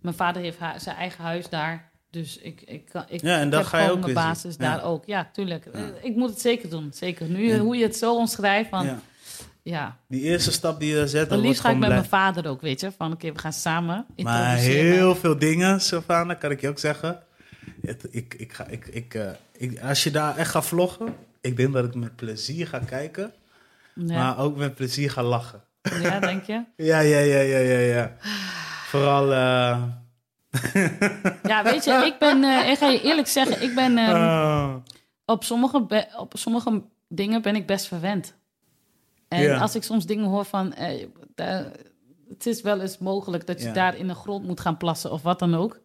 Mijn 0.00 0.14
vader 0.16 0.42
heeft 0.42 0.58
haar, 0.58 0.80
zijn 0.80 0.96
eigen 0.96 1.24
huis 1.24 1.48
daar. 1.48 1.90
Dus 2.10 2.38
ik, 2.38 2.60
ik, 2.60 2.84
kan- 2.90 3.04
ik, 3.08 3.20
Ja, 3.20 3.38
en 3.38 3.50
dat 3.50 3.60
heb 3.60 3.68
ga 3.68 3.78
je 3.80 3.90
ook 3.90 4.00
mijn 4.00 4.14
basis. 4.14 4.54
Ja. 4.58 4.60
daar 4.76 4.84
ook. 4.84 5.06
Ja, 5.06 5.30
tuurlijk. 5.32 5.64
Ja. 5.64 5.70
Eh, 5.72 5.84
Ik 6.04 6.16
moet 6.16 6.30
het 6.30 6.40
zeker 6.40 6.70
doen. 6.70 6.90
Zeker. 6.94 7.28
Nu, 7.28 7.58
hoe 7.58 7.76
je 7.76 7.82
het 7.82 7.96
zo 7.96 8.16
omschrijft, 8.16 8.68
van 8.70 8.86
ja. 8.86 9.00
ja. 9.62 9.96
Die 10.08 10.20
eerste 10.20 10.52
stap 10.52 10.80
die 10.80 10.94
je 10.94 11.08
zet, 11.08 11.28
Dan 11.28 11.40
liefst 11.40 11.60
ga 11.60 11.70
ik 11.70 11.76
met 11.78 11.88
mijn 11.88 12.04
vader 12.04 12.46
ook, 12.48 12.60
weet 12.60 12.80
je. 12.80 12.92
Van, 12.92 13.12
oké, 13.12 13.32
we 13.32 13.38
gaan 13.38 13.52
samen 13.52 14.06
Maar 14.16 14.56
heel 14.56 15.16
veel 15.16 15.38
dingen, 15.38 15.80
Sylvana, 15.80 16.34
kan 16.34 16.50
ik 16.50 16.60
je 16.60 16.68
ook 16.68 16.78
zeggen. 16.78 17.22
Het, 17.82 18.06
ik, 18.10 18.34
ik 18.34 18.52
ga, 18.52 18.66
ik, 18.66 18.86
ik, 18.86 19.14
eh, 19.14 19.30
ik, 19.52 19.80
als 19.80 20.04
je 20.04 20.10
daar 20.10 20.36
echt 20.36 20.50
gaat 20.50 20.66
vloggen, 20.66 21.14
ik 21.40 21.56
denk 21.56 21.72
dat 21.72 21.84
ik 21.84 21.94
met 21.94 22.16
plezier 22.16 22.66
ga 22.66 22.78
kijken, 22.78 23.32
Ja, 23.94 24.04
maar 24.04 24.38
ook 24.38 24.56
met 24.56 24.74
plezier 24.74 25.10
ga 25.10 25.22
lachen. 25.22 25.62
Ja 25.82 26.20
denk 26.20 26.44
je? 26.44 26.64
Ja, 26.76 26.98
ja, 27.00 27.18
ja, 27.18 27.40
ja, 27.40 27.58
ja, 27.58 27.78
ja. 27.78 28.16
Vooral... 28.86 29.32
eh, 29.32 29.82
Ja, 31.42 31.62
weet 31.62 31.84
je, 31.84 31.92
ik 32.06 32.18
ben, 32.18 32.44
eh, 32.44 32.70
ik 32.70 32.78
ga 32.78 32.88
je 32.88 33.02
eerlijk 33.02 33.28
zeggen, 33.28 33.62
ik 33.62 33.74
ben... 33.74 33.98
ehm, 33.98 34.14
oh. 34.14 34.74
op, 35.24 35.44
sommige 35.44 36.08
op 36.16 36.32
sommige 36.36 36.82
dingen 37.08 37.42
ben 37.42 37.56
ik 37.56 37.66
best 37.66 37.86
verwend. 37.86 38.34
En 39.28 39.58
als 39.60 39.74
ik 39.74 39.82
soms 39.82 40.06
dingen 40.06 40.24
hoor 40.24 40.44
van... 40.44 40.72
eh, 40.74 41.08
het 42.28 42.46
is 42.46 42.62
wel 42.62 42.80
eens 42.80 42.98
mogelijk 42.98 43.46
dat 43.46 43.62
je 43.62 43.70
daar 43.72 43.96
in 43.96 44.06
de 44.08 44.14
grond 44.14 44.46
moet 44.46 44.60
gaan 44.60 44.76
plassen 44.76 45.12
of 45.12 45.22
wat 45.22 45.38
dan 45.38 45.54
ook. 45.54 45.80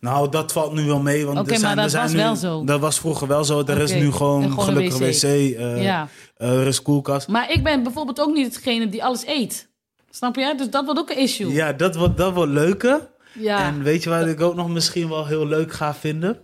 Nou, 0.00 0.28
dat 0.28 0.52
valt 0.52 0.72
nu 0.72 0.84
wel 0.84 1.00
mee. 1.00 1.26
Want 1.26 1.38
er 1.38 1.58
zijn, 1.58 1.60
maar 1.60 1.70
er 1.70 1.82
dat 1.82 1.90
zijn 1.90 2.02
was 2.04 2.12
nu, 2.12 2.18
wel 2.18 2.36
zo. 2.36 2.64
Dat 2.64 2.80
was 2.80 2.98
vroeger 2.98 3.26
wel 3.28 3.44
zo. 3.44 3.62
Er 3.66 3.78
is 3.78 3.92
nu 3.92 4.12
gewoon, 4.12 4.42
gewoon 4.42 4.58
een 4.58 4.74
gelukkig 4.74 4.98
wc. 4.98 5.22
wc. 5.22 5.22
eh, 5.22 5.82
ja. 5.82 6.08
eh, 6.36 6.60
er 6.60 6.66
is 6.66 6.82
koelkast. 6.82 7.28
Maar 7.28 7.50
ik 7.52 7.62
ben 7.62 7.82
bijvoorbeeld 7.82 8.20
ook 8.20 8.34
niet 8.34 8.54
degene 8.54 8.88
die 8.88 9.04
alles 9.04 9.26
eet. 9.26 9.68
Snap 10.10 10.36
je? 10.36 10.54
Dus 10.56 10.70
dat 10.70 10.84
wordt 10.84 11.00
ook 11.00 11.10
een 11.10 11.18
issue. 11.18 11.52
Ja, 11.52 11.72
dat 11.72 11.96
wordt, 11.96 12.16
dat 12.16 12.34
wordt 12.34 12.52
leuker. 12.52 13.08
Ja. 13.34 13.66
En 13.66 13.82
weet 13.82 14.02
je 14.02 14.10
wat 14.10 14.26
ik 14.26 14.40
ook 14.40 14.54
nog 14.54 14.68
misschien 14.68 15.08
wel 15.08 15.26
heel 15.26 15.46
leuk 15.46 15.72
ga 15.72 15.94
vinden? 15.94 16.38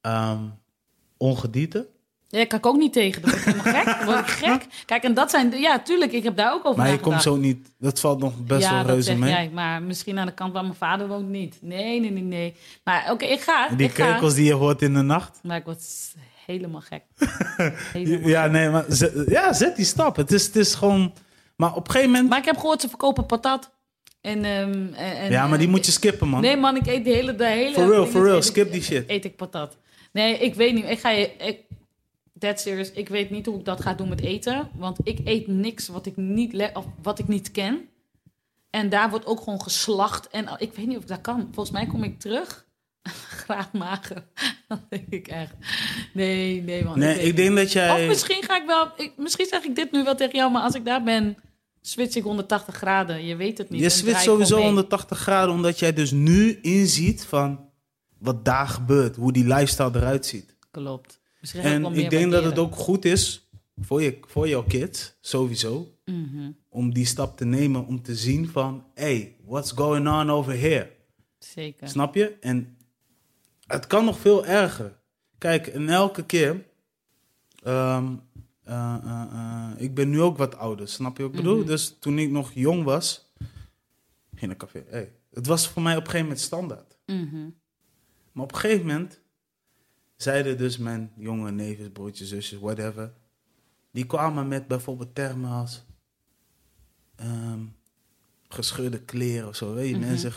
Ehm 0.00 0.38
ongedierte. 1.16 1.88
Ja, 2.34 2.46
kan 2.46 2.58
ik 2.58 2.66
ook 2.66 2.76
niet 2.76 2.92
tegen. 2.92 3.22
Dat 3.22 3.30
word 3.30 3.46
ik 3.46 3.52
helemaal 3.54 3.84
gek. 3.84 3.98
Dan 3.98 4.04
word 4.04 4.18
ik 4.18 4.26
gek. 4.26 4.66
Kijk, 4.86 5.02
en 5.02 5.14
dat 5.14 5.30
zijn... 5.30 5.50
Ja, 5.60 5.78
tuurlijk, 5.78 6.12
ik 6.12 6.22
heb 6.22 6.36
daar 6.36 6.52
ook 6.52 6.66
over 6.66 6.82
Maar 6.82 6.90
je 6.90 7.00
komt 7.00 7.22
zo 7.22 7.36
niet... 7.36 7.68
Dat 7.78 8.00
valt 8.00 8.18
nog 8.18 8.32
best 8.44 8.62
ja, 8.62 8.74
wel 8.74 8.86
reuze 8.86 9.02
zeg 9.02 9.16
mee. 9.16 9.30
jij. 9.30 9.50
Maar 9.52 9.82
misschien 9.82 10.18
aan 10.18 10.26
de 10.26 10.34
kant 10.34 10.52
waar 10.52 10.62
mijn 10.62 10.74
vader 10.74 11.08
woont 11.08 11.28
niet. 11.28 11.58
Nee, 11.60 12.00
nee, 12.00 12.10
nee, 12.10 12.22
nee. 12.22 12.54
Maar 12.84 13.06
oké, 13.10 13.24
ik 13.24 13.40
ga. 13.40 13.68
Die 13.68 13.86
ik 13.86 13.94
ga. 13.94 14.04
kreukels 14.06 14.34
die 14.34 14.44
je 14.44 14.52
hoort 14.52 14.82
in 14.82 14.94
de 14.94 15.02
nacht. 15.02 15.40
Maar 15.42 15.56
ik 15.56 15.64
word 15.64 15.82
helemaal 16.46 16.80
gek. 16.80 17.02
helemaal 17.92 18.28
Ja, 18.28 18.46
nee, 18.46 18.68
maar 18.68 18.84
zet, 18.88 19.12
ja, 19.26 19.52
zet 19.52 19.76
die 19.76 19.84
stap. 19.84 20.16
Het 20.16 20.32
is, 20.32 20.46
het 20.46 20.56
is 20.56 20.74
gewoon... 20.74 21.12
Maar 21.56 21.74
op 21.74 21.86
een 21.86 21.90
gegeven 21.90 22.10
moment... 22.10 22.28
Maar 22.28 22.38
ik 22.38 22.44
heb 22.44 22.56
gehoord, 22.56 22.80
ze 22.80 22.88
verkopen 22.88 23.26
patat. 23.26 23.70
En, 24.20 24.44
ehm, 24.44 24.92
en, 24.94 25.30
ja, 25.30 25.46
maar 25.46 25.58
die 25.58 25.68
moet 25.68 25.86
je 25.86 25.92
skippen, 25.92 26.28
man. 26.28 26.40
Nee, 26.40 26.56
man, 26.56 26.76
ik 26.76 26.86
eet 26.86 27.04
de 27.04 27.10
hele... 27.10 27.34
De 27.34 27.46
hele 27.46 27.74
For 27.74 27.88
real, 27.90 28.06
for 28.06 28.24
real. 28.24 28.36
ik- 28.36 28.42
Skip 28.42 28.72
die 28.72 28.82
shit. 28.82 29.04
Eet 29.06 29.24
ik 29.24 29.36
patat. 29.36 29.76
Nee, 30.12 30.38
ik 30.38 30.54
weet 30.54 30.74
niet. 30.74 30.88
Ik 30.88 30.98
ga 30.98 31.10
je... 31.10 31.30
Ik, 31.38 31.58
dead 32.34 32.60
serious. 32.60 32.90
Ik 32.92 33.08
weet 33.08 33.30
niet 33.30 33.46
hoe 33.46 33.58
ik 33.58 33.64
dat 33.64 33.80
ga 33.80 33.94
doen 33.94 34.08
met 34.08 34.20
eten. 34.20 34.70
Want 34.74 34.98
ik 35.02 35.18
eet 35.24 35.46
niks 35.46 35.88
wat 35.88 36.06
ik 36.06 36.16
niet, 36.16 36.52
le- 36.52 36.70
of 36.74 36.86
wat 37.02 37.18
ik 37.18 37.28
niet 37.28 37.50
ken. 37.50 37.88
En 38.70 38.88
daar 38.88 39.10
wordt 39.10 39.26
ook 39.26 39.38
gewoon 39.38 39.62
geslacht. 39.62 40.28
En 40.28 40.48
ik 40.58 40.72
weet 40.72 40.86
niet 40.86 40.96
of 40.96 41.02
ik 41.02 41.08
dat 41.08 41.20
kan. 41.20 41.40
Volgens 41.52 41.70
mij 41.70 41.86
kom 41.86 42.02
ik 42.02 42.20
terug. 42.20 42.64
Graag 43.44 43.72
mager. 43.72 44.24
Dan 44.68 44.80
denk 44.88 45.06
ik 45.08 45.28
echt. 45.28 45.54
Nee, 46.12 46.62
nee, 46.62 46.84
man. 46.84 46.98
Nee, 46.98 47.18
ik 47.22 47.36
denk 47.36 47.48
niet. 47.48 47.58
dat 47.58 47.72
jij... 47.72 48.02
Of 48.02 48.08
misschien 48.08 48.42
ga 48.42 48.56
ik 48.56 48.66
wel. 48.66 48.92
Ik, 48.96 49.12
misschien 49.16 49.46
zeg 49.46 49.62
ik 49.62 49.76
dit 49.76 49.92
nu 49.92 50.04
wel 50.04 50.14
tegen 50.14 50.36
jou, 50.38 50.52
maar 50.52 50.62
als 50.62 50.74
ik 50.74 50.84
daar 50.84 51.02
ben, 51.02 51.36
switch 51.80 52.16
ik 52.16 52.22
180 52.22 52.74
graden. 52.74 53.24
Je 53.24 53.36
weet 53.36 53.58
het 53.58 53.70
niet. 53.70 53.80
Je 53.80 53.88
switcht 53.88 54.22
gewoon 54.22 54.34
sowieso 54.34 54.56
mee. 54.56 54.64
180 54.64 55.18
graden 55.18 55.54
omdat 55.54 55.78
jij 55.78 55.92
dus 55.92 56.10
nu 56.10 56.58
inziet 56.62 57.24
van 57.24 57.70
wat 58.18 58.44
daar 58.44 58.68
gebeurt, 58.68 59.16
hoe 59.16 59.32
die 59.32 59.46
lifestyle 59.46 59.90
eruit 59.94 60.26
ziet. 60.26 60.56
Klopt. 60.70 61.20
Ik 61.52 61.54
En 61.62 61.84
ik 61.94 62.10
denk 62.10 62.32
dat 62.32 62.44
het 62.44 62.58
ook 62.58 62.74
goed 62.76 63.04
is 63.04 63.48
voor, 63.80 64.02
je, 64.02 64.18
voor 64.26 64.48
jouw 64.48 64.62
kids, 64.64 65.16
sowieso, 65.20 65.88
Mhm, 66.04 66.50
om 66.68 66.94
die 66.94 67.04
stap 67.06 67.36
te 67.36 67.44
nemen 67.44 67.86
om 67.86 68.02
te 68.02 68.14
zien 68.16 68.48
van, 68.48 68.84
hey, 68.94 69.36
what's 69.44 69.70
going 69.72 70.08
on 70.08 70.30
over 70.30 70.58
here? 70.60 70.90
Zeker. 71.38 71.88
Snap 71.88 72.14
je? 72.14 72.36
En 72.40 72.76
het 73.66 73.86
kan 73.86 74.04
nog 74.04 74.18
veel 74.18 74.46
erger. 74.46 74.98
Kijk, 75.38 75.66
en 75.66 75.88
elke 75.88 76.24
keer. 76.26 76.64
ehm, 77.62 78.14
eh, 78.62 78.94
eh, 79.04 79.22
eh, 79.32 79.70
ik 79.82 79.94
ben 79.94 80.10
nu 80.10 80.20
ook 80.20 80.36
wat 80.36 80.56
ouder, 80.56 80.88
snap 80.88 81.16
je 81.16 81.22
wat 81.22 81.32
ik 81.32 81.36
bedoel? 81.36 81.58
Mhm. 81.58 81.66
Dus 81.66 81.96
toen 82.00 82.18
ik 82.18 82.30
nog 82.30 82.52
jong 82.54 82.84
was, 82.84 83.32
ging 84.34 84.46
naar 84.46 84.56
café. 84.56 84.84
Hey, 84.88 85.12
het 85.32 85.46
was 85.46 85.68
voor 85.68 85.82
mij 85.82 85.92
op 85.92 85.98
een 85.98 86.04
gegeven 86.06 86.26
moment 86.26 86.44
standaard. 86.44 86.98
Mhm, 87.06 87.48
Maar 88.32 88.44
op 88.44 88.52
een 88.52 88.58
gegeven 88.58 88.86
moment 88.86 89.20
zeiden 90.24 90.58
dus 90.58 90.78
mijn 90.78 91.12
jonge 91.16 91.50
neven, 91.50 91.92
broertjes, 91.92 92.28
zusjes, 92.28 92.58
whatever. 92.60 93.12
Die 93.90 94.06
kwamen 94.06 94.48
met 94.48 94.68
bijvoorbeeld 94.68 95.14
termen 95.14 95.50
als 95.50 95.84
ehm, 97.16 97.60
gescheurde 98.48 99.00
kleren 99.02 99.48
of 99.48 99.56
zo. 99.56 99.74
Weet 99.74 99.88
je, 99.88 99.96
Mhm. 99.96 100.06
mensen. 100.06 100.32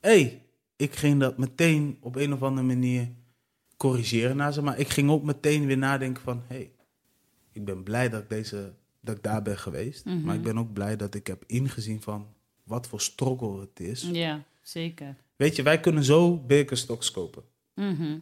hey, 0.00 0.42
ik 0.76 0.94
ging 0.96 1.20
dat 1.20 1.38
meteen 1.38 1.98
op 2.00 2.16
een 2.16 2.32
of 2.32 2.42
andere 2.42 2.66
manier 2.66 3.08
corrigeren 3.76 4.36
naar 4.36 4.52
ze. 4.52 4.62
Maar 4.62 4.78
ik 4.78 4.88
ging 4.88 5.10
ook 5.10 5.22
meteen 5.22 5.66
weer 5.66 5.78
nadenken 5.78 6.22
van, 6.22 6.42
hey, 6.46 6.72
ik 7.52 7.64
ben 7.64 7.82
blij 7.82 8.08
dat 8.08 8.22
ik, 8.22 8.28
deze, 8.28 8.72
dat 9.00 9.16
ik 9.16 9.22
daar 9.22 9.42
ben 9.42 9.58
geweest. 9.58 10.04
Mhm. 10.04 10.20
Maar 10.22 10.34
ik 10.34 10.42
ben 10.42 10.58
ook 10.58 10.72
blij 10.72 10.96
dat 10.96 11.14
ik 11.14 11.26
heb 11.26 11.44
ingezien 11.46 12.02
van 12.02 12.26
wat 12.64 12.86
voor 12.86 13.00
struggle 13.00 13.60
het 13.60 13.80
is. 13.80 14.08
Ja, 14.12 14.44
zeker. 14.62 15.16
Weet 15.36 15.56
je, 15.56 15.62
wij 15.62 15.80
kunnen 15.80 16.04
zo 16.04 16.36
Birkenstocks 16.36 17.10
kopen. 17.10 17.42
Mhm, 17.74 18.18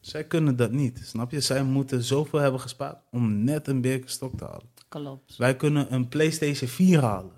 Zij 0.00 0.24
kunnen 0.24 0.56
dat 0.56 0.72
niet, 0.72 1.00
snap 1.04 1.30
je? 1.30 1.40
Zij 1.40 1.64
moeten 1.64 2.02
zoveel 2.02 2.38
hebben 2.38 2.60
gespaard 2.60 2.96
om 3.10 3.44
net 3.44 3.68
een 3.68 3.80
Birkenstock 3.80 4.38
te 4.38 4.44
halen. 4.44 4.68
Klopt. 4.88 5.36
Wij 5.36 5.56
kunnen 5.56 5.94
een 5.94 6.08
PlayStation 6.08 6.68
4 6.68 7.00
halen. 7.00 7.32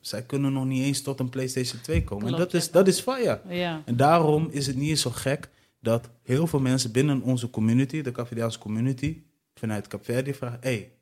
Zij 0.00 0.22
kunnen 0.22 0.52
nog 0.52 0.64
niet 0.64 0.82
eens 0.82 1.02
tot 1.02 1.20
een 1.20 1.28
PlayStation 1.28 1.80
2 1.80 2.04
komen. 2.04 2.26
En 2.26 2.38
dat 2.38 2.54
is, 2.54 2.70
dat 2.70 2.88
is 2.88 3.00
fire. 3.00 3.40
Ja. 3.48 3.82
En 3.84 3.96
daarom 3.96 4.48
is 4.50 4.66
het 4.66 4.76
niet 4.76 4.98
zo 4.98 5.10
gek 5.10 5.50
dat 5.80 6.08
heel 6.22 6.46
veel 6.46 6.60
mensen 6.60 6.92
binnen 6.92 7.22
onze 7.22 7.50
community, 7.50 8.02
de 8.02 8.12
Cavidiaanse 8.12 8.58
community, 8.58 9.22
vanuit 9.54 9.86
Capverdi 9.86 10.34
vragen: 10.34 10.58
hey, 10.60 10.92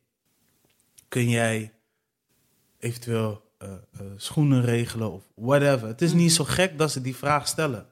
kun 1.09 1.28
jij 1.28 1.72
eventueel 2.78 3.43
eh, 3.59 3.72
eh, 3.72 4.01
schoenen 4.16 4.64
regelen 4.64 5.12
of 5.12 5.24
whatever? 5.35 5.89
Het 5.89 6.03
is 6.03 6.12
niet 6.12 6.33
zo 6.33 6.45
gek 6.45 6.78
dat 6.78 6.91
ze 6.91 7.01
die 7.01 7.16
vraag 7.16 7.47
stellen. 7.47 7.87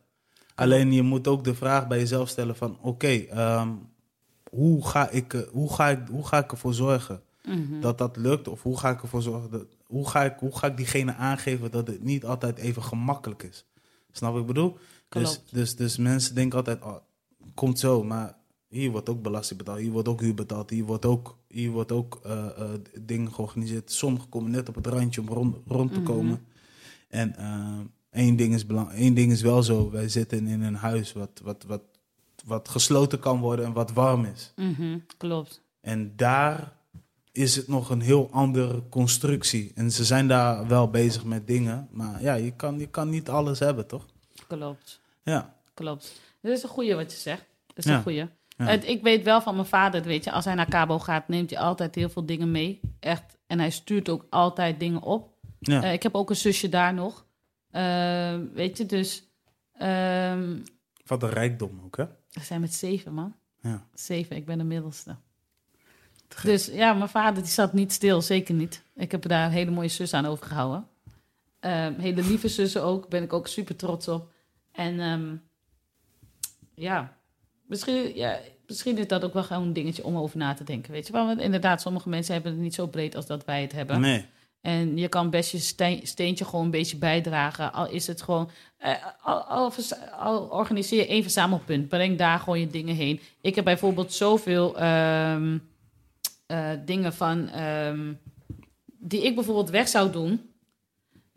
Alleen 0.58 0.92
je 0.92 1.02
moet 1.02 1.26
ook 1.28 1.44
de 1.44 1.54
vraag 1.54 1.86
bij 1.88 1.98
jezelf 1.98 2.28
stellen 2.28 2.56
van 2.56 2.78
oké, 2.80 3.08
ehm, 3.08 3.68
hoe, 4.50 4.86
ga 4.86 5.10
ik, 5.10 5.34
eh, 5.34 5.40
hoe, 5.52 5.72
ga 5.72 5.88
ik, 5.88 5.98
hoe 6.10 6.26
ga 6.26 6.38
ik 6.38 6.50
ervoor 6.52 6.74
zorgen 6.74 7.22
Mhm, 7.44 7.80
dat 7.80 7.98
dat 7.98 8.16
lukt? 8.16 8.48
Of 8.48 8.62
hoe 8.62 8.78
ga 8.78 8.90
ik 8.90 9.02
ervoor 9.02 9.22
zorgen 9.22 9.50
dat, 9.50 9.64
hoe 9.86 10.08
ga 10.08 10.24
ik, 10.24 10.34
hoe 10.38 10.56
ga 10.58 10.66
ik 10.66 10.76
diegene 10.76 11.14
aangeven 11.14 11.70
dat 11.70 11.86
het 11.86 12.02
niet 12.02 12.24
altijd 12.24 12.58
even 12.58 12.82
gemakkelijk 12.82 13.42
is? 13.42 13.64
Snap 14.12 14.32
wat 14.32 14.40
ik 14.40 14.46
bedoel? 14.46 14.72
Dus, 14.72 14.78
Klopt. 15.08 15.54
dus, 15.54 15.76
dus 15.76 15.96
mensen 15.96 16.34
denken 16.34 16.58
altijd, 16.58 16.82
oh, 16.82 16.96
komt 17.54 17.78
zo, 17.78 18.02
maar 18.04 18.36
hier 18.68 18.90
wordt 18.90 19.08
ook 19.08 19.22
belasting 19.22 19.58
betaald, 19.58 19.78
hier 19.78 19.90
wordt 19.90 20.08
ook 20.08 20.20
huur 20.20 20.34
betaald, 20.34 20.70
hier 20.70 20.84
wordt 20.84 21.04
ook, 21.04 21.38
hier 21.48 21.70
wordt 21.70 21.92
ook 21.92 22.20
eh, 22.24 22.46
eh, 22.46 22.70
dingen 23.00 23.32
georganiseerd. 23.32 23.92
Sommigen 23.92 24.28
komen 24.28 24.50
net 24.50 24.68
op 24.68 24.74
het 24.74 24.86
randje 24.86 25.20
om 25.20 25.28
rond, 25.28 25.56
rond 25.66 25.92
te 25.92 26.00
Mhm. 26.00 26.08
komen. 26.08 26.44
En 27.08 27.34
één, 28.10 28.36
ding 28.36 28.54
is 28.54 28.66
belang, 28.66 28.90
één 28.92 29.14
ding 29.14 29.32
is 29.32 29.42
wel 29.42 29.62
zo, 29.62 29.90
wij 29.90 30.08
zitten 30.08 30.46
in 30.46 30.62
een 30.62 30.74
huis 30.74 31.12
wat, 31.12 31.40
wat, 31.42 31.64
wat, 31.66 31.82
wat 32.44 32.68
gesloten 32.68 33.18
kan 33.18 33.40
worden 33.40 33.64
en 33.64 33.72
wat 33.72 33.92
warm 33.92 34.24
is. 34.24 34.52
mhm, 34.56 34.98
Klopt. 35.16 35.62
En 35.80 36.12
daar 36.16 36.72
is 37.32 37.56
het 37.56 37.68
nog 37.68 37.90
een 37.90 38.00
heel 38.00 38.28
andere 38.32 38.82
constructie. 38.88 39.72
En 39.74 39.90
ze 39.92 40.04
zijn 40.04 40.28
daar 40.28 40.66
wel 40.66 40.90
bezig 40.90 41.24
met 41.24 41.46
dingen. 41.46 41.88
Maar 41.90 42.22
ja, 42.22 42.34
je 42.34 42.50
kan, 42.52 42.78
je 42.78 42.86
kan 42.86 43.08
niet 43.08 43.28
alles 43.28 43.58
hebben, 43.58 43.86
toch? 43.86 44.06
Klopt. 44.46 45.00
Ja. 45.22 45.54
Klopt. 45.74 46.20
Dat 46.42 46.52
is 46.52 46.62
een 46.62 46.68
goeie 46.68 46.94
wat 46.94 47.12
je 47.12 47.18
zegt. 47.18 47.44
Dat 47.66 47.76
is 47.78 47.84
Ja. 47.84 47.96
een 47.96 48.02
goeie. 48.02 48.16
Ja. 48.56 48.64
Het, 48.66 48.86
ik 48.88 49.02
weet 49.02 49.24
wel 49.24 49.40
van 49.40 49.54
mijn 49.54 49.66
vader, 49.66 50.02
weet 50.02 50.24
je, 50.24 50.32
als 50.32 50.44
hij 50.44 50.54
naar 50.54 50.68
Cabo 50.68 50.98
gaat, 50.98 51.28
neemt 51.28 51.50
hij 51.50 51.58
altijd 51.58 51.94
heel 51.94 52.08
veel 52.08 52.26
dingen 52.26 52.50
mee. 52.50 52.80
Echt. 53.00 53.36
En 53.46 53.58
hij 53.58 53.70
stuurt 53.70 54.08
ook 54.08 54.26
altijd 54.30 54.80
dingen 54.80 55.02
op. 55.02 55.32
ja. 55.60 55.82
Eh, 55.82 55.92
ik 55.92 56.02
heb 56.02 56.14
ook 56.14 56.30
een 56.30 56.36
zusje 56.36 56.68
daar 56.68 56.94
nog. 56.94 57.26
Eh, 57.70 58.36
weet 58.52 58.78
je, 58.78 58.86
dus 58.86 59.22
ehm, 59.72 60.58
Wat 61.06 61.22
een 61.22 61.30
rijkdom 61.30 61.80
ook, 61.84 61.96
hè? 61.96 62.04
we 62.30 62.40
zijn 62.40 62.60
met 62.60 62.74
zeven, 62.74 63.12
man. 63.12 63.36
Ja. 63.60 63.86
Zeven, 63.94 64.36
ik 64.36 64.46
ben 64.46 64.58
de 64.58 64.64
middelste. 64.64 65.16
Dus 66.42 66.66
ja, 66.66 66.92
mijn 66.92 67.08
vader 67.08 67.42
die 67.42 67.52
zat 67.52 67.72
niet 67.72 67.92
stil, 67.92 68.22
zeker 68.22 68.54
niet. 68.54 68.82
Ik 68.94 69.10
heb 69.10 69.28
daar 69.28 69.46
een 69.46 69.52
hele 69.52 69.70
mooie 69.70 69.88
zus 69.88 70.14
aan 70.14 70.26
overgehouden. 70.26 70.86
Ehm, 71.60 71.98
hele 71.98 72.22
lieve 72.22 72.48
zussen 72.48 72.82
ook, 72.82 73.08
ben 73.08 73.22
ik 73.22 73.32
ook 73.32 73.46
super 73.46 73.76
trots 73.76 74.08
op. 74.08 74.32
En 74.72 75.00
ja, 76.74 77.16
misschien, 77.66 78.16
ja, 78.16 78.38
misschien 78.66 78.98
is 78.98 79.06
dat 79.06 79.24
ook 79.24 79.32
wel 79.32 79.42
gewoon 79.42 79.62
een 79.62 79.72
dingetje 79.72 80.04
om 80.04 80.16
over 80.16 80.38
na 80.38 80.54
te 80.54 80.64
denken. 80.64 80.92
Weet 80.92 81.06
je 81.06 81.12
want 81.12 81.40
inderdaad, 81.40 81.80
sommige 81.80 82.08
mensen 82.08 82.34
hebben 82.34 82.52
het 82.52 82.60
niet 82.60 82.74
zo 82.74 82.86
breed 82.86 83.14
als 83.14 83.26
dat 83.26 83.44
wij 83.44 83.62
het 83.62 83.72
hebben. 83.72 84.00
Nee. 84.00 84.26
En 84.60 84.96
je 84.96 85.08
kan 85.08 85.30
best 85.30 85.50
je 85.52 85.58
steen- 85.58 86.06
steentje 86.06 86.44
gewoon 86.44 86.64
een 86.64 86.70
beetje 86.70 86.96
bijdragen. 86.96 87.72
Al 87.72 87.88
is 87.90 88.06
het 88.06 88.22
gewoon. 88.22 88.50
eh, 88.78 88.94
al, 90.18 90.40
organiseer 90.42 90.98
je 90.98 91.06
één 91.06 91.22
verzamelpunt. 91.22 91.88
Breng 91.88 92.18
daar 92.18 92.38
gewoon 92.38 92.60
je 92.60 92.66
dingen 92.66 92.94
heen. 92.94 93.20
Ik 93.40 93.54
heb 93.54 93.64
bijvoorbeeld 93.64 94.12
zoveel 94.12 94.78
ehm, 94.78 95.58
eh, 96.46 96.70
dingen 96.84 97.12
van. 97.14 97.48
ehm, 97.48 98.12
die 99.00 99.22
ik 99.24 99.34
bijvoorbeeld 99.34 99.70
weg 99.70 99.88
zou 99.88 100.10
doen. 100.10 100.50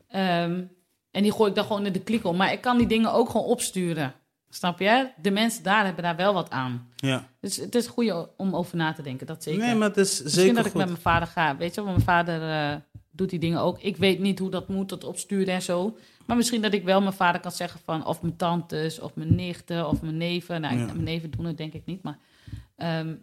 Ehm, 0.08 0.64
en 1.12 1.24
die 1.24 1.32
gooi 1.32 1.50
ik 1.50 1.56
dan 1.56 1.66
gewoon 1.66 1.86
in 1.86 1.94
de 1.94 2.02
klik 2.04 2.26
om. 2.26 2.36
Maar 2.38 2.52
ik 2.52 2.62
kan 2.62 2.78
die 2.78 2.88
dingen 2.88 3.14
ook 3.14 3.30
gewoon 3.30 3.48
opsturen. 3.48 4.14
Snap 4.50 4.80
je? 4.80 5.10
De 5.22 5.32
mensen 5.32 5.64
daar 5.64 5.86
hebben 5.86 6.04
daar 6.04 6.16
wel 6.16 6.34
wat 6.34 6.50
aan. 6.50 6.90
Ja. 6.96 7.30
Dus 7.42 7.56
het 7.58 7.76
is 7.76 7.88
goed 7.88 8.28
om 8.38 8.56
over 8.56 8.78
na 8.78 8.94
te 8.94 9.02
denken. 9.02 9.28
Dat 9.28 9.44
zeker. 9.44 9.60
Nee, 9.66 9.76
maar 9.76 9.88
het 9.88 9.98
is 9.98 10.10
Misschien 10.24 10.42
zeker 10.44 10.56
dat 10.56 10.66
ik 10.66 10.72
goed. 10.72 10.80
met 10.80 10.90
mijn 10.90 11.02
vader 11.02 11.28
ga. 11.28 11.58
Weet 11.58 11.76
je, 11.76 11.82
want 11.82 11.94
mijn 11.96 12.08
vader 12.08 12.50
eh, 12.74 12.80
doet 13.12 13.30
die 13.30 13.40
dingen 13.40 13.60
ook. 13.60 13.80
Ik 13.82 13.98
weet 13.98 14.20
niet 14.20 14.40
hoe 14.40 14.50
dat 14.50 14.68
moet, 14.68 14.90
dat 14.90 15.04
opsturen 15.04 15.54
en 15.54 15.62
zo. 15.62 15.98
Maar 16.26 16.38
misschien 16.38 16.62
dat 16.62 16.74
ik 16.74 16.84
wel 16.84 17.02
mijn 17.02 17.14
vader 17.14 17.42
kan 17.42 17.52
zeggen 17.52 17.80
van... 17.84 18.06
of 18.06 18.22
mijn 18.22 18.36
tantes, 18.36 19.00
of 19.00 19.16
mijn 19.16 19.36
nichten, 19.36 19.88
of 19.88 20.02
mijn 20.02 20.18
neven. 20.18 20.62
Nou, 20.62 20.78
Ja. 20.78 20.86
mijn 20.86 21.04
neven 21.04 21.32
doen 21.32 21.46
het 21.46 21.58
denk 21.58 21.74
ik 21.74 21.86
niet, 21.86 22.04
maar... 22.04 22.18
ehm, 22.76 23.16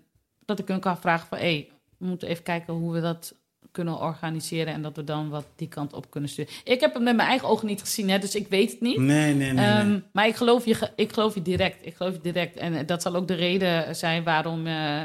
dat 0.45 0.59
ik 0.59 0.69
hun 0.69 0.81
kan 0.81 0.99
vragen 0.99 1.29
van... 1.29 1.39
hé, 1.39 1.45
hey, 1.45 1.71
we 1.99 2.07
moeten 2.07 2.29
even 2.29 2.43
kijken 2.45 2.75
hoe 2.75 2.93
we 2.93 3.01
dat 3.01 3.35
kunnen 3.71 4.01
organiseren... 4.01 4.73
en 4.73 4.83
dat 4.83 4.97
we 4.97 5.05
dan 5.05 5.29
wat 5.29 5.47
die 5.57 5.69
kant 5.69 5.93
op 5.93 6.11
kunnen 6.11 6.31
sturen. 6.31 6.53
Ik 6.65 6.81
heb 6.81 6.95
hem 6.95 7.03
met 7.03 7.17
mijn 7.17 7.29
eigen 7.29 7.49
ogen 7.49 7.67
niet 7.67 7.81
gezien, 7.81 8.09
hè, 8.11 8.19
dus 8.19 8.35
ik 8.35 8.49
weet 8.49 8.71
het 8.71 8.81
niet. 8.81 8.99
Nee, 8.99 9.35
nee, 9.35 9.53
nee. 9.53 9.67
Ehm, 9.67 9.89
nee. 9.89 10.03
Maar 10.13 10.27
ik 10.27 10.37
geloof, 10.37 10.65
je, 10.65 10.91
ik 10.97 11.13
geloof 11.13 11.35
je 11.35 11.43
direct. 11.43 11.87
Ik 11.87 11.95
geloof 11.97 12.13
je 12.15 12.21
direct. 12.21 12.57
En 12.57 12.75
eh, 12.75 12.87
dat 12.87 13.03
zal 13.03 13.15
ook 13.15 13.29
de 13.29 13.35
reden 13.35 13.97
zijn 13.97 14.25
waarom 14.25 14.67
eh, 14.67 15.03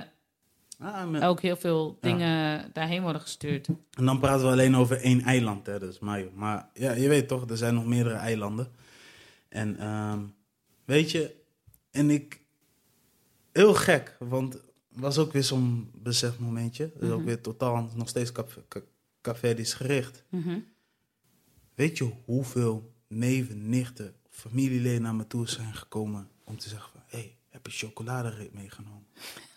Ah, 0.79 1.09
maar- 1.09 1.27
ook 1.27 1.41
heel 1.41 1.55
veel 1.55 1.97
dingen 2.01 2.69
daarheen 2.73 3.01
worden 3.01 3.21
gestuurd. 3.21 3.67
En 3.67 4.05
dan 4.05 4.19
praten 4.19 4.45
we 4.45 4.51
alleen 4.51 4.75
over 4.75 5.01
één 5.01 5.21
eiland, 5.21 5.65
hè, 5.65 5.79
dus 5.79 5.99
Mayo. 5.99 6.29
Maar 6.35 6.69
ja, 6.73 6.91
je 6.91 7.07
weet 7.07 7.27
toch, 7.27 7.49
er 7.49 7.57
zijn 7.57 7.73
nog 7.73 7.85
meerdere 7.85 8.15
eilanden. 8.15 8.71
En 9.49 9.79
ehm, 9.79 10.19
weet 10.85 11.11
je, 11.11 11.35
en 11.91 12.09
ik, 12.09 12.41
heel 13.51 13.73
gek, 13.73 14.15
want 14.19 14.53
het 14.53 14.63
was 14.95 15.17
ook 15.17 15.31
weer 15.31 15.43
zo'n 15.43 15.89
besefmomentje. 15.93 16.83
Het 16.93 17.01
is 17.03 17.09
ook 17.09 17.17
Mhm. 17.17 17.25
weer 17.27 17.41
totaal 17.41 17.89
nog 17.95 18.09
steeds 18.09 18.31
Caverdisch 19.21 19.73
gericht. 19.73 20.23
Mhm. 20.29 20.59
Weet 21.75 21.97
je 21.97 22.11
hoeveel 22.25 22.93
neven, 23.07 23.69
nichten, 23.69 24.15
familieleden 24.29 25.01
naar 25.01 25.15
me 25.15 25.27
toe 25.27 25.47
zijn 25.47 25.73
gekomen 25.73 26.27
om 26.43 26.57
te 26.57 26.69
zeggen 26.69 26.89
van, 26.91 27.01
hé, 27.07 27.17
hey, 27.17 27.35
heb 27.49 27.65
je 27.67 27.71
chocoladereep 27.71 28.53
meegenomen? 28.53 29.05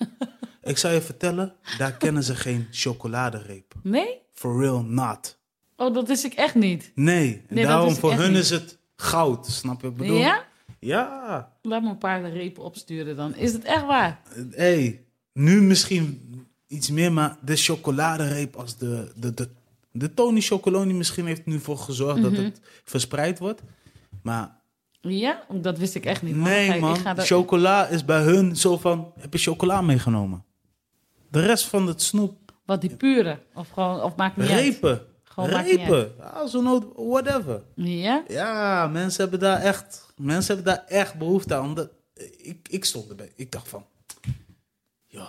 ik 0.63 0.79
zou 0.79 0.95
je 0.95 1.01
vertellen, 1.03 1.55
daar 1.79 1.93
kennen 1.97 2.23
ze 2.23 2.35
geen 2.37 2.67
chocoladereep. 2.71 3.75
Nee? 3.83 4.19
For 4.33 4.61
real 4.61 4.83
not. 4.85 5.39
Oh, 5.77 5.95
dat 5.95 6.09
wist 6.09 6.25
ik 6.25 6.33
echt 6.35 6.55
niet. 6.55 6.93
Nee, 6.95 7.43
en 7.49 7.55
Nee, 7.55 7.65
daarom 7.65 7.91
is 7.91 7.99
voor 7.99 8.13
hun 8.13 8.31
niet. 8.33 8.41
is 8.41 8.51
het 8.51 8.79
goud, 8.97 9.47
snap 9.47 9.81
je 9.81 9.83
wat 9.83 9.93
ik 9.93 9.97
bedoel? 10.03 10.19
Ja? 10.19 10.45
Ja. 10.81 11.53
Laat 11.63 11.83
me 11.83 11.89
een 11.89 11.99
paar 11.99 12.31
repen 12.31 12.63
opsturen 12.63 13.17
dan. 13.17 13.35
Is 13.35 13.53
het 13.53 13.65
echt 13.65 13.85
waar? 13.87 14.21
hey, 14.51 15.05
nu 15.37 15.63
misschien 15.63 16.31
iets 16.67 16.91
meer, 16.91 17.13
maar 17.13 17.37
de 17.45 17.57
chocoladereep 17.57 18.57
als 18.57 18.77
de, 18.77 19.13
de, 19.17 19.35
de 19.35 19.49
De 19.93 20.15
Tony 20.15 20.41
Chocoloni 20.41 20.95
misschien 20.95 21.27
heeft 21.27 21.47
nu 21.47 21.59
voor 21.61 21.79
gezorgd 21.79 22.23
dat 22.23 22.33
Mhm. 22.33 22.43
het 22.45 22.61
verspreid 22.85 23.39
wordt. 23.39 23.63
Maar 24.23 24.57
Ja, 25.01 25.45
dat 25.53 25.79
wist 25.79 25.95
ik 25.95 26.05
echt 26.07 26.23
niet. 26.23 26.35
man. 26.37 26.49
nee, 26.49 26.81
man. 26.81 26.97
Chocola 27.17 27.87
is 27.87 28.05
bij 28.05 28.23
hun 28.23 28.57
zo 28.57 28.77
van: 28.79 29.13
heb 29.19 29.33
je 29.33 29.39
chocola 29.39 29.81
meegenomen? 29.81 30.45
De 31.31 31.41
rest 31.41 31.65
van 31.67 31.87
het 31.87 32.03
snoep, 32.03 32.53
Wat 32.65 32.81
die 32.81 32.97
pure? 32.97 33.39
Of 33.55 33.69
gewoon, 33.71 34.03
of 34.03 34.17
maakt 34.17 34.37
niet 34.37 34.49
uit? 34.51 34.61
repen. 34.65 35.01
Gewoon 35.23 35.51
maakt 35.51 35.67
niet 35.67 35.77
repen. 35.77 36.13
Ja, 36.19 36.47
zo 36.47 36.63
nood, 36.63 36.85
whatever. 36.97 37.63
Ja? 37.75 38.25
Ja, 38.29 38.87
mensen 38.93 39.21
hebben 39.23 39.41
daar 39.41 39.61
echt, 39.61 40.07
mensen 40.17 40.55
hebben 40.55 40.75
daar 40.75 40.85
echt 40.87 41.15
behoefte 41.19 41.55
aan. 41.55 41.65
Omdat, 41.65 41.91
ik, 42.37 42.69
ik 42.71 42.85
stond 42.85 43.09
erbij. 43.09 43.33
Ik 43.37 43.53
dacht 43.53 43.69
van, 43.69 43.85
ja, 45.17 45.27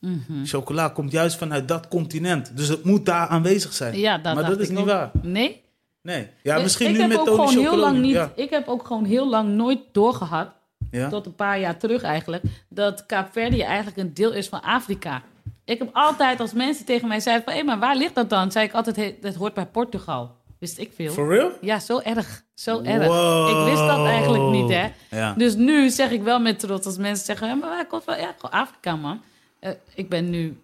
Mhm. 0.00 0.44
chocola 0.44 0.88
komt 0.88 1.12
juist 1.12 1.36
vanuit 1.36 1.68
dat 1.68 1.88
continent. 1.88 2.56
Dus 2.56 2.68
het 2.68 2.84
moet 2.84 3.06
daar 3.06 3.26
aanwezig 3.28 3.72
zijn. 3.72 3.98
Ja, 3.98 4.18
dat 4.18 4.34
maar 4.34 4.44
dat 4.50 4.60
is 4.60 4.68
niet 4.68 4.78
ook. 4.78 4.86
waar. 4.86 5.10
Nee? 5.22 5.62
Nee. 6.02 6.28
Ja, 6.42 6.56
Ik- 6.56 6.62
misschien 6.62 6.86
ik 6.88 6.92
nu 6.92 7.00
heb 7.00 7.08
met 7.08 7.18
ook 7.18 7.26
Tony 7.26 7.48
gewoon 7.48 7.64
heel 7.64 7.76
lang 7.76 7.98
niet. 8.00 8.12
Ja. 8.14 8.32
Ik 8.34 8.50
heb 8.50 8.68
ook 8.68 8.86
gewoon 8.86 9.04
heel 9.04 9.28
lang 9.28 9.48
nooit 9.48 9.80
doorgehad, 9.92 10.48
Ja? 10.90 11.08
tot 11.08 11.26
een 11.26 11.34
paar 11.34 11.60
jaar 11.60 11.76
terug 11.78 12.02
eigenlijk, 12.02 12.42
dat 12.68 13.06
Kaapverdië 13.06 13.60
eigenlijk 13.62 13.96
een 13.96 14.14
deel 14.14 14.32
is 14.32 14.48
van 14.48 14.62
Afrika. 14.62 15.22
Ik 15.64 15.78
heb 15.78 15.90
altijd, 15.92 16.40
als 16.40 16.52
mensen 16.52 16.84
tegen 16.84 17.08
mij 17.08 17.20
zeiden 17.20 17.44
van, 17.44 17.54
hé, 17.54 17.62
maar 17.62 17.78
waar 17.78 17.96
ligt 17.96 18.14
dat 18.14 18.30
dan? 18.30 18.52
Zei 18.52 18.66
ik 18.66 18.72
altijd, 18.72 18.96
"Hey, 18.96 19.16
dat 19.20 19.34
hoort 19.34 19.54
bij 19.54 19.66
Portugal. 19.66 20.36
Wist 20.58 20.78
ik 20.78 20.90
veel. 20.94 21.12
For 21.12 21.28
real? 21.28 21.50
Ja, 21.60 21.78
zo 21.78 21.98
erg. 21.98 22.42
Zo 22.54 22.82
erg. 22.82 23.06
Wow. 23.06 23.48
Ik 23.48 23.70
wist 23.72 23.86
dat 23.86 24.06
eigenlijk 24.06 24.44
niet, 24.44 24.70
hè. 24.70 24.88
Ja. 25.10 25.34
Dus 25.36 25.54
nu 25.54 25.90
zeg 25.90 26.10
ik 26.10 26.22
wel 26.22 26.40
met 26.40 26.58
trots, 26.58 26.86
als 26.86 26.96
mensen 26.96 27.24
zeggen, 27.26 27.46
"Ja, 27.48 27.54
maar 27.54 27.68
waar 27.68 27.86
komt 27.86 28.04
van? 28.04 28.18
Ja, 28.18 28.34
gewoon 28.38 28.60
Afrika, 28.60 28.96
man. 28.96 29.20
Eh, 29.60 29.70
ik 29.94 30.08
ben 30.08 30.30
nu, 30.30 30.60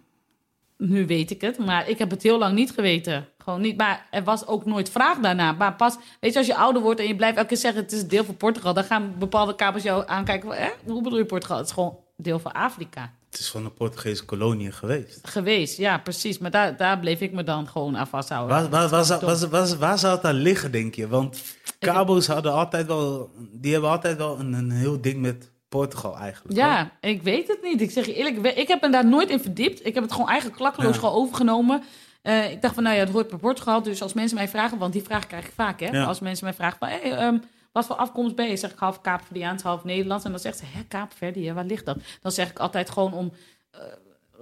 nu 0.77 1.05
weet 1.05 1.31
ik 1.31 1.41
het, 1.41 1.57
maar 1.57 1.89
ik 1.89 1.97
heb 1.97 2.09
het 2.09 2.23
heel 2.23 2.37
lang 2.37 2.55
niet 2.55 2.71
geweten. 2.71 3.27
Gewoon 3.37 3.61
niet, 3.61 3.77
maar 3.77 4.07
er 4.11 4.23
was 4.23 4.47
ook 4.47 4.65
nooit 4.65 4.89
vraag 4.89 5.17
daarna. 5.17 5.51
Maar 5.51 5.73
pas, 5.75 5.97
weet 6.19 6.31
je, 6.33 6.37
als 6.37 6.47
je 6.47 6.55
ouder 6.55 6.81
wordt 6.81 6.99
en 6.99 7.07
je 7.07 7.15
blijft 7.15 7.35
elke 7.37 7.49
keer 7.49 7.57
zeggen, 7.57 7.81
het 7.81 7.91
is 7.91 8.07
deel 8.07 8.23
van 8.23 8.37
Portugal, 8.37 8.73
dan 8.73 8.83
gaan 8.83 9.15
bepaalde 9.19 9.55
kapers 9.55 9.83
jou 9.83 10.03
aankijken 10.07 10.49
van, 10.49 10.57
eh, 10.57 10.67
hoe 10.85 11.01
bedoel 11.01 11.17
je 11.17 11.25
Portugal? 11.25 11.57
Het 11.57 11.65
is 11.65 11.71
gewoon 11.73 11.97
deel 12.17 12.39
van 12.39 12.51
Afrika. 12.51 13.13
Het 13.35 13.43
is 13.43 13.49
van 13.49 13.63
de 13.63 13.69
Portugese 13.69 14.25
kolonie 14.25 14.71
geweest. 14.71 15.19
Geweest, 15.27 15.77
ja, 15.77 15.97
precies. 15.97 16.37
Maar 16.37 16.51
daar, 16.51 16.77
daar 16.77 16.99
bleef 16.99 17.19
ik 17.21 17.31
me 17.31 17.43
dan 17.43 17.67
gewoon 17.67 17.97
aan 17.97 18.07
vasthouden. 18.07 18.55
Waar, 18.57 18.69
waar, 18.69 18.89
waar, 18.89 19.03
zou- 19.05 19.25
waar, 19.25 19.49
waar, 19.49 19.77
waar 19.77 19.97
zou 19.97 20.13
het 20.13 20.21
daar 20.21 20.33
liggen, 20.33 20.71
denk 20.71 20.95
je? 20.95 21.07
Want 21.07 21.43
Cabo's 21.79 22.27
hadden 22.27 22.53
altijd 22.53 22.87
wel, 22.87 23.31
die 23.51 23.71
hebben 23.71 23.89
altijd 23.89 24.17
wel 24.17 24.39
een, 24.39 24.53
een 24.53 24.71
heel 24.71 25.01
ding 25.01 25.21
met 25.21 25.51
Portugal 25.69 26.17
eigenlijk. 26.17 26.59
hoor. 26.59 26.67
Ja, 26.69 26.91
ik 27.01 27.21
weet 27.23 27.47
het 27.47 27.59
niet. 27.63 27.81
Ik 27.81 27.91
zeg 27.91 28.05
je 28.05 28.13
eerlijk, 28.13 28.57
ik 28.57 28.67
heb 28.67 28.81
me 28.81 28.89
daar 28.89 29.05
nooit 29.05 29.29
in 29.29 29.39
verdiept. 29.39 29.85
Ik 29.85 29.93
heb 29.93 30.03
het 30.03 30.11
gewoon 30.11 30.27
eigenlijk 30.27 30.57
klakkeloos 30.59 30.93
Ja. 30.93 30.99
gewoon 30.99 31.15
overgenomen. 31.15 31.83
Eh, 32.21 32.51
ik 32.51 32.61
dacht 32.61 32.73
van, 32.73 32.83
nou 32.83 32.95
ja, 32.95 33.01
het 33.01 33.11
hoort 33.11 33.29
bij 33.29 33.39
Portugal. 33.39 33.81
Dus 33.81 34.01
als 34.01 34.13
mensen 34.13 34.37
mij 34.37 34.47
vragen, 34.47 34.77
want 34.77 34.93
die 34.93 35.03
vraag 35.03 35.27
krijg 35.27 35.45
ik 35.45 35.51
vaak, 35.55 35.79
hè. 35.79 35.87
Ja. 35.89 36.03
Als 36.05 36.19
mensen 36.19 36.45
mij 36.45 36.53
vragen 36.53 36.77
van, 36.79 36.87
hey, 36.87 37.11
ehm, 37.11 37.37
wat 37.75 37.85
voor 37.85 37.95
afkomst 37.95 38.35
ben 38.35 38.47
je? 38.49 38.57
Zeg 38.57 38.71
ik 38.71 38.79
half 38.79 39.01
Kaapverdiaans, 39.01 39.63
half 39.63 39.83
Nederlands. 39.83 40.25
En 40.25 40.31
dan 40.31 40.39
zegt 40.39 40.57
ze, 40.57 40.65
hè, 40.67 40.83
Kaapverdië, 40.87 41.53
waar 41.53 41.65
ligt 41.65 41.85
dat? 41.85 41.97
Dan 42.21 42.31
zeg 42.31 42.49
ik 42.49 42.59
altijd 42.59 42.89
gewoon 42.89 43.13
om... 43.13 43.31
eh, 43.71 43.79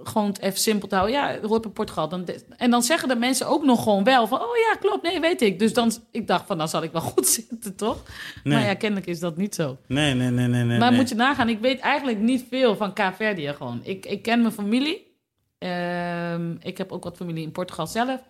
gewoon 0.02 0.26
het 0.26 0.38
even 0.40 0.58
simpel 0.58 0.88
te 0.88 0.94
houden. 0.94 1.16
Ja, 1.16 1.38
hoort 1.40 1.62
bij 1.62 1.70
Portugal. 1.70 2.08
Dan 2.08 2.28
en 2.56 2.70
dan 2.70 2.82
zeggen 2.82 3.08
de 3.08 3.16
mensen 3.16 3.46
ook 3.46 3.64
nog 3.64 3.82
gewoon 3.82 4.04
wel 4.04 4.26
van... 4.26 4.40
oh 4.40 4.56
ja, 4.56 4.78
klopt, 4.80 5.02
nee, 5.02 5.20
weet 5.20 5.42
ik. 5.42 5.58
Dus 5.58 5.72
dan, 5.72 5.92
ik 6.10 6.26
dacht 6.26 6.46
van, 6.46 6.58
dan 6.58 6.68
zal 6.68 6.82
ik 6.82 6.92
wel 6.92 7.00
goed 7.14 7.26
zitten, 7.26 7.76
toch? 7.76 8.02
Nee. 8.44 8.54
Maar 8.54 8.66
ja, 8.66 8.74
kennelijk 8.74 9.06
is 9.06 9.20
dat 9.20 9.36
niet 9.36 9.54
zo. 9.54 9.76
Nee, 9.86 10.14
nee, 10.14 10.30
nee, 10.30 10.46
nee. 10.46 10.64
nee 10.64 10.78
Maar 10.78 10.90
nee. 10.90 10.98
moet 10.98 11.08
je 11.08 11.14
nagaan, 11.14 11.48
ik 11.48 11.60
weet 11.60 11.80
eigenlijk 11.80 12.18
niet 12.18 12.44
veel 12.50 12.76
van 12.76 12.92
Kaapverdië 12.92 13.52
gewoon. 13.52 13.80
Ik, 13.82 14.06
ik 14.06 14.22
ken 14.22 14.40
mijn 14.40 14.52
familie. 14.52 15.16
Ehm, 15.58 16.56
ik 16.60 16.78
heb 16.78 16.92
ook 16.92 17.04
wat 17.04 17.16
familie 17.16 17.44
in 17.44 17.52
Portugal 17.52 17.86
zelf. 17.86 18.20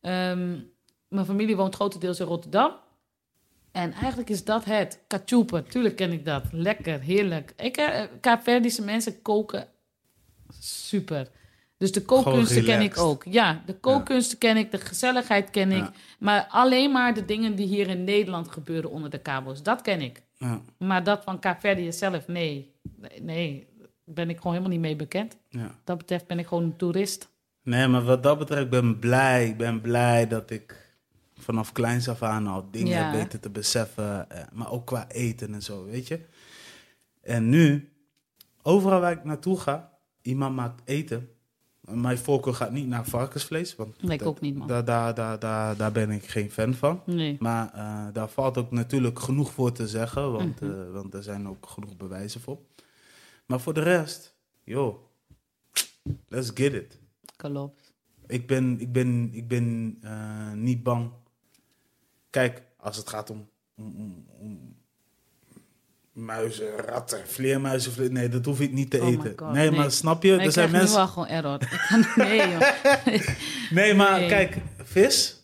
Ehm, 0.00 0.56
mijn 1.08 1.26
familie 1.26 1.56
woont 1.56 1.74
grotendeels 1.74 2.20
in 2.20 2.26
Rotterdam. 2.26 2.72
En 3.72 3.92
eigenlijk 3.92 4.30
is 4.30 4.44
dat 4.44 4.64
het. 4.64 4.98
Kachoepen, 5.06 5.64
tuurlijk 5.68 5.96
ken 5.96 6.12
ik 6.12 6.24
dat. 6.24 6.44
Lekker, 6.50 7.00
heerlijk. 7.00 7.52
Ik, 7.56 7.76
eh, 7.76 8.02
Kaapverdische 8.20 8.82
mensen 8.82 9.22
koken 9.22 9.68
super. 10.60 11.28
Dus 11.78 11.92
de 11.92 12.02
kookkunsten 12.02 12.64
ken 12.64 12.80
ik 12.80 12.98
ook. 12.98 13.24
Ja, 13.28 13.62
de 13.66 13.74
kookkunsten 13.74 14.38
ken 14.38 14.56
ik, 14.56 14.70
de 14.70 14.78
gezelligheid 14.78 15.50
ken 15.50 15.72
ik. 15.72 15.84
Maar 16.18 16.46
alleen 16.50 16.92
maar 16.92 17.14
de 17.14 17.24
dingen 17.24 17.54
die 17.54 17.66
hier 17.66 17.88
in 17.88 18.04
Nederland 18.04 18.48
gebeuren 18.48 18.90
onder 18.90 19.10
de 19.10 19.18
kabels, 19.18 19.62
dat 19.62 19.80
ken 19.82 20.00
ik. 20.00 20.22
Ja, 20.36 20.60
Maar 20.78 21.04
dat 21.04 21.22
van 21.24 21.38
Kaapverdië 21.38 21.92
zelf, 21.92 22.26
nee. 22.28 22.74
Nee, 23.20 23.66
ben 24.04 24.30
ik 24.30 24.36
gewoon 24.36 24.52
helemaal 24.52 24.72
niet 24.72 24.84
mee 24.86 24.96
bekend. 24.96 25.36
ja. 25.48 25.78
Dat 25.84 25.98
betreft 25.98 26.26
ben 26.26 26.38
ik 26.38 26.46
gewoon 26.46 26.64
een 26.64 26.76
toerist. 26.76 27.30
Nee, 27.62 27.86
maar 27.88 28.02
wat 28.04 28.22
dat 28.22 28.38
betreft, 28.38 28.62
ik 28.62 28.70
ben 28.70 28.98
blij. 28.98 29.46
Ik 29.48 29.56
ben 29.56 29.80
blij 29.80 30.28
dat 30.28 30.50
ik 30.50 30.81
vanaf 31.42 31.72
kleins 31.72 32.08
af 32.08 32.22
aan 32.22 32.46
al 32.46 32.68
dingen 32.70 32.98
Ja. 32.98 33.12
weten 33.12 33.40
te 33.40 33.50
beseffen. 33.50 34.30
eh, 34.30 34.44
Maar 34.52 34.70
ook 34.70 34.86
qua 34.86 35.08
eten 35.08 35.54
en 35.54 35.62
zo, 35.62 35.84
weet 35.84 36.08
je. 36.08 36.20
En 37.20 37.48
nu, 37.48 37.92
overal 38.62 39.00
waar 39.00 39.12
ik 39.12 39.24
naartoe 39.24 39.58
ga, 39.60 39.92
iemand 40.22 40.56
maakt 40.56 40.80
eten. 40.84 41.28
Mijn 41.80 42.18
voorkeur 42.18 42.54
gaat 42.54 42.70
niet 42.72 42.86
naar 42.86 43.04
varkensvlees. 43.06 43.76
Want 43.76 44.02
Nee, 44.02 44.12
ik 44.12 44.18
dat- 44.18 44.28
ook 44.28 44.40
niet, 44.40 44.56
man. 44.56 44.68
Daar, 44.68 44.84
daar, 44.84 45.14
daar, 45.14 45.38
daar, 45.38 45.76
daar 45.76 45.92
ben 45.92 46.10
ik 46.10 46.24
geen 46.26 46.50
fan 46.50 46.74
van. 46.74 47.02
Nee. 47.06 47.36
Maar 47.40 47.72
eh, 47.74 48.06
daar 48.12 48.28
valt 48.28 48.58
ook 48.58 48.70
natuurlijk 48.70 49.18
genoeg 49.18 49.52
voor 49.52 49.72
te 49.72 49.88
zeggen, 49.88 50.32
want, 50.32 50.60
Mhm. 50.60 50.70
eh, 50.72 50.90
want 50.92 51.14
er 51.14 51.22
zijn 51.22 51.48
ook 51.48 51.66
genoeg 51.66 51.96
bewijzen 51.96 52.40
voor. 52.40 52.58
Maar 53.46 53.60
voor 53.60 53.74
de 53.74 53.82
rest, 53.82 54.36
joh, 54.64 54.96
let's 56.28 56.50
get 56.54 56.72
it. 56.72 56.98
Klopt. 57.36 57.92
Ik 58.26 58.46
ben, 58.46 58.80
ik 58.80 58.92
ben, 58.92 59.30
ik 59.32 59.48
ben 59.48 59.98
niet 60.62 60.82
bang. 60.82 61.10
Kijk, 62.32 62.62
als 62.76 62.96
het 62.96 63.08
gaat 63.08 63.30
om, 63.30 63.48
om, 63.76 63.94
om, 63.96 64.26
om 64.40 64.76
muizen, 66.12 66.76
ratten, 66.76 67.28
vleermuizen, 67.28 67.92
vle- 67.92 68.08
nee, 68.08 68.28
dat 68.28 68.44
hoef 68.44 68.60
ik 68.60 68.72
niet 68.72 68.90
te 68.90 69.00
Oh 69.00 69.06
eten. 69.08 69.32
God, 69.36 69.52
nee, 69.52 69.68
nee. 69.70 69.78
maar 69.78 69.90
snap 69.90 70.22
je? 70.22 70.30
Maar 70.30 70.38
er 70.40 70.44
ik 70.46 70.50
zijn 70.52 70.70
mensen. 70.70 70.96
wel 70.96 71.08
gewoon 71.08 71.28
error. 71.28 71.62
Ik 71.62 71.84
kan, 71.88 72.04
nee, 72.26 72.36
joh. 72.50 72.60
Nee, 73.70 73.94
maar 73.94 74.18
Nee. 74.20 74.28
kijk, 74.28 74.56
vis. 74.82 75.36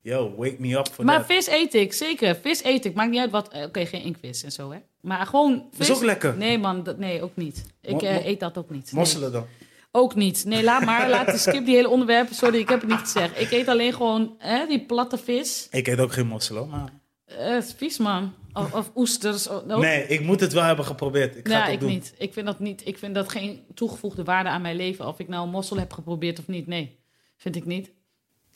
Yo, 0.00 0.34
wake 0.36 0.56
me 0.58 0.76
up 0.78 0.88
for 0.88 1.04
Maar 1.04 1.16
that. 1.16 1.26
vis 1.26 1.46
eet 1.46 1.74
ik, 1.74 1.92
zeker. 1.92 2.36
Vis 2.36 2.64
eet 2.64 2.84
ik. 2.84 2.94
Maakt 2.94 3.10
niet 3.10 3.20
uit 3.20 3.30
wat... 3.30 3.48
eh, 3.48 3.62
Oké, 3.64 3.86
geen 3.86 4.02
inktvis 4.02 4.42
en 4.42 4.52
zo, 4.52 4.70
hè. 4.70 4.78
Maar 5.00 5.26
gewoon 5.26 5.64
vis... 5.72 5.88
is 5.88 5.96
ook 5.96 6.02
lekker. 6.02 6.36
Nee, 6.36 6.58
man. 6.58 6.82
Dat, 6.82 6.98
nee, 6.98 7.22
ook 7.22 7.36
niet. 7.36 7.64
Ik 7.80 7.90
Mo- 7.92 7.98
eh, 7.98 8.24
eet 8.26 8.40
dat 8.40 8.58
ook 8.58 8.70
niet. 8.70 8.92
Mosselen 8.92 9.32
dan. 9.32 9.46
Ook 9.94 10.14
niet. 10.14 10.44
Nee, 10.44 10.62
laat 10.64 10.84
maar. 10.84 11.08
Laat, 11.08 11.38
skip 11.38 11.64
die 11.64 11.74
hele 11.74 11.88
onderwerpen. 11.88 12.34
Sorry, 12.34 12.58
ik 12.58 12.68
heb 12.68 12.80
het 12.80 12.90
niet 12.90 12.98
gezegd. 12.98 13.40
Ik 13.40 13.50
eet 13.50 13.68
alleen 13.68 13.92
gewoon 13.92 14.34
hè, 14.38 14.66
die 14.66 14.86
platte 14.86 15.18
vis. 15.18 15.68
Ik 15.70 15.86
eet 15.86 15.98
ook 15.98 16.12
geen 16.12 16.26
mosselen, 16.26 16.68
maar... 16.68 16.88
Het 17.24 17.64
is 17.64 17.74
vies, 17.76 17.98
man. 17.98 18.34
Of, 18.52 18.72
of 18.74 18.90
oesters. 18.94 19.48
Oh. 19.48 19.66
Nee, 19.78 20.06
ik 20.06 20.20
moet 20.20 20.40
het 20.40 20.52
wel 20.52 20.62
hebben 20.62 20.84
geprobeerd. 20.84 21.36
Ik 21.36 21.48
ga 21.48 21.52
Ja, 21.54 21.58
het 21.58 21.66
ook 21.68 21.74
ik 21.74 21.80
doen. 21.80 21.88
niet. 21.88 22.14
Ik 22.18 22.32
vind 22.32 22.46
dat 22.46 22.58
niet. 22.58 22.86
Ik 22.86 22.98
vind 22.98 23.14
dat 23.14 23.28
geen 23.28 23.64
toegevoegde 23.74 24.24
waarde 24.24 24.48
aan 24.48 24.62
mijn 24.62 24.76
leven. 24.76 25.06
Of 25.06 25.18
ik 25.18 25.28
nou 25.28 25.48
mossel 25.48 25.78
heb 25.78 25.92
geprobeerd 25.92 26.38
of 26.38 26.46
niet. 26.48 26.66
Nee, 26.66 26.98
vind 27.36 27.56
ik 27.56 27.64
niet. 27.64 27.90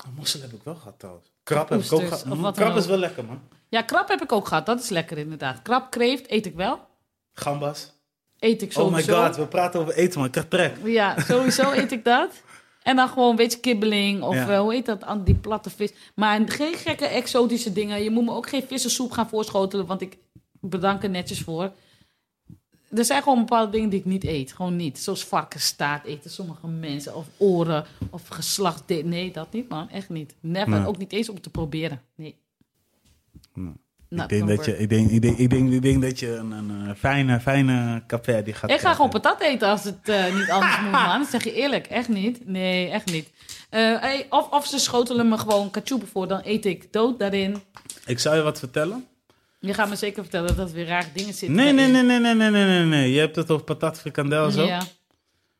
Oh, 0.06 0.16
mossel 0.16 0.40
heb 0.40 0.52
ik 0.52 0.60
wel 0.64 0.74
gehad 0.74 0.98
trouwens. 0.98 1.32
Krab 1.42 1.68
heb 1.68 1.80
ik 1.82 1.92
ook 1.92 2.02
gehad. 2.02 2.24
of 2.30 2.38
Mm, 2.38 2.52
Krab 2.52 2.76
is 2.76 2.86
wel 2.86 2.98
lekker, 2.98 3.24
man. 3.24 3.40
Ja, 3.68 3.82
krab 3.82 4.08
heb 4.08 4.22
ik 4.22 4.32
ook 4.32 4.46
gehad. 4.48 4.66
Dat 4.66 4.82
is 4.82 4.88
lekker 4.88 5.18
inderdaad. 5.18 5.62
Krab, 5.62 5.90
kreeft 5.90 6.30
eet 6.30 6.46
ik 6.46 6.54
wel. 6.54 6.80
Gambas. 7.32 7.92
Eet 8.38 8.62
ik 8.62 8.76
Oh 8.76 8.92
my 8.92 9.00
sowieso. 9.00 9.24
god, 9.24 9.36
we 9.36 9.46
praten 9.46 9.80
over 9.80 9.94
eten, 9.94 10.16
man. 10.18 10.26
Ik 10.26 10.32
krijg 10.32 10.48
trek. 10.48 10.76
Ja, 10.84 11.20
sowieso 11.20 11.70
eet 11.80 11.92
ik 11.92 12.04
dat. 12.04 12.42
En 12.82 12.96
dan 12.96 13.08
gewoon 13.08 13.30
een 13.30 13.36
beetje 13.36 13.58
kibbeling 13.60 14.22
of 14.22 14.34
Ja. 14.34 14.48
eh, 14.50 14.60
hoe 14.60 14.72
heet 14.72 14.86
dat, 14.86 15.04
die 15.24 15.34
platte 15.34 15.70
vis. 15.70 15.92
Maar 16.14 16.40
geen 16.50 16.74
gekke 16.74 17.06
exotische 17.06 17.72
dingen. 17.72 18.02
Je 18.02 18.10
moet 18.10 18.24
me 18.24 18.30
ook 18.32 18.48
geen 18.48 18.62
vissensoep 18.66 19.10
gaan 19.10 19.28
voorschotelen, 19.28 19.86
want 19.86 20.00
ik 20.00 20.16
bedank 20.60 21.02
er 21.02 21.10
netjes 21.10 21.40
voor. 21.40 21.72
Er 22.90 23.04
zijn 23.04 23.22
gewoon 23.22 23.38
bepaalde 23.38 23.70
dingen 23.72 23.88
die 23.88 23.98
ik 23.98 24.04
niet 24.04 24.24
eet. 24.24 24.52
Gewoon 24.52 24.76
niet. 24.76 24.98
Zoals 24.98 25.24
varkensstaart 25.24 26.04
eten 26.04 26.30
sommige 26.30 26.66
mensen. 26.66 27.14
Of 27.16 27.26
oren. 27.36 27.84
Of 28.10 28.28
geslacht. 28.28 28.82
Nee, 28.88 29.30
dat 29.32 29.52
niet 29.52 29.68
man. 29.68 29.88
Echt 29.90 30.08
niet. 30.08 30.34
Never. 30.40 30.68
Nee. 30.78 30.86
Ook 30.86 30.98
niet 30.98 31.12
eens 31.12 31.28
om 31.28 31.40
te 31.40 31.50
proberen. 31.50 32.02
Nee. 32.16 32.36
Nee. 33.54 33.72
Not 34.08 34.32
ik, 34.32 34.38
denk 34.38 34.56
dat 34.56 34.64
je, 34.64 34.78
ik, 34.78 34.88
denk, 34.88 35.10
ik, 35.10 35.22
denk, 35.22 35.38
ik, 35.38 35.50
denk, 35.50 35.72
ik 35.72 35.82
denk 35.82 36.02
dat 36.02 36.18
je 36.18 36.34
een, 36.34 36.50
een, 36.50 36.88
eh, 36.88 36.94
fijne, 36.94 37.40
fijne 37.40 38.02
café 38.06 38.42
die 38.42 38.54
gaat 38.54 38.70
Ik 38.70 38.78
ga 38.78 38.94
gewoon 38.94 39.10
patat 39.10 39.40
eten 39.40 39.68
als 39.68 39.84
het 39.84 40.08
eh, 40.08 40.34
niet 40.34 40.50
anders 40.50 40.80
moet, 40.80 40.90
man. 40.90 41.18
Dat 41.18 41.28
zeg 41.28 41.44
je 41.44 41.52
eerlijk. 41.52 41.86
Echt 41.86 42.08
niet. 42.08 42.46
Nee, 42.46 42.88
echt 42.88 43.12
niet. 43.12 43.30
Hey, 43.70 44.26
of, 44.30 44.50
of 44.50 44.66
ze 44.66 44.78
schotelen 44.78 45.28
me 45.28 45.38
gewoon 45.38 45.70
kachoepen 45.70 46.08
voor. 46.08 46.28
Dan 46.28 46.40
eet 46.44 46.64
ik 46.64 46.92
dood 46.92 47.18
daarin. 47.18 47.62
Ik 48.06 48.18
zou 48.18 48.36
je 48.36 48.42
wat 48.42 48.58
vertellen. 48.58 49.06
Je 49.60 49.74
gaat 49.74 49.88
me 49.88 49.96
zeker 49.96 50.22
vertellen 50.22 50.56
dat 50.56 50.68
er 50.68 50.74
weer 50.74 50.86
rare 50.86 51.06
dingen 51.14 51.34
zitten. 51.34 51.56
Nee, 51.56 51.72
nee, 51.72 51.88
nee, 51.88 52.02
nee, 52.02 52.20
nee, 52.20 52.34
nee, 52.34 52.50
nee, 52.50 52.64
nee, 52.64 52.84
nee. 52.84 53.12
Je 53.12 53.18
hebt 53.18 53.36
het 53.36 53.50
over 53.50 53.64
patat 53.64 54.00
frikandel 54.00 54.50
zo. 54.50 54.64
Ja. 54.64 54.82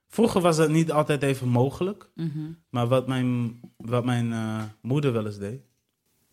Vroeger 0.08 0.40
was 0.40 0.56
dat 0.56 0.68
niet 0.68 0.92
altijd 0.92 1.22
even 1.22 1.48
mogelijk. 1.48 2.10
Mhm. 2.14 2.50
Maar 2.70 2.86
wat 2.86 3.06
mijn, 3.06 3.60
wat 3.76 4.04
mijn 4.04 4.34
moeder 4.80 5.12
wel 5.12 5.26
eens 5.26 5.38
deed, 5.38 5.60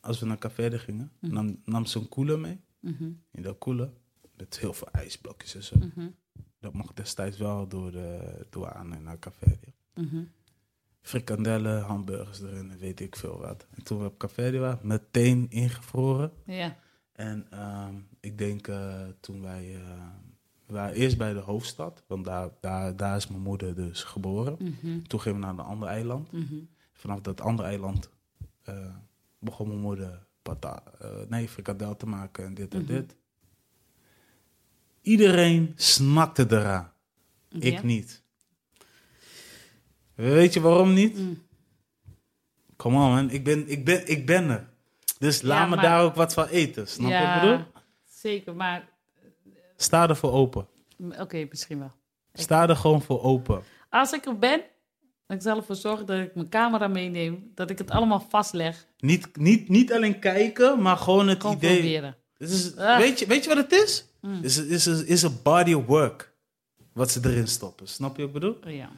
als 0.03 0.19
we 0.19 0.25
naar 0.25 0.37
café 0.37 0.79
gingen, 0.79 1.11
Mhm. 1.19 1.33
nam, 1.33 1.61
nam 1.65 1.85
ze 1.85 1.99
een 1.99 2.09
koeler 2.09 2.39
mee. 2.39 2.59
Mhm. 2.79 3.11
In 3.31 3.41
dat 3.41 3.57
koeler, 3.57 3.89
met 4.37 4.59
heel 4.59 4.73
veel 4.73 4.87
ijsblokjes 4.91 5.55
en 5.55 5.63
zo. 5.63 5.75
Mhm. 5.77 6.07
Dat 6.59 6.73
mocht 6.73 6.95
destijds 6.95 7.37
wel 7.37 7.67
door 7.67 7.91
de 7.91 8.45
douane 8.49 8.99
naar 8.99 9.19
café. 9.19 9.59
Mhm. 9.95 10.23
frikandellen, 11.01 11.81
hamburgers 11.81 12.41
erin 12.41 12.77
weet 12.77 12.99
ik 12.99 13.15
veel 13.15 13.37
wat. 13.39 13.67
En 13.71 13.83
toen 13.83 13.99
we 13.99 14.05
op 14.05 14.17
Café 14.17 14.57
waren, 14.57 14.79
meteen 14.87 15.45
ingevroren. 15.49 16.31
Ja. 16.45 16.77
En 17.11 17.47
ehm, 17.49 17.95
ik 18.19 18.37
denk 18.37 18.67
eh, 18.67 19.01
toen 19.19 19.41
wij, 19.41 19.75
eh, 19.75 20.07
we 20.65 20.73
waren 20.73 20.95
eerst 20.95 21.17
bij 21.17 21.33
de 21.33 21.39
hoofdstad, 21.39 22.03
want 22.07 22.25
daar, 22.25 22.49
daar, 22.59 22.95
daar 22.95 23.15
is 23.15 23.27
mijn 23.27 23.41
moeder 23.41 23.75
dus 23.75 24.03
geboren. 24.03 24.55
Mhm. 24.59 25.01
Toen 25.01 25.21
gingen 25.21 25.39
we 25.39 25.45
naar 25.45 25.53
een 25.53 25.59
ander 25.59 25.87
eiland. 25.87 26.31
Mhm. 26.31 26.55
Vanaf 26.93 27.21
dat 27.21 27.41
andere 27.41 27.67
eiland 27.67 28.09
eh, 28.63 28.95
begon 29.43 29.67
mijn 29.67 29.79
moeder 29.79 30.25
pata, 30.41 30.83
eh, 30.99 31.09
nee, 31.27 31.47
frikandel 31.49 31.95
te 31.95 32.05
maken 32.05 32.45
en 32.45 32.53
dit 32.53 32.73
en 32.73 32.81
Mhm. 32.81 32.87
dit. 32.93 33.15
Iedereen 35.01 35.73
snakte 35.75 36.45
eraan. 36.49 36.91
Ja. 37.49 37.59
Ik 37.59 37.83
niet. 37.83 38.21
Weet 40.15 40.53
je 40.53 40.61
waarom 40.61 40.93
niet? 40.93 41.17
Mm. 41.17 41.41
Come 42.75 42.95
on 42.95 43.11
man, 43.13 43.29
ik 43.29 43.43
ben, 43.43 43.67
ik 43.69 43.85
ben, 43.85 44.07
ik 44.07 44.25
ben 44.25 44.49
er. 44.49 44.69
Dus 45.19 45.41
laat 45.41 45.69
me 45.69 45.75
maar- 45.75 45.83
daar 45.83 46.03
ook 46.03 46.15
wat 46.15 46.33
van 46.33 46.47
eten. 46.47 46.87
Snap 46.87 47.11
je 47.11 47.17
wat 47.17 47.35
ik 47.35 47.41
bedoel? 47.41 47.65
zeker. 48.05 48.55
Maar 48.55 48.89
Sta 49.77 50.09
er 50.09 50.15
voor 50.15 50.31
open. 50.31 50.67
oké, 51.19 51.45
misschien 51.49 51.79
wel. 51.79 51.91
Sta 52.33 52.69
er 52.69 52.75
gewoon 52.75 53.01
voor 53.01 53.21
open. 53.23 53.63
Als 53.89 54.11
ik 54.11 54.25
er 54.25 54.37
ben, 54.39 54.61
ik 55.27 55.41
zal 55.41 55.57
ervoor 55.57 55.75
zorgen 55.75 56.05
dat 56.05 56.19
ik 56.19 56.35
mijn 56.35 56.49
camera 56.49 56.87
meeneem. 56.87 57.51
Dat 57.55 57.69
ik 57.69 57.77
het 57.77 57.91
allemaal 57.91 58.25
vastleg. 58.29 58.87
Niet, 58.99 59.37
niet, 59.37 59.69
niet 59.69 59.93
alleen 59.93 60.19
kijken, 60.19 60.81
maar 60.81 60.97
gewoon 60.97 61.27
het 61.27 61.41
Gewoon 61.41 61.55
idee. 61.55 61.75
proberen. 61.79 62.15
Het 62.37 62.49
is, 62.49 62.75
Ah. 62.75 62.97
weet, 62.97 63.19
je, 63.19 63.25
weet 63.25 63.43
je 63.43 63.49
wat 63.55 63.57
het 63.57 63.71
is? 63.71 64.05
Mm. 64.21 64.33
Het 64.35 64.43
is, 64.45 64.57
is, 64.57 64.87
is, 64.87 65.03
is 65.03 65.21
een 65.21 65.37
body 65.43 65.73
of 65.73 65.85
work. 65.85 66.33
Wat 66.93 67.11
ze 67.11 67.19
erin 67.23 67.47
stoppen. 67.47 67.87
Snap 67.87 68.15
je 68.15 68.21
wat 68.21 68.35
ik 68.35 68.39
bedoel? 68.41 68.57
Oh, 68.65 68.71
ja. 68.75 68.91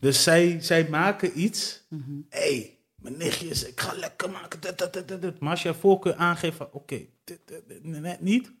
Dus 0.00 0.22
zij, 0.22 0.60
zij 0.60 0.88
maken 0.88 1.40
iets. 1.40 1.82
Mhm. 1.88 2.10
Hé, 2.28 2.40
hey, 2.40 2.78
mijn 2.96 3.16
nichtjes, 3.16 3.66
ik 3.66 3.80
ga 3.80 3.94
lekker 3.98 4.30
maken. 4.30 4.60
Maar 5.38 5.50
als 5.50 5.62
je 5.62 5.74
voorkeur 5.74 6.14
aangeeft 6.14 6.56
van, 6.56 6.68
oké, 6.72 6.96
dit, 7.24 7.40
dit, 7.44 7.62
dit, 7.68 7.84
net 7.84 8.20
niet. 8.20 8.52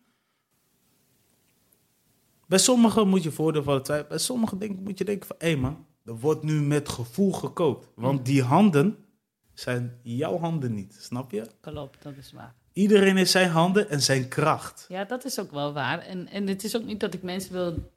Bij 2.46 2.58
sommigen 2.58 3.08
moet 3.08 3.22
je 3.22 3.30
voordeel 3.32 3.62
van 3.62 3.76
de 3.76 3.82
twijfel. 3.82 4.08
Bij 4.08 4.18
sommige 4.18 4.58
dingen 4.58 4.82
moet 4.82 4.98
je 4.98 5.04
denken 5.04 5.26
van, 5.26 5.36
hé 5.38 5.46
hey 5.46 5.56
man, 5.56 5.86
er 6.04 6.18
wordt 6.18 6.42
nu 6.42 6.60
met 6.60 6.88
gevoel 6.88 7.32
gekookt. 7.32 7.88
Want 7.94 8.24
die 8.26 8.42
handen 8.42 8.96
zijn 9.54 9.98
jouw 10.02 10.38
handen 10.38 10.74
niet, 10.74 10.96
snap 11.00 11.30
je? 11.30 11.46
Klopt, 11.60 12.02
dat 12.02 12.16
is 12.16 12.32
waar. 12.32 12.54
Iedereen 12.72 13.16
heeft 13.16 13.30
zijn 13.30 13.50
handen 13.50 13.90
en 13.90 14.02
zijn 14.02 14.28
kracht. 14.28 14.86
Ja, 14.88 15.04
dat 15.04 15.24
is 15.24 15.40
ook 15.40 15.50
wel 15.50 15.72
waar. 15.72 15.98
En, 15.98 16.28
en 16.28 16.46
het 16.46 16.64
is 16.64 16.76
ook 16.76 16.84
niet 16.84 17.00
dat 17.00 17.14
ik 17.14 17.22
mensen 17.22 17.52
wil 17.52 17.90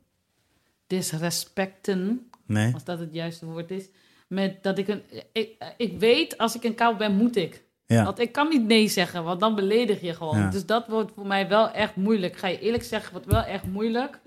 disrespecten, 0.88 2.30
Nee. 2.46 2.74
als 2.74 2.84
dat 2.84 3.00
het 3.00 3.14
juiste 3.14 3.46
woord 3.46 3.72
is. 3.72 3.90
Met 4.28 4.64
dat 4.64 4.78
ik 4.78 4.88
een. 4.88 5.02
Ik, 5.32 5.74
ik 5.78 6.00
weet, 6.00 6.38
als 6.38 6.56
ik 6.56 6.64
een 6.64 6.76
kou 6.76 6.98
ben, 6.98 7.16
moet 7.16 7.36
ik. 7.36 7.64
Ja. 7.86 8.04
Want 8.04 8.20
ik 8.20 8.32
kan 8.32 8.50
niet 8.50 8.66
nee 8.66 8.88
zeggen, 8.88 9.24
want 9.24 9.40
dan 9.40 9.56
beledig 9.56 10.02
je 10.02 10.14
gewoon. 10.14 10.38
Ja. 10.38 10.50
Dus 10.50 10.66
dat 10.66 10.88
wordt 10.88 11.12
voor 11.16 11.28
mij 11.28 11.48
wel 11.48 11.72
echt 11.72 11.96
moeilijk. 11.96 12.36
Ga 12.38 12.48
je 12.48 12.60
eerlijk 12.60 12.84
zeggen, 12.84 13.12
wordt 13.12 13.28
wel 13.28 13.44
echt 13.44 13.66
moeilijk. 13.66 14.20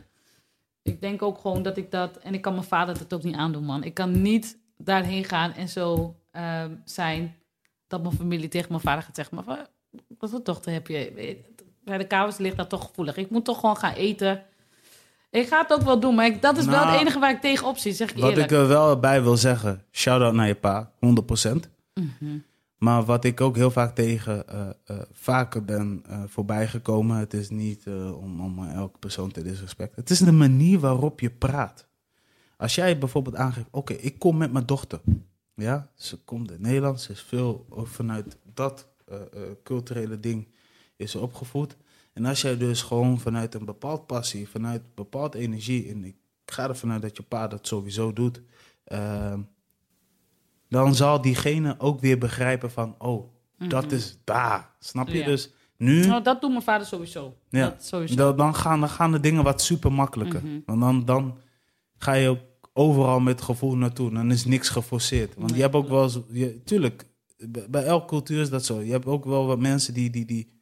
Ik 0.83 1.01
denk 1.01 1.23
ook 1.23 1.39
gewoon 1.39 1.63
dat 1.63 1.77
ik 1.77 1.91
dat. 1.91 2.17
En 2.17 2.35
ik 2.35 2.41
kan 2.43 2.53
mijn 2.53 2.65
vader 2.65 2.99
dat 2.99 3.15
ook 3.15 3.23
niet 3.23 3.35
aandoen, 3.37 3.65
man. 3.65 3.85
Ik 3.85 3.95
kan 3.95 4.23
niet 4.23 4.59
daarheen 4.77 5.25
gaan 5.25 5.53
en 5.53 5.69
zo 5.69 6.15
ehm, 6.31 6.71
zijn 6.85 7.37
dat 7.87 8.03
mijn 8.03 8.15
familie 8.17 8.49
tegen 8.49 8.69
mijn 8.71 8.81
vader 8.83 9.03
gaat 9.03 9.15
zeggen: 9.17 9.37
Maar 9.37 9.67
wat 10.19 10.31
voor 10.31 10.43
dochter 10.45 10.73
heb 10.73 10.87
je? 10.87 11.37
Bij 11.85 11.99
de 11.99 12.07
kamers 12.07 12.37
ligt 12.37 12.57
dat 12.57 12.69
toch 12.69 12.85
gevoelig. 12.87 13.17
Ik 13.17 13.31
moet 13.31 13.45
toch 13.45 13.61
gewoon 13.61 13.77
gaan 13.77 13.95
eten. 13.95 14.43
Ik 15.31 15.47
ga 15.49 15.61
het 15.63 15.73
ook 15.73 15.83
wel 15.83 16.01
doen, 16.01 16.15
maar 16.15 16.27
ik- 16.27 16.43
dat 16.43 16.57
is 16.57 16.65
wel 16.65 16.75
Nou, 16.75 16.91
het 16.91 17.01
enige 17.01 17.19
waar 17.19 17.31
ik 17.31 17.41
tegenop 17.41 17.77
zie, 17.79 17.93
zeg 17.93 18.11
ik 18.11 18.17
Wat 18.19 18.31
eerlijk. 18.31 18.51
ik 18.51 18.57
er 18.59 18.69
wel 18.69 18.99
bij 18.99 19.23
wil 19.23 19.37
zeggen, 19.37 19.85
shout-out 19.93 20.35
naar 20.35 20.47
je 20.47 20.55
pa, 20.55 20.91
100%. 20.99 21.71
Mhm. 21.95 22.39
Maar 22.81 23.05
wat 23.05 23.25
ik 23.25 23.41
ook 23.41 23.57
heel 23.57 23.71
vaak 23.71 23.95
tegen 23.95 24.49
eh, 24.49 24.69
eh, 24.85 24.99
vaker 25.13 25.65
ben 25.65 26.03
eh 26.07 26.23
voorbijgekomen, 26.27 27.17
het 27.17 27.35
is 27.35 27.51
niet 27.51 27.87
om, 28.17 28.41
om 28.41 28.69
elke 28.69 28.99
persoon 28.99 29.31
te 29.31 29.43
disrespecten. 29.43 30.01
Het 30.01 30.11
is 30.11 30.19
de 30.19 30.33
manier 30.33 30.79
waarop 30.79 31.21
je 31.21 31.31
praat. 31.31 31.89
Als 32.57 32.75
jij 32.75 32.99
bijvoorbeeld 32.99 33.37
aangeeft, 33.37 33.69
oké, 33.71 33.93
ik 33.93 34.19
kom 34.19 34.37
met 34.37 34.53
mijn 34.53 34.67
dochter. 34.67 35.01
Ja, 35.55 35.91
ze 35.95 36.25
komt 36.25 36.51
in 36.51 36.61
Nederland, 36.61 37.01
ze 37.01 37.13
is 37.13 37.23
veel 37.23 37.67
vanuit 37.71 38.39
dat 38.55 38.89
culturele 39.63 40.21
ding 40.21 40.49
is 40.97 41.15
opgevoed. 41.15 41.77
En 42.13 42.25
als 42.25 42.41
jij 42.41 42.57
dus 42.57 42.83
gewoon 42.83 43.21
vanuit 43.21 43.55
een 43.55 43.65
bepaald 43.65 44.07
passie, 44.07 44.49
vanuit 44.49 44.95
bepaald 44.95 45.35
energie, 45.35 45.91
en 45.91 46.05
ik 46.05 46.17
ga 46.45 46.69
ervan 46.69 46.93
uit 46.93 47.03
dat 47.03 47.17
je 47.17 47.23
pa 47.23 47.49
dat 47.49 47.67
sowieso 47.67 48.13
doet, 48.13 48.43
ehm, 48.85 49.41
dan 50.71 50.95
zal 50.95 51.21
diegene 51.21 51.75
ook 51.79 52.01
weer 52.01 52.19
begrijpen 52.19 52.71
van, 52.71 52.95
oh, 52.99 53.33
dat 53.69 53.93
is 53.93 54.19
daar. 54.25 54.71
Snap 54.79 55.09
je? 55.09 55.13
Mhm. 55.13 55.23
Ja. 55.23 55.27
Dus 55.27 55.51
nu, 55.77 56.07
Nou, 56.07 56.23
dat 56.23 56.41
doet 56.41 56.51
mijn 56.51 56.63
vader 56.63 56.87
sowieso. 56.87 57.37
Ja. 57.49 57.69
Dat 57.69 57.85
sowieso. 57.85 58.15
dan, 58.15 58.37
dan, 58.37 58.55
gaan, 58.55 58.81
dan 58.81 58.89
gaan 58.89 59.13
de 59.13 59.21
dingen 59.21 59.45
wat 59.45 59.63
super 59.63 59.93
makkelijker. 59.93 60.45
Mhm. 60.45 60.61
Want 60.65 60.81
dan, 60.81 61.05
dan 61.05 61.39
ga 61.97 62.13
je 62.13 62.29
ook 62.29 62.41
overal 62.73 63.21
met 63.21 63.43
gevoel 63.43 63.77
naartoe. 63.77 64.13
Dan 64.13 64.31
is 64.31 64.45
niks 64.45 64.69
geforceerd. 64.69 65.35
Want 65.35 65.47
Nee, 65.47 65.57
je 65.57 65.63
hebt 65.63 65.75
ook 65.75 65.89
wel 65.89 66.03
eens, 66.03 66.19
je, 66.31 66.63
tuurlijk, 66.65 67.07
bij 67.69 67.85
elke 67.85 68.07
cultuur 68.07 68.41
is 68.41 68.51
dat 68.51 68.65
zo. 68.65 68.81
Je 68.81 68.91
hebt 68.93 69.07
ook 69.07 69.25
wel 69.25 69.47
wat 69.47 69.59
mensen 69.59 69.95
die, 69.95 70.11
die, 70.11 70.25
die, 70.25 70.53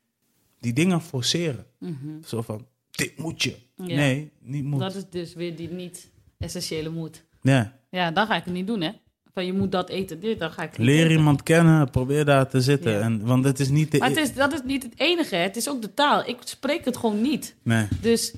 die 0.61 0.73
dingen 0.73 1.01
forceren. 1.01 1.67
Mhm. 1.79 2.23
Zo 2.25 2.43
van, 2.43 2.67
dit 2.91 3.19
moet 3.19 3.43
je. 3.43 3.57
Ja. 3.77 3.85
Nee, 3.85 4.33
niet 4.41 4.65
moet. 4.65 4.81
Dat 4.81 4.95
is 4.95 5.05
dus 5.11 5.35
weer 5.35 5.57
die 5.57 5.71
niet-essentiële 5.71 6.89
moed. 6.89 7.25
Ja. 7.43 7.77
Ja, 7.91 8.11
dan 8.11 8.27
ga 8.27 8.37
ik 8.37 8.45
het 8.45 8.55
niet 8.55 8.67
doen, 8.67 8.81
hè. 8.81 8.91
Van 9.39 9.47
je 9.47 9.53
moet 9.53 9.73
dat 9.73 9.89
eten, 9.89 10.21
dit, 10.21 10.39
dan 10.39 10.51
ga 10.51 10.63
ik 10.63 10.79
Leer 10.79 11.05
eten. 11.05 11.11
iemand 11.17 11.43
kennen, 11.43 11.91
probeer 11.91 12.25
daar 12.25 12.49
te 12.49 12.61
zitten. 12.61 12.93
Ja. 12.93 13.01
En, 13.01 13.25
want 13.27 13.45
het 13.45 13.61
is 13.61 13.69
niet 13.69 13.91
de... 13.93 13.99
Maar 13.99 14.09
het 14.09 14.19
is, 14.19 14.35
dat 14.35 14.53
is 14.53 14.61
niet 14.65 14.83
het 14.83 14.93
enige, 14.97 15.37
het 15.37 15.57
is 15.57 15.69
ook 15.69 15.83
de 15.83 15.95
taal. 15.95 16.27
Ik 16.29 16.37
spreek 16.45 16.85
het 16.85 16.97
gewoon 16.97 17.21
niet. 17.21 17.57
Nee. 17.63 17.89
Dus 18.01 18.35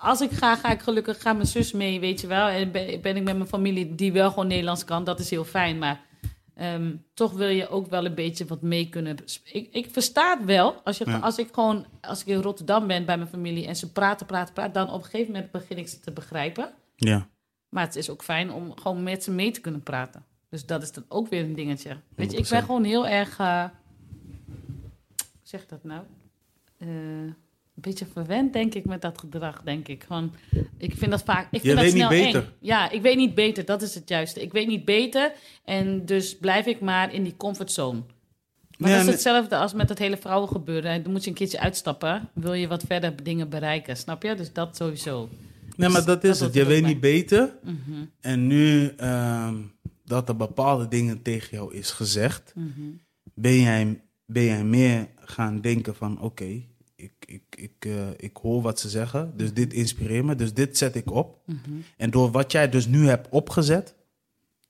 als 0.00 0.20
ik 0.20 0.30
ga, 0.30 0.56
ga 0.56 0.70
ik 0.70 0.80
gelukkig, 0.80 1.22
ga 1.22 1.32
mijn 1.32 1.46
zus 1.46 1.72
mee, 1.72 2.00
weet 2.00 2.20
je 2.20 2.26
wel. 2.26 2.46
En 2.48 2.70
ben, 2.72 3.00
ben 3.00 3.16
ik 3.16 3.22
met 3.22 3.36
mijn 3.36 3.48
familie 3.48 3.94
die 3.94 4.12
wel 4.12 4.28
gewoon 4.28 4.46
Nederlands 4.46 4.84
kan, 4.84 5.04
dat 5.04 5.20
is 5.20 5.30
heel 5.30 5.44
fijn. 5.44 5.78
Maar 5.78 6.00
ehm, 6.54 6.94
toch 7.14 7.32
wil 7.32 7.48
je 7.48 7.68
ook 7.68 7.90
wel 7.90 8.04
een 8.04 8.14
beetje 8.14 8.44
wat 8.46 8.62
mee 8.62 8.88
kunnen. 8.88 9.16
Ik, 9.52 9.68
ik 9.72 9.88
versta 9.90 10.36
het 10.36 10.44
wel. 10.44 10.74
Als, 10.84 10.98
je, 10.98 11.04
Ja. 11.10 11.18
als 11.18 11.38
ik 11.38 11.48
gewoon, 11.52 11.86
als 12.00 12.20
ik 12.20 12.26
in 12.26 12.40
Rotterdam 12.42 12.86
ben 12.86 13.04
bij 13.04 13.16
mijn 13.16 13.28
familie 13.30 13.66
en 13.66 13.76
ze 13.76 13.92
praten, 13.92 14.26
praten, 14.26 14.54
praten, 14.54 14.72
dan 14.72 14.90
op 14.90 14.98
een 15.02 15.04
gegeven 15.10 15.32
moment 15.32 15.50
begin 15.50 15.78
ik 15.78 15.88
ze 15.88 16.00
te 16.00 16.10
begrijpen. 16.10 16.70
Ja. 16.96 17.26
Maar 17.68 17.84
het 17.84 17.96
is 17.96 18.10
ook 18.10 18.22
fijn 18.22 18.52
om 18.52 18.72
gewoon 18.80 19.02
met 19.02 19.24
ze 19.24 19.30
mee 19.30 19.50
te 19.50 19.60
kunnen 19.60 19.82
praten. 19.82 20.24
Dus 20.52 20.66
dat 20.66 20.82
is 20.82 20.92
dan 20.92 21.04
ook 21.08 21.28
weer 21.28 21.44
een 21.44 21.54
dingetje. 21.54 21.96
Weet 22.14 22.30
je, 22.32 22.38
ik 22.38 22.46
100%. 22.46 22.48
ben 22.48 22.62
gewoon 22.62 22.84
heel 22.84 23.08
erg. 23.08 23.36
hoe 23.36 23.70
zeg 25.42 25.66
dat 25.66 25.84
nou? 25.84 26.02
Eh, 26.78 26.88
een 26.88 27.34
beetje 27.74 28.06
verwend, 28.12 28.52
denk 28.52 28.74
ik, 28.74 28.84
met 28.84 29.02
dat 29.02 29.18
gedrag, 29.18 29.62
denk 29.62 29.88
ik. 29.88 30.04
Gewoon, 30.06 30.32
ik 30.78 30.94
vind 30.96 31.10
dat 31.10 31.22
vaak. 31.22 31.44
Ik 31.50 31.60
vind 31.60 31.62
Je 31.62 31.74
dat 31.74 31.78
weet 31.84 31.92
niet 31.94 32.02
snel 32.02 32.08
beter. 32.24 32.42
eng. 32.42 32.48
Ja, 32.60 32.90
ik 32.90 33.02
weet 33.02 33.16
niet 33.16 33.34
beter, 33.34 33.64
dat 33.64 33.82
is 33.82 33.94
het 33.94 34.08
juiste. 34.08 34.42
Ik 34.42 34.52
weet 34.52 34.66
niet 34.66 34.84
beter 34.84 35.32
en 35.64 36.06
dus 36.06 36.36
blijf 36.36 36.66
ik 36.66 36.80
maar 36.80 37.12
in 37.14 37.22
die 37.22 37.36
comfortzone. 37.36 38.00
Maar 38.78 38.90
Ja, 38.90 38.96
dat 38.96 39.06
is 39.06 39.12
hetzelfde 39.12 39.56
als 39.56 39.72
met 39.74 39.88
het 39.88 39.98
hele 39.98 40.16
vrouwengebeuren. 40.16 41.02
Dan 41.02 41.12
moet 41.12 41.24
je 41.24 41.30
een 41.30 41.36
keertje 41.36 41.60
uitstappen. 41.60 42.28
Wil 42.34 42.52
je 42.52 42.66
wat 42.68 42.82
verder 42.86 43.22
dingen 43.22 43.48
bereiken, 43.48 43.96
snap 43.96 44.22
je? 44.22 44.34
Dus 44.34 44.52
dat 44.52 44.76
sowieso. 44.76 45.28
Nee, 45.76 45.88
maar 45.88 46.04
dat 46.04 46.22
dat 46.22 46.30
is 46.34 46.40
het. 46.40 46.54
Je 46.54 46.64
weet 46.64 46.84
niet 46.84 47.00
beter. 47.00 47.54
Mhm, 47.62 48.04
En 48.20 48.46
nu 48.46 48.86
ehm, 48.96 49.54
dat 50.12 50.28
er 50.28 50.36
bepaalde 50.36 50.88
dingen 50.88 51.22
tegen 51.22 51.56
jou 51.56 51.74
is 51.74 51.90
gezegd, 51.90 52.52
mhm. 52.54 52.80
ben 53.34 53.60
jij, 53.60 54.02
ben 54.26 54.44
jij 54.44 54.64
meer 54.64 55.08
gaan 55.16 55.60
denken 55.60 55.94
van 55.94 56.20
oké, 56.20 56.62
ik, 56.94 57.12
ik, 57.26 57.42
ik, 57.56 57.84
eh, 57.84 58.08
ik 58.16 58.36
hoor 58.36 58.62
wat 58.62 58.80
ze 58.80 58.88
zeggen, 58.88 59.36
dus 59.36 59.52
dit 59.54 59.72
inspireert 59.72 60.24
me, 60.24 60.34
dus 60.34 60.54
dit 60.54 60.78
zet 60.78 60.94
ik 60.94 61.10
op. 61.10 61.38
Mhm, 61.46 61.58
En 61.96 62.10
door 62.10 62.30
wat 62.30 62.52
jij 62.52 62.68
dus 62.68 62.86
nu 62.86 63.06
hebt 63.06 63.28
opgezet, 63.28 63.94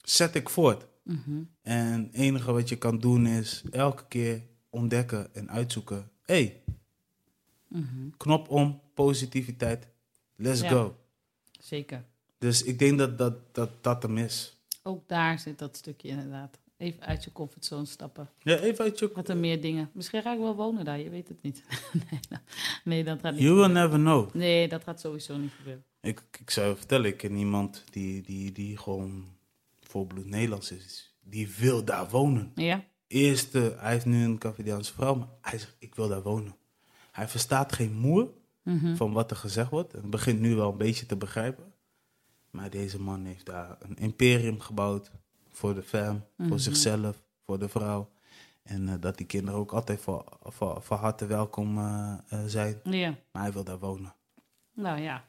zet 0.02 0.34
ik 0.34 0.48
voort. 0.48 0.86
mhm. 1.02 1.42
En 1.62 2.02
het 2.02 2.14
enige 2.14 2.52
wat 2.52 2.68
je 2.68 2.76
kan 2.76 2.98
doen 2.98 3.26
is 3.26 3.62
elke 3.70 4.04
keer 4.08 4.42
ontdekken 4.70 5.34
en 5.34 5.50
uitzoeken. 5.50 6.10
hey, 6.22 6.56
Mhm, 7.68 8.10
knop 8.16 8.48
om, 8.50 8.80
positiviteit, 8.94 9.86
let's 10.36 10.60
Ja. 10.60 10.68
go. 10.68 10.96
Zeker. 11.60 12.04
Dus 12.38 12.62
ik 12.62 12.78
denk 12.78 12.98
dat 12.98 13.18
dat, 13.18 13.54
dat, 13.54 13.70
dat 13.80 14.02
hem 14.02 14.18
is. 14.18 14.61
Ook 14.82 15.08
daar 15.08 15.38
zit 15.38 15.58
dat 15.58 15.76
stukje 15.76 16.08
inderdaad. 16.08 16.60
Even 16.76 17.00
uit 17.02 17.24
je 17.24 17.32
comfortzone 17.32 17.84
stappen. 17.86 18.28
Ja, 18.38 18.56
even 18.58 18.84
uit 18.84 18.98
je... 18.98 19.10
Wat 19.14 19.28
er 19.28 19.36
meer 19.36 19.60
dingen. 19.60 19.90
Misschien 19.92 20.22
ga 20.22 20.32
ik 20.32 20.38
wel 20.38 20.54
wonen 20.56 20.84
daar, 20.84 20.98
je 20.98 21.10
weet 21.10 21.28
het 21.28 21.42
niet. 21.42 21.64
nee, 21.92 22.20
dat- 22.28 22.40
nee, 22.84 23.04
dat 23.04 23.20
gaat 23.20 23.32
niet. 23.32 23.42
You 23.42 23.54
will 23.54 23.68
never 23.68 23.98
know. 23.98 24.34
Nee, 24.34 24.68
dat 24.68 24.82
gaat 24.82 25.00
sowieso 25.00 25.36
niet 25.36 25.52
gebeuren. 25.56 25.84
Ik, 26.00 26.22
ik 26.40 26.50
zou 26.50 26.68
je 26.68 26.76
vertellen, 26.76 27.06
ik 27.06 27.16
ken 27.16 27.36
iemand 27.36 27.84
die, 27.90 28.22
die, 28.22 28.52
die 28.52 28.76
gewoon 28.78 29.24
volbloed 29.80 30.26
Nederlands 30.26 30.70
is. 30.72 31.14
Die 31.24 31.48
wil 31.58 31.84
daar 31.84 32.08
wonen. 32.10 32.52
Ja? 32.54 32.84
Eerste, 33.06 33.76
hij 33.78 33.92
heeft 33.92 34.06
nu 34.06 34.24
een 34.24 34.38
Cafediaanse 34.38 34.92
vrouw, 34.92 35.14
maar 35.14 35.28
hij 35.40 35.58
zegt, 35.58 35.76
ik 35.78 35.94
wil 35.94 36.08
daar 36.08 36.22
wonen. 36.22 36.56
Hij 37.12 37.28
verstaat 37.28 37.72
geen 37.72 37.92
moer 37.92 38.30
Mhm. 38.62 38.96
van 38.96 39.12
wat 39.12 39.30
er 39.30 39.36
gezegd 39.36 39.70
wordt. 39.70 39.94
En 39.94 40.10
begint 40.10 40.40
nu 40.40 40.54
wel 40.54 40.70
een 40.70 40.76
beetje 40.76 41.06
te 41.06 41.16
begrijpen. 41.16 41.71
Maar 42.52 42.70
deze 42.70 43.00
man 43.00 43.24
heeft 43.24 43.46
daar 43.46 43.76
een 43.78 43.96
imperium 43.96 44.60
gebouwd. 44.60 45.10
voor 45.50 45.74
de 45.74 45.82
fam, 45.82 46.24
voor 46.38 46.60
zichzelf, 46.60 47.22
voor 47.44 47.58
de 47.58 47.68
vrouw. 47.68 48.10
En 48.62 48.88
eh, 48.88 48.94
dat 49.00 49.16
die 49.16 49.26
kinderen 49.26 49.60
ook 49.60 49.72
altijd 49.72 50.00
voor, 50.00 50.24
voor, 50.42 50.82
voor 50.82 50.96
harte 50.96 51.26
welkom 51.26 51.78
eh, 51.78 52.14
eh, 52.28 52.44
zijn. 52.46 52.80
Ja. 52.84 53.18
Maar 53.32 53.42
hij 53.42 53.52
wil 53.52 53.64
daar 53.64 53.78
wonen. 53.78 54.14
Nou 54.74 55.00
ja, 55.00 55.24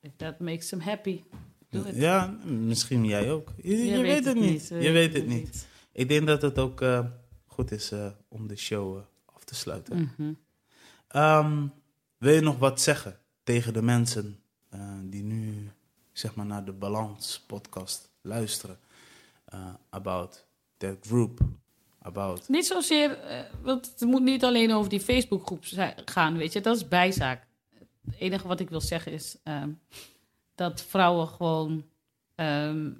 if 0.00 0.10
that 0.16 0.38
makes 0.38 0.70
him 0.70 0.80
happy, 0.80 1.22
doe 1.68 1.84
het. 1.84 1.96
Ja, 1.96 2.26
misschien 2.44 3.04
jij 3.04 3.30
ook. 3.30 3.52
Je, 3.56 3.76
je 3.76 3.84
Je 3.84 4.02
weet, 4.02 4.24
het 4.24 4.36
niet. 4.36 4.68
Je 4.68 4.90
weet 4.90 5.12
het 5.12 5.26
niet. 5.26 5.66
Ik 5.92 6.08
denk 6.08 6.26
dat 6.26 6.42
het 6.42 6.58
ook 6.58 6.84
goed 7.46 7.70
is 7.70 7.92
om 8.28 8.46
de 8.46 8.56
show 8.56 9.02
af 9.24 9.44
te 9.44 9.54
sluiten. 9.54 10.12
Mhm. 10.16 10.32
Ehm, 11.08 11.66
wil 12.18 12.34
je 12.34 12.40
nog 12.40 12.58
wat 12.58 12.80
zeggen 12.80 13.18
tegen 13.42 13.72
de 13.72 13.82
mensen 13.82 14.40
die 15.02 15.22
nu 15.22 15.70
zeg 16.18 16.34
maar 16.34 16.46
naar 16.46 16.64
de 16.64 16.72
Balans 16.72 17.40
podcast 17.46 18.10
luisteren? 18.20 18.78
eh, 19.44 19.74
about 19.90 20.44
that 20.76 20.96
group, 21.00 21.40
about... 21.98 22.48
Niet 22.48 22.66
zozeer, 22.66 23.18
eh, 23.18 23.40
want 23.62 23.86
het 23.98 24.08
moet 24.08 24.22
niet 24.22 24.44
alleen 24.44 24.72
over 24.72 24.90
die 24.90 25.00
Facebookgroep 25.00 25.64
gaan, 26.04 26.36
weet 26.36 26.52
je. 26.52 26.60
Dat 26.60 26.76
is 26.76 26.88
bijzaak. 26.88 27.46
Het 28.04 28.14
enige 28.18 28.48
wat 28.48 28.60
ik 28.60 28.70
wil 28.70 28.80
zeggen 28.80 29.12
is 29.12 29.36
ehm, 29.42 29.70
dat 30.54 30.82
vrouwen 30.82 31.28
gewoon 31.28 31.84
ehm, 32.34 32.90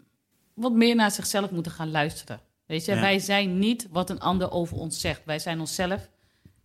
wat 0.54 0.72
meer 0.72 0.94
naar 0.94 1.10
zichzelf 1.10 1.50
moeten 1.50 1.72
gaan 1.72 1.90
luisteren. 1.90 2.40
Weet 2.66 2.84
je, 2.84 2.94
Ja. 2.94 3.00
wij 3.00 3.18
zijn 3.18 3.58
niet 3.58 3.88
wat 3.90 4.10
een 4.10 4.20
ander 4.20 4.50
over 4.50 4.76
ons 4.76 5.00
zegt. 5.00 5.24
Wij 5.24 5.38
zijn 5.38 5.60
onszelf. 5.60 6.08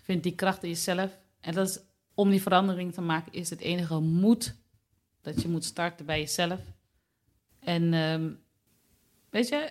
Vind 0.01 0.23
die 0.23 0.35
kracht 0.35 0.63
in 0.63 0.69
jezelf. 0.69 1.17
En 1.39 1.53
dat 1.53 1.67
is, 1.69 1.79
om 2.13 2.29
die 2.29 2.41
verandering 2.41 2.93
te 2.93 3.01
maken, 3.01 3.33
is 3.33 3.49
het 3.49 3.59
enige 3.59 3.99
moed 3.99 4.55
dat 5.21 5.41
je 5.41 5.47
moet 5.47 5.65
starten 5.65 6.05
bij 6.05 6.19
jezelf. 6.19 6.59
En 7.59 7.93
ehm, 7.93 8.29
weet 9.29 9.47
je, 9.47 9.69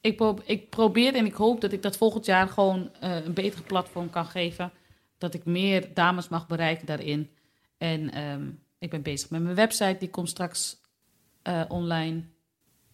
ik, 0.00 0.16
pro- 0.16 0.38
ik 0.44 0.70
probeer 0.70 1.14
en 1.14 1.26
ik 1.26 1.34
hoop 1.34 1.60
dat 1.60 1.72
ik 1.72 1.82
dat 1.82 1.96
volgend 1.96 2.24
jaar 2.26 2.48
gewoon 2.48 2.90
eh, 3.00 3.24
een 3.24 3.34
betere 3.34 3.62
platform 3.62 4.10
kan 4.10 4.26
geven. 4.26 4.72
Dat 5.18 5.34
ik 5.34 5.44
meer 5.44 5.94
dames 5.94 6.28
mag 6.28 6.46
bereiken 6.46 6.86
daarin. 6.86 7.30
En 7.78 8.12
ehm, 8.12 8.50
ik 8.78 8.90
ben 8.90 9.02
bezig 9.02 9.30
met 9.30 9.42
mijn 9.42 9.54
website, 9.54 9.96
die 9.98 10.10
komt 10.10 10.28
straks 10.28 10.80
eh, 11.42 11.62
online. 11.68 12.22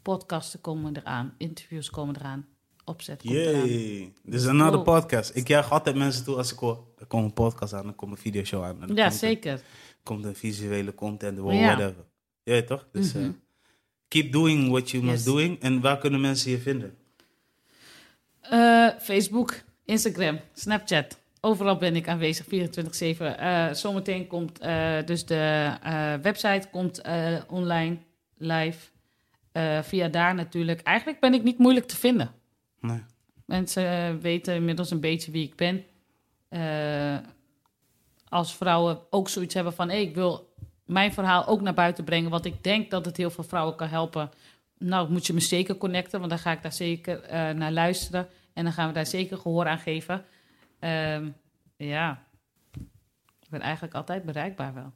Podcasten 0.02 0.60
komen 0.60 0.97
eraan, 0.97 1.35
interviews 1.39 1.90
komen 1.90 2.16
eraan, 2.16 2.47
opzet 2.85 3.22
komt 3.22 3.35
eraan. 3.35 3.68
Yay, 3.68 4.12
dit 4.22 4.40
is 4.40 4.47
another 4.47 4.82
podcast. 4.82 5.36
Ik 5.36 5.48
juich 5.48 5.72
altijd 5.72 5.97
mensen 5.97 6.24
toe 6.24 6.36
als 6.36 6.52
ik 6.52 6.59
hoor, 6.59 6.85
er 6.98 7.06
komt 7.06 7.24
een 7.24 7.32
podcast 7.32 7.72
aan, 7.72 7.86
er 7.86 7.93
komt 7.93 8.12
een 8.12 8.18
videoshow 8.18 8.64
aan. 8.64 8.94
Ja, 8.94 9.10
zeker. 9.10 9.60
Komt 10.05 10.24
een 10.24 10.35
visuele 10.35 10.94
content, 10.94 11.36
Ja. 11.39 11.43
whatever. 11.43 12.05
Ja, 12.43 12.62
toch? 12.62 12.86
Dus 12.93 13.14
eh, 13.14 13.28
keep 14.09 14.32
doing 14.32 14.70
what 14.70 14.90
you 14.90 15.05
must 15.05 15.24
doing. 15.24 15.60
En 15.60 15.81
waar 15.81 15.98
kunnen 15.98 16.20
mensen 16.20 16.51
je 16.51 16.59
vinden? 16.59 16.97
Eh, 18.40 18.89
Facebook, 19.01 19.62
Instagram, 19.85 20.40
Snapchat. 20.55 21.18
Overal 21.40 21.76
ben 21.76 21.97
ik 21.97 22.09
aanwezig, 22.09 22.47
24-7. 22.47 23.39
Eh, 23.39 23.72
zometeen 23.72 24.26
komt 24.26 24.59
dus 25.06 25.24
de 25.26 25.72
website 26.22 26.68
komt, 26.70 27.02
online, 27.48 27.97
live. 28.36 28.78
Via 29.82 30.09
daar 30.09 30.35
natuurlijk. 30.35 30.81
Eigenlijk 30.81 31.20
ben 31.20 31.35
ik 31.35 31.43
niet 31.43 31.59
moeilijk 31.59 31.86
te 31.86 31.97
vinden. 31.97 32.31
Nee. 32.81 33.02
Mensen 33.47 34.20
weten 34.20 34.55
inmiddels 34.55 34.90
een 34.90 35.01
beetje 35.01 35.31
wie 35.31 35.44
ik 35.44 35.55
ben. 35.56 35.85
Als 38.35 38.55
vrouwen 38.55 38.98
ook 39.11 39.28
zoiets 39.28 39.55
hebben 39.55 39.73
van... 39.73 39.89
Hey, 39.89 40.02
ik 40.02 40.15
wil 40.15 40.55
mijn 40.85 41.12
verhaal 41.12 41.47
ook 41.47 41.61
naar 41.61 41.74
buiten 41.74 42.05
brengen... 42.05 42.31
want 42.31 42.44
ik 42.44 42.65
denk 42.65 42.90
dat 42.90 43.05
het 43.05 43.16
heel 43.16 43.31
veel 43.31 43.44
vrouwen 43.44 43.77
kan 43.77 43.89
helpen. 43.89 44.31
Nou, 44.78 45.11
moet 45.11 45.27
je 45.27 45.32
me 45.32 45.40
zeker 45.40 45.77
connecten... 45.77 46.19
want 46.19 46.31
dan 46.31 46.39
ga 46.39 46.52
ik 46.52 46.62
daar 46.62 46.73
zeker 46.73 47.23
eh, 47.23 47.51
naar 47.51 47.73
luisteren... 47.73 48.28
en 48.52 48.65
dan 48.65 48.73
gaan 48.73 48.89
we 48.89 48.94
daar 48.94 49.06
zeker 49.06 49.39
gehoor 49.39 49.66
aan 49.66 49.78
geven. 49.78 50.24
Ehm, 50.78 51.28
ja, 51.77 52.24
ik 53.40 53.48
ben 53.51 53.61
eigenlijk 53.61 53.94
altijd 53.94 54.24
bereikbaar 54.24 54.74
wel. 54.74 54.93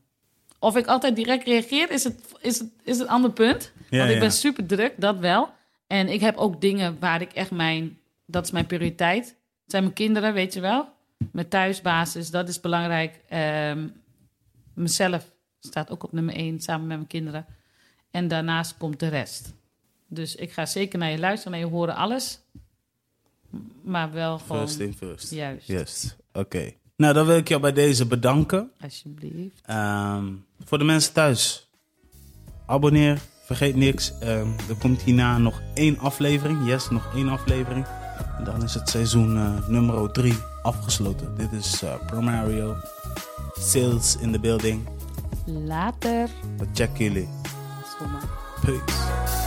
Of 0.59 0.77
ik 0.77 0.87
altijd 0.87 1.17
direct 1.17 1.47
reageer, 1.47 1.91
is 1.91 2.05
het, 2.05 2.35
is 2.41 2.59
het, 2.59 2.71
is 2.83 2.99
het 2.99 3.07
een 3.07 3.15
ander 3.15 3.33
punt. 3.33 3.73
Ja, 3.91 3.99
Want 3.99 4.09
ik 4.09 4.15
ja. 4.15 4.21
ben 4.21 4.33
super 4.33 4.67
druk, 4.67 4.95
dat 4.97 5.19
wel. 5.19 5.51
En 5.87 6.09
ik 6.09 6.21
heb 6.21 6.37
ook 6.37 6.61
dingen 6.61 6.97
waar 7.01 7.21
ik 7.21 7.33
echt 7.33 7.51
mijn... 7.51 7.99
Dat 8.27 8.45
is 8.45 8.51
mijn 8.51 8.67
prioriteit. 8.67 9.27
Het 9.27 9.71
zijn 9.71 9.83
mijn 9.83 9.95
kinderen, 9.95 10.33
weet 10.33 10.55
je 10.55 10.61
wel. 10.61 10.97
Mijn 11.33 11.49
thuisbasis, 11.49 12.31
dat 12.31 12.49
is 12.49 12.61
belangrijk. 12.61 13.21
Ehm, 13.29 13.89
mezelf 14.75 15.31
staat 15.61 15.91
ook 15.91 16.05
op 16.05 16.13
nummer 16.13 16.35
één, 16.35 16.61
samen 16.61 16.87
met 16.87 16.97
mijn 16.97 17.09
kinderen. 17.09 17.47
En 18.11 18.29
daarnaast 18.29 18.77
komt 18.77 19.01
de 19.01 19.09
rest. 19.09 19.53
Dus 20.07 20.35
ik 20.35 20.53
ga 20.53 20.67
zeker 20.67 20.99
naar 20.99 21.11
je 21.11 21.19
luisteren, 21.19 21.53
naar 21.53 21.69
je 21.69 21.75
horen 21.75 21.95
alles. 21.95 22.41
Maar 23.83 24.13
wel 24.13 24.39
gewoon... 24.39 24.67
First 24.69 24.79
in 24.81 24.95
first. 24.95 25.31
Juist, 25.31 25.67
Yes, 25.67 26.17
oké. 26.33 26.71
Nou, 26.97 27.15
dan 27.15 27.27
wil 27.27 27.37
ik 27.37 27.49
jou 27.49 27.61
bij 27.61 27.73
deze 27.73 28.07
bedanken. 28.07 28.71
alsjeblieft. 28.81 29.61
Ehm, 29.63 30.33
voor 30.65 30.79
de 30.79 30.85
mensen 30.85 31.13
thuis, 31.13 31.69
abonneer, 32.67 33.21
vergeet 33.45 33.77
niks. 33.77 34.13
Ehm, 34.21 34.49
er 34.69 34.77
komt 34.79 35.03
hierna 35.03 35.39
nog 35.39 35.63
één 35.75 35.99
aflevering. 35.99 36.67
Yes, 36.67 36.91
nog 36.91 37.15
één 37.15 37.29
aflevering. 37.29 37.87
Dan 38.45 38.63
is 38.63 38.75
het 38.75 38.89
seizoen 38.89 39.37
eh, 39.37 39.69
nummer 39.69 40.11
3 40.13 40.35
afgesloten. 40.63 41.37
Dit 41.37 41.53
is 41.53 41.83
eh 41.83 41.93
Primario. 42.07 42.77
Sales 43.59 44.17
in 44.17 44.33
the 44.33 44.39
building. 44.39 44.89
Later. 45.45 46.29
We 46.59 46.67
checken 46.75 47.05
jullie. 47.05 47.29
Peace. 48.61 49.38